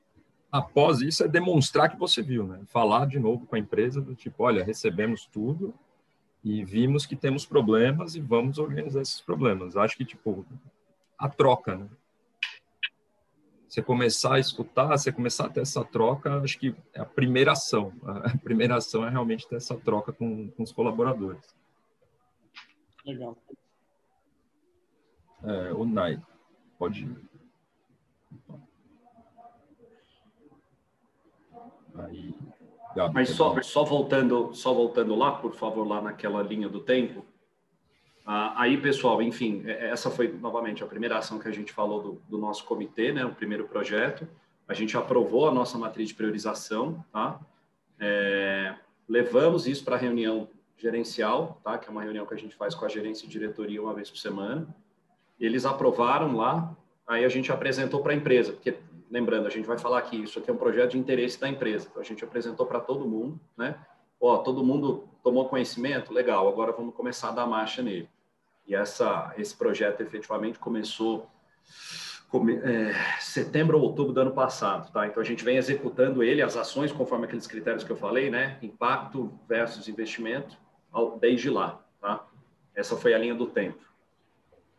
após 0.52 1.00
isso 1.00 1.24
é 1.24 1.30
demonstrar 1.30 1.90
que 1.90 1.98
você 1.98 2.22
viu, 2.22 2.46
né? 2.46 2.60
Falar 2.66 3.08
de 3.08 3.20
novo 3.20 3.46
com 3.46 3.56
a 3.56 3.60
empresa 3.60 4.02
do 4.02 4.16
tipo, 4.16 4.44
olha, 4.44 4.66
recebemos 4.66 5.26
tudo 5.26 5.74
e 6.44 6.64
vimos 6.66 7.06
que 7.06 7.16
temos 7.16 7.46
problemas 7.46 8.16
e 8.16 8.20
vamos 8.20 8.58
organizar 8.58 9.02
esses 9.02 9.22
problemas. 9.22 9.78
Acho 9.78 9.96
que 9.96 10.06
tipo 10.06 10.46
a 11.18 11.30
troca, 11.30 11.76
né? 11.76 11.88
Você 13.68 13.82
começar 13.82 14.36
a 14.36 14.40
escutar, 14.40 14.98
você 14.98 15.14
começar 15.14 15.46
a 15.46 15.50
ter 15.50 15.62
essa 15.62 15.86
troca, 15.86 16.42
acho 16.42 16.60
que 16.60 16.76
é 16.94 17.00
a 17.00 17.06
primeira 17.06 17.54
ação. 17.54 17.94
A 18.04 18.38
primeira 18.38 18.76
ação 18.76 19.06
é 19.06 19.10
realmente 19.10 19.48
ter 19.48 19.56
essa 19.56 19.78
troca 19.78 20.12
com, 20.12 20.50
com 20.52 20.64
os 20.64 20.74
colaboradores. 20.74 21.56
Legal. 23.06 23.38
É, 25.44 25.72
o 25.74 25.86
Nai, 25.86 26.22
pode 26.78 27.06
ir. 27.06 27.32
Aí, 31.96 32.36
Gabi, 32.96 33.14
Mas 33.14 33.30
só, 33.30 33.62
só, 33.62 33.84
voltando, 33.84 34.54
só 34.54 34.74
voltando 34.74 35.16
lá, 35.16 35.32
por 35.32 35.54
favor, 35.54 35.88
lá 35.88 36.02
naquela 36.02 36.42
linha 36.42 36.68
do 36.68 36.80
tempo. 36.80 37.26
Ah, 38.26 38.54
aí, 38.62 38.78
pessoal, 38.78 39.22
enfim, 39.22 39.64
é, 39.66 39.90
essa 39.90 40.12
foi 40.12 40.28
novamente 40.32 40.84
a 40.84 40.88
primeira 40.88 41.18
ação 41.18 41.40
que 41.40 41.48
a 41.48 41.52
gente 41.52 41.74
falou 41.74 42.02
do, 42.02 42.22
do, 42.30 42.38
nosso 42.38 42.64
comitê, 42.66 43.12
né? 43.12 43.26
O 43.26 43.34
primeiro 43.34 43.68
projeto. 43.68 44.28
A 44.68 44.74
gente 44.74 44.96
aprovou 44.96 45.48
a 45.48 45.52
nossa 45.52 45.78
matriz 45.78 46.10
de 46.10 46.16
priorização, 46.16 47.04
tá? 47.12 47.40
É, 48.00 48.76
levamos 49.08 49.68
isso 49.68 49.84
para 49.84 49.96
a 49.96 50.00
reunião 50.00 50.48
gerencial, 50.78 51.60
tá? 51.64 51.78
Que 51.78 51.88
é 51.88 51.92
uma 51.92 52.04
reunião 52.04 52.26
que 52.26 52.34
a 52.34 52.38
gente 52.38 52.56
faz 52.56 52.74
com 52.74 52.86
a 52.86 52.90
gerência 52.90 53.26
e 53.26 53.30
diretoria 53.30 53.82
uma 53.82 53.94
vez 53.94 54.10
por 54.10 54.18
semana. 54.18 54.68
Eles 55.40 55.66
aprovaram 55.66 56.36
lá, 56.36 56.76
aí 57.08 57.26
a 57.26 57.30
gente 57.30 57.52
apresentou 57.52 58.02
para 58.02 58.14
a 58.14 58.16
empresa, 58.16 58.54
porque 58.54 58.78
lembrando, 59.12 59.46
a 59.46 59.50
gente 59.50 59.68
vai 59.68 59.78
falar 59.78 60.00
aqui, 60.00 60.24
isso 60.24 60.40
aqui 60.40 60.50
é 60.50 60.54
um 60.54 60.58
projeto 60.58 60.92
de 60.92 60.98
interesse 60.98 61.40
da 61.40 61.50
empresa. 61.50 61.88
Então, 61.92 62.02
a 62.02 62.06
gente 62.06 62.24
apresentou 62.24 62.66
para 62.66 62.80
todo 62.80 63.06
mundo, 63.06 63.40
né? 63.58 63.78
Ó, 64.20 64.38
todo 64.38 64.64
mundo 64.64 65.10
tomou 65.22 65.50
conhecimento? 65.50 66.14
Legal, 66.14 66.48
agora 66.48 66.72
vamos 66.72 66.96
começar 66.96 67.30
a 67.30 67.34
dar 67.34 67.46
marcha 67.46 67.82
nele. 67.82 68.10
E 68.66 68.74
essa, 68.74 69.34
esse 69.38 69.56
projeto 69.56 70.02
efetivamente 70.02 70.58
começou 70.58 71.30
come, 72.30 72.56
é, 72.56 72.94
setembro 73.20 73.78
ou 73.78 73.84
outubro 73.84 74.14
do 74.14 74.22
ano 74.22 74.32
passado, 74.32 74.92
tá? 74.94 75.06
Então 75.06 75.22
a 75.22 75.26
gente 75.26 75.44
vem 75.44 75.58
executando 75.58 76.24
ele, 76.24 76.42
as 76.42 76.56
ações 76.56 76.92
conforme 76.92 77.26
aqueles 77.26 77.48
critérios 77.48 77.84
que 77.84 77.92
eu 77.92 77.98
falei, 77.98 78.30
né? 78.30 78.58
Impacto 78.62 79.38
versus 79.50 79.90
investimento, 79.90 80.58
desde 81.20 81.50
lá, 81.50 81.84
tá? 82.00 82.26
Essa 82.74 82.96
foi 82.96 83.14
a 83.14 83.18
linha 83.18 83.36
do 83.36 83.48
tempo. 83.48 83.84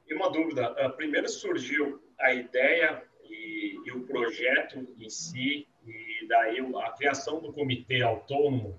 E 0.09 0.15
uma 0.15 0.31
dúvida, 0.31 0.75
ah, 0.79 0.89
primeiro 0.89 1.29
surgiu 1.29 2.03
a 2.19 2.33
ideia 2.33 3.03
e, 3.33 3.81
e, 3.87 3.93
o 3.93 4.03
projeto 4.03 4.87
em 4.99 5.09
si, 5.09 5.67
e 5.87 6.27
daí 6.29 6.59
a 6.59 6.91
criação 6.93 7.41
do 7.41 7.53
comitê 7.53 8.03
autônomo 8.03 8.79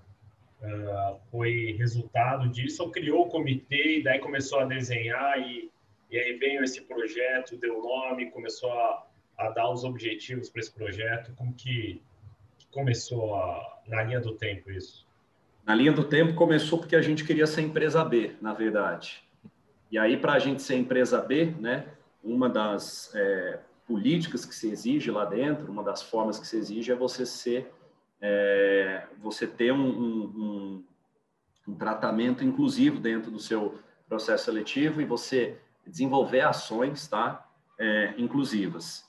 uh, 0.60 1.20
foi 1.30 1.74
resultado 1.78 2.48
disso, 2.48 2.82
ou 2.82 2.90
criou 2.90 3.26
o 3.26 3.28
comitê 3.28 3.98
e 3.98 4.02
daí 4.02 4.18
começou 4.18 4.60
a 4.60 4.64
desenhar 4.64 5.38
e, 5.40 5.70
e 6.10 6.18
aí 6.18 6.34
veio 6.34 6.62
esse 6.62 6.82
projeto, 6.82 7.56
deu 7.56 7.82
nome, 7.82 8.30
começou 8.30 8.72
a, 8.72 9.06
a 9.38 9.50
dar 9.50 9.70
os 9.70 9.84
objetivos 9.84 10.48
para 10.48 10.60
esse 10.60 10.72
projeto, 10.72 11.34
como 11.36 11.52
que, 11.54 12.00
que 12.58 12.66
começou 12.68 13.34
a, 13.34 13.80
na 13.86 14.02
linha 14.04 14.20
do 14.20 14.34
tempo 14.34 14.70
isso? 14.70 15.06
Na 15.66 15.74
linha 15.74 15.92
do 15.92 16.04
tempo 16.04 16.34
começou 16.34 16.78
porque 16.78 16.94
a 16.94 17.02
gente 17.02 17.24
queria 17.24 17.46
ser 17.46 17.62
empresa 17.62 18.04
B, 18.04 18.32
na 18.40 18.52
verdade. 18.52 19.24
E 19.90 19.98
aí, 19.98 20.16
para 20.16 20.34
a 20.34 20.38
gente 20.38 20.62
ser 20.62 20.76
empresa 20.76 21.20
B, 21.20 21.54
né, 21.58 21.86
uma 22.22 22.48
das 22.48 23.14
é, 23.14 23.60
políticas 23.86 24.44
que 24.44 24.54
se 24.54 24.70
exige 24.70 25.10
lá 25.10 25.24
dentro, 25.24 25.70
uma 25.70 25.82
das 25.82 26.02
formas 26.02 26.38
que 26.38 26.46
se 26.46 26.56
exige 26.56 26.90
é 26.90 26.94
você 26.94 27.26
ser, 27.26 27.72
é, 28.20 29.06
você 29.20 29.46
ter 29.46 29.72
um, 29.72 29.86
um, 29.86 30.84
um, 31.68 31.74
tratamento 31.74 32.44
inclusivo 32.44 32.98
dentro 32.98 33.30
do 33.30 33.38
seu 33.38 33.78
processo 34.08 34.46
seletivo 34.46 35.00
e 35.00 35.04
você 35.04 35.58
desenvolver 35.86 36.40
ações, 36.40 37.06
tá, 37.06 37.46
é, 37.78 38.14
inclusivas. 38.16 39.04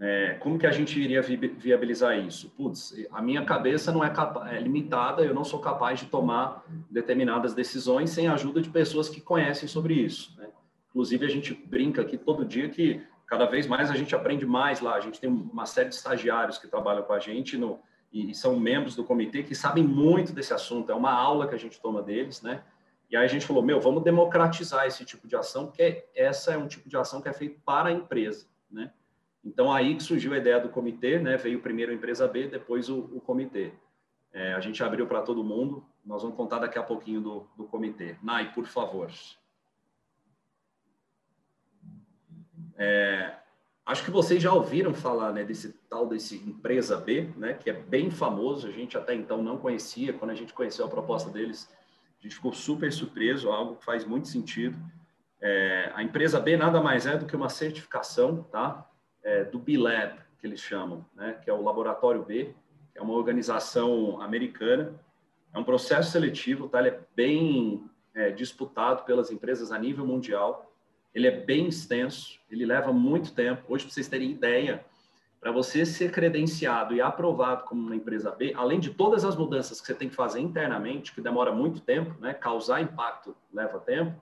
É, 0.00 0.34
como 0.34 0.58
que 0.58 0.66
a 0.66 0.70
gente 0.70 1.00
iria 1.00 1.20
viabilizar 1.20 2.16
isso? 2.18 2.50
Putz, 2.50 2.94
a 3.10 3.20
minha 3.20 3.44
cabeça 3.44 3.90
não 3.90 4.04
é, 4.04 4.12
é, 4.52 4.60
limitada, 4.60 5.24
eu 5.24 5.34
não 5.34 5.42
sou 5.42 5.58
capaz 5.58 5.98
de 5.98 6.06
tomar 6.06 6.64
determinadas 6.88 7.52
decisões 7.52 8.10
sem 8.10 8.28
a 8.28 8.34
ajuda 8.34 8.60
de 8.60 8.70
pessoas 8.70 9.08
que 9.08 9.20
conhecem 9.20 9.68
sobre 9.68 9.94
isso. 9.94 10.38
Né? 10.38 10.48
Inclusive, 10.90 11.26
a 11.26 11.28
gente 11.28 11.52
brinca 11.52 12.02
aqui 12.02 12.16
todo 12.16 12.44
dia 12.44 12.68
que 12.68 13.02
cada 13.28 13.44
vez 13.44 13.66
mais 13.66 13.90
a 13.90 13.94
gente 13.94 14.14
aprende 14.16 14.44
mais 14.44 14.80
lá. 14.80 14.94
A 14.94 15.00
gente 15.00 15.20
tem 15.20 15.30
uma 15.30 15.66
série 15.66 15.90
de 15.90 15.94
estagiários 15.94 16.58
que 16.58 16.66
trabalham 16.66 17.02
com 17.02 17.12
a 17.12 17.20
gente 17.20 17.56
no, 17.56 17.78
e, 18.12 18.34
são 18.34 18.58
membros 18.58 18.96
do 18.96 19.04
comitê 19.04 19.42
que 19.42 19.54
sabem 19.54 19.84
muito 19.84 20.32
desse 20.32 20.52
assunto. 20.52 20.90
É 20.90 20.94
uma 20.94 21.12
aula 21.12 21.46
que 21.46 21.54
a 21.54 21.58
gente 21.58 21.80
toma 21.80 22.02
deles, 22.02 22.42
né? 22.42 22.64
E 23.10 23.16
aí 23.16 23.24
a 23.24 23.28
gente 23.28 23.46
falou, 23.46 23.62
meu, 23.62 23.80
vamos 23.80 24.02
democratizar 24.02 24.86
esse 24.86 25.04
tipo 25.04 25.28
de 25.28 25.36
ação, 25.36 25.66
porque 25.66 26.04
essa 26.14 26.52
é 26.52 26.58
um 26.58 26.66
tipo 26.66 26.88
de 26.88 26.96
ação 26.96 27.22
que 27.22 27.28
é 27.28 27.32
feito 27.32 27.60
para 27.64 27.90
a 27.90 27.92
empresa, 27.92 28.46
né? 28.70 28.92
Então 29.44 29.72
aí 29.72 29.94
que 29.94 30.02
surgiu 30.02 30.34
a 30.34 30.38
ideia 30.38 30.60
do 30.60 30.68
comitê, 30.68 31.18
né? 31.18 31.36
Veio 31.36 31.60
primeiro 31.60 31.92
a 31.92 31.94
empresa 31.94 32.26
B, 32.26 32.48
depois 32.48 32.88
o, 32.88 32.98
o 33.14 33.20
comitê. 33.20 33.72
É, 34.32 34.54
a 34.54 34.60
gente 34.60 34.82
abriu 34.82 35.06
para 35.06 35.22
todo 35.22 35.44
mundo. 35.44 35.86
Nós 36.04 36.22
vamos 36.22 36.36
contar 36.36 36.58
daqui 36.58 36.78
a 36.78 36.82
pouquinho 36.82 37.20
do, 37.20 37.46
do 37.56 37.64
comitê. 37.64 38.16
Nai, 38.22 38.52
por 38.52 38.66
favor. 38.66 39.10
É, 42.78 43.34
acho 43.84 44.04
que 44.04 44.10
vocês 44.10 44.40
já 44.40 44.52
ouviram 44.52 44.94
falar 44.94 45.32
né, 45.32 45.42
desse 45.44 45.72
tal 45.90 46.06
desse 46.06 46.36
empresa 46.36 46.96
B, 46.96 47.28
né, 47.36 47.54
que 47.54 47.68
é 47.68 47.72
bem 47.72 48.10
famoso. 48.10 48.68
A 48.68 48.70
gente 48.70 48.96
até 48.96 49.14
então 49.14 49.42
não 49.42 49.58
conhecia. 49.58 50.12
Quando 50.12 50.30
a 50.30 50.34
gente 50.34 50.54
conheceu 50.54 50.86
a 50.86 50.88
proposta 50.88 51.28
deles, 51.28 51.68
a 52.18 52.22
gente 52.22 52.36
ficou 52.36 52.52
super 52.52 52.92
surpreso. 52.92 53.50
Algo 53.50 53.76
que 53.76 53.84
faz 53.84 54.04
muito 54.04 54.28
sentido. 54.28 54.78
É, 55.40 55.90
a 55.94 56.02
empresa 56.02 56.40
B 56.40 56.56
nada 56.56 56.80
mais 56.80 57.06
é 57.06 57.16
do 57.16 57.26
que 57.26 57.36
uma 57.36 57.48
certificação, 57.48 58.44
tá, 58.44 58.88
é, 59.22 59.44
do 59.44 59.58
B-Lab 59.58 60.18
que 60.40 60.46
eles 60.46 60.60
chamam, 60.60 61.04
né, 61.14 61.36
que 61.42 61.50
é 61.50 61.52
o 61.52 61.62
Laboratório 61.62 62.24
B, 62.24 62.54
é 62.94 63.02
uma 63.02 63.14
organização 63.14 64.22
americana. 64.22 64.94
É 65.52 65.58
um 65.58 65.64
processo 65.64 66.10
seletivo, 66.10 66.68
tá? 66.68 66.78
Ele 66.78 66.88
é 66.90 67.00
bem 67.16 67.88
é, 68.14 68.30
disputado 68.30 69.04
pelas 69.04 69.30
empresas 69.30 69.72
a 69.72 69.78
nível 69.78 70.06
mundial 70.06 70.67
ele 71.14 71.26
é 71.26 71.30
bem 71.30 71.68
extenso, 71.68 72.38
ele 72.50 72.66
leva 72.66 72.92
muito 72.92 73.32
tempo. 73.32 73.62
Hoje, 73.68 73.84
para 73.84 73.94
vocês 73.94 74.08
terem 74.08 74.30
ideia, 74.30 74.84
para 75.40 75.52
você 75.52 75.86
ser 75.86 76.10
credenciado 76.10 76.94
e 76.94 77.00
aprovado 77.00 77.64
como 77.64 77.80
uma 77.80 77.96
empresa 77.96 78.30
B, 78.30 78.52
além 78.56 78.80
de 78.80 78.90
todas 78.90 79.24
as 79.24 79.36
mudanças 79.36 79.80
que 79.80 79.86
você 79.86 79.94
tem 79.94 80.08
que 80.08 80.14
fazer 80.14 80.40
internamente, 80.40 81.14
que 81.14 81.20
demora 81.20 81.52
muito 81.52 81.80
tempo, 81.80 82.14
né? 82.20 82.34
causar 82.34 82.80
impacto 82.80 83.36
leva 83.52 83.78
tempo, 83.78 84.20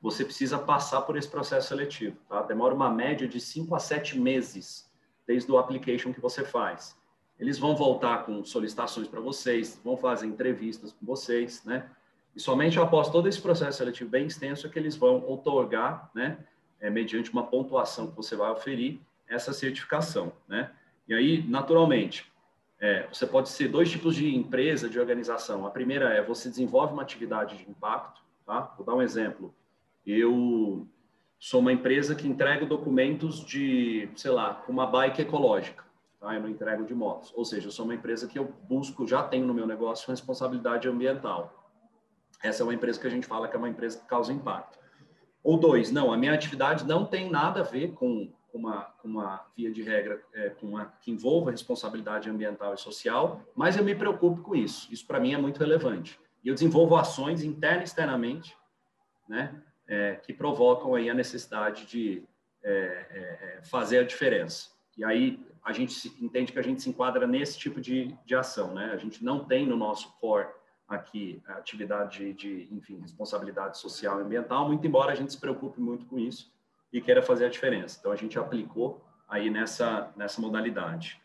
você 0.00 0.24
precisa 0.24 0.58
passar 0.58 1.02
por 1.02 1.16
esse 1.16 1.28
processo 1.28 1.68
seletivo. 1.68 2.16
Tá? 2.28 2.42
Demora 2.42 2.74
uma 2.74 2.90
média 2.90 3.26
de 3.26 3.40
5 3.40 3.74
a 3.74 3.78
7 3.78 4.18
meses 4.18 4.90
desde 5.26 5.50
o 5.50 5.58
application 5.58 6.12
que 6.12 6.20
você 6.20 6.44
faz. 6.44 6.96
Eles 7.38 7.58
vão 7.58 7.76
voltar 7.76 8.24
com 8.24 8.44
solicitações 8.44 9.08
para 9.08 9.20
vocês, 9.20 9.80
vão 9.84 9.96
fazer 9.96 10.26
entrevistas 10.26 10.92
com 10.92 11.04
vocês, 11.04 11.64
né? 11.64 11.90
E 12.36 12.40
somente 12.40 12.78
após 12.78 13.08
todo 13.08 13.26
esse 13.26 13.40
processo 13.40 13.78
seletivo 13.78 14.10
bem 14.10 14.26
extenso 14.26 14.66
é 14.66 14.70
que 14.70 14.78
eles 14.78 14.94
vão 14.94 15.24
otorgar, 15.26 16.10
né, 16.14 16.36
é, 16.78 16.90
mediante 16.90 17.32
uma 17.32 17.46
pontuação 17.46 18.08
que 18.08 18.14
você 18.14 18.36
vai 18.36 18.50
oferir, 18.50 19.00
essa 19.26 19.52
certificação, 19.54 20.32
né? 20.46 20.70
E 21.08 21.14
aí, 21.14 21.42
naturalmente, 21.48 22.30
é, 22.78 23.08
você 23.10 23.26
pode 23.26 23.48
ser 23.48 23.68
dois 23.68 23.90
tipos 23.90 24.14
de 24.14 24.36
empresa, 24.36 24.88
de 24.88 25.00
organização. 25.00 25.66
A 25.66 25.70
primeira 25.70 26.10
é 26.10 26.22
você 26.22 26.48
desenvolve 26.48 26.92
uma 26.92 27.02
atividade 27.02 27.56
de 27.56 27.68
impacto, 27.68 28.20
tá? 28.44 28.72
Vou 28.76 28.84
dar 28.84 28.94
um 28.94 29.02
exemplo. 29.02 29.52
Eu 30.06 30.86
sou 31.40 31.60
uma 31.60 31.72
empresa 31.72 32.14
que 32.14 32.28
entrega 32.28 32.66
documentos 32.66 33.44
de, 33.44 34.08
sei 34.14 34.30
lá, 34.30 34.62
uma 34.68 34.86
bike 34.86 35.22
ecológica, 35.22 35.84
tá? 36.20 36.34
Eu 36.34 36.42
não 36.42 36.48
entrego 36.48 36.84
de 36.84 36.94
motos. 36.94 37.32
Ou 37.34 37.44
seja, 37.44 37.66
eu 37.66 37.72
sou 37.72 37.84
uma 37.84 37.94
empresa 37.94 38.28
que 38.28 38.38
eu 38.38 38.52
busco, 38.68 39.06
já 39.08 39.22
tenho 39.22 39.46
no 39.46 39.54
meu 39.54 39.66
negócio 39.66 40.10
responsabilidade 40.10 40.86
ambiental. 40.86 41.65
Essa 42.42 42.62
é 42.62 42.64
uma 42.64 42.74
empresa 42.74 43.00
que 43.00 43.06
a 43.06 43.10
gente 43.10 43.26
fala 43.26 43.48
que 43.48 43.56
é 43.56 43.58
uma 43.58 43.68
empresa 43.68 43.98
que 43.98 44.06
causa 44.06 44.32
impacto. 44.32 44.78
Ou 45.42 45.58
dois, 45.58 45.90
não, 45.92 46.12
a 46.12 46.16
minha 46.16 46.34
atividade 46.34 46.84
não 46.84 47.04
tem 47.04 47.30
nada 47.30 47.60
a 47.60 47.62
ver 47.62 47.92
com, 47.92 48.32
uma, 48.52 48.92
uma 49.04 49.46
via 49.56 49.70
de 49.70 49.82
regra 49.82 50.20
é, 50.34 50.50
com 50.50 50.66
uma, 50.66 50.86
que 51.00 51.10
envolva 51.10 51.50
responsabilidade 51.50 52.28
ambiental 52.28 52.74
e 52.74 52.78
social, 52.78 53.42
mas 53.54 53.76
eu 53.76 53.84
me 53.84 53.94
preocupo 53.94 54.42
com 54.42 54.56
isso. 54.56 54.92
Isso 54.92 55.06
para 55.06 55.20
mim 55.20 55.34
é 55.34 55.38
muito 55.38 55.58
relevante. 55.58 56.18
E 56.42 56.48
eu 56.48 56.54
desenvolvo 56.54 56.96
ações 56.96 57.42
interna 57.44 57.82
e 57.82 57.84
externamente, 57.84 58.56
né, 59.28 59.62
é, 59.86 60.16
que 60.16 60.32
provocam 60.32 60.94
aí 60.94 61.08
a 61.10 61.14
necessidade 61.14 61.86
de 61.86 62.24
é, 62.62 62.72
é, 62.72 63.58
é 63.58 63.62
fazer 63.64 63.98
a 63.98 64.04
diferença. 64.04 64.70
E 64.96 65.04
aí 65.04 65.44
a 65.62 65.72
gente 65.72 66.12
entende 66.20 66.52
que 66.52 66.58
a 66.58 66.62
gente 66.62 66.82
se 66.82 66.88
enquadra 66.88 67.26
nesse 67.26 67.58
tipo 67.58 67.80
de, 67.80 68.16
de 68.24 68.34
ação, 68.34 68.72
né? 68.72 68.90
A 68.92 68.96
gente 68.96 69.24
não 69.24 69.44
tem 69.44 69.66
no 69.66 69.76
nosso 69.76 70.16
core 70.20 70.48
aqui 70.88 71.42
a 71.46 71.54
atividade 71.54 72.32
de, 72.32 72.68
enfim, 72.70 72.98
responsabilidade 73.00 73.78
social 73.78 74.20
e 74.20 74.22
ambiental, 74.22 74.66
muito 74.68 74.86
embora 74.86 75.12
a 75.12 75.14
gente 75.14 75.32
se 75.32 75.40
preocupe 75.40 75.80
muito 75.80 76.06
com 76.06 76.18
isso 76.18 76.52
e 76.92 77.00
queira 77.00 77.22
fazer 77.22 77.46
a 77.46 77.48
diferença. 77.48 77.98
Então, 77.98 78.12
a 78.12 78.16
gente 78.16 78.38
aplicou 78.38 79.04
aí 79.28 79.50
nessa, 79.50 80.12
nessa 80.16 80.40
modalidade. 80.40 81.20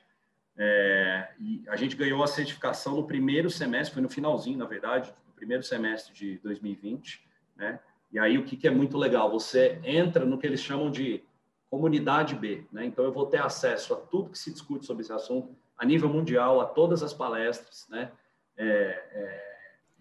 É, 0.58 1.30
e 1.40 1.64
a 1.68 1.76
gente 1.76 1.96
ganhou 1.96 2.24
a 2.24 2.28
certificação 2.28 2.96
no 2.96 3.06
primeiro 3.06 3.50
semestre, 3.50 3.94
foi 3.94 4.04
no 4.04 4.10
finalzinho, 4.10 4.58
na 4.58 4.66
verdade, 4.66 5.14
no 5.28 5.34
primeiro 5.34 5.64
semestre 5.64 6.14
de 6.14 6.38
2020, 6.40 7.24
né? 7.56 7.80
E 8.12 8.20
aí, 8.20 8.38
o 8.38 8.44
que, 8.44 8.58
que 8.58 8.68
é 8.68 8.72
muito 8.72 8.98
legal? 8.98 9.32
Você 9.32 9.80
entra 9.84 10.26
no 10.26 10.38
que 10.38 10.46
eles 10.46 10.60
chamam 10.60 10.92
de 10.92 11.24
comunidade 11.70 12.36
B, 12.36 12.66
né? 12.72 12.86
Então, 12.86 13.06
eu 13.06 13.12
vou 13.14 13.26
ter 13.28 13.42
acesso 13.42 13.94
a 13.94 13.98
tudo 13.98 14.32
que 14.32 14.38
se 14.38 14.52
discute 14.52 14.86
sobre 14.86 15.04
esse 15.04 15.14
assunto 15.14 15.56
a 15.78 15.86
nível 15.86 16.10
mundial, 16.10 16.60
a 16.60 16.66
todas 16.66 17.02
as 17.02 17.14
palestras, 17.14 17.88
né? 17.90 18.12
É, 18.58 18.66
é, 18.66 19.51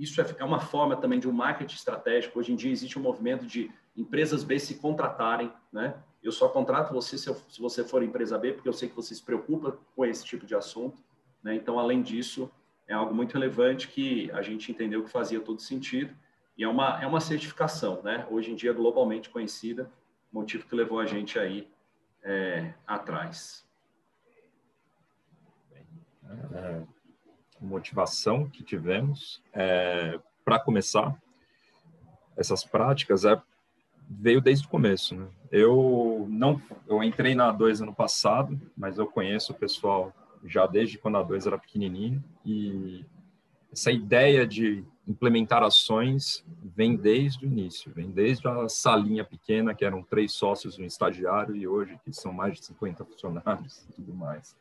isso 0.00 0.18
é, 0.20 0.26
é 0.38 0.44
uma 0.44 0.60
forma 0.60 0.96
também 0.96 1.20
de 1.20 1.28
um 1.28 1.32
marketing 1.32 1.74
estratégico. 1.74 2.38
Hoje 2.38 2.52
em 2.52 2.56
dia 2.56 2.72
existe 2.72 2.98
um 2.98 3.02
movimento 3.02 3.44
de 3.44 3.70
empresas 3.94 4.42
B 4.42 4.58
se 4.58 4.76
contratarem, 4.76 5.52
né? 5.70 6.02
Eu 6.22 6.32
só 6.32 6.48
contrato 6.48 6.92
você 6.92 7.18
se, 7.18 7.28
eu, 7.28 7.34
se 7.48 7.60
você 7.60 7.84
for 7.84 8.02
empresa 8.02 8.38
B, 8.38 8.54
porque 8.54 8.68
eu 8.68 8.72
sei 8.72 8.88
que 8.88 8.96
você 8.96 9.14
se 9.14 9.22
preocupa 9.22 9.78
com 9.94 10.04
esse 10.06 10.24
tipo 10.24 10.46
de 10.46 10.54
assunto, 10.54 11.02
né? 11.42 11.54
Então, 11.54 11.78
além 11.78 12.02
disso, 12.02 12.50
é 12.88 12.94
algo 12.94 13.14
muito 13.14 13.34
relevante 13.34 13.88
que 13.88 14.30
a 14.32 14.40
gente 14.40 14.72
entendeu 14.72 15.04
que 15.04 15.10
fazia 15.10 15.38
todo 15.38 15.60
sentido 15.60 16.16
e 16.56 16.64
é 16.64 16.68
uma, 16.68 16.98
é 17.02 17.06
uma 17.06 17.20
certificação, 17.20 18.02
né? 18.02 18.26
Hoje 18.30 18.50
em 18.50 18.54
dia, 18.54 18.72
globalmente 18.72 19.28
conhecida, 19.28 19.90
motivo 20.32 20.66
que 20.66 20.74
levou 20.74 20.98
a 20.98 21.04
gente 21.04 21.38
aí 21.38 21.70
é, 22.22 22.72
atrás. 22.86 23.68
É, 26.52 26.82
motivação 27.60 28.48
que 28.48 28.62
tivemos 28.62 29.42
é, 29.52 30.18
para 30.44 30.58
começar 30.58 31.16
essas 32.36 32.64
práticas 32.64 33.24
é 33.24 33.40
veio 34.08 34.40
desde 34.40 34.66
o 34.66 34.70
começo. 34.70 35.14
Né? 35.14 35.28
Eu 35.52 36.26
não, 36.28 36.60
eu 36.88 37.02
entrei 37.02 37.34
na 37.34 37.52
A2 37.52 37.82
ano 37.82 37.94
passado, 37.94 38.60
mas 38.76 38.98
eu 38.98 39.06
conheço 39.06 39.52
o 39.52 39.54
pessoal 39.54 40.12
já 40.44 40.66
desde 40.66 40.98
quando 40.98 41.18
a 41.18 41.24
A2 41.24 41.46
era 41.46 41.58
pequenininho 41.58 42.24
e 42.44 43.04
essa 43.72 43.92
ideia 43.92 44.46
de 44.46 44.84
implementar 45.06 45.62
ações 45.62 46.44
vem 46.62 46.96
desde 46.96 47.44
o 47.44 47.48
início, 47.48 47.92
vem 47.92 48.10
desde 48.10 48.48
a 48.48 48.68
salinha 48.68 49.24
pequena, 49.24 49.74
que 49.74 49.84
eram 49.84 50.02
três 50.02 50.32
sócios 50.32 50.78
um 50.78 50.84
estagiário, 50.84 51.54
e 51.54 51.68
hoje 51.68 51.98
que 52.04 52.12
são 52.12 52.32
mais 52.32 52.54
de 52.54 52.66
50 52.66 53.04
funcionários 53.04 53.84
e 53.88 53.92
tudo 53.92 54.14
mais. 54.14 54.56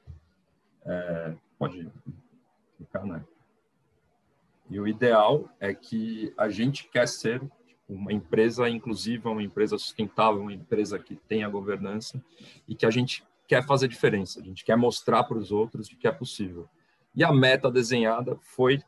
É, 0.86 1.34
pode 1.58 1.88
né? 3.06 3.26
E 4.70 4.80
o 4.80 4.88
ideal 4.88 5.50
é 5.60 5.74
que 5.74 6.34
a 6.38 6.50
gente 6.50 6.88
quer 6.90 7.08
ser 7.08 7.42
uma 7.88 8.14
empresa 8.14 8.70
inclusiva, 8.70 9.32
uma 9.32 9.42
empresa 9.42 9.78
sustentável, 9.78 10.42
uma 10.42 10.54
empresa 10.54 11.00
que 11.00 11.16
tenha 11.16 11.50
governança 11.50 12.24
e 12.68 12.76
que 12.76 12.86
a 12.86 12.92
gente 12.92 13.26
quer 13.48 13.66
fazer 13.66 13.88
diferença, 13.88 14.40
a 14.40 14.44
gente 14.44 14.64
quer 14.64 14.76
mostrar 14.76 15.24
para 15.24 15.38
os 15.38 15.52
outros 15.52 15.90
que 15.90 16.08
é 16.08 16.12
possível. 16.12 16.70
E 17.16 17.24
a 17.24 17.34
meta 17.34 17.72
desenhada 17.72 18.38
foi 18.42 18.80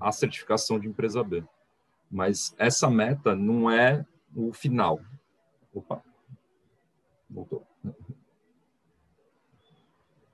a 0.00 0.10
certificação 0.10 0.80
de 0.80 0.88
empresa 0.88 1.22
B. 1.22 1.44
Mas 2.10 2.52
essa 2.58 2.90
meta 2.90 3.36
não 3.36 3.70
é 3.70 4.04
o 4.34 4.52
final. 4.52 5.00
Opa, 5.72 6.02
voltou. 7.28 7.64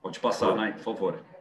Pode 0.01 0.19
passar, 0.21 0.55
Nai, 0.55 0.73
por 0.73 0.81
favor. 0.81 1.36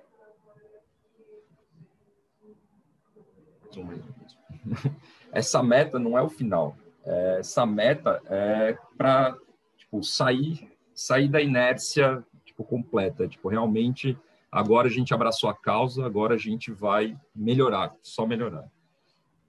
essa 5.32 5.62
meta 5.64 6.00
não 6.00 6.18
é 6.18 6.22
o 6.22 6.30
final. 6.30 6.78
É, 7.06 7.38
essa 7.40 7.66
meta 7.66 8.22
é 8.28 8.78
para 8.98 9.38
tipo, 9.78 10.04
sair, 10.04 10.72
sair 10.94 11.28
da 11.28 11.42
inércia 11.42 12.24
tipo, 12.44 12.64
completa. 12.64 13.28
Tipo, 13.28 13.50
realmente, 13.50 14.18
agora 14.52 14.88
a 14.88 14.92
gente 14.92 15.14
abraçou 15.14 15.50
a 15.50 15.54
causa, 15.54 16.06
agora 16.06 16.36
a 16.36 16.38
gente 16.38 16.72
vai 16.72 17.18
melhorar, 17.36 17.94
só 18.02 18.26
melhorar. 18.26 18.66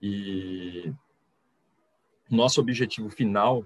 E 0.03 0.93
nosso 2.31 2.61
objetivo 2.61 3.09
final, 3.09 3.65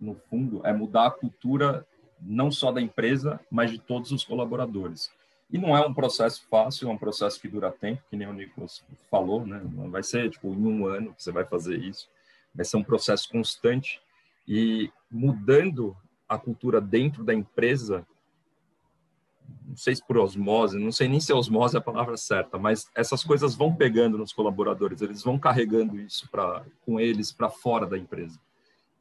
no 0.00 0.14
fundo, 0.14 0.66
é 0.66 0.72
mudar 0.72 1.06
a 1.06 1.10
cultura 1.10 1.86
não 2.20 2.50
só 2.50 2.72
da 2.72 2.80
empresa, 2.80 3.38
mas 3.50 3.70
de 3.70 3.78
todos 3.78 4.10
os 4.10 4.24
colaboradores. 4.24 5.10
E 5.50 5.56
não 5.56 5.76
é 5.76 5.86
um 5.86 5.94
processo 5.94 6.46
fácil, 6.48 6.88
é 6.88 6.92
um 6.92 6.98
processo 6.98 7.40
que 7.40 7.48
dura 7.48 7.72
tempo, 7.72 8.02
que 8.10 8.16
nem 8.16 8.28
o 8.28 8.32
Nicolas 8.32 8.84
falou, 9.10 9.46
né? 9.46 9.62
Não 9.72 9.90
vai 9.90 10.02
ser 10.02 10.30
tipo 10.30 10.48
em 10.48 10.66
um 10.66 10.86
ano 10.86 11.14
que 11.14 11.22
você 11.22 11.32
vai 11.32 11.44
fazer 11.44 11.78
isso, 11.78 12.08
vai 12.54 12.64
ser 12.64 12.76
um 12.76 12.84
processo 12.84 13.28
constante 13.30 14.00
e 14.46 14.90
mudando 15.10 15.96
a 16.28 16.38
cultura 16.38 16.80
dentro 16.80 17.24
da 17.24 17.32
empresa, 17.32 18.06
não 19.66 19.76
sei 19.76 19.96
se 19.96 20.06
por 20.06 20.18
osmose, 20.18 20.78
não 20.78 20.92
sei 20.92 21.08
nem 21.08 21.20
se 21.20 21.32
osmose 21.32 21.76
é 21.76 21.78
a 21.78 21.82
palavra 21.82 22.16
certa, 22.18 22.58
mas 22.58 22.90
essas 22.94 23.24
coisas 23.24 23.54
vão 23.54 23.74
pegando 23.74 24.18
nos 24.18 24.32
colaboradores, 24.32 25.00
eles 25.00 25.22
vão 25.22 25.38
carregando 25.38 25.98
isso 25.98 26.28
para 26.30 26.62
com 26.84 27.00
eles 27.00 27.32
para 27.32 27.48
fora 27.48 27.86
da 27.86 27.96
empresa. 27.96 28.38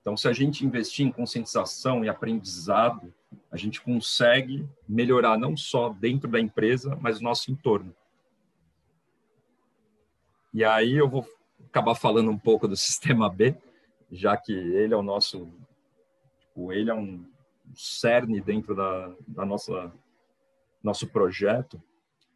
Então, 0.01 0.15
se 0.15 0.29
a 0.29 0.31
gente 0.31 0.65
investir 0.65 1.05
em 1.05 1.11
conscientização 1.11 2.05
e 2.05 2.07
aprendizado, 2.07 3.13
a 3.51 3.57
gente 3.57 3.81
consegue 3.81 4.67
melhorar 4.87 5.37
não 5.37 5.55
só 5.55 5.89
dentro 5.89 6.29
da 6.29 6.39
empresa, 6.39 6.97
mas 7.01 7.19
o 7.19 7.23
nosso 7.23 7.51
entorno. 7.51 7.95
E 10.53 10.63
aí 10.63 10.93
eu 10.93 11.09
vou 11.09 11.27
acabar 11.65 11.95
falando 11.95 12.31
um 12.31 12.37
pouco 12.37 12.67
do 12.67 12.75
sistema 12.77 13.29
B, 13.29 13.55
já 14.11 14.37
que 14.37 14.53
ele 14.53 14.93
é 14.93 14.97
o 14.97 15.03
nosso, 15.03 15.51
tipo, 16.39 16.71
ele 16.71 16.89
é 16.89 16.93
um 16.93 17.25
cerne 17.75 18.39
dentro 18.39 18.75
da, 18.75 19.13
da 19.27 19.45
nossa 19.45 19.91
nosso 20.83 21.07
projeto, 21.07 21.81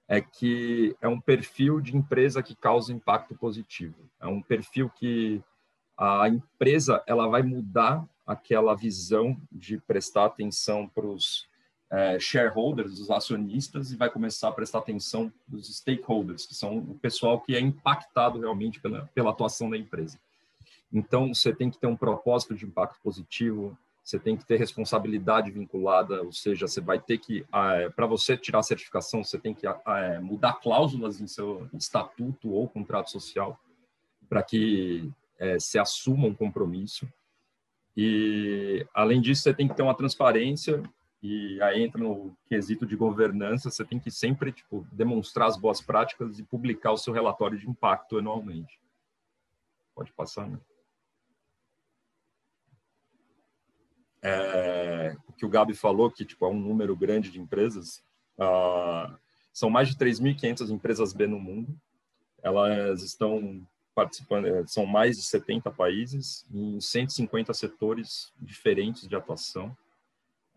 é 0.08 0.20
que 0.20 0.96
é 1.02 1.08
um 1.08 1.22
perfil 1.22 1.80
de 1.80 1.96
empresa 1.96 2.44
que 2.44 2.54
causa 2.54 2.92
impacto 2.92 3.34
positivo. 3.36 3.96
É 4.20 4.28
um 4.28 4.42
perfil 4.42 4.90
que 4.90 5.42
a 5.98 6.28
empresa 6.28 7.02
ela 7.08 7.28
vai 7.28 7.42
mudar 7.42 8.06
aquela 8.26 8.76
visão 8.76 9.38
de 9.52 9.78
prestar 9.80 10.26
atenção 10.26 10.88
para 10.88 11.06
os 11.06 11.48
é, 11.90 12.20
shareholders, 12.20 13.00
os 13.00 13.12
acionistas, 13.12 13.92
e 13.92 13.98
vai 13.98 14.10
começar 14.10 14.48
a 14.48 14.54
prestar 14.54 14.80
atenção 14.80 15.32
dos 15.48 15.68
stakeholders, 15.76 16.46
que 16.46 16.56
são 16.56 16.78
o 16.78 16.96
pessoal 16.96 17.42
que 17.42 17.56
é 17.56 17.60
impactado 17.60 18.40
realmente 18.40 18.80
pela, 18.80 19.10
pela 19.14 19.32
atuação 19.32 19.70
da 19.70 19.78
empresa. 19.78 20.18
Então, 20.92 21.34
você 21.34 21.54
tem 21.54 21.70
que 21.70 21.78
ter 21.78 21.88
um 21.88 21.96
propósito 21.96 22.56
de 22.56 22.66
impacto 22.66 23.00
positivo, 23.02 23.78
você 24.04 24.18
tem 24.18 24.36
que 24.36 24.46
ter 24.46 24.58
responsabilidade 24.58 25.52
vinculada, 25.52 26.22
ou 26.24 26.32
seja, 26.32 26.68
você 26.68 26.82
vai 26.82 27.00
ter 27.00 27.18
que, 27.18 27.46
ah, 27.52 27.90
para 27.96 28.08
você 28.08 28.36
tirar 28.36 28.60
a 28.60 28.64
certificação, 28.64 29.24
você 29.24 29.38
tem 29.38 29.54
que 29.54 29.68
ah, 29.68 29.80
é, 29.86 30.20
mudar 30.20 30.54
cláusulas 30.54 31.22
em 31.22 31.28
seu 31.28 31.70
estatuto 31.74 32.52
ou 32.52 32.68
contrato 32.68 33.12
social 33.12 33.60
para 34.28 34.42
que 34.42 35.12
é, 35.38 35.60
se 35.60 35.78
assuma 35.78 36.28
um 36.28 36.34
compromisso. 36.34 37.08
E, 37.96 38.86
além 38.94 39.20
disso, 39.22 39.44
você 39.44 39.54
tem 39.54 39.68
que 39.68 39.76
ter 39.76 39.84
uma 39.84 39.96
transparência, 39.96 40.82
e 41.22 41.62
aí 41.62 41.84
entra 41.84 42.02
no 42.02 42.36
quesito 42.48 42.86
de 42.86 42.96
governança, 42.96 43.70
você 43.70 43.86
tem 43.86 44.00
que 44.00 44.10
sempre 44.10 44.52
tipo, 44.52 44.88
demonstrar 44.92 45.48
as 45.48 45.58
boas 45.58 45.82
práticas 45.82 46.40
e 46.40 46.44
publicar 46.44 46.92
o 46.92 46.98
seu 46.98 47.14
relatório 47.14 47.60
de 47.60 47.70
impacto 47.70 48.18
anualmente. 48.18 48.80
Pode 49.94 50.12
passar, 50.14 50.48
né? 50.48 50.60
É, 54.24 55.16
o 55.28 55.34
que 55.34 55.46
o 55.46 55.50
Gabi 55.50 55.74
falou, 55.74 56.10
que 56.10 56.24
tipo, 56.24 56.46
é 56.46 56.50
um 56.50 56.60
número 56.60 56.96
grande 56.96 57.32
de 57.32 57.40
empresas, 57.40 58.04
uh, 58.38 59.18
são 59.52 59.70
mais 59.70 59.90
de 59.90 59.96
3.500 59.96 60.70
empresas 60.70 61.14
B 61.14 61.28
no 61.28 61.40
mundo. 61.40 61.76
Elas 62.42 63.04
estão 63.04 63.66
participando, 64.02 64.48
é, 64.48 64.66
são 64.66 64.86
mais 64.86 65.18
de 65.18 65.24
70 65.24 65.70
países 65.72 66.46
em 66.52 66.80
150 66.82 67.54
setores 67.54 68.34
diferentes 68.42 69.08
de 69.08 69.16
atuação. 69.16 69.76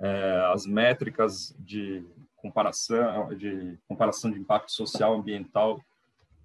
É, 0.01 0.51
as 0.53 0.67
métricas 0.67 1.55
de 1.59 2.05
comparação, 2.37 3.35
de 3.35 3.79
comparação 3.87 4.31
de 4.31 4.39
impacto 4.39 4.73
social, 4.73 5.15
ambiental, 5.15 5.83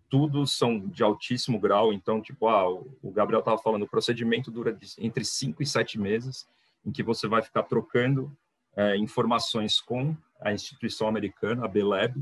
tudo 0.10 0.46
são 0.46 0.80
de 0.80 1.04
altíssimo 1.04 1.58
grau. 1.60 1.94
Então, 1.94 2.22
tipo, 2.22 2.48
ah, 2.48 2.70
o 2.70 3.12
Gabriel 3.12 3.40
estava 3.40 3.58
falando, 3.58 3.84
o 3.84 3.90
procedimento 3.90 4.52
dura 4.52 4.78
entre 4.98 5.24
5 5.24 5.64
e 5.64 5.66
7 5.66 6.00
meses, 6.00 6.48
em 6.86 6.92
que 6.92 7.04
você 7.04 7.28
vai 7.28 7.42
ficar 7.42 7.64
trocando 7.64 8.32
é, 8.76 8.98
informações 8.98 9.80
com 9.80 10.16
a 10.42 10.52
instituição 10.52 11.08
americana, 11.08 11.66
a 11.66 11.68
B-Lab, 11.68 12.22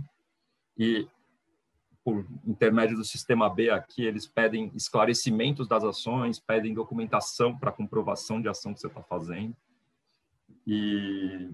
e 0.77 1.07
por 2.07 2.25
intermédio 2.45 2.95
do 2.95 3.03
sistema 3.03 3.49
B 3.49 3.69
aqui, 3.69 4.05
eles 4.05 4.25
pedem 4.25 4.71
esclarecimentos 4.73 5.67
das 5.67 5.83
ações, 5.83 6.39
pedem 6.39 6.73
documentação 6.73 7.57
para 7.57 7.69
comprovação 7.69 8.41
de 8.41 8.47
ação 8.47 8.73
que 8.73 8.79
você 8.79 8.87
está 8.87 9.03
fazendo. 9.03 9.53
E 10.65 11.49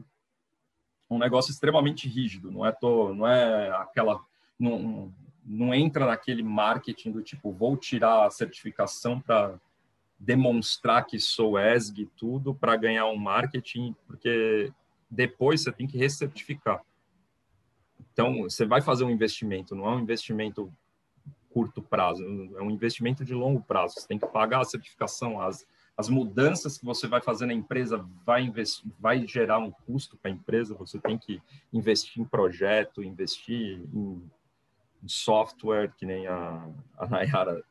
um 1.10 1.18
negócio 1.18 1.50
extremamente 1.50 2.08
rígido, 2.08 2.52
não 2.52 2.64
é, 2.64 2.72
to, 2.72 3.16
não 3.16 3.28
é 3.28 3.72
aquela. 3.78 4.24
Não, 4.60 5.12
não 5.44 5.74
entra 5.74 6.06
naquele 6.06 6.44
marketing 6.44 7.10
do 7.14 7.24
tipo, 7.24 7.52
vou 7.52 7.76
tirar 7.76 8.28
a 8.28 8.30
certificação 8.30 9.20
para 9.20 9.60
demonstrar 10.20 11.04
que 11.08 11.20
sou 11.20 11.60
ESG 11.60 12.04
e 12.04 12.06
tudo 12.06 12.54
para 12.54 12.76
ganhar 12.76 13.08
um 13.08 13.18
marketing, 13.18 13.96
porque 14.06 14.72
depois 15.10 15.62
você 15.62 15.72
tem 15.72 15.88
que 15.88 15.98
recertificar. 15.98 16.80
Então, 18.14 18.44
você 18.44 18.66
vai 18.66 18.82
fazer 18.82 19.04
um 19.04 19.10
investimento, 19.10 19.76
não 19.76 19.86
é 19.86 19.96
um 19.96 20.00
investimento 20.00 20.72
curto 21.50 21.82
prazo, 21.82 22.24
é 22.58 22.62
um 22.62 22.72
investimento 22.72 23.26
de 23.26 23.34
longo 23.34 23.62
prazo. 23.62 23.96
Você 23.96 24.08
tem 24.08 24.20
que 24.20 24.28
pagar 24.28 24.62
a 24.62 24.66
certificação, 24.66 25.42
as, 25.42 25.68
as 25.98 26.10
mudanças 26.10 26.78
que 26.78 26.86
você 26.86 27.08
vai 27.08 27.22
fazer 27.22 27.46
na 27.46 27.54
empresa 27.54 28.04
vai, 28.26 28.52
vai 29.00 29.28
gerar 29.28 29.60
um 29.60 29.72
custo 29.72 30.18
para 30.18 30.32
a 30.32 30.34
empresa, 30.34 30.76
você 30.76 31.00
tem 31.00 31.18
que 31.18 31.42
investir 31.72 32.22
em 32.22 32.26
projeto, 32.26 33.04
investir 33.04 33.82
em, 33.94 34.32
em 35.04 35.08
software, 35.08 35.92
que 35.96 36.06
nem 36.06 36.28
a, 36.28 36.68
a 36.98 37.08
Nayara 37.08 37.64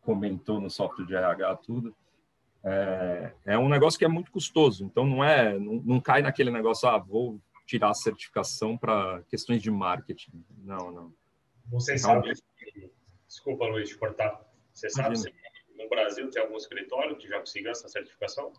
comentou 0.00 0.60
no 0.60 0.70
software 0.70 1.06
de 1.06 1.14
RH, 1.14 1.56
tudo. 1.56 1.94
É, 2.64 3.32
é, 3.44 3.58
um 3.58 3.68
negócio 3.68 3.98
que 3.98 4.04
é 4.04 4.08
muito 4.08 4.32
custoso, 4.32 4.84
então 4.84 5.06
não 5.06 5.22
é, 5.22 5.56
não, 5.56 5.74
não 5.84 6.00
cai 6.00 6.22
naquele 6.22 6.50
negócio, 6.50 6.88
ah, 6.88 6.98
vou 6.98 7.40
tirar 7.66 7.90
a 7.90 7.94
certificação 7.94 8.78
para 8.78 9.22
questões 9.28 9.60
de 9.60 9.70
marketing. 9.70 10.44
Não, 10.58 10.90
não. 10.92 11.14
Você 11.66 11.98
sabe, 11.98 12.32
desculpa, 13.26 13.66
Luiz, 13.66 13.88
de 13.88 13.98
cortar. 13.98 14.40
Você 14.72 14.88
sabe 14.88 15.18
se 15.18 15.32
no 15.76 15.88
Brasil 15.88 16.30
tem 16.30 16.40
algum 16.40 16.56
escritório 16.56 17.16
que 17.16 17.28
já 17.28 17.40
conseguiu 17.40 17.70
essa 17.70 17.88
certificação? 17.88 18.52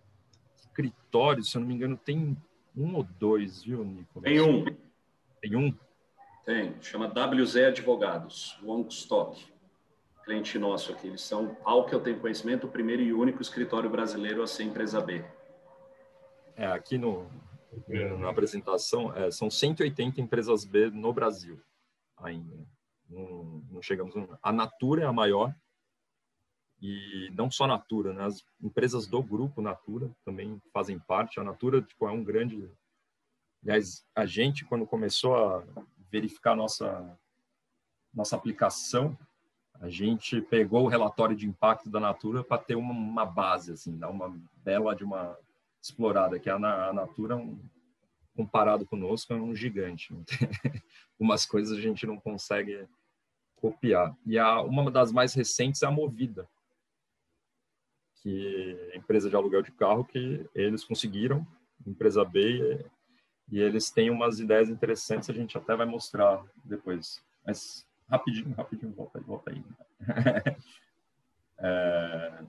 Escritório, 0.55 1.43
se 1.43 1.55
eu 1.55 1.61
não 1.61 1.67
me 1.67 1.73
engano, 1.73 1.97
tem 1.97 2.37
um 2.75 2.95
ou 2.95 3.03
dois, 3.03 3.63
viu, 3.63 3.83
Nico? 3.83 4.21
Tem 4.21 4.41
um. 4.41 4.65
Tem 5.41 5.55
um? 5.55 5.73
Tem, 6.45 6.81
chama 6.81 7.07
WZ 7.07 7.55
Advogados, 7.57 8.57
Longstock. 8.61 9.45
Cliente 10.23 10.59
nosso 10.59 10.91
aqui. 10.91 11.07
Eles 11.07 11.21
são, 11.21 11.57
ao 11.63 11.85
que 11.85 11.95
eu 11.95 12.01
tenho 12.01 12.19
conhecimento, 12.19 12.67
o 12.67 12.69
primeiro 12.69 13.01
e 13.01 13.13
único 13.13 13.41
escritório 13.41 13.89
brasileiro 13.89 14.43
a 14.43 14.47
ser 14.47 14.63
empresa 14.63 14.99
B. 14.99 15.23
É, 16.55 16.65
aqui 16.67 16.97
no, 16.97 17.29
na 18.19 18.29
apresentação, 18.29 19.15
é, 19.15 19.29
são 19.31 19.49
180 19.49 20.21
empresas 20.21 20.63
B 20.65 20.89
no 20.89 21.13
Brasil 21.13 21.61
ainda. 22.17 22.55
Não, 23.09 23.63
não 23.71 23.81
chegamos. 23.81 24.13
A 24.41 24.51
Natura 24.51 25.03
é 25.03 25.05
a 25.05 25.13
maior, 25.13 25.53
e 26.81 27.31
não 27.33 27.49
só 27.49 27.65
Natura, 27.65 28.13
né? 28.13 28.25
As 28.25 28.45
empresas 28.61 29.07
do 29.07 29.21
grupo 29.21 29.61
Natura 29.61 30.11
também 30.23 30.61
fazem 30.71 30.99
parte. 30.99 31.39
A 31.39 31.43
Natura 31.43 31.81
tipo, 31.81 32.07
é 32.07 32.11
um 32.11 32.23
grande. 32.23 32.69
Aliás, 33.63 34.05
a 34.15 34.25
gente, 34.25 34.63
quando 34.63 34.85
começou 34.85 35.35
a 35.35 35.63
verificar 36.11 36.55
nossa, 36.55 37.17
nossa 38.13 38.35
aplicação, 38.35 39.17
a 39.79 39.89
gente 39.89 40.39
pegou 40.41 40.83
o 40.83 40.87
relatório 40.87 41.35
de 41.35 41.47
impacto 41.47 41.89
da 41.89 41.99
Natura 41.99 42.43
para 42.43 42.61
ter 42.61 42.75
uma, 42.75 42.93
uma, 42.93 43.25
base, 43.25 43.71
assim, 43.71 43.97
dar 43.97 44.09
uma 44.09 44.35
bela 44.63 44.95
de 44.95 45.03
uma 45.03 45.37
explorada, 45.87 46.39
que 46.39 46.49
a, 46.49 46.55
a 46.55 46.93
Natura, 46.93 47.35
um, 47.35 47.59
comparado 48.35 48.85
conosco, 48.85 49.33
é 49.33 49.35
um 49.35 49.55
gigante. 49.55 50.13
Umas 51.19 51.45
coisas 51.45 51.77
a 51.77 51.81
gente 51.81 52.05
não 52.05 52.19
consegue 52.19 52.87
copiar. 53.55 54.15
E 54.25 54.37
a, 54.37 54.61
uma 54.61 54.91
das 54.91 55.11
mais 55.11 55.33
recentes 55.33 55.81
é 55.81 55.87
a 55.87 55.91
Movida, 55.91 56.47
que 58.21 58.77
é 58.91 58.97
empresa 58.97 59.29
de 59.29 59.35
aluguel 59.35 59.61
de 59.61 59.71
carro 59.71 60.05
que 60.05 60.47
eles 60.53 60.83
conseguiram, 60.83 61.45
empresa 61.85 62.23
B, 62.23 62.85
e 63.49 63.59
eles 63.59 63.89
têm 63.89 64.09
umas 64.09 64.39
ideias 64.39 64.69
interessantes, 64.69 65.29
a 65.29 65.33
gente 65.33 65.57
até 65.57 65.75
vai 65.75 65.85
mostrar 65.85 66.43
depois. 66.63 67.23
Mas 67.45 67.87
rapidinho, 68.09 68.53
rapidinho, 68.53 68.93
volta 68.93 69.17
aí, 69.17 69.23
volta 69.23 69.51
aí. 69.51 69.63
é, 71.59 72.43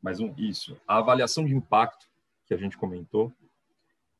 mais 0.00 0.20
um, 0.20 0.34
isso. 0.36 0.78
A 0.86 0.98
avaliação 0.98 1.44
de 1.44 1.54
impacto 1.54 2.11
que 2.52 2.54
a 2.54 2.58
gente 2.58 2.76
comentou, 2.76 3.32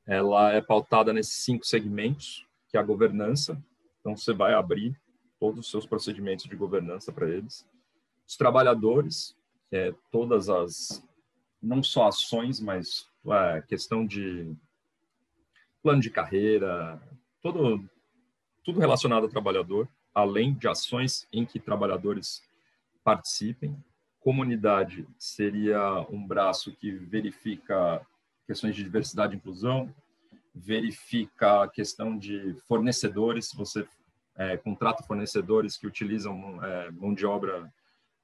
ela 0.07 0.53
é 0.53 0.63
pautada 0.63 1.13
nesses 1.13 1.45
cinco 1.45 1.67
segmentos, 1.67 2.47
que 2.69 2.79
é 2.79 2.81
a 2.81 2.83
governança. 2.83 3.63
Então, 4.01 4.17
você 4.17 4.33
vai 4.33 4.55
abrir 4.55 4.99
todos 5.39 5.61
os 5.61 5.71
seus 5.71 5.85
procedimentos 5.85 6.47
de 6.47 6.57
governança 6.57 7.13
para 7.13 7.29
eles. 7.29 7.69
Os 8.27 8.35
trabalhadores, 8.35 9.37
é, 9.71 9.93
todas 10.11 10.49
as, 10.49 11.07
não 11.63 11.83
só 11.83 12.09
ações, 12.09 12.59
mas 12.59 13.07
é, 13.27 13.61
questão 13.63 14.07
de 14.07 14.57
plano 15.83 16.01
de 16.01 16.09
carreira, 16.09 17.01
todo, 17.43 17.85
tudo 18.65 18.81
relacionado 18.81 19.25
ao 19.25 19.29
trabalhador, 19.29 19.87
além 20.15 20.55
de 20.55 20.69
ações 20.69 21.29
em 21.31 21.45
que 21.45 21.61
trabalhadores 21.61 22.43
participem. 23.05 23.77
Comunidade 24.21 25.07
seria 25.19 26.07
um 26.09 26.27
braço 26.27 26.73
que 26.73 26.93
verifica 26.93 28.07
questões 28.47 28.75
de 28.75 28.83
diversidade 28.83 29.35
e 29.35 29.37
inclusão, 29.37 29.93
verifica 30.55 31.63
a 31.63 31.69
questão 31.69 32.19
de 32.19 32.55
fornecedores, 32.69 33.49
se 33.49 33.57
você 33.57 33.87
é, 34.37 34.57
contrata 34.57 35.03
fornecedores 35.03 35.77
que 35.77 35.87
utilizam 35.87 36.63
é, 36.65 36.91
mão 36.91 37.15
de 37.15 37.25
obra 37.25 37.73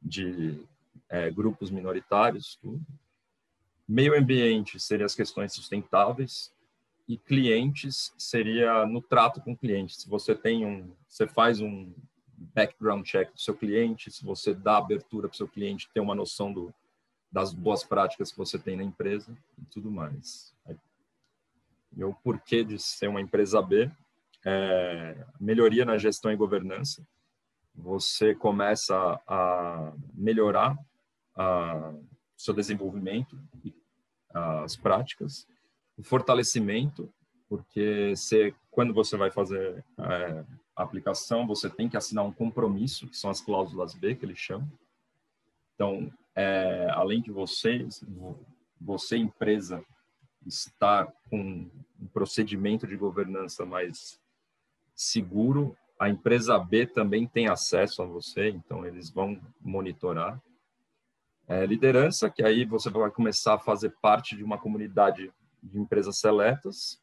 de 0.01 0.63
é, 1.09 1.31
grupos 1.31 1.71
minoritários, 1.71 2.57
tudo. 2.61 2.81
Meio 3.87 4.19
ambiente 4.19 4.79
seria 4.79 5.07
as 5.07 5.15
questões 5.15 5.55
sustentáveis 5.55 6.53
e 7.09 7.17
clientes 7.17 8.13
seria 8.19 8.85
no 8.87 9.01
trato 9.01 9.41
com 9.41 9.57
clientes. 9.57 10.03
Se 10.03 10.09
você 10.09 10.35
tem 10.35 10.67
um, 10.67 10.93
você 11.09 11.27
faz 11.27 11.61
um 11.61 11.91
background 12.55 13.05
check 13.07 13.33
do 13.33 13.41
seu 13.41 13.55
cliente, 13.55 14.11
se 14.11 14.25
você 14.25 14.55
dá 14.55 14.77
abertura 14.77 15.27
para 15.27 15.35
o 15.35 15.37
seu 15.37 15.49
cliente 15.49 15.89
ter 15.93 16.01
uma 16.01 16.15
noção 16.15 16.53
do, 16.53 16.73
das 17.31 17.53
boas 17.53 17.85
práticas 17.85 18.31
que 18.31 18.39
você 18.39 18.59
tem 18.59 18.77
na 18.77 18.83
empresa 18.83 19.37
e 19.59 19.65
tudo 19.67 19.91
mais. 19.91 20.55
E 21.97 22.05
o 22.05 22.15
porquê 22.15 22.65
de 22.65 22.79
ser 22.79 23.09
uma 23.09 23.21
empresa 23.21 23.61
B 23.61 23.91
é 24.45 25.27
melhoria 25.41 25.85
na 25.85 25.99
gestão 25.99 26.33
e 26.33 26.37
governança. 26.37 27.07
Você 27.75 28.35
começa 28.35 29.21
a 29.27 29.93
melhorar 30.15 30.77
a 31.37 31.93
seu 32.37 32.55
desenvolvimento 32.55 33.39
e 33.65 33.75
as 34.33 34.77
práticas, 34.77 35.47
o 35.97 36.03
fortalecimento, 36.03 37.13
porque 37.49 38.15
você, 38.15 38.55
quando 38.71 38.93
você 38.95 39.17
vai 39.17 39.31
fazer 39.31 39.85
é, 39.99 40.45
a 40.77 40.83
aplicação, 40.83 41.47
você 41.47 41.69
tem 41.69 41.89
que 41.89 41.97
assinar 41.97 42.25
um 42.25 42.33
compromisso, 42.33 43.09
que 43.09 43.17
são 43.17 43.31
as 43.31 43.41
cláusulas 43.41 43.95
B, 43.95 44.15
que 44.15 44.25
eles 44.25 44.39
chamam. 44.39 44.71
Então, 45.75 46.13
é, 46.39 46.89
além 46.93 47.21
de 47.21 47.33
vocês, 47.33 48.05
você, 48.81 49.17
empresa, 49.17 49.85
estar 50.47 51.13
com 51.29 51.69
um 52.01 52.07
procedimento 52.13 52.87
de 52.87 52.97
governança 52.97 53.67
mais 53.67 54.21
seguro, 54.95 55.77
a 55.99 56.09
empresa 56.09 56.57
B 56.57 56.87
também 56.87 57.27
tem 57.27 57.49
acesso 57.49 58.03
a 58.03 58.07
você, 58.07 58.51
então 58.51 58.87
eles 58.87 59.11
vão 59.11 59.41
monitorar. 59.61 60.41
É, 61.49 61.67
liderança, 61.67 62.31
que 62.31 62.45
aí 62.45 62.65
você 62.65 62.89
vai 62.89 63.11
começar 63.11 63.55
a 63.55 63.59
fazer 63.59 63.91
parte 64.01 64.37
de 64.37 64.45
uma 64.45 64.59
comunidade 64.59 65.33
de 65.61 65.81
empresas 65.81 66.19
seletas, 66.19 67.03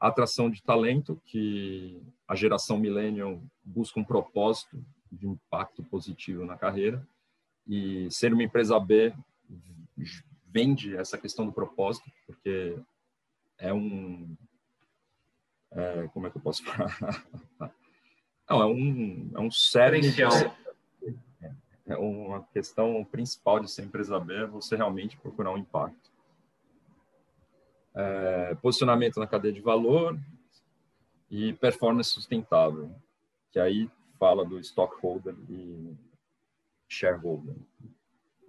atração 0.00 0.48
de 0.48 0.62
talento, 0.62 1.20
que 1.26 2.02
a 2.26 2.34
geração 2.34 2.78
millennial 2.78 3.42
busca 3.62 4.00
um 4.00 4.04
propósito 4.04 4.82
de 5.12 5.26
impacto 5.26 5.82
positivo 5.82 6.46
na 6.46 6.56
carreira, 6.56 7.06
e 7.66 8.10
ser 8.10 8.32
uma 8.32 8.42
empresa 8.42 8.78
B 8.78 9.12
vende 10.46 10.96
essa 10.96 11.18
questão 11.18 11.46
do 11.46 11.52
propósito, 11.52 12.10
porque 12.26 12.78
é 13.58 13.72
um. 13.72 14.36
É, 15.72 16.08
como 16.12 16.26
é 16.26 16.30
que 16.30 16.38
eu 16.38 16.42
posso 16.42 16.64
falar? 16.64 16.96
Não, 18.48 18.62
é 18.62 18.66
um, 18.66 19.30
é 19.34 19.40
um 19.40 19.50
sério 19.50 20.00
é 21.86 21.96
uma 21.96 22.42
questão 22.52 23.04
principal 23.04 23.60
de 23.60 23.70
ser 23.70 23.84
empresa 23.84 24.18
B 24.18 24.34
é 24.34 24.46
você 24.46 24.76
realmente 24.76 25.16
procurar 25.16 25.52
um 25.52 25.58
impacto. 25.58 26.10
É, 27.94 28.54
posicionamento 28.56 29.18
na 29.18 29.26
cadeia 29.26 29.54
de 29.54 29.60
valor 29.60 30.18
e 31.30 31.52
performance 31.54 32.10
sustentável, 32.10 32.94
que 33.52 33.58
aí 33.58 33.88
fala 34.18 34.44
do 34.44 34.58
stockholder 34.58 35.34
e 35.48 35.94
shareholder. 36.88 37.56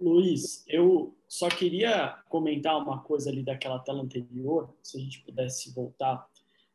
Luiz, 0.00 0.64
eu 0.68 1.16
só 1.26 1.48
queria 1.48 2.22
comentar 2.28 2.78
uma 2.78 3.02
coisa 3.02 3.30
ali 3.30 3.42
daquela 3.42 3.78
tela 3.80 4.02
anterior, 4.02 4.72
se 4.82 4.96
a 4.96 5.00
gente 5.00 5.20
pudesse 5.20 5.72
voltar, 5.72 6.28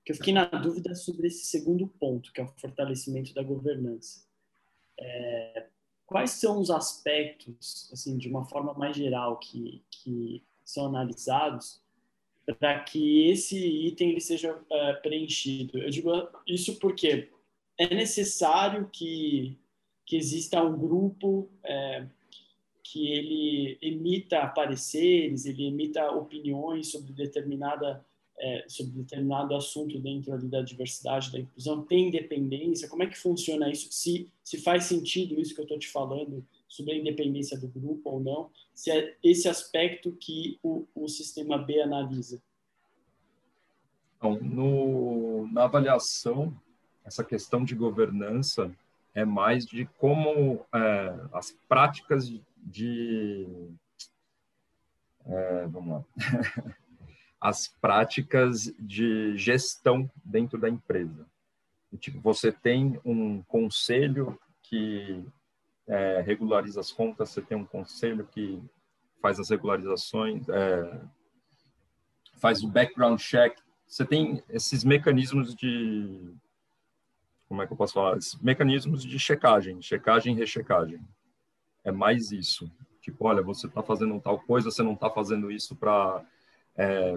que 0.04 0.12
eu 0.12 0.16
fiquei 0.16 0.34
na 0.34 0.46
dúvida 0.46 0.94
sobre 0.96 1.28
esse 1.28 1.46
segundo 1.46 1.88
ponto, 1.88 2.32
que 2.34 2.42
é 2.42 2.44
o 2.44 2.54
fortalecimento 2.58 3.34
da 3.34 3.42
governança. 3.42 4.26
É, 5.00 5.68
quais 6.06 6.32
são 6.32 6.60
os 6.60 6.70
aspectos, 6.70 7.90
assim, 7.92 8.18
de 8.18 8.28
uma 8.28 8.46
forma 8.46 8.74
mais 8.74 8.96
geral, 8.96 9.40
que, 9.40 9.84
que 9.90 10.44
são 10.66 10.86
analisados 10.86 11.82
para 12.60 12.82
que 12.82 13.30
esse 13.30 13.58
item 13.58 14.12
ele 14.12 14.22
seja 14.22 14.62
é, 14.70 14.94
preenchido? 14.94 15.80
Eu 15.80 15.90
digo 15.90 16.12
isso 16.46 16.78
porque 16.80 17.32
é 17.78 17.96
necessário 17.96 18.90
que, 18.92 19.58
que 20.06 20.16
exista 20.16 20.62
um 20.62 20.78
grupo 20.78 21.50
é, 21.64 22.06
que 22.84 23.08
ele 23.12 23.78
emita 23.82 24.46
pareceres, 24.48 25.46
ele 25.46 25.68
emita 25.68 26.12
opiniões 26.12 26.92
sobre 26.92 27.14
determinada 27.14 28.04
é, 28.38 28.66
sobre 28.68 28.94
determinado 28.94 29.56
assunto 29.56 29.98
dentro 30.00 30.34
ali 30.34 30.48
da 30.48 30.62
diversidade, 30.62 31.32
da 31.32 31.40
inclusão, 31.40 31.84
tem 31.84 32.08
independência? 32.08 32.90
Como 32.90 33.04
é 33.04 33.08
que 33.08 33.18
funciona 33.18 33.70
isso? 33.70 33.88
Se, 33.92 34.30
se 34.44 34.58
faz 34.58 34.86
sentido 34.86 35.40
isso 35.40 35.54
que 35.54 35.62
eu 35.62 35.66
estou 35.66 35.80
te 35.80 35.88
falando 35.88 36.46
sobre 36.68 36.94
a 36.94 36.98
independência 36.98 37.58
do 37.58 37.68
grupo 37.68 38.10
ou 38.10 38.20
não? 38.20 38.50
Se 38.74 38.92
é 38.92 39.16
esse 39.24 39.48
aspecto 39.48 40.12
que 40.20 40.60
o, 40.64 40.86
o 40.96 41.08
sistema 41.08 41.58
B 41.58 41.80
analisa? 41.82 42.42
Então, 44.18 44.40
no, 44.42 45.48
na 45.52 45.66
avaliação, 45.66 46.54
essa 47.06 47.24
questão 47.24 47.64
de 47.64 47.76
governança 47.76 48.74
é 49.14 49.26
mais 49.26 49.66
de 49.66 49.86
como 49.98 50.66
é, 50.74 51.20
as 51.34 51.52
práticas 51.68 52.32
de. 52.58 53.48
É, 55.26 55.68
vamos 55.68 55.94
lá. 55.94 56.04
as 57.40 57.68
práticas 57.68 58.74
de 58.80 59.38
gestão 59.38 60.10
dentro 60.24 60.58
da 60.58 60.70
empresa. 60.70 61.26
Tipo, 62.00 62.20
você 62.22 62.52
tem 62.52 63.00
um 63.04 63.42
conselho 63.44 64.40
que 64.64 65.24
é, 65.86 66.22
regulariza 66.22 66.80
as 66.80 66.92
contas, 66.92 67.30
você 67.30 67.42
tem 67.42 67.58
um 67.58 67.66
conselho 67.66 68.26
que 68.32 68.62
faz 69.22 69.40
as 69.40 69.50
regularizações, 69.50 70.48
é, 70.50 71.02
faz 72.38 72.64
o 72.64 72.68
background 72.68 73.20
check. 73.20 73.58
Você 73.86 74.06
tem 74.06 74.42
esses 74.50 74.84
mecanismos 74.84 75.54
de 75.54 76.34
como 77.54 77.62
é 77.62 77.68
que 77.68 77.74
eu 77.74 77.78
posso 77.78 77.94
falar? 77.94 78.18
Esses 78.18 78.36
mecanismos 78.42 79.04
de 79.06 79.20
checagem, 79.20 79.80
checagem 79.80 80.34
e 80.34 80.40
rechecagem. 80.40 81.00
É 81.84 81.92
mais 81.92 82.32
isso. 82.32 82.68
Tipo, 83.00 83.28
olha, 83.28 83.44
você 83.44 83.68
está 83.68 83.84
fazendo 83.84 84.20
tal 84.20 84.40
coisa, 84.40 84.72
você 84.72 84.82
não 84.82 84.94
está 84.94 85.08
fazendo 85.08 85.52
isso 85.52 85.76
para, 85.76 86.24
é, 86.76 87.16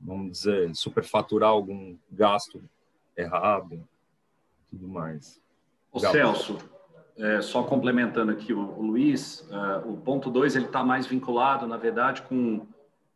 vamos 0.00 0.30
dizer, 0.30 0.72
superfaturar 0.76 1.50
algum 1.50 1.98
gasto 2.08 2.62
errado, 3.16 3.82
tudo 4.70 4.86
mais. 4.86 5.42
O 5.90 5.98
Celso, 5.98 6.58
é, 7.16 7.42
só 7.42 7.64
complementando 7.64 8.30
aqui 8.30 8.52
o, 8.52 8.60
o 8.60 8.82
Luiz, 8.82 9.40
uh, 9.50 9.90
o 9.90 9.96
ponto 9.96 10.30
2 10.30 10.54
ele 10.54 10.66
está 10.66 10.84
mais 10.84 11.08
vinculado, 11.08 11.66
na 11.66 11.76
verdade, 11.76 12.22
com 12.22 12.64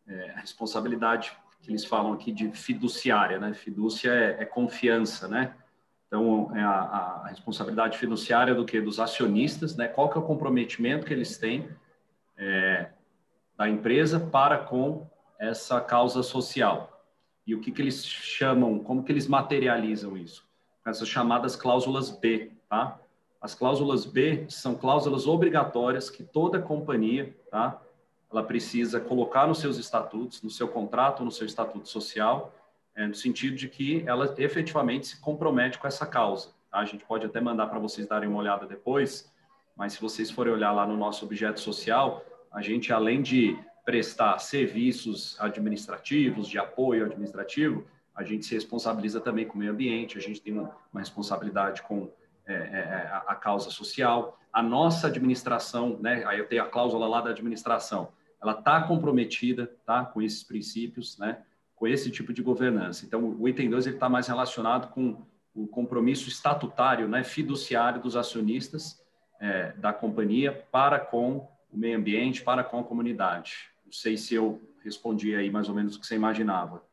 é, 0.08 0.30
a 0.30 0.40
responsabilidade 0.40 1.32
que 1.62 1.70
eles 1.70 1.84
falam 1.84 2.12
aqui 2.12 2.32
de 2.32 2.50
fiduciária, 2.50 3.38
né? 3.38 3.54
Fidúcia 3.54 4.10
é, 4.10 4.42
é 4.42 4.44
confiança, 4.44 5.28
né? 5.28 5.54
Então, 6.10 6.50
é 6.56 6.60
a, 6.60 6.70
a, 6.70 7.28
responsabilidade 7.28 7.96
fiduciária 7.96 8.52
do 8.52 8.64
que 8.64 8.80
dos 8.80 8.98
acionistas, 8.98 9.76
né? 9.76 9.86
Qual 9.86 10.10
que 10.10 10.18
é 10.18 10.20
o 10.20 10.24
comprometimento 10.24 11.06
que 11.06 11.14
eles 11.14 11.38
têm 11.38 11.68
é, 12.36 12.90
da 13.56 13.68
empresa 13.68 14.18
para 14.18 14.58
com 14.58 15.06
essa 15.38 15.80
causa 15.80 16.24
social? 16.24 17.00
E 17.46 17.54
o 17.54 17.60
que 17.60 17.70
que 17.70 17.80
eles 17.80 18.04
chamam? 18.04 18.80
Como 18.80 19.04
que 19.04 19.12
eles 19.12 19.28
materializam 19.28 20.16
isso? 20.16 20.44
Essas 20.84 21.06
chamadas 21.06 21.54
cláusulas 21.54 22.10
B, 22.10 22.50
tá? 22.68 22.98
As 23.40 23.54
cláusulas 23.54 24.04
B 24.04 24.46
são 24.48 24.74
cláusulas 24.74 25.28
obrigatórias 25.28 26.10
que 26.10 26.24
toda 26.24 26.60
companhia, 26.60 27.36
tá? 27.52 27.80
Ela 28.32 28.42
precisa 28.42 28.98
colocar 28.98 29.46
nos 29.46 29.58
seus 29.58 29.78
estatutos, 29.78 30.42
no 30.42 30.50
seu 30.50 30.66
contrato, 30.66 31.24
no 31.24 31.30
seu 31.30 31.46
estatuto 31.46 31.88
social, 31.88 32.52
é, 33.00 33.06
no 33.06 33.14
sentido 33.14 33.56
de 33.56 33.66
que 33.66 34.04
ela 34.06 34.34
efetivamente 34.36 35.06
se 35.06 35.20
compromete 35.20 35.78
com 35.78 35.88
essa 35.88 36.06
causa. 36.06 36.50
Tá? 36.70 36.80
A 36.80 36.84
gente 36.84 37.02
pode 37.02 37.24
até 37.24 37.40
mandar 37.40 37.66
para 37.68 37.78
vocês 37.78 38.06
darem 38.06 38.28
uma 38.28 38.38
olhada 38.38 38.66
depois, 38.66 39.32
mas 39.74 39.94
se 39.94 40.00
vocês 40.02 40.30
forem 40.30 40.52
olhar 40.52 40.70
lá 40.70 40.86
no 40.86 40.98
nosso 40.98 41.24
objeto 41.24 41.60
social, 41.60 42.22
a 42.52 42.60
gente, 42.60 42.92
além 42.92 43.22
de 43.22 43.58
prestar 43.86 44.38
serviços 44.38 45.40
administrativos, 45.40 46.46
de 46.46 46.58
apoio 46.58 47.06
administrativo, 47.06 47.86
a 48.14 48.22
gente 48.22 48.44
se 48.44 48.54
responsabiliza 48.54 49.18
também 49.18 49.46
com 49.46 49.54
o 49.54 49.58
meio 49.58 49.72
ambiente, 49.72 50.18
a 50.18 50.20
gente 50.20 50.42
tem 50.42 50.52
uma, 50.52 50.70
uma 50.92 51.00
responsabilidade 51.00 51.80
com 51.80 52.10
é, 52.46 52.52
é, 52.52 52.56
é 52.56 53.22
a, 53.26 53.34
causa 53.34 53.70
social. 53.70 54.38
A 54.52 54.62
nossa 54.62 55.06
administração, 55.06 55.98
né, 56.02 56.22
aí 56.26 56.38
eu 56.38 56.46
tenho 56.46 56.62
a 56.62 56.66
cláusula 56.66 57.08
lá 57.08 57.22
da 57.22 57.30
administração, 57.30 58.12
ela 58.42 58.52
está 58.52 58.82
comprometida 58.82 59.72
tá, 59.86 60.04
com 60.04 60.20
esses 60.20 60.42
princípios, 60.42 61.16
né, 61.16 61.38
com 61.80 61.88
esse 61.88 62.10
tipo 62.10 62.30
de 62.30 62.42
governança. 62.42 63.06
Então, 63.06 63.34
o 63.40 63.48
item 63.48 63.70
2 63.70 63.86
está 63.86 64.06
mais 64.06 64.28
relacionado 64.28 64.92
com 64.92 65.16
o 65.54 65.66
compromisso 65.66 66.28
estatutário, 66.28 67.08
né, 67.08 67.24
fiduciário 67.24 68.02
dos 68.02 68.16
acionistas 68.16 69.02
é, 69.40 69.72
da 69.72 69.90
companhia 69.90 70.52
para 70.70 71.00
com 71.00 71.48
o 71.72 71.78
meio 71.78 71.96
ambiente, 71.96 72.42
para 72.42 72.62
com 72.62 72.78
a 72.78 72.84
comunidade. 72.84 73.70
Não 73.82 73.92
sei 73.92 74.18
se 74.18 74.34
eu 74.34 74.60
respondi 74.84 75.34
aí 75.34 75.50
mais 75.50 75.70
ou 75.70 75.74
menos 75.74 75.96
o 75.96 76.00
que 76.00 76.06
você 76.06 76.14
imaginava. 76.14 76.84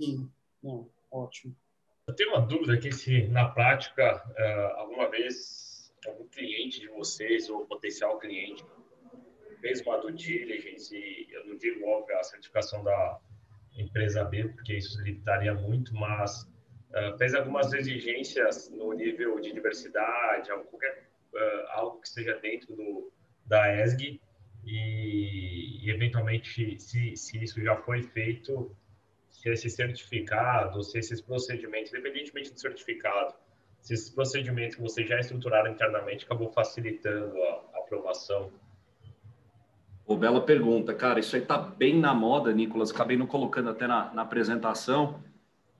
Sim, 0.00 0.30
não, 0.62 0.88
ótimo. 1.10 1.56
Eu 2.06 2.14
tenho 2.14 2.30
uma 2.30 2.40
dúvida 2.40 2.74
aqui 2.74 2.92
se, 2.92 3.26
na 3.26 3.48
prática, 3.48 4.24
uh, 4.24 4.78
alguma 4.78 5.10
vez 5.10 5.92
algum 6.06 6.28
cliente 6.28 6.78
de 6.80 6.88
vocês 6.88 7.50
ou 7.50 7.66
potencial 7.66 8.16
cliente 8.20 8.64
fez 9.60 9.80
uma 9.80 9.98
due 9.98 10.12
diligence, 10.12 11.26
eu 11.28 11.44
não 11.44 11.56
digo, 11.56 11.84
óbvio, 11.88 12.16
a 12.16 12.22
certificação 12.22 12.84
da 12.84 13.20
empresa 13.78 14.24
B, 14.24 14.48
porque 14.48 14.74
isso 14.74 15.00
limitaria 15.02 15.54
muito, 15.54 15.94
mas 15.94 16.42
uh, 16.90 17.16
fez 17.16 17.34
algumas 17.34 17.72
exigências 17.72 18.70
no 18.70 18.92
nível 18.92 19.40
de 19.40 19.52
diversidade, 19.52 20.50
algo, 20.50 20.64
qualquer, 20.64 21.08
uh, 21.32 21.68
algo 21.70 22.00
que 22.00 22.08
esteja 22.08 22.38
dentro 22.40 22.74
do, 22.74 23.12
da 23.46 23.82
ESG, 23.82 24.20
e, 24.64 25.86
e, 25.86 25.90
eventualmente, 25.90 26.78
se, 26.80 27.16
se 27.16 27.42
isso 27.42 27.62
já 27.62 27.76
foi 27.76 28.02
feito, 28.02 28.76
se 29.30 29.48
esse 29.48 29.70
certificado, 29.70 30.82
se 30.82 30.98
esses 30.98 31.20
procedimentos, 31.20 31.92
independentemente 31.92 32.52
do 32.52 32.60
certificado, 32.60 33.34
se 33.80 33.94
esses 33.94 34.10
procedimentos 34.10 34.76
que 34.76 34.82
vocês 34.82 35.08
já 35.08 35.18
estruturaram 35.18 35.70
internamente 35.70 36.24
acabou 36.24 36.50
facilitando 36.52 37.40
a, 37.42 37.64
a 37.74 37.78
aprovação 37.78 38.52
Pô, 40.08 40.16
bela 40.16 40.40
pergunta, 40.40 40.94
cara. 40.94 41.20
Isso 41.20 41.36
aí 41.36 41.42
tá 41.42 41.58
bem 41.58 42.00
na 42.00 42.14
moda, 42.14 42.50
Nicolas. 42.50 42.90
Acabei 42.90 43.14
não 43.14 43.26
colocando 43.26 43.68
até 43.68 43.86
na, 43.86 44.10
na 44.14 44.22
apresentação. 44.22 45.22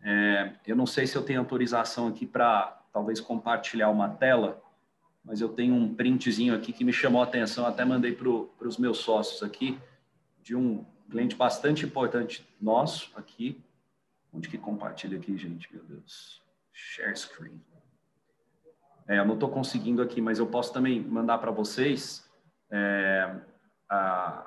É, 0.03 0.53
eu 0.67 0.77
não 0.77 0.85
sei 0.85 1.07
se 1.07 1.17
eu 1.17 1.23
tenho 1.23 1.41
autorização 1.41 2.09
aqui 2.09 2.27
para 2.27 2.79
talvez 2.93 3.23
compartilhar 3.23 3.89
uma 3.89 4.11
tela, 4.11 4.63
mas 5.25 5.41
eu 5.41 5.49
tenho 5.49 5.75
um 5.75 5.95
printzinho 5.95 6.55
aqui 6.55 6.75
que 6.75 6.85
me 6.85 6.93
chamou 6.93 7.23
a 7.23 7.25
atenção. 7.25 7.65
Até 7.65 7.87
mandei 7.87 8.13
para 8.13 8.29
os 8.29 8.77
meus 8.77 8.99
sócios 8.99 9.43
aqui 9.43 9.79
de 10.43 10.55
um 10.55 10.85
cliente 11.11 11.35
bastante 11.35 11.87
importante 11.87 12.47
nosso 12.61 13.11
aqui. 13.17 13.59
Onde 14.31 14.51
que 14.51 14.59
compartilha 14.59 15.17
aqui, 15.17 15.39
gente? 15.39 15.75
Meu 15.75 15.83
Deus. 15.85 16.43
Share 16.71 17.17
screen. 17.17 17.59
É, 19.07 19.21
eu 19.21 19.25
não 19.25 19.35
estou 19.35 19.49
conseguindo 19.49 20.03
aqui, 20.03 20.21
mas 20.21 20.39
eu 20.39 20.47
posso 20.47 20.71
também 20.71 21.01
mandar 21.01 21.39
para 21.39 21.51
vocês. 21.51 22.29
É, 22.71 23.35
a, 23.89 24.47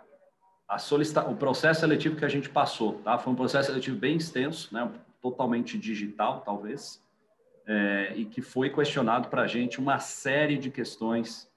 a 0.68 0.78
solicita 0.78 1.28
o 1.28 1.36
processo 1.36 1.82
seletivo 1.82 2.16
que 2.16 2.26
a 2.26 2.30
gente 2.30 2.50
passou, 2.50 3.00
tá? 3.00 3.18
Foi 3.18 3.34
um 3.34 3.36
processo 3.36 3.70
seletivo 3.70 3.98
bem 3.98 4.18
extenso, 4.18 4.74
né? 4.74 4.90
Totalmente 5.22 5.78
digital, 5.78 6.42
talvez, 6.42 7.04
é, 7.68 8.14
e 8.16 8.26
que 8.26 8.42
foi 8.42 8.70
questionado 8.70 9.30
para 9.30 9.44
a 9.44 9.48
gente 9.48 9.80
uma 9.80 10.00
série 10.00 10.58
de 10.58 10.72
questões 10.72 11.50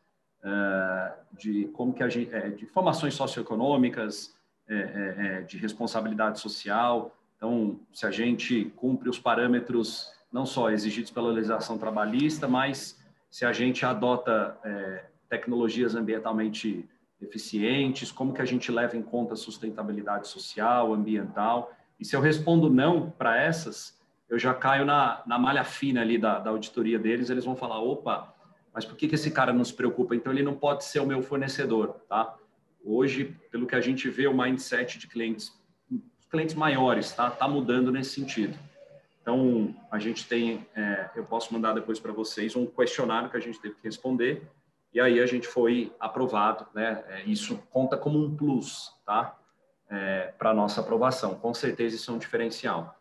é, 0.43 1.12
de 1.32 1.66
como 1.69 1.94
que 1.94 2.02
a 2.02 2.09
gente, 2.09 2.35
é, 2.35 2.51
de 2.51 2.65
informações 2.65 3.15
socioeconômicas, 3.15 4.35
é, 4.66 4.74
é, 4.74 5.27
é, 5.27 5.40
de 5.43 5.59
responsabilidade 5.59 6.40
social. 6.40 7.15
Então, 7.36 7.78
se 7.93 8.06
a 8.06 8.11
gente 8.11 8.73
cumpre 8.77 9.11
os 9.11 9.19
parâmetros 9.19 10.11
não 10.32 10.47
só 10.47 10.70
exigidos 10.70 11.11
pela 11.11 11.31
legislação 11.31 11.77
trabalhista, 11.77 12.48
mas 12.48 12.98
se 13.31 13.44
a 13.44 13.52
gente 13.52 13.85
adota 13.85 14.59
tecnologias 15.28 15.94
ambientalmente 15.94 16.89
eficientes, 17.20 18.12
como 18.12 18.32
que 18.32 18.43
a 18.43 18.45
gente 18.45 18.70
leva 18.70 18.97
em 18.97 19.03
conta 19.03 19.35
a 19.35 19.36
sustentabilidade 19.36 20.28
social, 20.28 20.93
ambiental. 20.93 21.73
E 21.99 22.05
se 22.05 22.15
eu 22.15 22.20
respondo 22.20 22.69
não 22.69 23.11
para 23.11 23.41
essas, 23.41 23.99
eu 24.28 24.39
já 24.39 24.53
caio 24.53 24.85
na, 24.85 25.23
na 25.27 25.39
malha 25.39 25.65
fina 25.65 26.01
ali 26.01 26.19
da, 26.19 26.39
da 26.39 26.51
auditoria 26.51 26.99
deles, 26.99 27.31
eles 27.31 27.45
vão 27.45 27.57
falar, 27.57 27.81
opa, 27.81 28.35
mas 28.73 28.85
por 28.85 28.97
que, 28.97 29.09
que 29.09 29.15
esse 29.15 29.31
cara 29.31 29.53
não 29.53 29.65
se 29.65 29.73
preocupa? 29.73 30.15
Então 30.15 30.32
ele 30.32 30.43
não 30.43 30.55
pode 30.55 30.85
ser 30.85 31.01
o 31.01 31.07
meu 31.07 31.23
fornecedor, 31.23 32.01
tá? 32.09 32.36
hoje, 32.85 33.35
pelo 33.51 33.66
que 33.66 33.74
a 33.74 33.81
gente 33.81 34.09
vê, 34.11 34.27
o 34.27 34.36
mindset 34.36 34.99
de 34.99 35.09
clientes, 35.09 35.53
clientes 36.31 36.55
maiores, 36.55 37.07
está 37.07 37.31
tá 37.31 37.49
mudando 37.49 37.91
nesse 37.91 38.11
sentido. 38.11 38.57
Então, 39.23 39.74
a 39.91 39.99
gente 39.99 40.28
tem, 40.28 40.66
é, 40.77 41.09
eu 41.16 41.24
posso 41.24 41.53
mandar 41.55 41.73
depois 41.73 41.99
para 41.99 42.12
vocês 42.12 42.55
um 42.55 42.66
questionário 42.66 43.31
que 43.31 43.36
a 43.36 43.41
gente 43.41 43.59
teve 43.59 43.74
que 43.77 43.85
responder, 43.85 44.43
e 44.95 45.01
aí 45.01 45.21
a 45.21 45.27
gente 45.27 45.49
foi 45.49 45.93
aprovado, 45.99 46.69
né? 46.73 47.05
É, 47.09 47.25
isso 47.25 47.59
conta 47.71 47.97
como 47.97 48.16
um 48.16 48.35
plus, 48.35 48.95
tá? 49.05 49.37
É, 49.91 50.33
para 50.39 50.55
nossa 50.55 50.81
aprovação. 50.81 51.35
Com 51.35 51.53
certeza 51.53 51.97
isso 51.97 52.11
é 52.12 52.15
um 52.15 52.19
diferencial. 52.19 52.97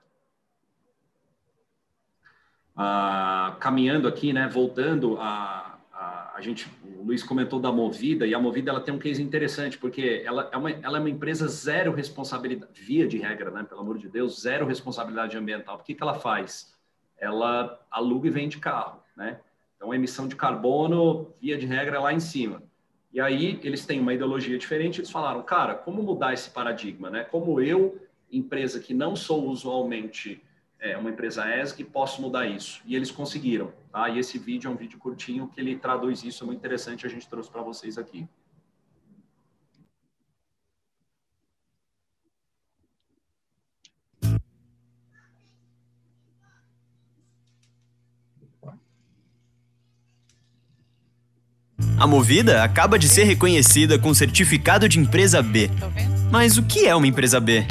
Ah, 2.75 3.55
caminhando 3.59 4.07
aqui, 4.07 4.33
né? 4.33 4.47
Voltando 4.47 5.17
a, 5.19 5.77
a, 5.93 6.33
a 6.35 6.41
gente 6.41 6.67
o 6.97 7.03
Luiz 7.03 7.21
comentou 7.21 7.59
da 7.59 7.71
Movida, 7.71 8.25
e 8.25 8.33
a 8.33 8.39
Movida 8.39 8.71
ela 8.71 8.81
tem 8.81 8.93
um 8.93 8.97
case 8.97 9.21
interessante, 9.21 9.77
porque 9.77 10.23
ela 10.25 10.49
é 10.51 10.57
uma, 10.57 10.71
ela 10.71 10.97
é 10.97 10.99
uma 10.99 11.09
empresa 11.09 11.47
zero 11.47 11.93
responsabilidade, 11.93 12.81
via 12.81 13.07
de 13.07 13.17
regra, 13.17 13.51
né, 13.51 13.63
pelo 13.63 13.81
amor 13.81 13.97
de 13.99 14.09
Deus, 14.09 14.41
zero 14.41 14.65
responsabilidade 14.65 15.37
ambiental. 15.37 15.75
O 15.75 15.83
que, 15.83 15.93
que 15.93 16.01
ela 16.01 16.15
faz? 16.15 16.73
Ela 17.17 17.79
aluga 17.91 18.27
e 18.27 18.31
vende 18.31 18.57
carro, 18.57 19.03
né? 19.15 19.39
Então, 19.83 19.91
a 19.91 19.95
emissão 19.97 20.29
de 20.29 20.35
carbono, 20.37 21.33
via 21.41 21.57
de 21.57 21.65
regra, 21.65 21.97
é 21.97 21.99
lá 21.99 22.13
em 22.13 22.19
cima. 22.21 22.63
E 23.11 23.19
aí, 23.19 23.59
eles 23.61 23.85
têm 23.85 23.99
uma 23.99 24.13
ideologia 24.13 24.57
diferente, 24.57 25.01
eles 25.01 25.11
falaram, 25.11 25.43
cara, 25.43 25.75
como 25.75 26.01
mudar 26.01 26.33
esse 26.33 26.49
paradigma, 26.49 27.09
né? 27.09 27.25
Como 27.25 27.59
eu, 27.59 28.01
empresa 28.31 28.79
que 28.79 28.93
não 28.93 29.13
sou 29.13 29.45
usualmente 29.45 30.41
é, 30.79 30.97
uma 30.97 31.09
empresa 31.09 31.43
ESG, 31.53 31.83
posso 31.83 32.21
mudar 32.21 32.47
isso. 32.47 32.81
E 32.85 32.95
eles 32.95 33.11
conseguiram. 33.11 33.73
Tá? 33.91 34.07
E 34.07 34.19
esse 34.19 34.39
vídeo 34.39 34.69
é 34.69 34.73
um 34.73 34.77
vídeo 34.77 34.97
curtinho 34.97 35.49
que 35.49 35.59
ele 35.59 35.75
traduz 35.75 36.23
isso, 36.23 36.45
é 36.45 36.47
muito 36.47 36.59
interessante, 36.59 37.05
a 37.05 37.09
gente 37.09 37.27
trouxe 37.27 37.51
para 37.51 37.61
vocês 37.61 37.97
aqui. 37.97 38.25
A 52.03 52.07
Movida 52.07 52.65
acaba 52.65 52.99
de 52.99 53.07
ser 53.07 53.23
reconhecida 53.23 53.97
com 53.97 54.13
certificado 54.13 54.89
de 54.89 54.99
empresa 54.99 55.41
B. 55.41 55.71
Mas 56.29 56.57
o 56.57 56.63
que 56.63 56.85
é 56.85 56.93
uma 56.93 57.07
empresa 57.07 57.39
B? 57.39 57.65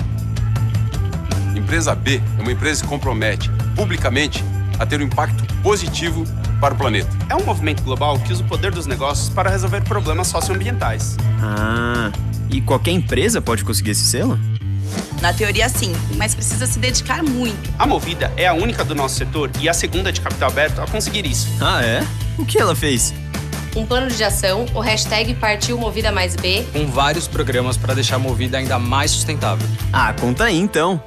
Empresa 1.55 1.95
B 1.95 2.19
é 2.39 2.41
uma 2.41 2.51
empresa 2.51 2.83
que 2.83 2.89
compromete 2.89 3.51
publicamente 3.77 4.43
a 4.79 4.87
ter 4.87 5.01
um 5.01 5.05
impacto 5.05 5.45
positivo 5.63 6.25
para 6.59 6.73
o 6.73 6.79
planeta. 6.79 7.11
É 7.29 7.37
um 7.37 7.45
movimento 7.45 7.83
global 7.83 8.19
que 8.21 8.33
usa 8.33 8.43
o 8.43 8.47
poder 8.47 8.73
dos 8.73 8.87
negócios 8.87 9.29
para 9.29 9.51
resolver 9.51 9.83
problemas 9.83 10.29
socioambientais. 10.29 11.15
Ah, 11.43 12.11
e 12.49 12.63
qualquer 12.63 12.93
empresa 12.93 13.43
pode 13.43 13.63
conseguir 13.63 13.91
esse 13.91 14.07
selo? 14.07 14.41
Na 15.21 15.35
teoria, 15.35 15.69
sim, 15.69 15.93
mas 16.17 16.35
precisa 16.35 16.67
se 16.67 16.79
dedicar 16.79 17.23
muito. 17.23 17.71
A 17.79 17.87
Movida 17.87 18.33
é 18.39 18.47
a 18.47 18.55
única 18.55 18.83
do 18.83 18.95
nosso 18.95 19.15
setor 19.17 19.51
e 19.61 19.69
a 19.69 19.75
segunda 19.75 20.11
de 20.11 20.23
capital 20.23 20.49
aberto 20.49 20.81
a 20.81 20.87
conseguir 20.87 21.27
isso. 21.27 21.49
Ah, 21.61 21.85
é? 21.85 22.03
O 22.39 22.47
que 22.47 22.59
ela 22.59 22.75
fez? 22.75 23.13
Um 23.75 23.87
plano 23.87 24.11
de 24.11 24.23
ação, 24.23 24.67
o 24.75 24.81
hashtag 24.81 25.35
Partiu 25.35 25.79
Movida 25.79 26.13
Mais 26.13 26.37
B. 26.37 26.63
Com 26.73 26.87
vários 26.87 27.27
programas 27.27 27.79
para 27.79 27.95
deixar 27.95 28.17
a 28.17 28.19
Movida 28.19 28.59
ainda 28.59 28.79
mais 28.79 29.11
sustentável. 29.11 29.67
Ah, 29.91 30.13
conta 30.13 30.45
aí 30.45 30.59
então. 30.59 31.03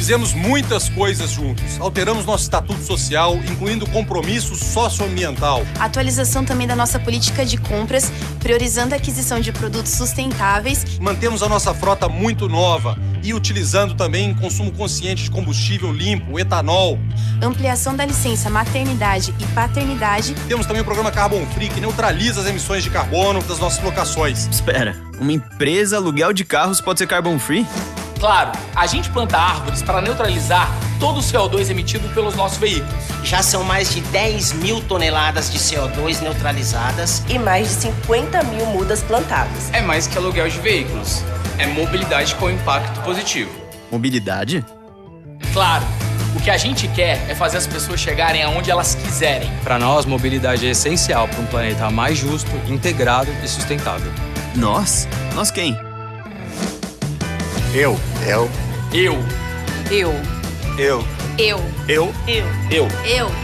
Fizemos 0.00 0.32
muitas 0.32 0.88
coisas 0.88 1.30
juntos. 1.30 1.78
Alteramos 1.78 2.24
nosso 2.24 2.44
estatuto 2.44 2.82
social, 2.82 3.36
incluindo 3.36 3.86
compromisso 3.90 4.56
socioambiental. 4.56 5.62
Atualização 5.78 6.42
também 6.42 6.66
da 6.66 6.74
nossa 6.74 6.98
política 6.98 7.44
de 7.44 7.58
compras, 7.58 8.10
priorizando 8.38 8.94
a 8.94 8.96
aquisição 8.96 9.40
de 9.40 9.52
produtos 9.52 9.92
sustentáveis. 9.92 10.98
Mantemos 10.98 11.42
a 11.42 11.50
nossa 11.50 11.74
frota 11.74 12.08
muito 12.08 12.48
nova 12.48 12.96
e 13.22 13.34
utilizando 13.34 13.94
também 13.94 14.34
consumo 14.34 14.72
consciente 14.72 15.24
de 15.24 15.30
combustível 15.30 15.92
limpo, 15.92 16.40
etanol. 16.40 16.98
Ampliação 17.42 17.94
da 17.94 18.06
licença 18.06 18.48
maternidade 18.48 19.34
e 19.38 19.46
paternidade. 19.48 20.34
Temos 20.48 20.64
também 20.64 20.80
o 20.80 20.84
programa 20.84 21.12
Carbon 21.12 21.44
Free, 21.48 21.68
que 21.68 21.78
neutraliza 21.78 22.40
as 22.40 22.46
emissões 22.46 22.82
de 22.82 22.88
carbono 22.88 23.42
das 23.42 23.58
nossas 23.58 23.84
locações. 23.84 24.48
Espera, 24.50 24.96
uma 25.20 25.32
empresa 25.32 25.98
aluguel 25.98 26.32
de 26.32 26.42
carros 26.42 26.80
pode 26.80 27.00
ser 27.00 27.06
carbon 27.06 27.38
free? 27.38 27.66
Claro, 28.20 28.52
a 28.76 28.86
gente 28.86 29.08
planta 29.08 29.38
árvores 29.38 29.82
para 29.82 30.02
neutralizar 30.02 30.70
todo 31.00 31.20
o 31.20 31.22
CO2 31.22 31.70
emitido 31.70 32.06
pelos 32.10 32.36
nossos 32.36 32.58
veículos. 32.58 32.92
Já 33.24 33.42
são 33.42 33.64
mais 33.64 33.94
de 33.94 34.02
10 34.02 34.52
mil 34.52 34.82
toneladas 34.82 35.50
de 35.50 35.58
CO2 35.58 36.20
neutralizadas 36.20 37.22
e 37.30 37.38
mais 37.38 37.68
de 37.68 37.74
50 37.76 38.42
mil 38.44 38.66
mudas 38.66 39.02
plantadas. 39.02 39.72
É 39.72 39.80
mais 39.80 40.06
que 40.06 40.18
aluguel 40.18 40.50
de 40.50 40.58
veículos. 40.58 41.24
É 41.56 41.66
mobilidade 41.66 42.34
com 42.34 42.50
impacto 42.50 43.00
positivo. 43.00 43.50
Mobilidade? 43.90 44.62
Claro. 45.54 45.84
O 46.36 46.40
que 46.40 46.50
a 46.50 46.58
gente 46.58 46.86
quer 46.88 47.18
é 47.26 47.34
fazer 47.34 47.56
as 47.56 47.66
pessoas 47.66 47.98
chegarem 47.98 48.42
aonde 48.42 48.70
elas 48.70 48.94
quiserem. 48.94 49.50
Para 49.64 49.78
nós, 49.78 50.04
mobilidade 50.04 50.66
é 50.66 50.70
essencial 50.70 51.26
para 51.26 51.40
um 51.40 51.46
planeta 51.46 51.90
mais 51.90 52.18
justo, 52.18 52.50
integrado 52.68 53.30
e 53.42 53.48
sustentável. 53.48 54.12
Nós? 54.54 55.08
Nós 55.34 55.50
quem? 55.50 55.89
Eu. 57.72 57.94
Eu. 58.26 58.50
Eu. 58.92 59.14
Eu. 59.90 60.12
Eu. 60.76 61.04
Eu. 61.38 61.54
Eu. 61.88 62.08
Eu. 62.28 62.48
Eu. 62.68 62.88
Eu. 62.88 62.88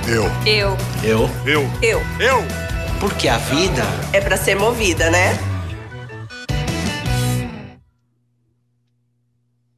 Eu. 0.07 0.25
Eu. 0.45 0.77
Eu. 1.05 1.29
Eu. 1.47 1.63
Eu. 1.81 2.01
Eu. 2.21 2.39
Porque 2.99 3.29
a 3.29 3.39
vida 3.39 3.85
é 4.13 4.21
para 4.21 4.37
ser 4.37 4.57
movida, 4.57 5.11
né? 5.11 5.39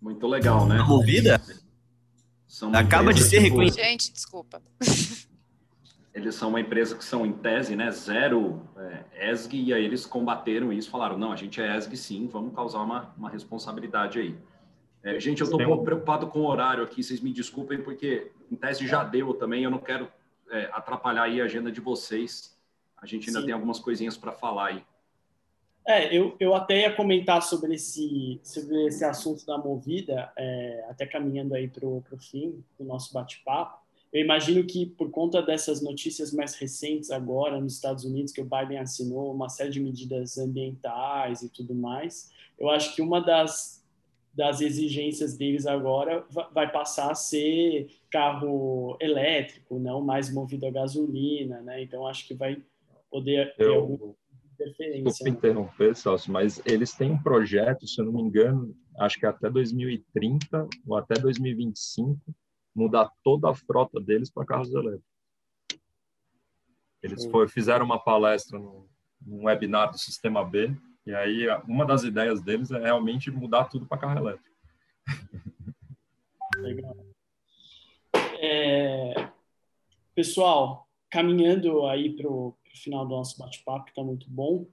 Muito 0.00 0.26
legal, 0.26 0.64
né? 0.66 0.82
Movida? 0.82 1.38
Acaba 2.72 3.12
de 3.12 3.24
ser 3.24 3.40
reconhecido. 3.40 3.82
Gente, 3.84 4.12
desculpa. 4.12 4.62
Eles 6.18 6.34
são 6.34 6.48
uma 6.48 6.60
empresa 6.60 6.96
que 6.96 7.04
são, 7.04 7.24
em 7.24 7.32
tese, 7.32 7.76
né, 7.76 7.90
zero 7.90 8.62
é, 8.76 9.30
ESG, 9.30 9.62
e 9.62 9.72
aí 9.72 9.84
eles 9.84 10.04
combateram 10.04 10.72
isso, 10.72 10.90
falaram, 10.90 11.16
não, 11.16 11.32
a 11.32 11.36
gente 11.36 11.60
é 11.60 11.76
ESG 11.76 11.96
sim, 11.96 12.26
vamos 12.26 12.54
causar 12.54 12.80
uma, 12.80 13.14
uma 13.16 13.30
responsabilidade 13.30 14.18
aí. 14.18 14.36
É, 15.02 15.18
gente, 15.20 15.40
eu 15.40 15.44
estou 15.44 15.60
um 15.60 15.64
pouco 15.64 15.84
preocupado 15.84 16.26
com 16.26 16.40
o 16.40 16.46
horário 16.46 16.82
aqui, 16.82 17.02
vocês 17.02 17.20
me 17.20 17.32
desculpem, 17.32 17.80
porque 17.80 18.32
em 18.50 18.56
tese 18.56 18.86
já 18.86 19.04
deu 19.04 19.32
também, 19.32 19.62
eu 19.62 19.70
não 19.70 19.78
quero 19.78 20.10
é, 20.50 20.68
atrapalhar 20.72 21.22
aí 21.22 21.40
a 21.40 21.44
agenda 21.44 21.70
de 21.70 21.80
vocês. 21.80 22.58
A 23.00 23.06
gente 23.06 23.28
ainda 23.28 23.40
sim. 23.40 23.46
tem 23.46 23.54
algumas 23.54 23.78
coisinhas 23.78 24.16
para 24.16 24.32
falar 24.32 24.68
aí. 24.68 24.84
É, 25.86 26.14
eu, 26.14 26.36
eu 26.38 26.54
até 26.54 26.82
ia 26.82 26.94
comentar 26.94 27.40
sobre 27.42 27.74
esse, 27.74 28.38
sobre 28.42 28.86
esse 28.86 29.04
assunto 29.04 29.46
da 29.46 29.56
movida, 29.56 30.30
é, 30.36 30.84
até 30.90 31.06
caminhando 31.06 31.54
aí 31.54 31.68
para 31.68 31.86
o 31.86 32.02
fim 32.20 32.62
do 32.78 32.84
nosso 32.84 33.14
bate-papo. 33.14 33.78
Eu 34.12 34.22
imagino 34.22 34.64
que 34.64 34.86
por 34.86 35.10
conta 35.10 35.42
dessas 35.42 35.82
notícias 35.82 36.32
mais 36.32 36.54
recentes 36.54 37.10
agora 37.10 37.60
nos 37.60 37.74
Estados 37.74 38.04
Unidos, 38.04 38.32
que 38.32 38.40
o 38.40 38.44
Biden 38.44 38.78
assinou 38.78 39.32
uma 39.32 39.48
série 39.48 39.70
de 39.70 39.80
medidas 39.80 40.38
ambientais 40.38 41.42
e 41.42 41.48
tudo 41.50 41.74
mais, 41.74 42.32
eu 42.58 42.70
acho 42.70 42.94
que 42.94 43.02
uma 43.02 43.20
das, 43.20 43.84
das 44.32 44.60
exigências 44.62 45.36
deles 45.36 45.66
agora 45.66 46.24
vai 46.52 46.70
passar 46.70 47.10
a 47.10 47.14
ser 47.14 47.88
carro 48.10 48.96
elétrico, 48.98 49.78
não 49.78 50.00
mais 50.00 50.32
movido 50.32 50.66
a 50.66 50.70
gasolina, 50.70 51.60
né? 51.60 51.82
Então 51.82 52.06
acho 52.06 52.26
que 52.26 52.34
vai 52.34 52.62
poder 53.10 53.54
ter 53.56 53.64
eu, 53.64 53.74
alguma 53.74 54.14
interferência. 54.54 55.04
Desculpa 55.04 55.30
interromper, 55.30 55.94
Celso, 55.94 56.32
mas 56.32 56.62
eles 56.64 56.94
têm 56.94 57.12
um 57.12 57.22
projeto, 57.22 57.86
se 57.86 58.00
eu 58.00 58.06
não 58.06 58.12
me 58.12 58.22
engano, 58.22 58.74
acho 58.98 59.18
que 59.18 59.26
até 59.26 59.50
2030 59.50 60.66
ou 60.86 60.96
até 60.96 61.14
2025 61.20 62.18
mudar 62.74 63.10
toda 63.22 63.50
a 63.50 63.54
frota 63.54 64.00
deles 64.00 64.30
para 64.30 64.46
carros 64.46 64.72
elétricos. 64.72 65.06
Eles 67.02 67.26
foi, 67.26 67.48
fizeram 67.48 67.84
uma 67.84 67.98
palestra 67.98 68.58
no, 68.58 68.88
num 69.24 69.44
webinar 69.44 69.90
do 69.90 69.98
Sistema 69.98 70.44
B, 70.44 70.74
e 71.06 71.14
aí 71.14 71.46
uma 71.66 71.84
das 71.86 72.02
ideias 72.02 72.42
deles 72.42 72.70
é 72.70 72.78
realmente 72.78 73.30
mudar 73.30 73.64
tudo 73.64 73.86
para 73.86 73.98
carro 73.98 74.18
elétrico. 74.18 74.56
Legal. 76.58 76.96
É, 78.40 79.30
pessoal, 80.14 80.88
caminhando 81.10 81.86
aí 81.86 82.14
para 82.14 82.28
o 82.28 82.56
final 82.74 83.04
do 83.04 83.10
nosso 83.10 83.38
bate-papo, 83.38 83.86
que 83.86 83.90
está 83.90 84.02
muito 84.02 84.28
bom, 84.28 84.66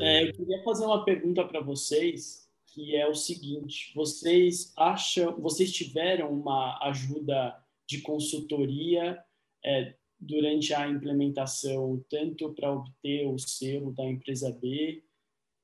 é, 0.00 0.28
eu 0.28 0.32
queria 0.32 0.62
fazer 0.62 0.84
uma 0.84 1.04
pergunta 1.04 1.44
para 1.44 1.60
vocês 1.60 2.43
que 2.74 2.96
é 2.96 3.08
o 3.08 3.14
seguinte: 3.14 3.92
vocês 3.94 4.72
acham, 4.76 5.40
vocês 5.40 5.72
tiveram 5.72 6.32
uma 6.32 6.76
ajuda 6.82 7.56
de 7.86 8.00
consultoria 8.00 9.22
é, 9.64 9.94
durante 10.18 10.74
a 10.74 10.88
implementação, 10.88 12.04
tanto 12.10 12.52
para 12.52 12.72
obter 12.72 13.28
o 13.28 13.38
selo 13.38 13.92
da 13.92 14.04
empresa 14.04 14.50
B, 14.50 15.04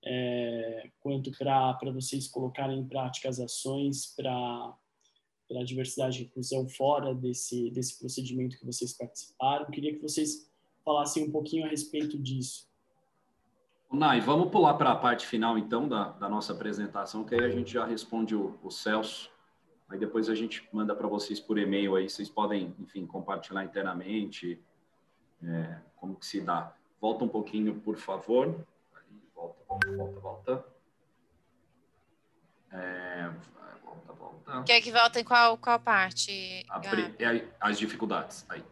é, 0.05 0.89
quanto 1.01 1.32
para 1.32 1.91
vocês 1.93 2.28
colocarem 2.28 2.78
em 2.78 2.87
prática 2.87 3.28
as 3.28 3.41
ações 3.41 4.15
para 4.15 4.77
a 5.53 5.65
diversidade 5.65 6.23
e 6.23 6.27
inclusão 6.27 6.69
fora 6.69 7.12
desse, 7.12 7.70
desse 7.70 7.99
procedimento 7.99 8.57
que 8.57 8.65
vocês 8.65 8.93
participaram. 8.93 9.70
Queria 9.70 9.95
que 9.95 10.01
vocês 10.01 10.49
falassem 10.85 11.24
um 11.24 11.31
pouquinho 11.32 11.65
a 11.65 11.69
respeito 11.69 12.16
disso. 12.16 12.69
Nai, 13.92 14.20
vamos 14.20 14.50
pular 14.50 14.74
para 14.74 14.92
a 14.92 14.96
parte 14.96 15.26
final, 15.26 15.58
então, 15.58 15.88
da, 15.88 16.10
da, 16.10 16.28
nossa 16.28 16.52
apresentação, 16.52 17.24
que 17.24 17.34
aí 17.34 17.44
a 17.44 17.50
gente 17.50 17.72
já 17.72 17.84
responde 17.84 18.36
o, 18.36 18.56
o 18.62 18.70
Celso. 18.70 19.28
Aí 19.88 19.98
depois 19.98 20.28
a 20.28 20.34
gente 20.34 20.68
manda 20.72 20.94
para 20.94 21.08
vocês 21.08 21.40
por 21.40 21.58
e-mail 21.58 21.96
aí, 21.96 22.08
vocês 22.08 22.28
podem, 22.28 22.72
enfim, 22.78 23.04
compartilhar 23.04 23.64
internamente 23.64 24.62
é, 25.42 25.80
como 25.96 26.14
que 26.14 26.24
se 26.24 26.40
dá. 26.40 26.72
Volta 27.00 27.24
um 27.24 27.28
pouquinho, 27.28 27.80
por 27.80 27.96
favor. 27.96 28.64
Aí, 28.94 29.20
volta, 29.34 29.64
volta, 29.66 29.96
volta, 29.96 30.20
volta. 30.20 30.64
É, 32.70 33.28
volta, 33.84 34.12
volta. 34.12 34.62
Quer 34.62 34.80
que 34.82 34.92
volta 34.92 35.18
em 35.18 35.24
qual, 35.24 35.58
qual 35.58 35.80
parte? 35.80 36.64
É, 37.18 37.48
as 37.60 37.76
dificuldades. 37.76 38.46
Aí. 38.48 38.64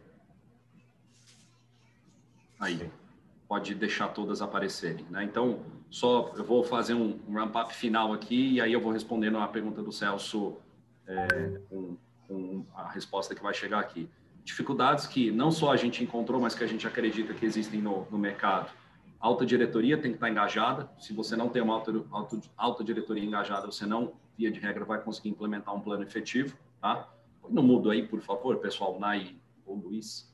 Aí 2.57 2.89
pode 3.49 3.73
deixar 3.73 4.09
todas 4.09 4.43
aparecerem. 4.43 5.03
Né? 5.09 5.23
Então, 5.23 5.59
só 5.89 6.31
eu 6.37 6.43
vou 6.43 6.63
fazer 6.63 6.93
um, 6.93 7.19
um 7.27 7.33
ramp-up 7.33 7.73
final 7.73 8.13
aqui 8.13 8.53
e 8.53 8.61
aí 8.61 8.71
eu 8.71 8.79
vou 8.79 8.91
respondendo 8.93 9.39
a 9.39 9.47
pergunta 9.47 9.81
do 9.81 9.91
Celso 9.91 10.57
é, 11.07 11.59
com, 11.67 11.97
com, 12.27 12.63
a 12.75 12.87
resposta 12.91 13.33
que 13.33 13.41
vai 13.41 13.55
chegar 13.55 13.79
aqui. 13.79 14.07
Dificuldades 14.43 15.07
que 15.07 15.31
não 15.31 15.51
só 15.51 15.73
a 15.73 15.75
gente 15.75 16.03
encontrou, 16.03 16.39
mas 16.39 16.53
que 16.53 16.63
a 16.63 16.67
gente 16.67 16.85
acredita 16.85 17.33
que 17.33 17.43
existem 17.43 17.81
no, 17.81 18.07
no 18.11 18.19
mercado. 18.19 18.71
Alta 19.19 19.43
diretoria 19.47 19.97
tem 19.97 20.11
que 20.11 20.17
estar 20.17 20.29
engajada. 20.29 20.87
Se 20.99 21.11
você 21.11 21.35
não 21.35 21.49
tem 21.49 21.61
uma 21.61 21.73
alta, 21.73 21.91
alta, 22.11 22.39
alta 22.55 22.83
diretoria 22.83 23.23
engajada, 23.23 23.65
você 23.65 23.85
não, 23.85 24.13
via 24.37 24.51
de 24.51 24.59
regra, 24.59 24.85
vai 24.85 25.01
conseguir 25.01 25.29
implementar 25.29 25.75
um 25.75 25.81
plano 25.81 26.03
efetivo. 26.03 26.55
Tá? 26.79 27.09
No 27.49 27.63
mudo 27.63 27.89
aí, 27.89 28.07
por 28.07 28.21
favor, 28.21 28.57
pessoal, 28.57 28.99
Nai 28.99 29.35
ou 29.65 29.75
Luiz. 29.75 30.31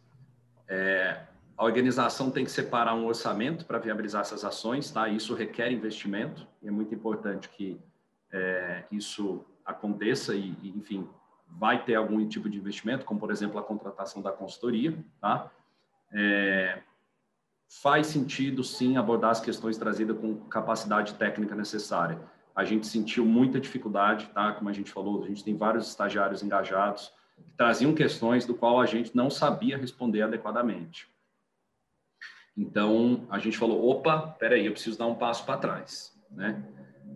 É, 0.67 1.25
a 1.57 1.63
organização 1.63 2.29
tem 2.29 2.43
que 2.43 2.51
separar 2.51 2.93
um 2.95 3.05
orçamento 3.05 3.65
para 3.65 3.79
viabilizar 3.79 4.21
essas 4.21 4.43
ações, 4.43 4.91
tá? 4.91 5.07
Isso 5.07 5.33
requer 5.33 5.71
investimento 5.71 6.45
e 6.61 6.67
é 6.67 6.71
muito 6.71 6.93
importante 6.93 7.47
que 7.49 7.79
é, 8.31 8.83
isso 8.91 9.45
aconteça 9.65 10.35
e, 10.35 10.53
e, 10.61 10.69
enfim, 10.69 11.07
vai 11.47 11.83
ter 11.83 11.95
algum 11.95 12.27
tipo 12.27 12.49
de 12.49 12.57
investimento, 12.57 13.05
como 13.05 13.19
por 13.19 13.31
exemplo 13.31 13.57
a 13.57 13.63
contratação 13.63 14.21
da 14.21 14.31
consultoria, 14.31 14.97
tá? 15.21 15.49
É, 16.11 16.81
faz 17.81 18.07
sentido 18.07 18.63
sim 18.63 18.97
abordar 18.97 19.31
as 19.31 19.39
questões 19.39 19.77
trazidas 19.77 20.17
com 20.17 20.35
capacidade 20.47 21.13
técnica 21.13 21.55
necessária. 21.55 22.19
A 22.53 22.65
gente 22.65 22.85
sentiu 22.85 23.25
muita 23.25 23.59
dificuldade, 23.59 24.29
tá? 24.33 24.51
Como 24.51 24.69
a 24.69 24.73
gente 24.73 24.91
falou, 24.91 25.23
a 25.23 25.27
gente 25.27 25.43
tem 25.43 25.55
vários 25.55 25.87
estagiários 25.87 26.43
engajados 26.43 27.13
que 27.35 27.51
traziam 27.53 27.93
questões 27.93 28.45
do 28.45 28.53
qual 28.53 28.79
a 28.79 28.85
gente 28.85 29.15
não 29.15 29.29
sabia 29.29 29.77
responder 29.77 30.21
adequadamente. 30.21 31.14
Então, 32.57 33.25
a 33.29 33.37
gente 33.37 33.57
falou, 33.57 33.89
opa, 33.89 34.35
peraí, 34.39 34.65
eu 34.65 34.71
preciso 34.71 34.97
dar 34.97 35.07
um 35.07 35.15
passo 35.15 35.45
para 35.45 35.57
trás, 35.57 36.17
né? 36.31 36.63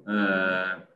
Uh, 0.06 0.90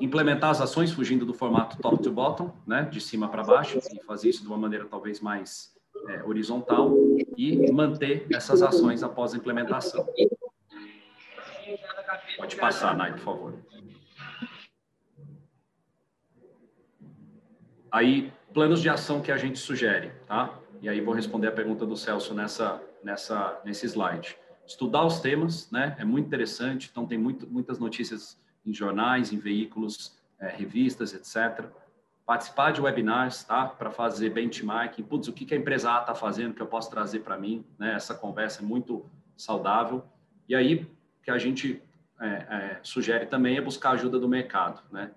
implementar 0.00 0.50
as 0.50 0.60
ações 0.60 0.92
fugindo 0.92 1.26
do 1.26 1.34
formato 1.34 1.76
top 1.78 2.02
to 2.02 2.10
bottom, 2.10 2.52
né, 2.66 2.82
de 2.90 3.00
cima 3.00 3.28
para 3.28 3.42
baixo, 3.42 3.78
e 3.78 4.02
fazer 4.04 4.30
isso 4.30 4.42
de 4.42 4.48
uma 4.48 4.56
maneira 4.56 4.86
talvez 4.86 5.20
mais 5.20 5.74
é, 6.08 6.22
horizontal, 6.24 6.94
e 7.36 7.70
manter 7.70 8.26
essas 8.32 8.62
ações 8.62 9.02
após 9.02 9.34
a 9.34 9.36
implementação. 9.36 10.06
Pode 12.36 12.56
passar, 12.56 12.96
Nai, 12.96 13.12
por 13.12 13.20
favor. 13.20 13.54
Aí, 17.90 18.32
planos 18.52 18.82
de 18.82 18.88
ação 18.88 19.20
que 19.20 19.32
a 19.32 19.36
gente 19.36 19.58
sugere, 19.58 20.12
tá? 20.26 20.58
E 20.82 20.88
aí 20.88 21.00
vou 21.00 21.14
responder 21.14 21.48
a 21.48 21.52
pergunta 21.52 21.86
do 21.86 21.96
Celso 21.96 22.34
nessa, 22.34 22.82
nessa, 23.06 23.60
nesse 23.64 23.86
slide. 23.86 24.36
Estudar 24.66 25.06
os 25.06 25.20
temas, 25.20 25.70
né? 25.70 25.96
É 25.98 26.04
muito 26.04 26.26
interessante. 26.26 26.88
Então 26.90 27.06
tem 27.06 27.16
muito, 27.16 27.46
muitas 27.46 27.78
notícias 27.78 28.38
em 28.66 28.74
jornais, 28.74 29.32
em 29.32 29.38
veículos, 29.38 30.18
é, 30.40 30.48
revistas, 30.48 31.14
etc. 31.14 31.66
Participar 32.26 32.72
de 32.72 32.80
webinars, 32.80 33.44
tá? 33.44 33.64
Para 33.64 33.92
fazer 33.92 34.30
benchmarking. 34.30 35.04
Putz, 35.04 35.28
o 35.28 35.32
que, 35.32 35.54
a 35.54 35.56
empresa 35.56 35.92
A 35.92 36.00
está 36.00 36.14
fazendo 36.16 36.52
que 36.52 36.60
eu 36.60 36.66
posso 36.66 36.90
trazer 36.90 37.20
para 37.20 37.38
mim? 37.38 37.64
Né? 37.78 37.94
Essa 37.94 38.12
conversa 38.12 38.60
é 38.60 38.66
muito 38.66 39.08
saudável. 39.36 40.04
E 40.48 40.54
aí 40.56 40.90
que 41.22 41.30
a 41.30 41.38
gente 41.38 41.80
é, 42.20 42.26
é, 42.26 42.80
sugere 42.82 43.26
também 43.26 43.56
é 43.56 43.60
buscar 43.60 43.92
ajuda 43.92 44.18
do 44.18 44.28
mercado, 44.28 44.82
né? 44.90 45.12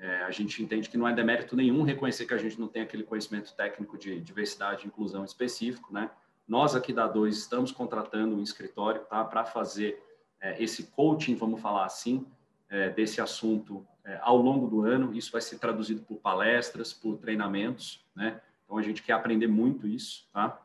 É, 0.00 0.22
a 0.22 0.30
gente 0.30 0.62
entende 0.62 0.88
que 0.88 0.96
não 0.96 1.08
é 1.08 1.12
demérito 1.12 1.56
nenhum 1.56 1.82
reconhecer 1.82 2.24
que 2.24 2.32
a 2.32 2.38
gente 2.38 2.58
não 2.58 2.68
tem 2.68 2.82
aquele 2.82 3.02
conhecimento 3.02 3.52
técnico 3.56 3.98
de 3.98 4.20
diversidade 4.20 4.84
e 4.84 4.86
inclusão 4.86 5.24
específico, 5.24 5.92
né? 5.92 6.08
Nós 6.48 6.74
aqui 6.74 6.94
da 6.94 7.06
Dois 7.06 7.36
estamos 7.36 7.70
contratando 7.70 8.34
um 8.34 8.42
escritório, 8.42 9.02
tá? 9.02 9.22
Para 9.22 9.44
fazer 9.44 10.02
é, 10.40 10.60
esse 10.62 10.84
coaching, 10.84 11.34
vamos 11.34 11.60
falar 11.60 11.84
assim, 11.84 12.26
é, 12.70 12.88
desse 12.88 13.20
assunto 13.20 13.86
é, 14.02 14.18
ao 14.22 14.38
longo 14.38 14.66
do 14.66 14.82
ano. 14.82 15.14
Isso 15.14 15.30
vai 15.30 15.42
ser 15.42 15.58
traduzido 15.58 16.02
por 16.02 16.16
palestras, 16.16 16.90
por 16.92 17.18
treinamentos, 17.18 18.02
né? 18.16 18.40
Então 18.64 18.78
a 18.78 18.82
gente 18.82 19.02
quer 19.02 19.12
aprender 19.12 19.46
muito 19.46 19.86
isso, 19.86 20.26
tá? 20.32 20.58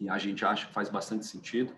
E 0.00 0.08
a 0.08 0.16
gente 0.16 0.44
acha 0.46 0.66
que 0.66 0.72
faz 0.72 0.88
bastante 0.88 1.26
sentido, 1.26 1.74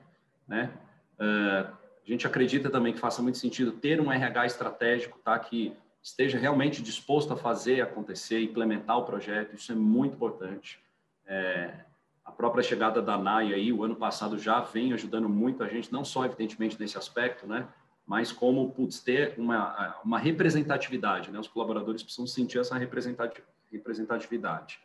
né? 0.46 0.72
Uh, 1.18 1.74
a 2.06 2.10
gente 2.10 2.26
acredita 2.26 2.70
também 2.70 2.92
que 2.92 3.00
faça 3.00 3.20
muito 3.20 3.38
sentido 3.38 3.72
ter 3.72 4.00
um 4.00 4.12
RH 4.12 4.46
estratégico, 4.46 5.18
tá? 5.18 5.36
Que 5.38 5.76
esteja 6.00 6.38
realmente 6.38 6.82
disposto 6.82 7.32
a 7.32 7.36
fazer 7.36 7.80
acontecer, 7.80 8.40
implementar 8.42 8.98
o 8.98 9.04
projeto, 9.04 9.56
isso 9.56 9.72
é 9.72 9.74
muito 9.74 10.14
importante. 10.14 10.78
É, 11.26 11.84
a 12.24 12.32
própria 12.32 12.62
chegada 12.62 13.02
da 13.02 13.18
NAI 13.18 13.52
aí, 13.52 13.72
o 13.72 13.84
ano 13.84 13.96
passado 13.96 14.38
já 14.38 14.60
vem 14.60 14.92
ajudando 14.92 15.28
muito 15.28 15.62
a 15.62 15.68
gente, 15.68 15.92
não 15.92 16.04
só 16.04 16.24
evidentemente 16.24 16.80
nesse 16.80 16.96
aspecto, 16.96 17.46
né, 17.46 17.68
mas 18.06 18.32
como 18.32 18.70
putz, 18.70 19.00
ter 19.00 19.34
uma, 19.38 20.00
uma 20.04 20.18
representatividade, 20.18 21.30
né, 21.30 21.38
os 21.38 21.48
colaboradores 21.48 22.02
precisam 22.02 22.26
sentir 22.26 22.58
essa 22.58 22.76
representatividade. 22.76 24.80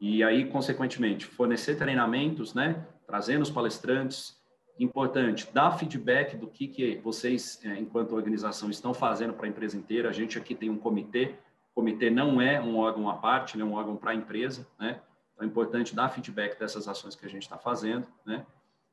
E 0.00 0.22
aí, 0.22 0.46
consequentemente, 0.46 1.24
fornecer 1.24 1.76
treinamentos, 1.76 2.52
né, 2.52 2.86
trazendo 3.06 3.42
os 3.42 3.50
palestrantes, 3.50 4.36
importante, 4.78 5.48
dar 5.52 5.70
feedback 5.72 6.36
do 6.36 6.46
que, 6.46 6.68
que 6.68 6.96
vocês, 6.96 7.60
é, 7.64 7.78
enquanto 7.78 8.14
organização, 8.14 8.70
estão 8.70 8.92
fazendo 8.92 9.32
para 9.32 9.46
a 9.46 9.48
empresa 9.48 9.76
inteira. 9.76 10.08
A 10.08 10.12
gente 10.12 10.38
aqui 10.38 10.54
tem 10.54 10.68
um 10.68 10.76
comitê, 10.76 11.34
o 11.72 11.74
comitê 11.74 12.10
não 12.10 12.40
é 12.40 12.60
um 12.60 12.76
órgão 12.76 13.08
à 13.08 13.14
parte, 13.14 13.58
é 13.58 13.64
um 13.64 13.72
órgão 13.72 13.96
para 13.96 14.10
a 14.10 14.14
empresa, 14.14 14.66
né? 14.78 15.00
Então 15.36 15.46
é 15.46 15.50
importante 15.50 15.94
dar 15.94 16.08
feedback 16.08 16.58
dessas 16.58 16.88
ações 16.88 17.14
que 17.14 17.26
a 17.26 17.28
gente 17.28 17.42
está 17.42 17.58
fazendo, 17.58 18.06
né? 18.24 18.44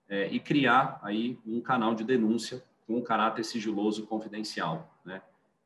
É, 0.09 0.27
e 0.27 0.39
criar 0.39 0.99
aí 1.01 1.39
um 1.45 1.61
canal 1.61 1.95
de 1.95 2.03
denúncia 2.03 2.61
com 2.85 2.97
um 2.97 3.01
caráter 3.01 3.45
sigiloso 3.45 4.05
confidencial, 4.05 4.93
né? 5.05 5.21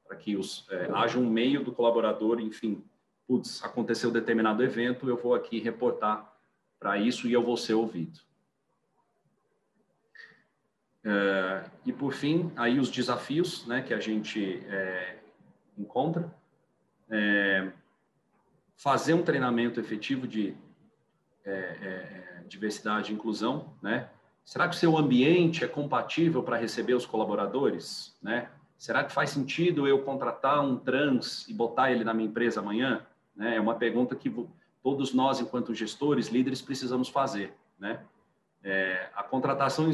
Para 0.07 0.15
que 0.15 0.37
os, 0.37 0.67
é, 0.69 0.89
haja 0.93 1.17
um 1.17 1.27
meio 1.27 1.63
do 1.63 1.71
colaborador, 1.71 2.39
enfim, 2.39 2.85
putz, 3.27 3.63
aconteceu 3.63 4.11
determinado 4.11 4.63
evento, 4.63 5.09
eu 5.09 5.17
vou 5.17 5.33
aqui 5.33 5.59
reportar 5.59 6.31
para 6.79 6.97
isso 6.97 7.27
e 7.27 7.33
eu 7.33 7.43
vou 7.43 7.57
ser 7.57 7.73
ouvido. 7.73 8.19
É, 11.03 11.63
e 11.87 11.91
por 11.91 12.13
fim, 12.13 12.51
aí 12.55 12.79
os 12.79 12.91
desafios 12.91 13.65
né, 13.65 13.81
que 13.81 13.93
a 13.95 13.99
gente 13.99 14.63
é, 14.67 15.17
encontra. 15.75 16.31
É, 17.09 17.71
fazer 18.77 19.15
um 19.15 19.23
treinamento 19.23 19.79
efetivo 19.79 20.27
de 20.27 20.55
é, 21.47 21.51
é, 21.51 22.43
diversidade 22.47 23.11
e 23.11 23.15
inclusão, 23.15 23.73
né? 23.81 24.09
Será 24.43 24.67
que 24.67 24.75
o 24.75 24.77
seu 24.77 24.97
ambiente 24.97 25.63
é 25.63 25.67
compatível 25.67 26.41
para 26.41 26.57
receber 26.57 26.93
os 26.93 27.05
colaboradores, 27.05 28.15
né? 28.21 28.49
Será 28.77 29.03
que 29.03 29.11
faz 29.11 29.31
sentido 29.31 29.87
eu 29.87 30.03
contratar 30.03 30.63
um 30.63 30.77
trans 30.77 31.47
e 31.47 31.53
botar 31.53 31.91
ele 31.91 32.03
na 32.03 32.13
minha 32.13 32.29
empresa 32.29 32.59
amanhã? 32.59 33.05
Né? 33.35 33.55
É 33.55 33.59
uma 33.59 33.75
pergunta 33.75 34.15
que 34.15 34.33
todos 34.83 35.13
nós, 35.13 35.39
enquanto 35.39 35.73
gestores, 35.73 36.27
líderes, 36.27 36.61
precisamos 36.61 37.09
fazer, 37.09 37.53
né? 37.79 37.99
É, 38.63 39.09
a 39.15 39.23
contratação, 39.23 39.89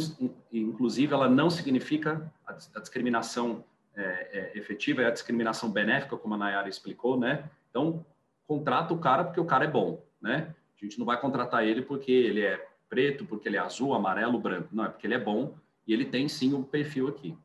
inclusive, 0.51 1.13
ela 1.13 1.30
não 1.30 1.49
significa 1.49 2.31
a, 2.45 2.53
a 2.53 2.80
discriminação 2.80 3.63
é, 3.95 4.01
é, 4.01 4.57
efetiva, 4.57 5.01
é 5.01 5.05
a 5.05 5.11
discriminação 5.11 5.69
benéfica, 5.69 6.17
como 6.17 6.34
a 6.34 6.38
Nayara 6.38 6.67
explicou, 6.67 7.19
né? 7.19 7.49
Então, 7.69 8.05
contrata 8.47 8.93
o 8.93 8.97
cara 8.97 9.23
porque 9.23 9.39
o 9.39 9.45
cara 9.45 9.65
é 9.65 9.67
bom, 9.67 10.03
né? 10.21 10.53
A 10.81 10.85
gente 10.85 10.99
não 10.99 11.05
vai 11.05 11.19
contratar 11.19 11.65
ele 11.65 11.81
porque 11.81 12.11
ele 12.11 12.41
é 12.41 12.67
preto, 12.89 13.25
porque 13.25 13.47
ele 13.47 13.57
é 13.57 13.59
azul, 13.59 13.93
amarelo, 13.93 14.39
branco. 14.39 14.69
Não, 14.71 14.85
é 14.85 14.89
porque 14.89 15.07
ele 15.07 15.15
é 15.15 15.19
bom 15.19 15.55
e 15.87 15.93
ele 15.93 16.05
tem 16.05 16.27
sim 16.27 16.53
um 16.53 16.63
perfil 16.63 17.07
aqui. 17.07 17.35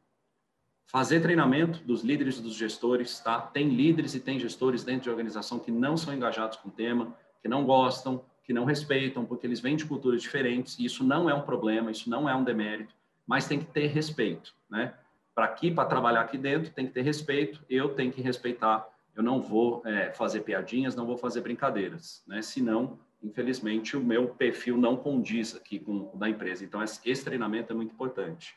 Fazer 0.86 1.20
treinamento 1.20 1.84
dos 1.84 2.02
líderes 2.02 2.38
e 2.38 2.42
dos 2.42 2.54
gestores, 2.54 3.20
tá? 3.20 3.40
Tem 3.40 3.68
líderes 3.68 4.14
e 4.14 4.20
tem 4.20 4.38
gestores 4.38 4.84
dentro 4.84 5.02
de 5.04 5.10
organização 5.10 5.58
que 5.58 5.70
não 5.70 5.96
são 5.96 6.14
engajados 6.14 6.58
com 6.58 6.68
o 6.68 6.72
tema, 6.72 7.14
que 7.42 7.48
não 7.48 7.64
gostam, 7.64 8.24
que 8.48 8.52
não 8.54 8.64
respeitam, 8.64 9.26
porque 9.26 9.46
eles 9.46 9.60
vêm 9.60 9.76
de 9.76 9.84
culturas 9.84 10.22
diferentes, 10.22 10.78
e 10.78 10.84
isso 10.86 11.04
não 11.04 11.28
é 11.28 11.34
um 11.34 11.42
problema, 11.42 11.90
isso 11.90 12.08
não 12.08 12.26
é 12.26 12.34
um 12.34 12.42
demérito, 12.42 12.94
mas 13.26 13.46
tem 13.46 13.58
que 13.58 13.66
ter 13.66 13.88
respeito, 13.88 14.54
né? 14.70 14.94
Para 15.34 15.44
aqui, 15.44 15.70
para 15.70 15.86
trabalhar 15.86 16.22
aqui 16.22 16.38
dentro, 16.38 16.72
tem 16.72 16.86
que 16.86 16.94
ter 16.94 17.02
respeito, 17.02 17.62
eu 17.68 17.90
tenho 17.90 18.10
que 18.10 18.22
respeitar, 18.22 18.88
eu 19.14 19.22
não 19.22 19.42
vou 19.42 19.82
é, 19.84 20.12
fazer 20.12 20.40
piadinhas, 20.40 20.96
não 20.96 21.04
vou 21.04 21.18
fazer 21.18 21.42
brincadeiras, 21.42 22.24
né? 22.26 22.40
Senão, 22.40 22.98
infelizmente, 23.22 23.96
o 23.96 24.00
meu 24.00 24.28
perfil 24.28 24.76
não 24.76 24.96
condiz 24.96 25.54
aqui 25.54 25.78
com 25.78 26.10
o 26.12 26.16
da 26.16 26.28
empresa. 26.28 26.64
Então, 26.64 26.82
esse 26.82 27.24
treinamento 27.24 27.72
é 27.72 27.76
muito 27.76 27.92
importante. 27.92 28.56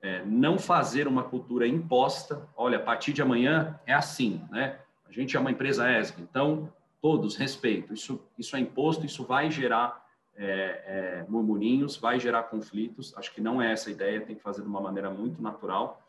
é, 0.00 0.24
não 0.24 0.58
fazer 0.58 1.08
uma 1.08 1.24
cultura 1.24 1.66
imposta. 1.66 2.48
Olha, 2.56 2.78
a 2.78 2.82
partir 2.82 3.12
de 3.12 3.22
amanhã 3.22 3.78
é 3.86 3.92
assim, 3.92 4.40
né? 4.50 4.78
A 5.06 5.12
gente 5.12 5.36
é 5.36 5.40
uma 5.40 5.50
empresa 5.50 5.90
ESG, 5.90 6.22
então 6.22 6.72
todos 7.00 7.36
respeito. 7.36 7.94
Isso, 7.94 8.20
isso 8.38 8.56
é 8.56 8.60
imposto, 8.60 9.06
isso 9.06 9.24
vai 9.24 9.50
gerar 9.50 10.06
é, 10.36 10.44
é, 10.44 11.26
murmurinhos, 11.28 11.96
vai 11.96 12.20
gerar 12.20 12.44
conflitos. 12.44 13.16
Acho 13.16 13.34
que 13.34 13.40
não 13.40 13.60
é 13.60 13.72
essa 13.72 13.88
a 13.88 13.92
ideia, 13.92 14.20
tem 14.20 14.36
que 14.36 14.42
fazer 14.42 14.62
de 14.62 14.68
uma 14.68 14.80
maneira 14.80 15.10
muito 15.10 15.42
natural. 15.42 16.04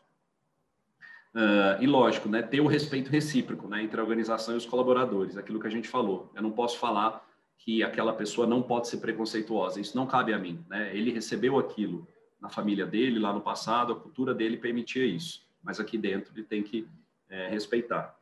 Uh, 1.32 1.80
e 1.80 1.86
lógico, 1.86 2.28
né, 2.28 2.42
ter 2.42 2.60
o 2.60 2.66
respeito 2.66 3.08
recíproco 3.08 3.68
né, 3.68 3.84
entre 3.84 4.00
a 4.00 4.02
organização 4.02 4.54
e 4.54 4.56
os 4.56 4.66
colaboradores, 4.66 5.36
aquilo 5.36 5.60
que 5.60 5.66
a 5.66 5.70
gente 5.70 5.88
falou. 5.88 6.28
Eu 6.34 6.42
não 6.42 6.50
posso 6.50 6.76
falar 6.76 7.24
que 7.60 7.82
aquela 7.82 8.12
pessoa 8.14 8.46
não 8.46 8.62
pode 8.62 8.88
ser 8.88 8.96
preconceituosa, 8.98 9.80
isso 9.80 9.96
não 9.96 10.06
cabe 10.06 10.32
a 10.32 10.38
mim. 10.38 10.64
Né? 10.68 10.96
Ele 10.96 11.12
recebeu 11.12 11.58
aquilo 11.58 12.08
na 12.40 12.48
família 12.48 12.86
dele, 12.86 13.18
lá 13.18 13.34
no 13.34 13.40
passado, 13.42 13.92
a 13.92 13.96
cultura 13.96 14.34
dele 14.34 14.56
permitia 14.56 15.04
isso, 15.04 15.46
mas 15.62 15.78
aqui 15.78 15.98
dentro 15.98 16.32
ele 16.34 16.42
tem 16.42 16.62
que 16.62 16.88
é, 17.28 17.48
respeitar. 17.48 18.18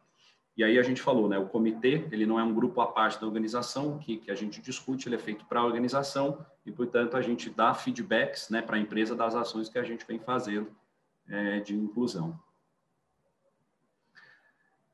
E 0.57 0.65
aí 0.65 0.77
a 0.77 0.83
gente 0.83 1.01
falou, 1.01 1.29
né, 1.29 1.39
o 1.39 1.47
comitê, 1.47 2.05
ele 2.11 2.27
não 2.27 2.39
é 2.39 2.43
um 2.43 2.53
grupo 2.53 2.81
à 2.81 2.89
parte 2.89 3.21
da 3.21 3.29
organização, 3.29 3.97
que, 4.01 4.17
que 4.17 4.29
a 4.29 4.35
gente 4.35 4.61
discute, 4.61 5.09
ele 5.09 5.15
é 5.15 5.19
feito 5.19 5.45
para 5.45 5.61
a 5.61 5.65
organização 5.65 6.45
e, 6.67 6.73
portanto, 6.73 7.17
a 7.17 7.23
gente 7.23 7.49
dá 7.49 7.73
feedbacks 7.73 8.51
né, 8.51 8.61
para 8.61 8.77
a 8.77 8.81
empresa 8.81 9.15
das 9.15 9.37
ações 9.37 9.69
que 9.69 9.79
a 9.79 9.85
gente 9.85 10.05
vem 10.05 10.19
fazendo 10.19 10.69
é, 11.29 11.61
de 11.61 11.77
inclusão. 11.77 12.37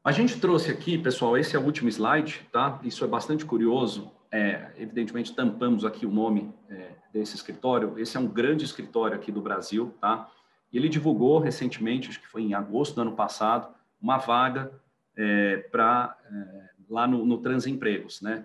A 0.04 0.12
gente 0.12 0.38
trouxe 0.38 0.70
aqui, 0.70 0.98
pessoal, 0.98 1.38
esse 1.38 1.56
é 1.56 1.58
o 1.58 1.64
último 1.64 1.88
slide, 1.88 2.46
tá? 2.52 2.78
Isso 2.82 3.02
é 3.02 3.08
bastante 3.08 3.46
curioso. 3.46 4.12
É, 4.34 4.72
evidentemente, 4.78 5.32
tampamos 5.32 5.84
aqui 5.84 6.04
o 6.04 6.10
nome 6.10 6.52
é, 6.68 6.90
desse 7.12 7.36
escritório. 7.36 7.96
Esse 7.96 8.16
é 8.16 8.20
um 8.20 8.26
grande 8.26 8.64
escritório 8.64 9.14
aqui 9.16 9.30
do 9.30 9.40
Brasil, 9.40 9.94
tá? 10.00 10.28
Ele 10.72 10.88
divulgou 10.88 11.38
recentemente, 11.38 12.08
acho 12.08 12.20
que 12.20 12.26
foi 12.26 12.42
em 12.42 12.52
agosto 12.52 12.96
do 12.96 13.02
ano 13.02 13.12
passado, 13.14 13.72
uma 14.02 14.18
vaga 14.18 14.72
é, 15.16 15.58
para 15.70 16.18
é, 16.28 16.70
lá 16.90 17.06
no, 17.06 17.24
no 17.24 17.38
Transempregos, 17.38 18.20
né? 18.22 18.44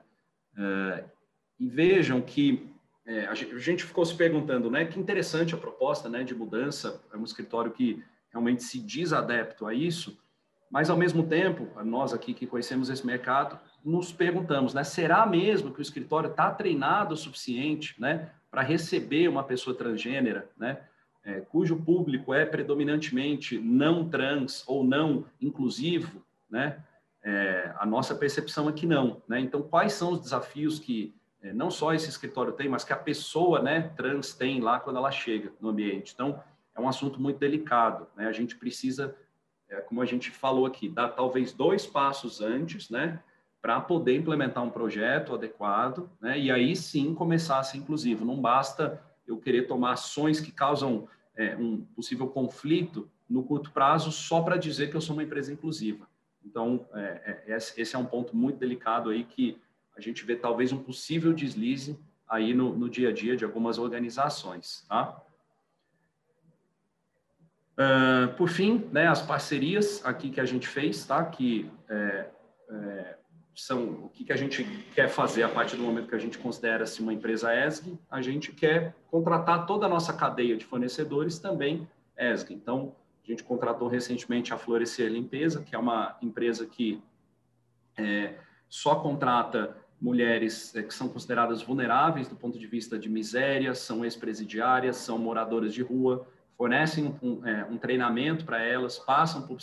É, 0.56 1.06
e 1.60 1.68
vejam 1.68 2.22
que 2.22 2.72
é, 3.03 3.26
a 3.26 3.34
gente 3.34 3.84
ficou 3.84 4.06
se 4.06 4.14
perguntando, 4.14 4.70
né? 4.70 4.86
Que 4.86 4.99
interessante 4.99 5.56
a 5.56 5.57
proposta, 5.57 6.07
né? 6.07 6.24
De 6.24 6.36
mudança. 6.36 7.02
É 7.11 7.18
um 7.18 7.24
escritório 7.24 7.72
que 7.72 8.03
realmente 8.30 8.61
se 8.61 8.78
diz 8.80 9.11
adepto 9.11 9.66
a 9.66 9.74
isso 9.74 10.16
mas, 10.70 10.90
ao 10.90 10.98
mesmo 10.98 11.24
tempo, 11.24 11.68
nós 11.84 12.14
aqui 12.14 12.34
que 12.34 12.46
conhecemos 12.46 12.90
esse 12.90 13.06
mercado, 13.06 13.60
nos 13.84 14.12
perguntamos, 14.12 14.74
né, 14.74 14.84
será 14.84 15.26
mesmo 15.26 15.72
que 15.72 15.80
o 15.80 15.82
escritório 15.82 16.30
está 16.30 16.52
treinado 16.52 17.14
o 17.14 17.18
suficiente 17.18 18.00
né, 18.00 18.30
para 18.52 18.62
receber 18.62 19.28
uma 19.28 19.44
pessoa 19.44 19.76
transgênera, 19.76 20.50
né, 20.58 20.80
é, 21.24 21.41
cujo 21.41 21.76
público 21.78 22.34
é 22.34 22.46
predominantemente 22.46 23.58
não 23.60 24.08
trans 24.08 24.64
ou 24.68 24.84
não 24.84 25.26
inclusivo? 25.41 26.24
Né? 26.50 26.82
É, 27.24 27.74
a 27.78 27.86
nossa 27.86 28.16
percepção 28.16 28.70
é 28.70 28.72
que 28.72 28.86
não. 28.86 29.22
Né? 29.28 29.40
Então, 29.40 29.62
quais 29.62 29.94
são 29.94 30.14
os 30.14 30.22
desafios 30.22 30.80
que 30.80 31.14
é, 31.41 31.54
não 31.54 31.70
só 31.70 31.94
esse 31.94 32.10
escritório 32.10 32.54
tem, 32.54 32.68
mas 32.68 32.84
que 32.84 32.94
a 32.94 32.98
pessoa 32.98 33.62
né, 33.62 33.91
trans 33.96 34.34
tem 34.34 34.60
lá 34.60 34.80
quando 34.80 34.98
ela 34.98 35.12
chega 35.12 35.52
no 35.60 35.70
ambiente? 35.70 36.14
Então, 36.14 36.41
é 36.76 36.80
um 36.80 36.88
assunto 36.88 37.22
muito 37.22 37.38
delicado. 37.38 38.08
Né? 38.16 38.28
A 38.28 38.32
gente 38.32 38.56
precisa 38.56 39.16
é, 39.70 39.82
como 39.82 40.02
a 40.02 40.06
gente 40.06 40.32
falou 40.32 40.66
aqui, 40.66 40.90
dar 40.90 41.10
talvez 41.10 41.54
dois 41.54 41.86
passos 41.86 42.41
antes, 42.41 42.90
né, 42.90 43.22
para 43.62 43.80
poder 43.80 44.16
implementar 44.16 44.64
um 44.64 44.70
projeto 44.70 45.34
adequado, 45.34 46.10
né, 46.22 46.40
e 46.40 46.50
aí 46.52 46.76
sim 46.76 47.14
começar 47.14 47.60
a 47.60 47.64
ser 47.64 47.78
inclusivo. 47.78 48.26
Não 48.26 48.40
basta 48.40 49.02
eu 49.28 49.38
querer 49.38 49.68
tomar 49.68 49.94
ações 49.94 50.40
que 50.40 50.52
causam 50.52 51.08
é, 51.36 51.56
um 51.56 51.82
possível 51.96 52.28
conflito 52.28 53.10
no 53.30 53.44
curto 53.44 53.72
prazo 53.72 54.12
só 54.12 54.41
para 54.41 54.58
dizer 54.58 54.90
que 54.90 54.96
eu 54.96 55.02
sou 55.02 55.16
uma 55.16 55.24
empresa 55.24 55.54
inclusiva. 55.54 56.08
Então, 56.44 56.88
é, 56.94 57.44
é, 57.48 57.58
esse 57.58 57.96
é 57.96 58.00
um 58.00 58.06
ponto 58.06 58.36
muito 58.36 58.58
delicado 58.58 59.10
aí 59.10 59.24
que 59.24 59.58
a 59.96 60.02
gente 60.02 60.26
vê 60.26 60.36
talvez 60.36 60.72
um 60.72 60.82
possível 60.82 61.34
deslize 61.34 62.00
aí 62.28 62.54
no, 62.54 62.76
no 62.76 62.90
dia 62.90 63.10
a 63.10 63.12
dia 63.12 63.36
de 63.36 63.44
algumas 63.44 63.78
organizações, 63.78 64.86
tá? 64.88 65.22
Uh, 67.80 68.34
por 68.35 68.49
fim, 68.49 68.89
né, 68.91 69.07
as 69.07 69.22
parcerias 69.22 70.06
aqui 70.06 70.30
que 70.30 70.41
a 70.41 70.45
gente 70.45 70.68
fez, 70.68 71.06
tá? 71.06 71.23
Que 71.23 71.72
é, 71.89 72.30
é, 72.69 73.15
são 73.56 73.84
o 74.06 74.10
que, 74.10 74.26
que 74.26 74.34
a 74.34 74.35
gente 74.35 74.65
quer 74.93 75.07
fazer 75.07 75.43
a 75.43 75.49
partir 75.49 75.77
do 75.77 75.84
momento 75.84 76.10
que 76.10 76.15
a 76.15 76.19
gente 76.19 76.38
considera-se 76.38 77.01
uma 77.01 77.14
empresa 77.14 77.56
ESG, 77.56 77.97
a 78.11 78.22
gente 78.22 78.51
quer 78.51 78.93
contratar 79.10 79.65
toda 79.65 79.85
a 79.85 79.89
nossa 79.89 80.11
cadeia 80.11 80.57
de 80.57 80.65
fornecedores 80.65 81.39
também 81.39 81.88
ESG. 82.18 82.53
Então, 82.53 82.93
a 83.23 83.31
gente 83.31 83.43
contratou 83.43 83.88
recentemente 83.88 84.53
a 84.53 84.57
Florescer 84.57 85.10
Limpeza, 85.10 85.61
que 85.64 85.73
é 85.73 85.77
uma 85.77 86.18
empresa 86.22 86.65
que 86.65 87.01
é, 87.97 88.34
só 88.68 88.95
contrata 88.95 89.77
mulheres 90.01 90.76
é, 90.76 90.84
que 90.84 90.93
são 90.93 91.07
consideradas 91.07 91.61
vulneráveis 91.61 92.27
do 92.27 92.35
ponto 92.35 92.60
de 92.60 92.68
vista 92.68 92.99
de 92.99 93.07
miséria, 93.07 93.73
são 93.73 94.03
ex-presidiárias, 94.03 94.97
são 94.97 95.18
moradoras 95.18 95.73
de 95.73 95.81
rua, 95.81 96.27
fornecem 96.60 97.15
um, 97.23 97.48
é, 97.48 97.64
um 97.72 97.77
treinamento 97.77 98.44
para 98.44 98.61
elas, 98.61 98.99
passam 98.99 99.48
por 99.48 99.56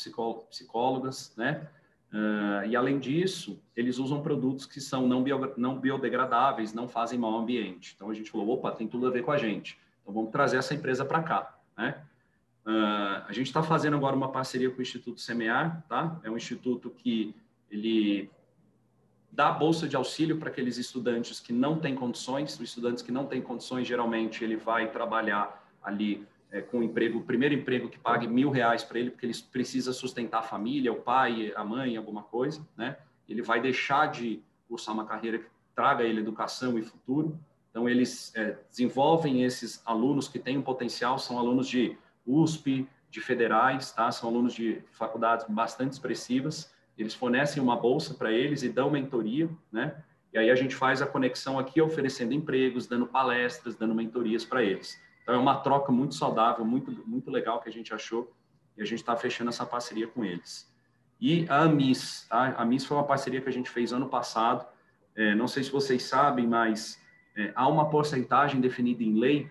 psicólogas, 0.48 1.34
né? 1.36 1.68
Uh, 2.10 2.64
e 2.66 2.74
além 2.74 2.98
disso, 2.98 3.60
eles 3.76 3.98
usam 3.98 4.22
produtos 4.22 4.64
que 4.64 4.80
são 4.80 5.06
não, 5.06 5.22
bio, 5.22 5.52
não 5.58 5.78
biodegradáveis, 5.78 6.72
não 6.72 6.88
fazem 6.88 7.18
mal 7.18 7.34
ao 7.34 7.40
ambiente. 7.40 7.92
Então 7.94 8.08
a 8.08 8.14
gente 8.14 8.30
falou, 8.30 8.48
opa, 8.48 8.72
tem 8.72 8.88
tudo 8.88 9.06
a 9.06 9.10
ver 9.10 9.22
com 9.22 9.30
a 9.30 9.36
gente. 9.36 9.78
Então 10.00 10.14
vamos 10.14 10.30
trazer 10.30 10.56
essa 10.56 10.72
empresa 10.72 11.04
para 11.04 11.22
cá, 11.22 11.58
né? 11.76 12.02
Uh, 12.64 13.28
a 13.28 13.32
gente 13.32 13.48
está 13.48 13.62
fazendo 13.62 13.94
agora 13.94 14.16
uma 14.16 14.32
parceria 14.32 14.70
com 14.70 14.78
o 14.78 14.82
Instituto 14.82 15.20
Semear, 15.20 15.84
tá? 15.90 16.18
É 16.24 16.30
um 16.30 16.36
instituto 16.38 16.88
que 16.88 17.34
ele 17.70 18.30
dá 19.30 19.52
bolsa 19.52 19.86
de 19.86 19.96
auxílio 19.96 20.38
para 20.38 20.48
aqueles 20.48 20.78
estudantes 20.78 21.40
que 21.40 21.52
não 21.52 21.78
têm 21.78 21.94
condições. 21.94 22.54
Os 22.54 22.60
estudantes 22.60 23.02
que 23.02 23.12
não 23.12 23.26
têm 23.26 23.42
condições, 23.42 23.86
geralmente 23.86 24.42
ele 24.42 24.56
vai 24.56 24.90
trabalhar 24.90 25.62
ali 25.82 26.26
é, 26.50 26.60
com 26.60 26.78
um 26.78 26.82
emprego, 26.82 27.18
o 27.18 27.22
primeiro 27.22 27.54
emprego 27.54 27.88
que 27.88 27.98
pague 27.98 28.26
mil 28.26 28.50
reais 28.50 28.84
para 28.84 28.98
ele, 28.98 29.10
porque 29.10 29.26
ele 29.26 29.34
precisa 29.50 29.92
sustentar 29.92 30.38
a 30.40 30.42
família, 30.42 30.92
o 30.92 30.96
pai, 30.96 31.52
a 31.54 31.64
mãe, 31.64 31.96
alguma 31.96 32.22
coisa, 32.22 32.66
né? 32.76 32.96
Ele 33.28 33.42
vai 33.42 33.60
deixar 33.60 34.06
de 34.06 34.42
cursar 34.68 34.94
uma 34.94 35.04
carreira 35.04 35.38
que 35.38 35.46
traga 35.74 36.04
ele 36.04 36.20
educação 36.20 36.78
e 36.78 36.82
futuro. 36.82 37.38
Então, 37.70 37.88
eles 37.88 38.34
é, 38.34 38.56
desenvolvem 38.70 39.42
esses 39.42 39.82
alunos 39.84 40.28
que 40.28 40.38
têm 40.38 40.56
um 40.56 40.62
potencial, 40.62 41.18
são 41.18 41.38
alunos 41.38 41.68
de 41.68 41.96
USP, 42.26 42.88
de 43.10 43.20
federais, 43.20 43.92
tá? 43.92 44.10
São 44.10 44.28
alunos 44.28 44.54
de 44.54 44.82
faculdades 44.92 45.46
bastante 45.48 45.92
expressivas. 45.92 46.72
Eles 46.96 47.14
fornecem 47.14 47.62
uma 47.62 47.76
bolsa 47.76 48.14
para 48.14 48.32
eles 48.32 48.62
e 48.62 48.68
dão 48.68 48.90
mentoria, 48.90 49.48
né? 49.70 50.02
E 50.32 50.38
aí 50.38 50.50
a 50.50 50.54
gente 50.54 50.74
faz 50.74 51.00
a 51.00 51.06
conexão 51.06 51.58
aqui, 51.58 51.80
oferecendo 51.80 52.34
empregos, 52.34 52.86
dando 52.86 53.06
palestras, 53.06 53.74
dando 53.74 53.94
mentorias 53.94 54.44
para 54.44 54.62
eles. 54.62 55.00
Então, 55.26 55.34
é 55.34 55.38
uma 55.38 55.56
troca 55.56 55.90
muito 55.90 56.14
saudável, 56.14 56.64
muito, 56.64 56.92
muito 57.04 57.32
legal 57.32 57.60
que 57.60 57.68
a 57.68 57.72
gente 57.72 57.92
achou 57.92 58.32
e 58.76 58.82
a 58.82 58.84
gente 58.84 59.00
está 59.00 59.16
fechando 59.16 59.50
essa 59.50 59.66
parceria 59.66 60.06
com 60.06 60.24
eles. 60.24 60.72
E 61.20 61.44
a 61.48 61.62
Amis, 61.62 62.26
tá? 62.28 62.54
A 62.56 62.62
Amis 62.62 62.84
foi 62.84 62.96
uma 62.96 63.02
parceria 63.02 63.40
que 63.40 63.48
a 63.48 63.52
gente 63.52 63.68
fez 63.68 63.92
ano 63.92 64.08
passado. 64.08 64.64
É, 65.16 65.34
não 65.34 65.48
sei 65.48 65.64
se 65.64 65.72
vocês 65.72 66.04
sabem, 66.04 66.46
mas 66.46 67.02
é, 67.36 67.50
há 67.56 67.66
uma 67.66 67.90
porcentagem 67.90 68.60
definida 68.60 69.02
em 69.02 69.18
lei 69.18 69.50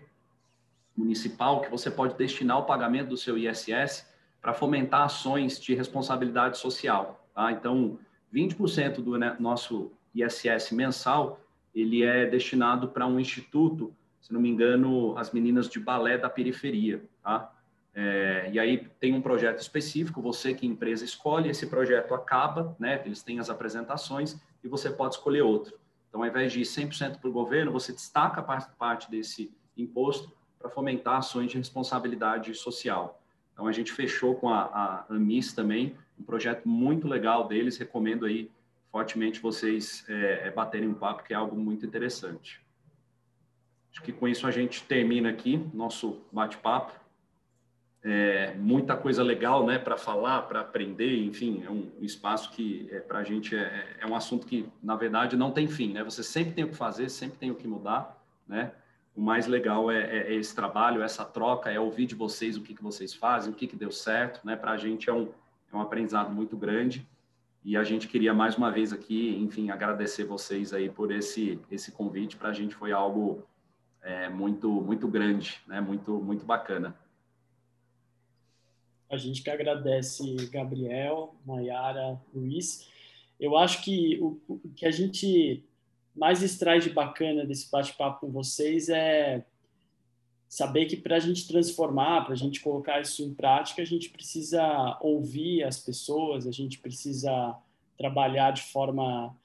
municipal 0.96 1.60
que 1.60 1.70
você 1.70 1.92
pode 1.92 2.16
destinar 2.16 2.58
o 2.60 2.64
pagamento 2.64 3.10
do 3.10 3.18
seu 3.18 3.38
ISS 3.38 4.10
para 4.42 4.54
fomentar 4.54 5.02
ações 5.02 5.60
de 5.60 5.76
responsabilidade 5.76 6.58
social. 6.58 7.28
Tá? 7.36 7.52
Então, 7.52 8.00
20% 8.34 9.02
do 9.02 9.18
né, 9.18 9.36
nosso 9.42 9.92
ISS 10.14 10.72
mensal 10.72 11.42
ele 11.74 12.02
é 12.02 12.26
destinado 12.26 12.88
para 12.88 13.06
um 13.06 13.20
instituto 13.20 13.94
se 14.26 14.34
não 14.34 14.42
me 14.42 14.50
engano, 14.50 15.16
as 15.20 15.32
meninas 15.32 15.70
de 15.70 15.80
balé 15.80 16.18
da 16.18 16.28
periferia, 16.28 17.06
tá? 17.22 17.54
É, 17.94 18.50
e 18.52 18.60
aí 18.60 18.90
tem 19.00 19.14
um 19.14 19.22
projeto 19.22 19.60
específico, 19.60 20.20
você 20.20 20.52
que 20.52 20.66
empresa 20.66 21.06
escolhe, 21.06 21.48
esse 21.48 21.68
projeto 21.68 22.16
acaba, 22.16 22.76
né? 22.80 23.00
Eles 23.06 23.22
têm 23.22 23.38
as 23.38 23.52
apresentações 23.52 24.36
e 24.64 24.68
você 24.68 24.90
pode 24.90 25.14
escolher 25.14 25.44
outro. 25.44 25.78
Então, 26.10 26.24
ao 26.24 26.28
invés 26.28 26.52
de 26.52 26.62
ir 26.62 26.64
100% 26.64 27.20
para 27.20 27.30
o 27.30 27.32
governo, 27.32 27.72
você 27.72 27.94
destaca 27.94 28.42
parte 28.42 29.12
desse 29.12 29.54
imposto 29.78 30.36
para 30.58 30.72
fomentar 30.72 31.18
ações 31.18 31.52
de 31.52 31.60
responsabilidade 31.60 32.52
social. 32.56 33.22
Então, 33.54 33.68
a 33.68 33.72
gente 33.72 33.92
fechou 33.92 34.34
com 34.34 34.50
a, 34.50 34.64
a 34.64 35.06
Amis 35.08 35.54
também, 35.54 35.96
um 36.20 36.24
projeto 36.24 36.68
muito 36.68 37.08
legal 37.08 37.48
deles, 37.48 37.78
recomendo 37.78 38.26
aí 38.26 38.50
fortemente 38.92 39.40
vocês 39.40 40.04
é, 40.10 40.48
é 40.48 40.52
baterem 40.52 40.90
um 40.90 40.96
papo, 40.96 41.24
que 41.24 41.32
é 41.32 41.36
algo 41.36 41.56
muito 41.56 41.86
interessante. 41.86 42.65
Acho 43.96 44.04
que 44.04 44.12
com 44.12 44.28
isso 44.28 44.46
a 44.46 44.52
gente 44.52 44.84
termina 44.84 45.30
aqui 45.30 45.66
nosso 45.74 46.22
bate-papo. 46.30 46.92
É, 48.04 48.54
muita 48.56 48.96
coisa 48.96 49.24
legal, 49.24 49.66
né, 49.66 49.80
para 49.80 49.96
falar, 49.98 50.42
para 50.44 50.60
aprender, 50.60 51.24
enfim, 51.24 51.64
é 51.66 51.72
um 51.72 51.90
espaço 52.02 52.52
que 52.52 52.88
é, 52.92 53.00
para 53.00 53.20
a 53.20 53.24
gente 53.24 53.56
é, 53.56 53.98
é, 54.00 54.06
um 54.06 54.14
assunto 54.14 54.46
que, 54.46 54.70
na 54.84 54.96
verdade, 54.96 55.38
não 55.38 55.50
tem 55.50 55.68
fim, 55.68 55.94
né? 55.94 56.04
Você 56.04 56.22
sempre 56.22 56.54
tem 56.54 56.66
o 56.66 56.68
que 56.68 56.76
fazer, 56.76 57.10
sempre 57.10 57.38
tem 57.40 57.50
o 57.50 57.56
que 57.56 57.68
mudar, 57.68 58.22
né? 58.46 58.74
o 59.16 59.22
mais 59.22 59.48
legal 59.48 59.90
é, 59.90 60.02
é, 60.02 60.18
é, 60.28 60.36
esse 60.36 60.54
trabalho, 60.54 61.02
essa 61.02 61.24
troca, 61.24 61.72
é 61.72 61.80
ouvir 61.80 62.06
de 62.06 62.16
vocês 62.16 62.58
o 62.58 62.62
que, 62.62 62.74
que 62.74 62.84
vocês 62.84 63.14
fazem, 63.14 63.54
o 63.54 63.56
que, 63.56 63.66
que 63.66 63.76
deu 63.76 63.92
certo, 63.92 64.46
né? 64.46 64.58
Para 64.58 64.72
a 64.72 64.78
gente 64.78 65.10
é 65.10 65.14
um, 65.14 65.30
é 65.72 65.76
um 65.76 65.80
aprendizado 65.80 66.30
muito 66.32 66.58
grande 66.58 67.08
e 67.64 67.78
a 67.78 67.84
gente 67.84 68.08
queria 68.10 68.34
mais 68.34 68.58
uma 68.58 68.70
vez 68.70 68.92
aqui, 68.92 69.38
enfim, 69.40 69.70
agradecer 69.70 70.26
vocês 70.26 70.74
aí 70.74 70.90
por 70.90 71.12
esse, 71.12 71.60
esse 71.72 71.94
convite. 71.94 72.36
Para 72.36 72.50
a 72.50 72.54
gente 72.54 72.76
foi 72.76 72.92
algo 72.92 73.44
é, 74.06 74.30
muito, 74.30 74.70
muito 74.70 75.08
grande, 75.08 75.60
né? 75.68 75.82
Muito, 75.82 76.12
muito 76.22 76.46
bacana. 76.46 76.96
A 79.10 79.18
gente 79.18 79.42
que 79.42 79.50
agradece 79.50 80.24
Gabriel, 80.52 81.36
Nayara, 81.46 82.22
Luiz. 82.34 82.88
Eu 83.40 83.58
acho 83.58 83.84
que 83.84 84.20
o, 84.22 84.40
o 84.48 84.70
que 84.76 84.86
a 84.86 84.92
gente 84.92 85.64
mais 86.16 86.42
extrai 86.42 86.80
de 86.80 86.90
bacana 86.90 87.46
desse 87.46 87.70
bate-papo 87.70 88.22
com 88.22 88.32
vocês 88.32 88.90
é 88.90 89.44
saber 90.48 90.86
que 90.86 90.96
para 90.96 91.18
a 91.18 91.20
gente 91.20 91.48
transformar, 91.48 92.24
para 92.24 92.34
a 92.34 92.38
gente 92.38 92.62
colocar 92.62 93.02
isso 93.02 93.24
em 93.24 93.34
prática, 93.34 93.82
a 93.82 93.86
gente 93.86 94.10
precisa 94.10 94.98
ouvir 95.02 95.64
as 95.64 95.80
pessoas, 95.80 96.48
a 96.48 96.52
gente 96.52 96.78
precisa 96.80 97.58
trabalhar 97.98 98.52
de 98.52 98.62
forma 98.62 99.36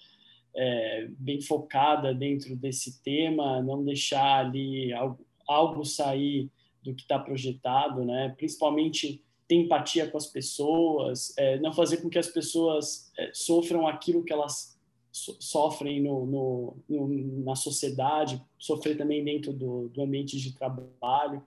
é, 0.55 1.09
bem 1.19 1.41
focada 1.41 2.15
dentro 2.15 2.57
desse 2.57 3.03
tema, 3.03 3.63
não 3.63 3.85
deixar 3.85 4.47
ali 4.47 4.93
algo, 4.93 5.25
algo 5.47 5.85
sair 5.85 6.51
do 6.83 6.95
que 6.95 7.03
está 7.03 7.19
projetado, 7.19 8.05
né? 8.05 8.35
Principalmente 8.37 9.23
ter 9.47 9.57
empatia 9.57 10.09
com 10.09 10.17
as 10.17 10.27
pessoas, 10.27 11.35
é, 11.37 11.59
não 11.59 11.73
fazer 11.73 11.99
com 11.99 12.09
que 12.09 12.19
as 12.19 12.29
pessoas 12.29 13.11
é, 13.19 13.31
sofram 13.33 13.87
aquilo 13.87 14.25
que 14.25 14.33
elas 14.33 14.79
sofrem 15.13 16.01
no, 16.01 16.25
no, 16.25 16.77
no, 16.89 17.45
na 17.45 17.57
sociedade, 17.57 18.41
sofrer 18.57 18.97
também 18.97 19.25
dentro 19.25 19.53
do, 19.53 19.89
do 19.89 20.03
ambiente 20.03 20.39
de 20.39 20.53
trabalho. 20.53 21.43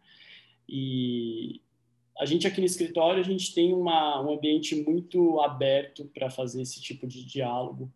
E 0.67 1.61
a 2.19 2.25
gente 2.25 2.45
aqui 2.45 2.59
no 2.59 2.65
escritório, 2.65 3.21
a 3.21 3.25
gente 3.25 3.53
tem 3.53 3.73
uma, 3.73 4.21
um 4.21 4.33
ambiente 4.33 4.75
muito 4.75 5.39
aberto 5.39 6.05
para 6.13 6.29
fazer 6.29 6.61
esse 6.61 6.81
tipo 6.81 7.07
de 7.07 7.23
diálogo. 7.23 7.91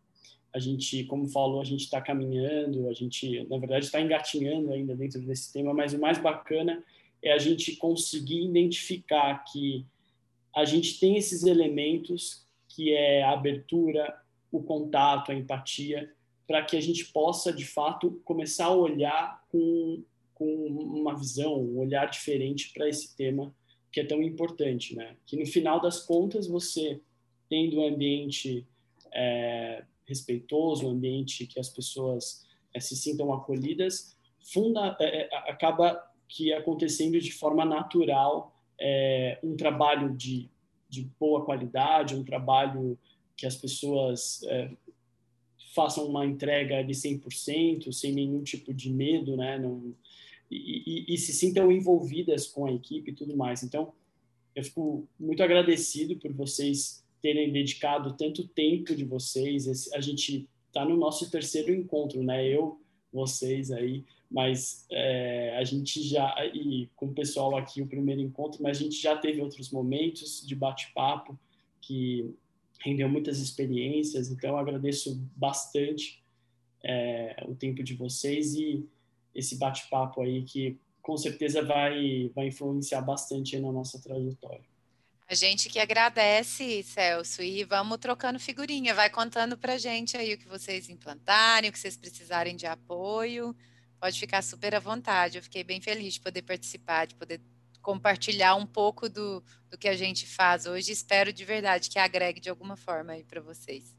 A 0.57 0.59
gente, 0.59 1.03
como 1.03 1.27
falou, 1.27 1.61
a 1.61 1.63
gente 1.63 1.84
está 1.84 2.01
caminhando, 2.01 2.89
a 2.89 2.93
gente, 2.93 3.45
na 3.47 3.59
verdade, 3.59 3.85
está 3.85 4.01
engatinhando 4.01 4.73
ainda 4.73 4.95
dentro 4.95 5.21
desse 5.21 5.53
tema, 5.53 5.71
mas 5.71 5.93
o 5.93 5.99
mais 5.99 6.17
bacana 6.17 6.84
é 7.21 7.31
a 7.31 7.38
gente 7.38 7.75
conseguir 7.75 8.43
identificar 8.43 9.43
que 9.43 9.85
a 10.55 10.65
gente 10.65 10.99
tem 10.99 11.15
esses 11.15 11.43
elementos 11.43 12.43
que 12.67 12.91
é 12.91 13.21
a 13.21 13.34
abertura, 13.34 14.19
o 14.51 14.63
contato, 14.63 15.31
a 15.31 15.35
empatia, 15.35 16.11
para 16.47 16.63
que 16.63 16.75
a 16.75 16.81
gente 16.81 17.05
possa, 17.05 17.53
de 17.53 17.65
fato, 17.65 18.19
começar 18.25 18.65
a 18.65 18.75
olhar 18.75 19.43
com, 19.51 20.01
com 20.34 20.65
uma 20.65 21.15
visão, 21.15 21.53
um 21.53 21.77
olhar 21.77 22.09
diferente 22.09 22.71
para 22.73 22.89
esse 22.89 23.15
tema 23.15 23.53
que 23.91 23.99
é 23.99 24.03
tão 24.03 24.23
importante, 24.23 24.95
né? 24.95 25.15
Que 25.27 25.38
no 25.38 25.45
final 25.45 25.79
das 25.79 25.99
contas, 25.99 26.47
você 26.47 26.99
tendo 27.47 27.79
um 27.79 27.88
ambiente 27.88 28.65
é, 29.13 29.84
respeitoso, 30.07 30.88
um 30.88 30.91
ambiente 30.91 31.45
que 31.45 31.59
as 31.59 31.69
pessoas 31.69 32.47
é, 32.73 32.79
se 32.79 32.95
sintam 32.95 33.34
acolhidas, 33.34 34.17
funda, 34.41 34.95
é, 34.99 35.29
acaba 35.49 36.01
que 36.27 36.53
acontecendo 36.53 37.19
de 37.19 37.31
forma 37.31 37.65
natural 37.65 38.55
é, 38.79 39.39
um 39.43 39.55
trabalho 39.55 40.15
de, 40.15 40.49
de 40.89 41.03
boa 41.19 41.43
qualidade, 41.43 42.15
um 42.15 42.23
trabalho 42.23 42.97
que 43.35 43.45
as 43.45 43.55
pessoas 43.55 44.41
façam 45.75 46.07
uma 46.07 46.25
entrega 46.25 46.84
de 46.84 46.93
100%, 46.93 47.91
sem 47.91 48.11
nenhum 48.11 48.41
tipo 48.41 48.73
de 48.73 48.91
medo, 48.91 49.38
né? 49.38 49.59
Não, 49.59 49.93
e, 50.49 51.05
e, 51.09 51.13
e, 51.13 51.17
se 51.17 51.34
sintam 51.34 51.71
envolvidas 51.71 52.47
com 52.47 52.65
a 52.65 52.71
equipe 52.71 53.11
e 53.11 53.13
tudo 53.13 53.35
mais. 53.35 53.63
Então, 53.63 53.93
eu 54.55 54.63
fico 54.63 55.07
muito 55.19 55.43
agradecido 55.43 56.15
por 56.15 56.34
vocês 56.34 57.05
terem 57.22 57.52
dedicado 57.52 58.15
tanto 58.18 58.48
tempo 58.48 58.95
de 58.95 59.03
vocês. 59.03 59.68
Esse, 59.68 59.95
a 59.95 60.02
gente 60.02 60.48
está 60.68 60.85
no 60.85 60.95
nosso 60.95 61.30
terceiro 61.31 61.73
encontro, 61.73 62.23
né? 62.23 62.48
Eu, 62.48 62.80
vocês 63.11 63.72
aí, 63.72 64.03
mas 64.30 64.85
é, 64.91 65.57
a 65.57 65.64
gente 65.64 66.02
já 66.02 66.35
e 66.53 66.89
com 66.95 67.07
o 67.07 67.14
pessoal 67.14 67.56
aqui 67.56 67.81
o 67.81 67.88
primeiro 67.88 68.22
encontro, 68.22 68.61
mas 68.61 68.77
a 68.77 68.81
gente 68.81 69.02
já 69.02 69.15
teve 69.15 69.41
outros 69.41 69.72
momentos 69.72 70.45
de 70.45 70.56
bate-papo 70.56 71.38
que 71.81 72.30
rendeu 72.80 73.10
muitas 73.10 73.39
experiências, 73.39 74.30
então 74.30 74.57
agradeço 74.57 75.19
bastante 75.35 76.22
é, 76.84 77.44
o 77.48 77.56
tempo 77.56 77.81
de 77.81 77.95
vocês 77.95 78.53
e 78.53 78.85
esse 79.34 79.57
bate-papo 79.57 80.22
aí 80.22 80.44
que 80.44 80.77
com 81.02 81.15
certeza 81.15 81.61
vai, 81.64 82.30
vai 82.35 82.48
influenciar 82.48 83.02
bastante 83.02 83.57
na 83.60 83.72
nossa 83.72 84.02
trajetória. 84.02 84.65
A 85.29 85.35
gente 85.35 85.67
que 85.67 85.77
agradece, 85.77 86.81
Celso, 86.83 87.43
e 87.43 87.61
vamos 87.65 87.97
trocando 87.97 88.39
figurinha, 88.39 88.95
vai 88.95 89.09
contando 89.09 89.57
para 89.57 89.77
gente 89.77 90.15
aí 90.15 90.33
o 90.33 90.37
que 90.37 90.47
vocês 90.47 90.87
implantarem, 90.87 91.69
o 91.69 91.73
que 91.73 91.79
vocês 91.79 91.97
precisarem 91.97 92.55
de 92.55 92.65
apoio, 92.65 93.53
pode 93.99 94.17
ficar 94.17 94.41
super 94.41 94.73
à 94.73 94.79
vontade, 94.79 95.37
eu 95.37 95.43
fiquei 95.43 95.65
bem 95.65 95.81
feliz 95.81 96.13
de 96.13 96.21
poder 96.21 96.43
participar, 96.43 97.07
de 97.07 97.15
poder 97.15 97.41
compartilhar 97.81 98.55
um 98.55 98.65
pouco 98.65 99.09
do, 99.09 99.43
do 99.69 99.77
que 99.77 99.89
a 99.89 99.97
gente 99.97 100.25
faz 100.25 100.65
hoje. 100.65 100.93
Espero 100.93 101.33
de 101.33 101.43
verdade 101.43 101.89
que 101.89 101.99
agregue 101.99 102.39
de 102.39 102.49
alguma 102.49 102.77
forma 102.77 103.11
aí 103.11 103.25
para 103.25 103.41
vocês. 103.41 103.97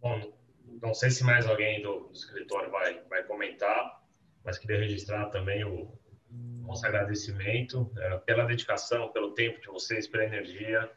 Bom, 0.00 0.32
não 0.80 0.94
sei 0.94 1.10
se 1.10 1.22
mais 1.22 1.46
alguém 1.46 1.82
do, 1.82 2.08
do 2.08 2.12
escritório 2.14 2.70
vai, 2.70 3.02
vai 3.04 3.22
comentar, 3.24 4.02
mas 4.42 4.56
queria 4.56 4.78
registrar 4.78 5.26
também 5.26 5.62
o 5.62 5.92
nosso 6.30 6.86
agradecimento 6.86 7.90
é, 7.96 8.18
pela 8.18 8.44
dedicação, 8.44 9.08
pelo 9.12 9.32
tempo 9.32 9.60
de 9.60 9.68
vocês, 9.68 10.06
pela 10.06 10.24
energia. 10.24 10.90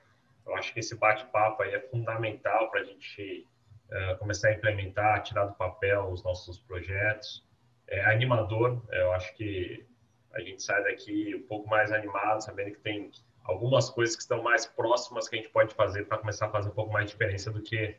Eu 0.45 0.55
acho 0.55 0.73
que 0.73 0.79
esse 0.79 0.95
bate-papo 0.95 1.63
aí 1.63 1.73
é 1.73 1.79
fundamental 1.79 2.69
para 2.71 2.81
a 2.81 2.83
gente 2.83 3.47
é, 3.91 4.15
começar 4.15 4.49
a 4.49 4.53
implementar, 4.53 5.21
tirar 5.23 5.45
do 5.45 5.53
papel 5.53 6.09
os 6.09 6.23
nossos 6.23 6.59
projetos. 6.59 7.45
É 7.87 8.05
animador, 8.05 8.83
eu 8.91 9.11
acho 9.13 9.35
que 9.35 9.85
a 10.33 10.41
gente 10.41 10.61
sai 10.61 10.83
daqui 10.83 11.35
um 11.35 11.47
pouco 11.47 11.67
mais 11.67 11.91
animado, 11.91 12.41
sabendo 12.43 12.71
que 12.71 12.79
tem 12.79 13.11
algumas 13.43 13.89
coisas 13.89 14.15
que 14.15 14.21
estão 14.21 14.43
mais 14.43 14.65
próximas 14.65 15.27
que 15.27 15.35
a 15.35 15.39
gente 15.39 15.51
pode 15.51 15.73
fazer 15.73 16.05
para 16.05 16.19
começar 16.19 16.45
a 16.45 16.49
fazer 16.49 16.69
um 16.69 16.73
pouco 16.73 16.91
mais 16.91 17.05
de 17.05 17.11
diferença 17.13 17.51
do 17.51 17.61
que 17.61 17.95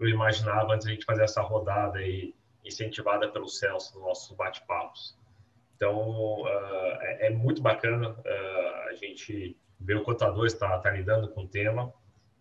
eu 0.00 0.08
imaginava 0.08 0.72
antes 0.72 0.86
de 0.86 0.92
a 0.92 0.94
gente 0.94 1.04
fazer 1.04 1.24
essa 1.24 1.42
rodada 1.42 1.98
aí, 1.98 2.34
incentivada 2.64 3.28
pelo 3.28 3.48
Celso 3.48 3.94
nos 3.98 4.06
nossos 4.06 4.36
bate-papos. 4.36 5.18
Então, 5.78 6.42
uh, 6.42 6.46
é, 7.00 7.28
é, 7.28 7.30
muito 7.30 7.62
bacana 7.62 8.10
uh, 8.10 8.88
a 8.88 8.94
gente 8.94 9.56
ver 9.78 9.96
o 9.96 10.02
contador 10.02 10.44
está 10.44 10.76
tá 10.78 10.90
lidando 10.90 11.28
com 11.28 11.42
o 11.42 11.48
tema 11.48 11.94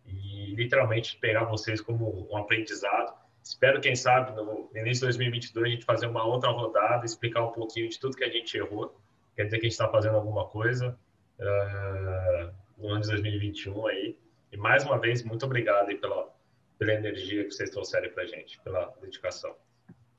e 0.07 0.55
literalmente 0.55 1.18
pegar 1.18 1.43
vocês 1.43 1.80
como 1.80 2.27
um 2.31 2.35
aprendizado. 2.35 3.14
Espero, 3.43 3.80
quem 3.80 3.95
sabe, 3.95 4.35
no 4.35 4.69
início 4.76 5.01
de 5.01 5.18
2022, 5.18 5.65
a 5.65 5.69
gente 5.69 5.85
fazer 5.85 6.07
uma 6.07 6.26
outra 6.26 6.49
rodada, 6.49 7.05
explicar 7.05 7.43
um 7.43 7.51
pouquinho 7.51 7.88
de 7.88 7.99
tudo 7.99 8.18
que 8.18 8.23
a 8.23 8.30
gente 8.30 8.57
errou 8.57 8.99
quer 9.38 9.45
dizer 9.45 9.59
que 9.59 9.68
a 9.68 9.69
gente 9.69 9.73
está 9.73 9.88
fazendo 9.88 10.15
alguma 10.15 10.45
coisa 10.47 10.97
uh, 11.39 12.53
no 12.76 12.89
ano 12.89 13.01
de 13.01 13.09
2021 13.09 13.88
aí. 13.88 14.18
E 14.51 14.57
mais 14.57 14.84
uma 14.84 14.97
vez, 14.99 15.23
muito 15.23 15.45
obrigado 15.45 15.95
pela, 15.99 16.35
pela 16.80 16.93
energia 16.93 17.43
que 17.43 17.51
vocês 17.51 17.69
trouxeram 17.69 18.09
para 18.09 18.23
a 18.23 18.26
gente, 18.26 18.59
pela 18.61 18.91
dedicação. 18.99 19.55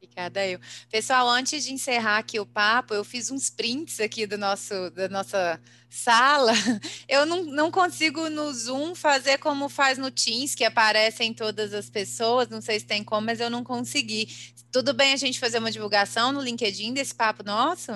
Obrigada, 0.00 0.46
eu. 0.46 0.60
Pessoal, 0.90 1.28
antes 1.28 1.64
de 1.64 1.72
encerrar 1.72 2.18
aqui 2.18 2.38
o 2.38 2.46
papo, 2.46 2.94
eu 2.94 3.02
fiz 3.02 3.32
uns 3.32 3.50
prints 3.50 3.98
aqui 3.98 4.28
do 4.28 4.38
nosso, 4.38 4.90
da 4.92 5.08
nossa 5.08 5.60
sala. 5.90 6.52
Eu 7.08 7.26
não, 7.26 7.44
não 7.44 7.70
consigo 7.70 8.28
no 8.28 8.52
Zoom 8.52 8.94
fazer 8.94 9.38
como 9.38 9.68
faz 9.68 9.98
no 9.98 10.10
Teams, 10.10 10.54
que 10.54 10.64
aparecem 10.64 11.34
todas 11.34 11.72
as 11.74 11.90
pessoas. 11.90 12.48
Não 12.48 12.60
sei 12.60 12.78
se 12.78 12.86
tem 12.86 13.02
como, 13.02 13.26
mas 13.26 13.40
eu 13.40 13.48
não 13.48 13.64
consegui. 13.64 14.28
Tudo 14.70 14.92
bem 14.92 15.14
a 15.14 15.16
gente 15.16 15.40
fazer 15.40 15.58
uma 15.58 15.70
divulgação 15.70 16.30
no 16.30 16.42
LinkedIn 16.42 16.92
desse 16.92 17.14
papo 17.14 17.42
nosso? 17.42 17.90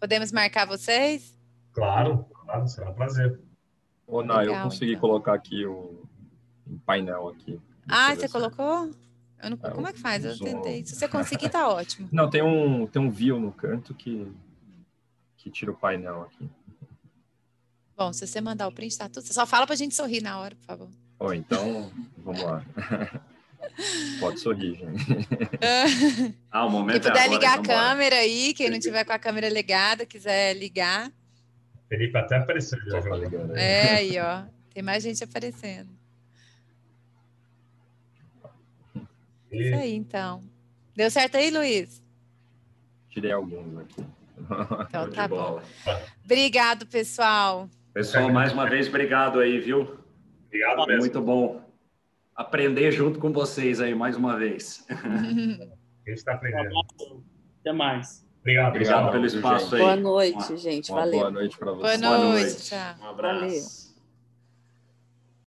Podemos 0.00 0.32
marcar 0.32 0.66
vocês? 0.66 1.38
Claro, 1.72 2.26
claro, 2.44 2.68
será 2.68 2.90
um 2.90 2.94
prazer. 2.94 3.40
Ô,Ná, 4.06 4.44
eu 4.44 4.62
consegui 4.62 4.92
então. 4.92 5.00
colocar 5.00 5.34
aqui 5.34 5.64
o 5.64 6.04
um 6.66 6.78
painel 6.78 7.28
aqui. 7.28 7.58
Ah, 7.88 8.14
você 8.14 8.28
colocou? 8.28 8.90
Não, 9.42 9.58
é, 9.62 9.70
como 9.70 9.86
é 9.86 9.92
que 9.92 10.00
faz? 10.00 10.24
Eu 10.24 10.38
tentei. 10.38 10.84
Se 10.84 10.94
você 10.94 11.06
conseguir, 11.08 11.48
tá 11.48 11.68
ótimo. 11.68 12.08
Não, 12.12 12.28
tem 12.28 12.42
um, 12.42 12.86
tem 12.86 13.00
um 13.00 13.10
view 13.10 13.38
no 13.38 13.52
canto 13.52 13.94
que, 13.94 14.30
que 15.36 15.50
tira 15.50 15.70
o 15.70 15.76
painel 15.76 16.22
aqui. 16.22 16.48
Bom, 17.96 18.12
se 18.12 18.26
você 18.26 18.40
mandar 18.40 18.68
o 18.68 18.72
print, 18.72 18.96
tá 18.96 19.08
tudo. 19.08 19.24
Você 19.24 19.32
só 19.32 19.46
fala 19.46 19.66
pra 19.66 19.74
gente 19.74 19.94
sorrir 19.94 20.22
na 20.22 20.38
hora, 20.38 20.54
por 20.54 20.64
favor. 20.64 20.88
Oh, 21.18 21.32
então, 21.32 21.90
vamos 22.18 22.42
lá. 22.42 22.64
Pode 24.20 24.40
sorrir, 24.40 24.76
gente. 24.76 25.04
ah, 26.50 26.64
o 26.64 26.70
momento 26.70 27.02
Quem 27.02 27.10
puder 27.10 27.26
é 27.26 27.28
ligar 27.28 27.58
então 27.58 27.74
a 27.74 27.88
câmera 27.88 28.16
aí, 28.16 28.54
quem 28.54 28.70
não 28.70 28.78
tiver 28.78 29.04
com 29.04 29.12
a 29.12 29.18
câmera 29.18 29.48
ligada, 29.48 30.06
quiser 30.06 30.54
ligar. 30.54 31.12
Felipe 31.88 32.16
até 32.16 32.36
apareceu. 32.36 32.78
Já 32.86 33.02
tá 33.02 33.16
ligando 33.16 33.52
aí. 33.52 33.60
É, 33.60 33.94
aí, 33.94 34.18
ó. 34.20 34.44
Tem 34.72 34.82
mais 34.82 35.02
gente 35.02 35.24
aparecendo. 35.24 35.97
Isso 39.50 39.74
aí, 39.74 39.94
então. 39.94 40.42
Deu 40.94 41.10
certo 41.10 41.36
aí, 41.36 41.50
Luiz? 41.50 42.02
tirei 43.18 43.32
alguns 43.32 43.78
aqui. 43.78 44.04
Então 44.88 45.10
tá 45.10 45.28
bom. 45.28 45.60
Obrigado, 46.24 46.86
pessoal. 46.86 47.68
Pessoal, 47.92 48.30
mais 48.30 48.52
uma 48.52 48.68
vez, 48.68 48.88
obrigado 48.88 49.40
aí, 49.40 49.58
viu? 49.58 49.98
Obrigado 50.46 50.86
mesmo. 50.86 51.00
Muito 51.00 51.20
bom 51.20 51.68
aprender 52.34 52.92
junto 52.92 53.18
com 53.18 53.32
vocês 53.32 53.80
aí, 53.80 53.94
mais 53.94 54.16
uma 54.16 54.36
vez. 54.36 54.86
A 54.88 56.10
gente 56.10 56.18
está 56.18 56.34
aprendendo. 56.34 56.70
Até 57.60 57.72
mais. 57.72 58.26
Obrigado, 58.40 58.68
obrigado 58.68 59.10
pelo 59.10 59.26
espaço 59.26 59.74
aí. 59.74 59.82
Boa 59.82 59.96
noite, 59.96 60.56
gente. 60.56 60.90
Uma 60.90 61.00
Valeu. 61.00 61.18
boa 61.18 61.30
noite 61.30 61.58
para 61.58 61.72
vocês. 61.72 62.00
Boa 62.00 62.18
noite, 62.18 62.56
tchau. 62.62 62.94
Um 63.02 63.06
abraço. 63.08 63.40
Valeu. 63.40 63.87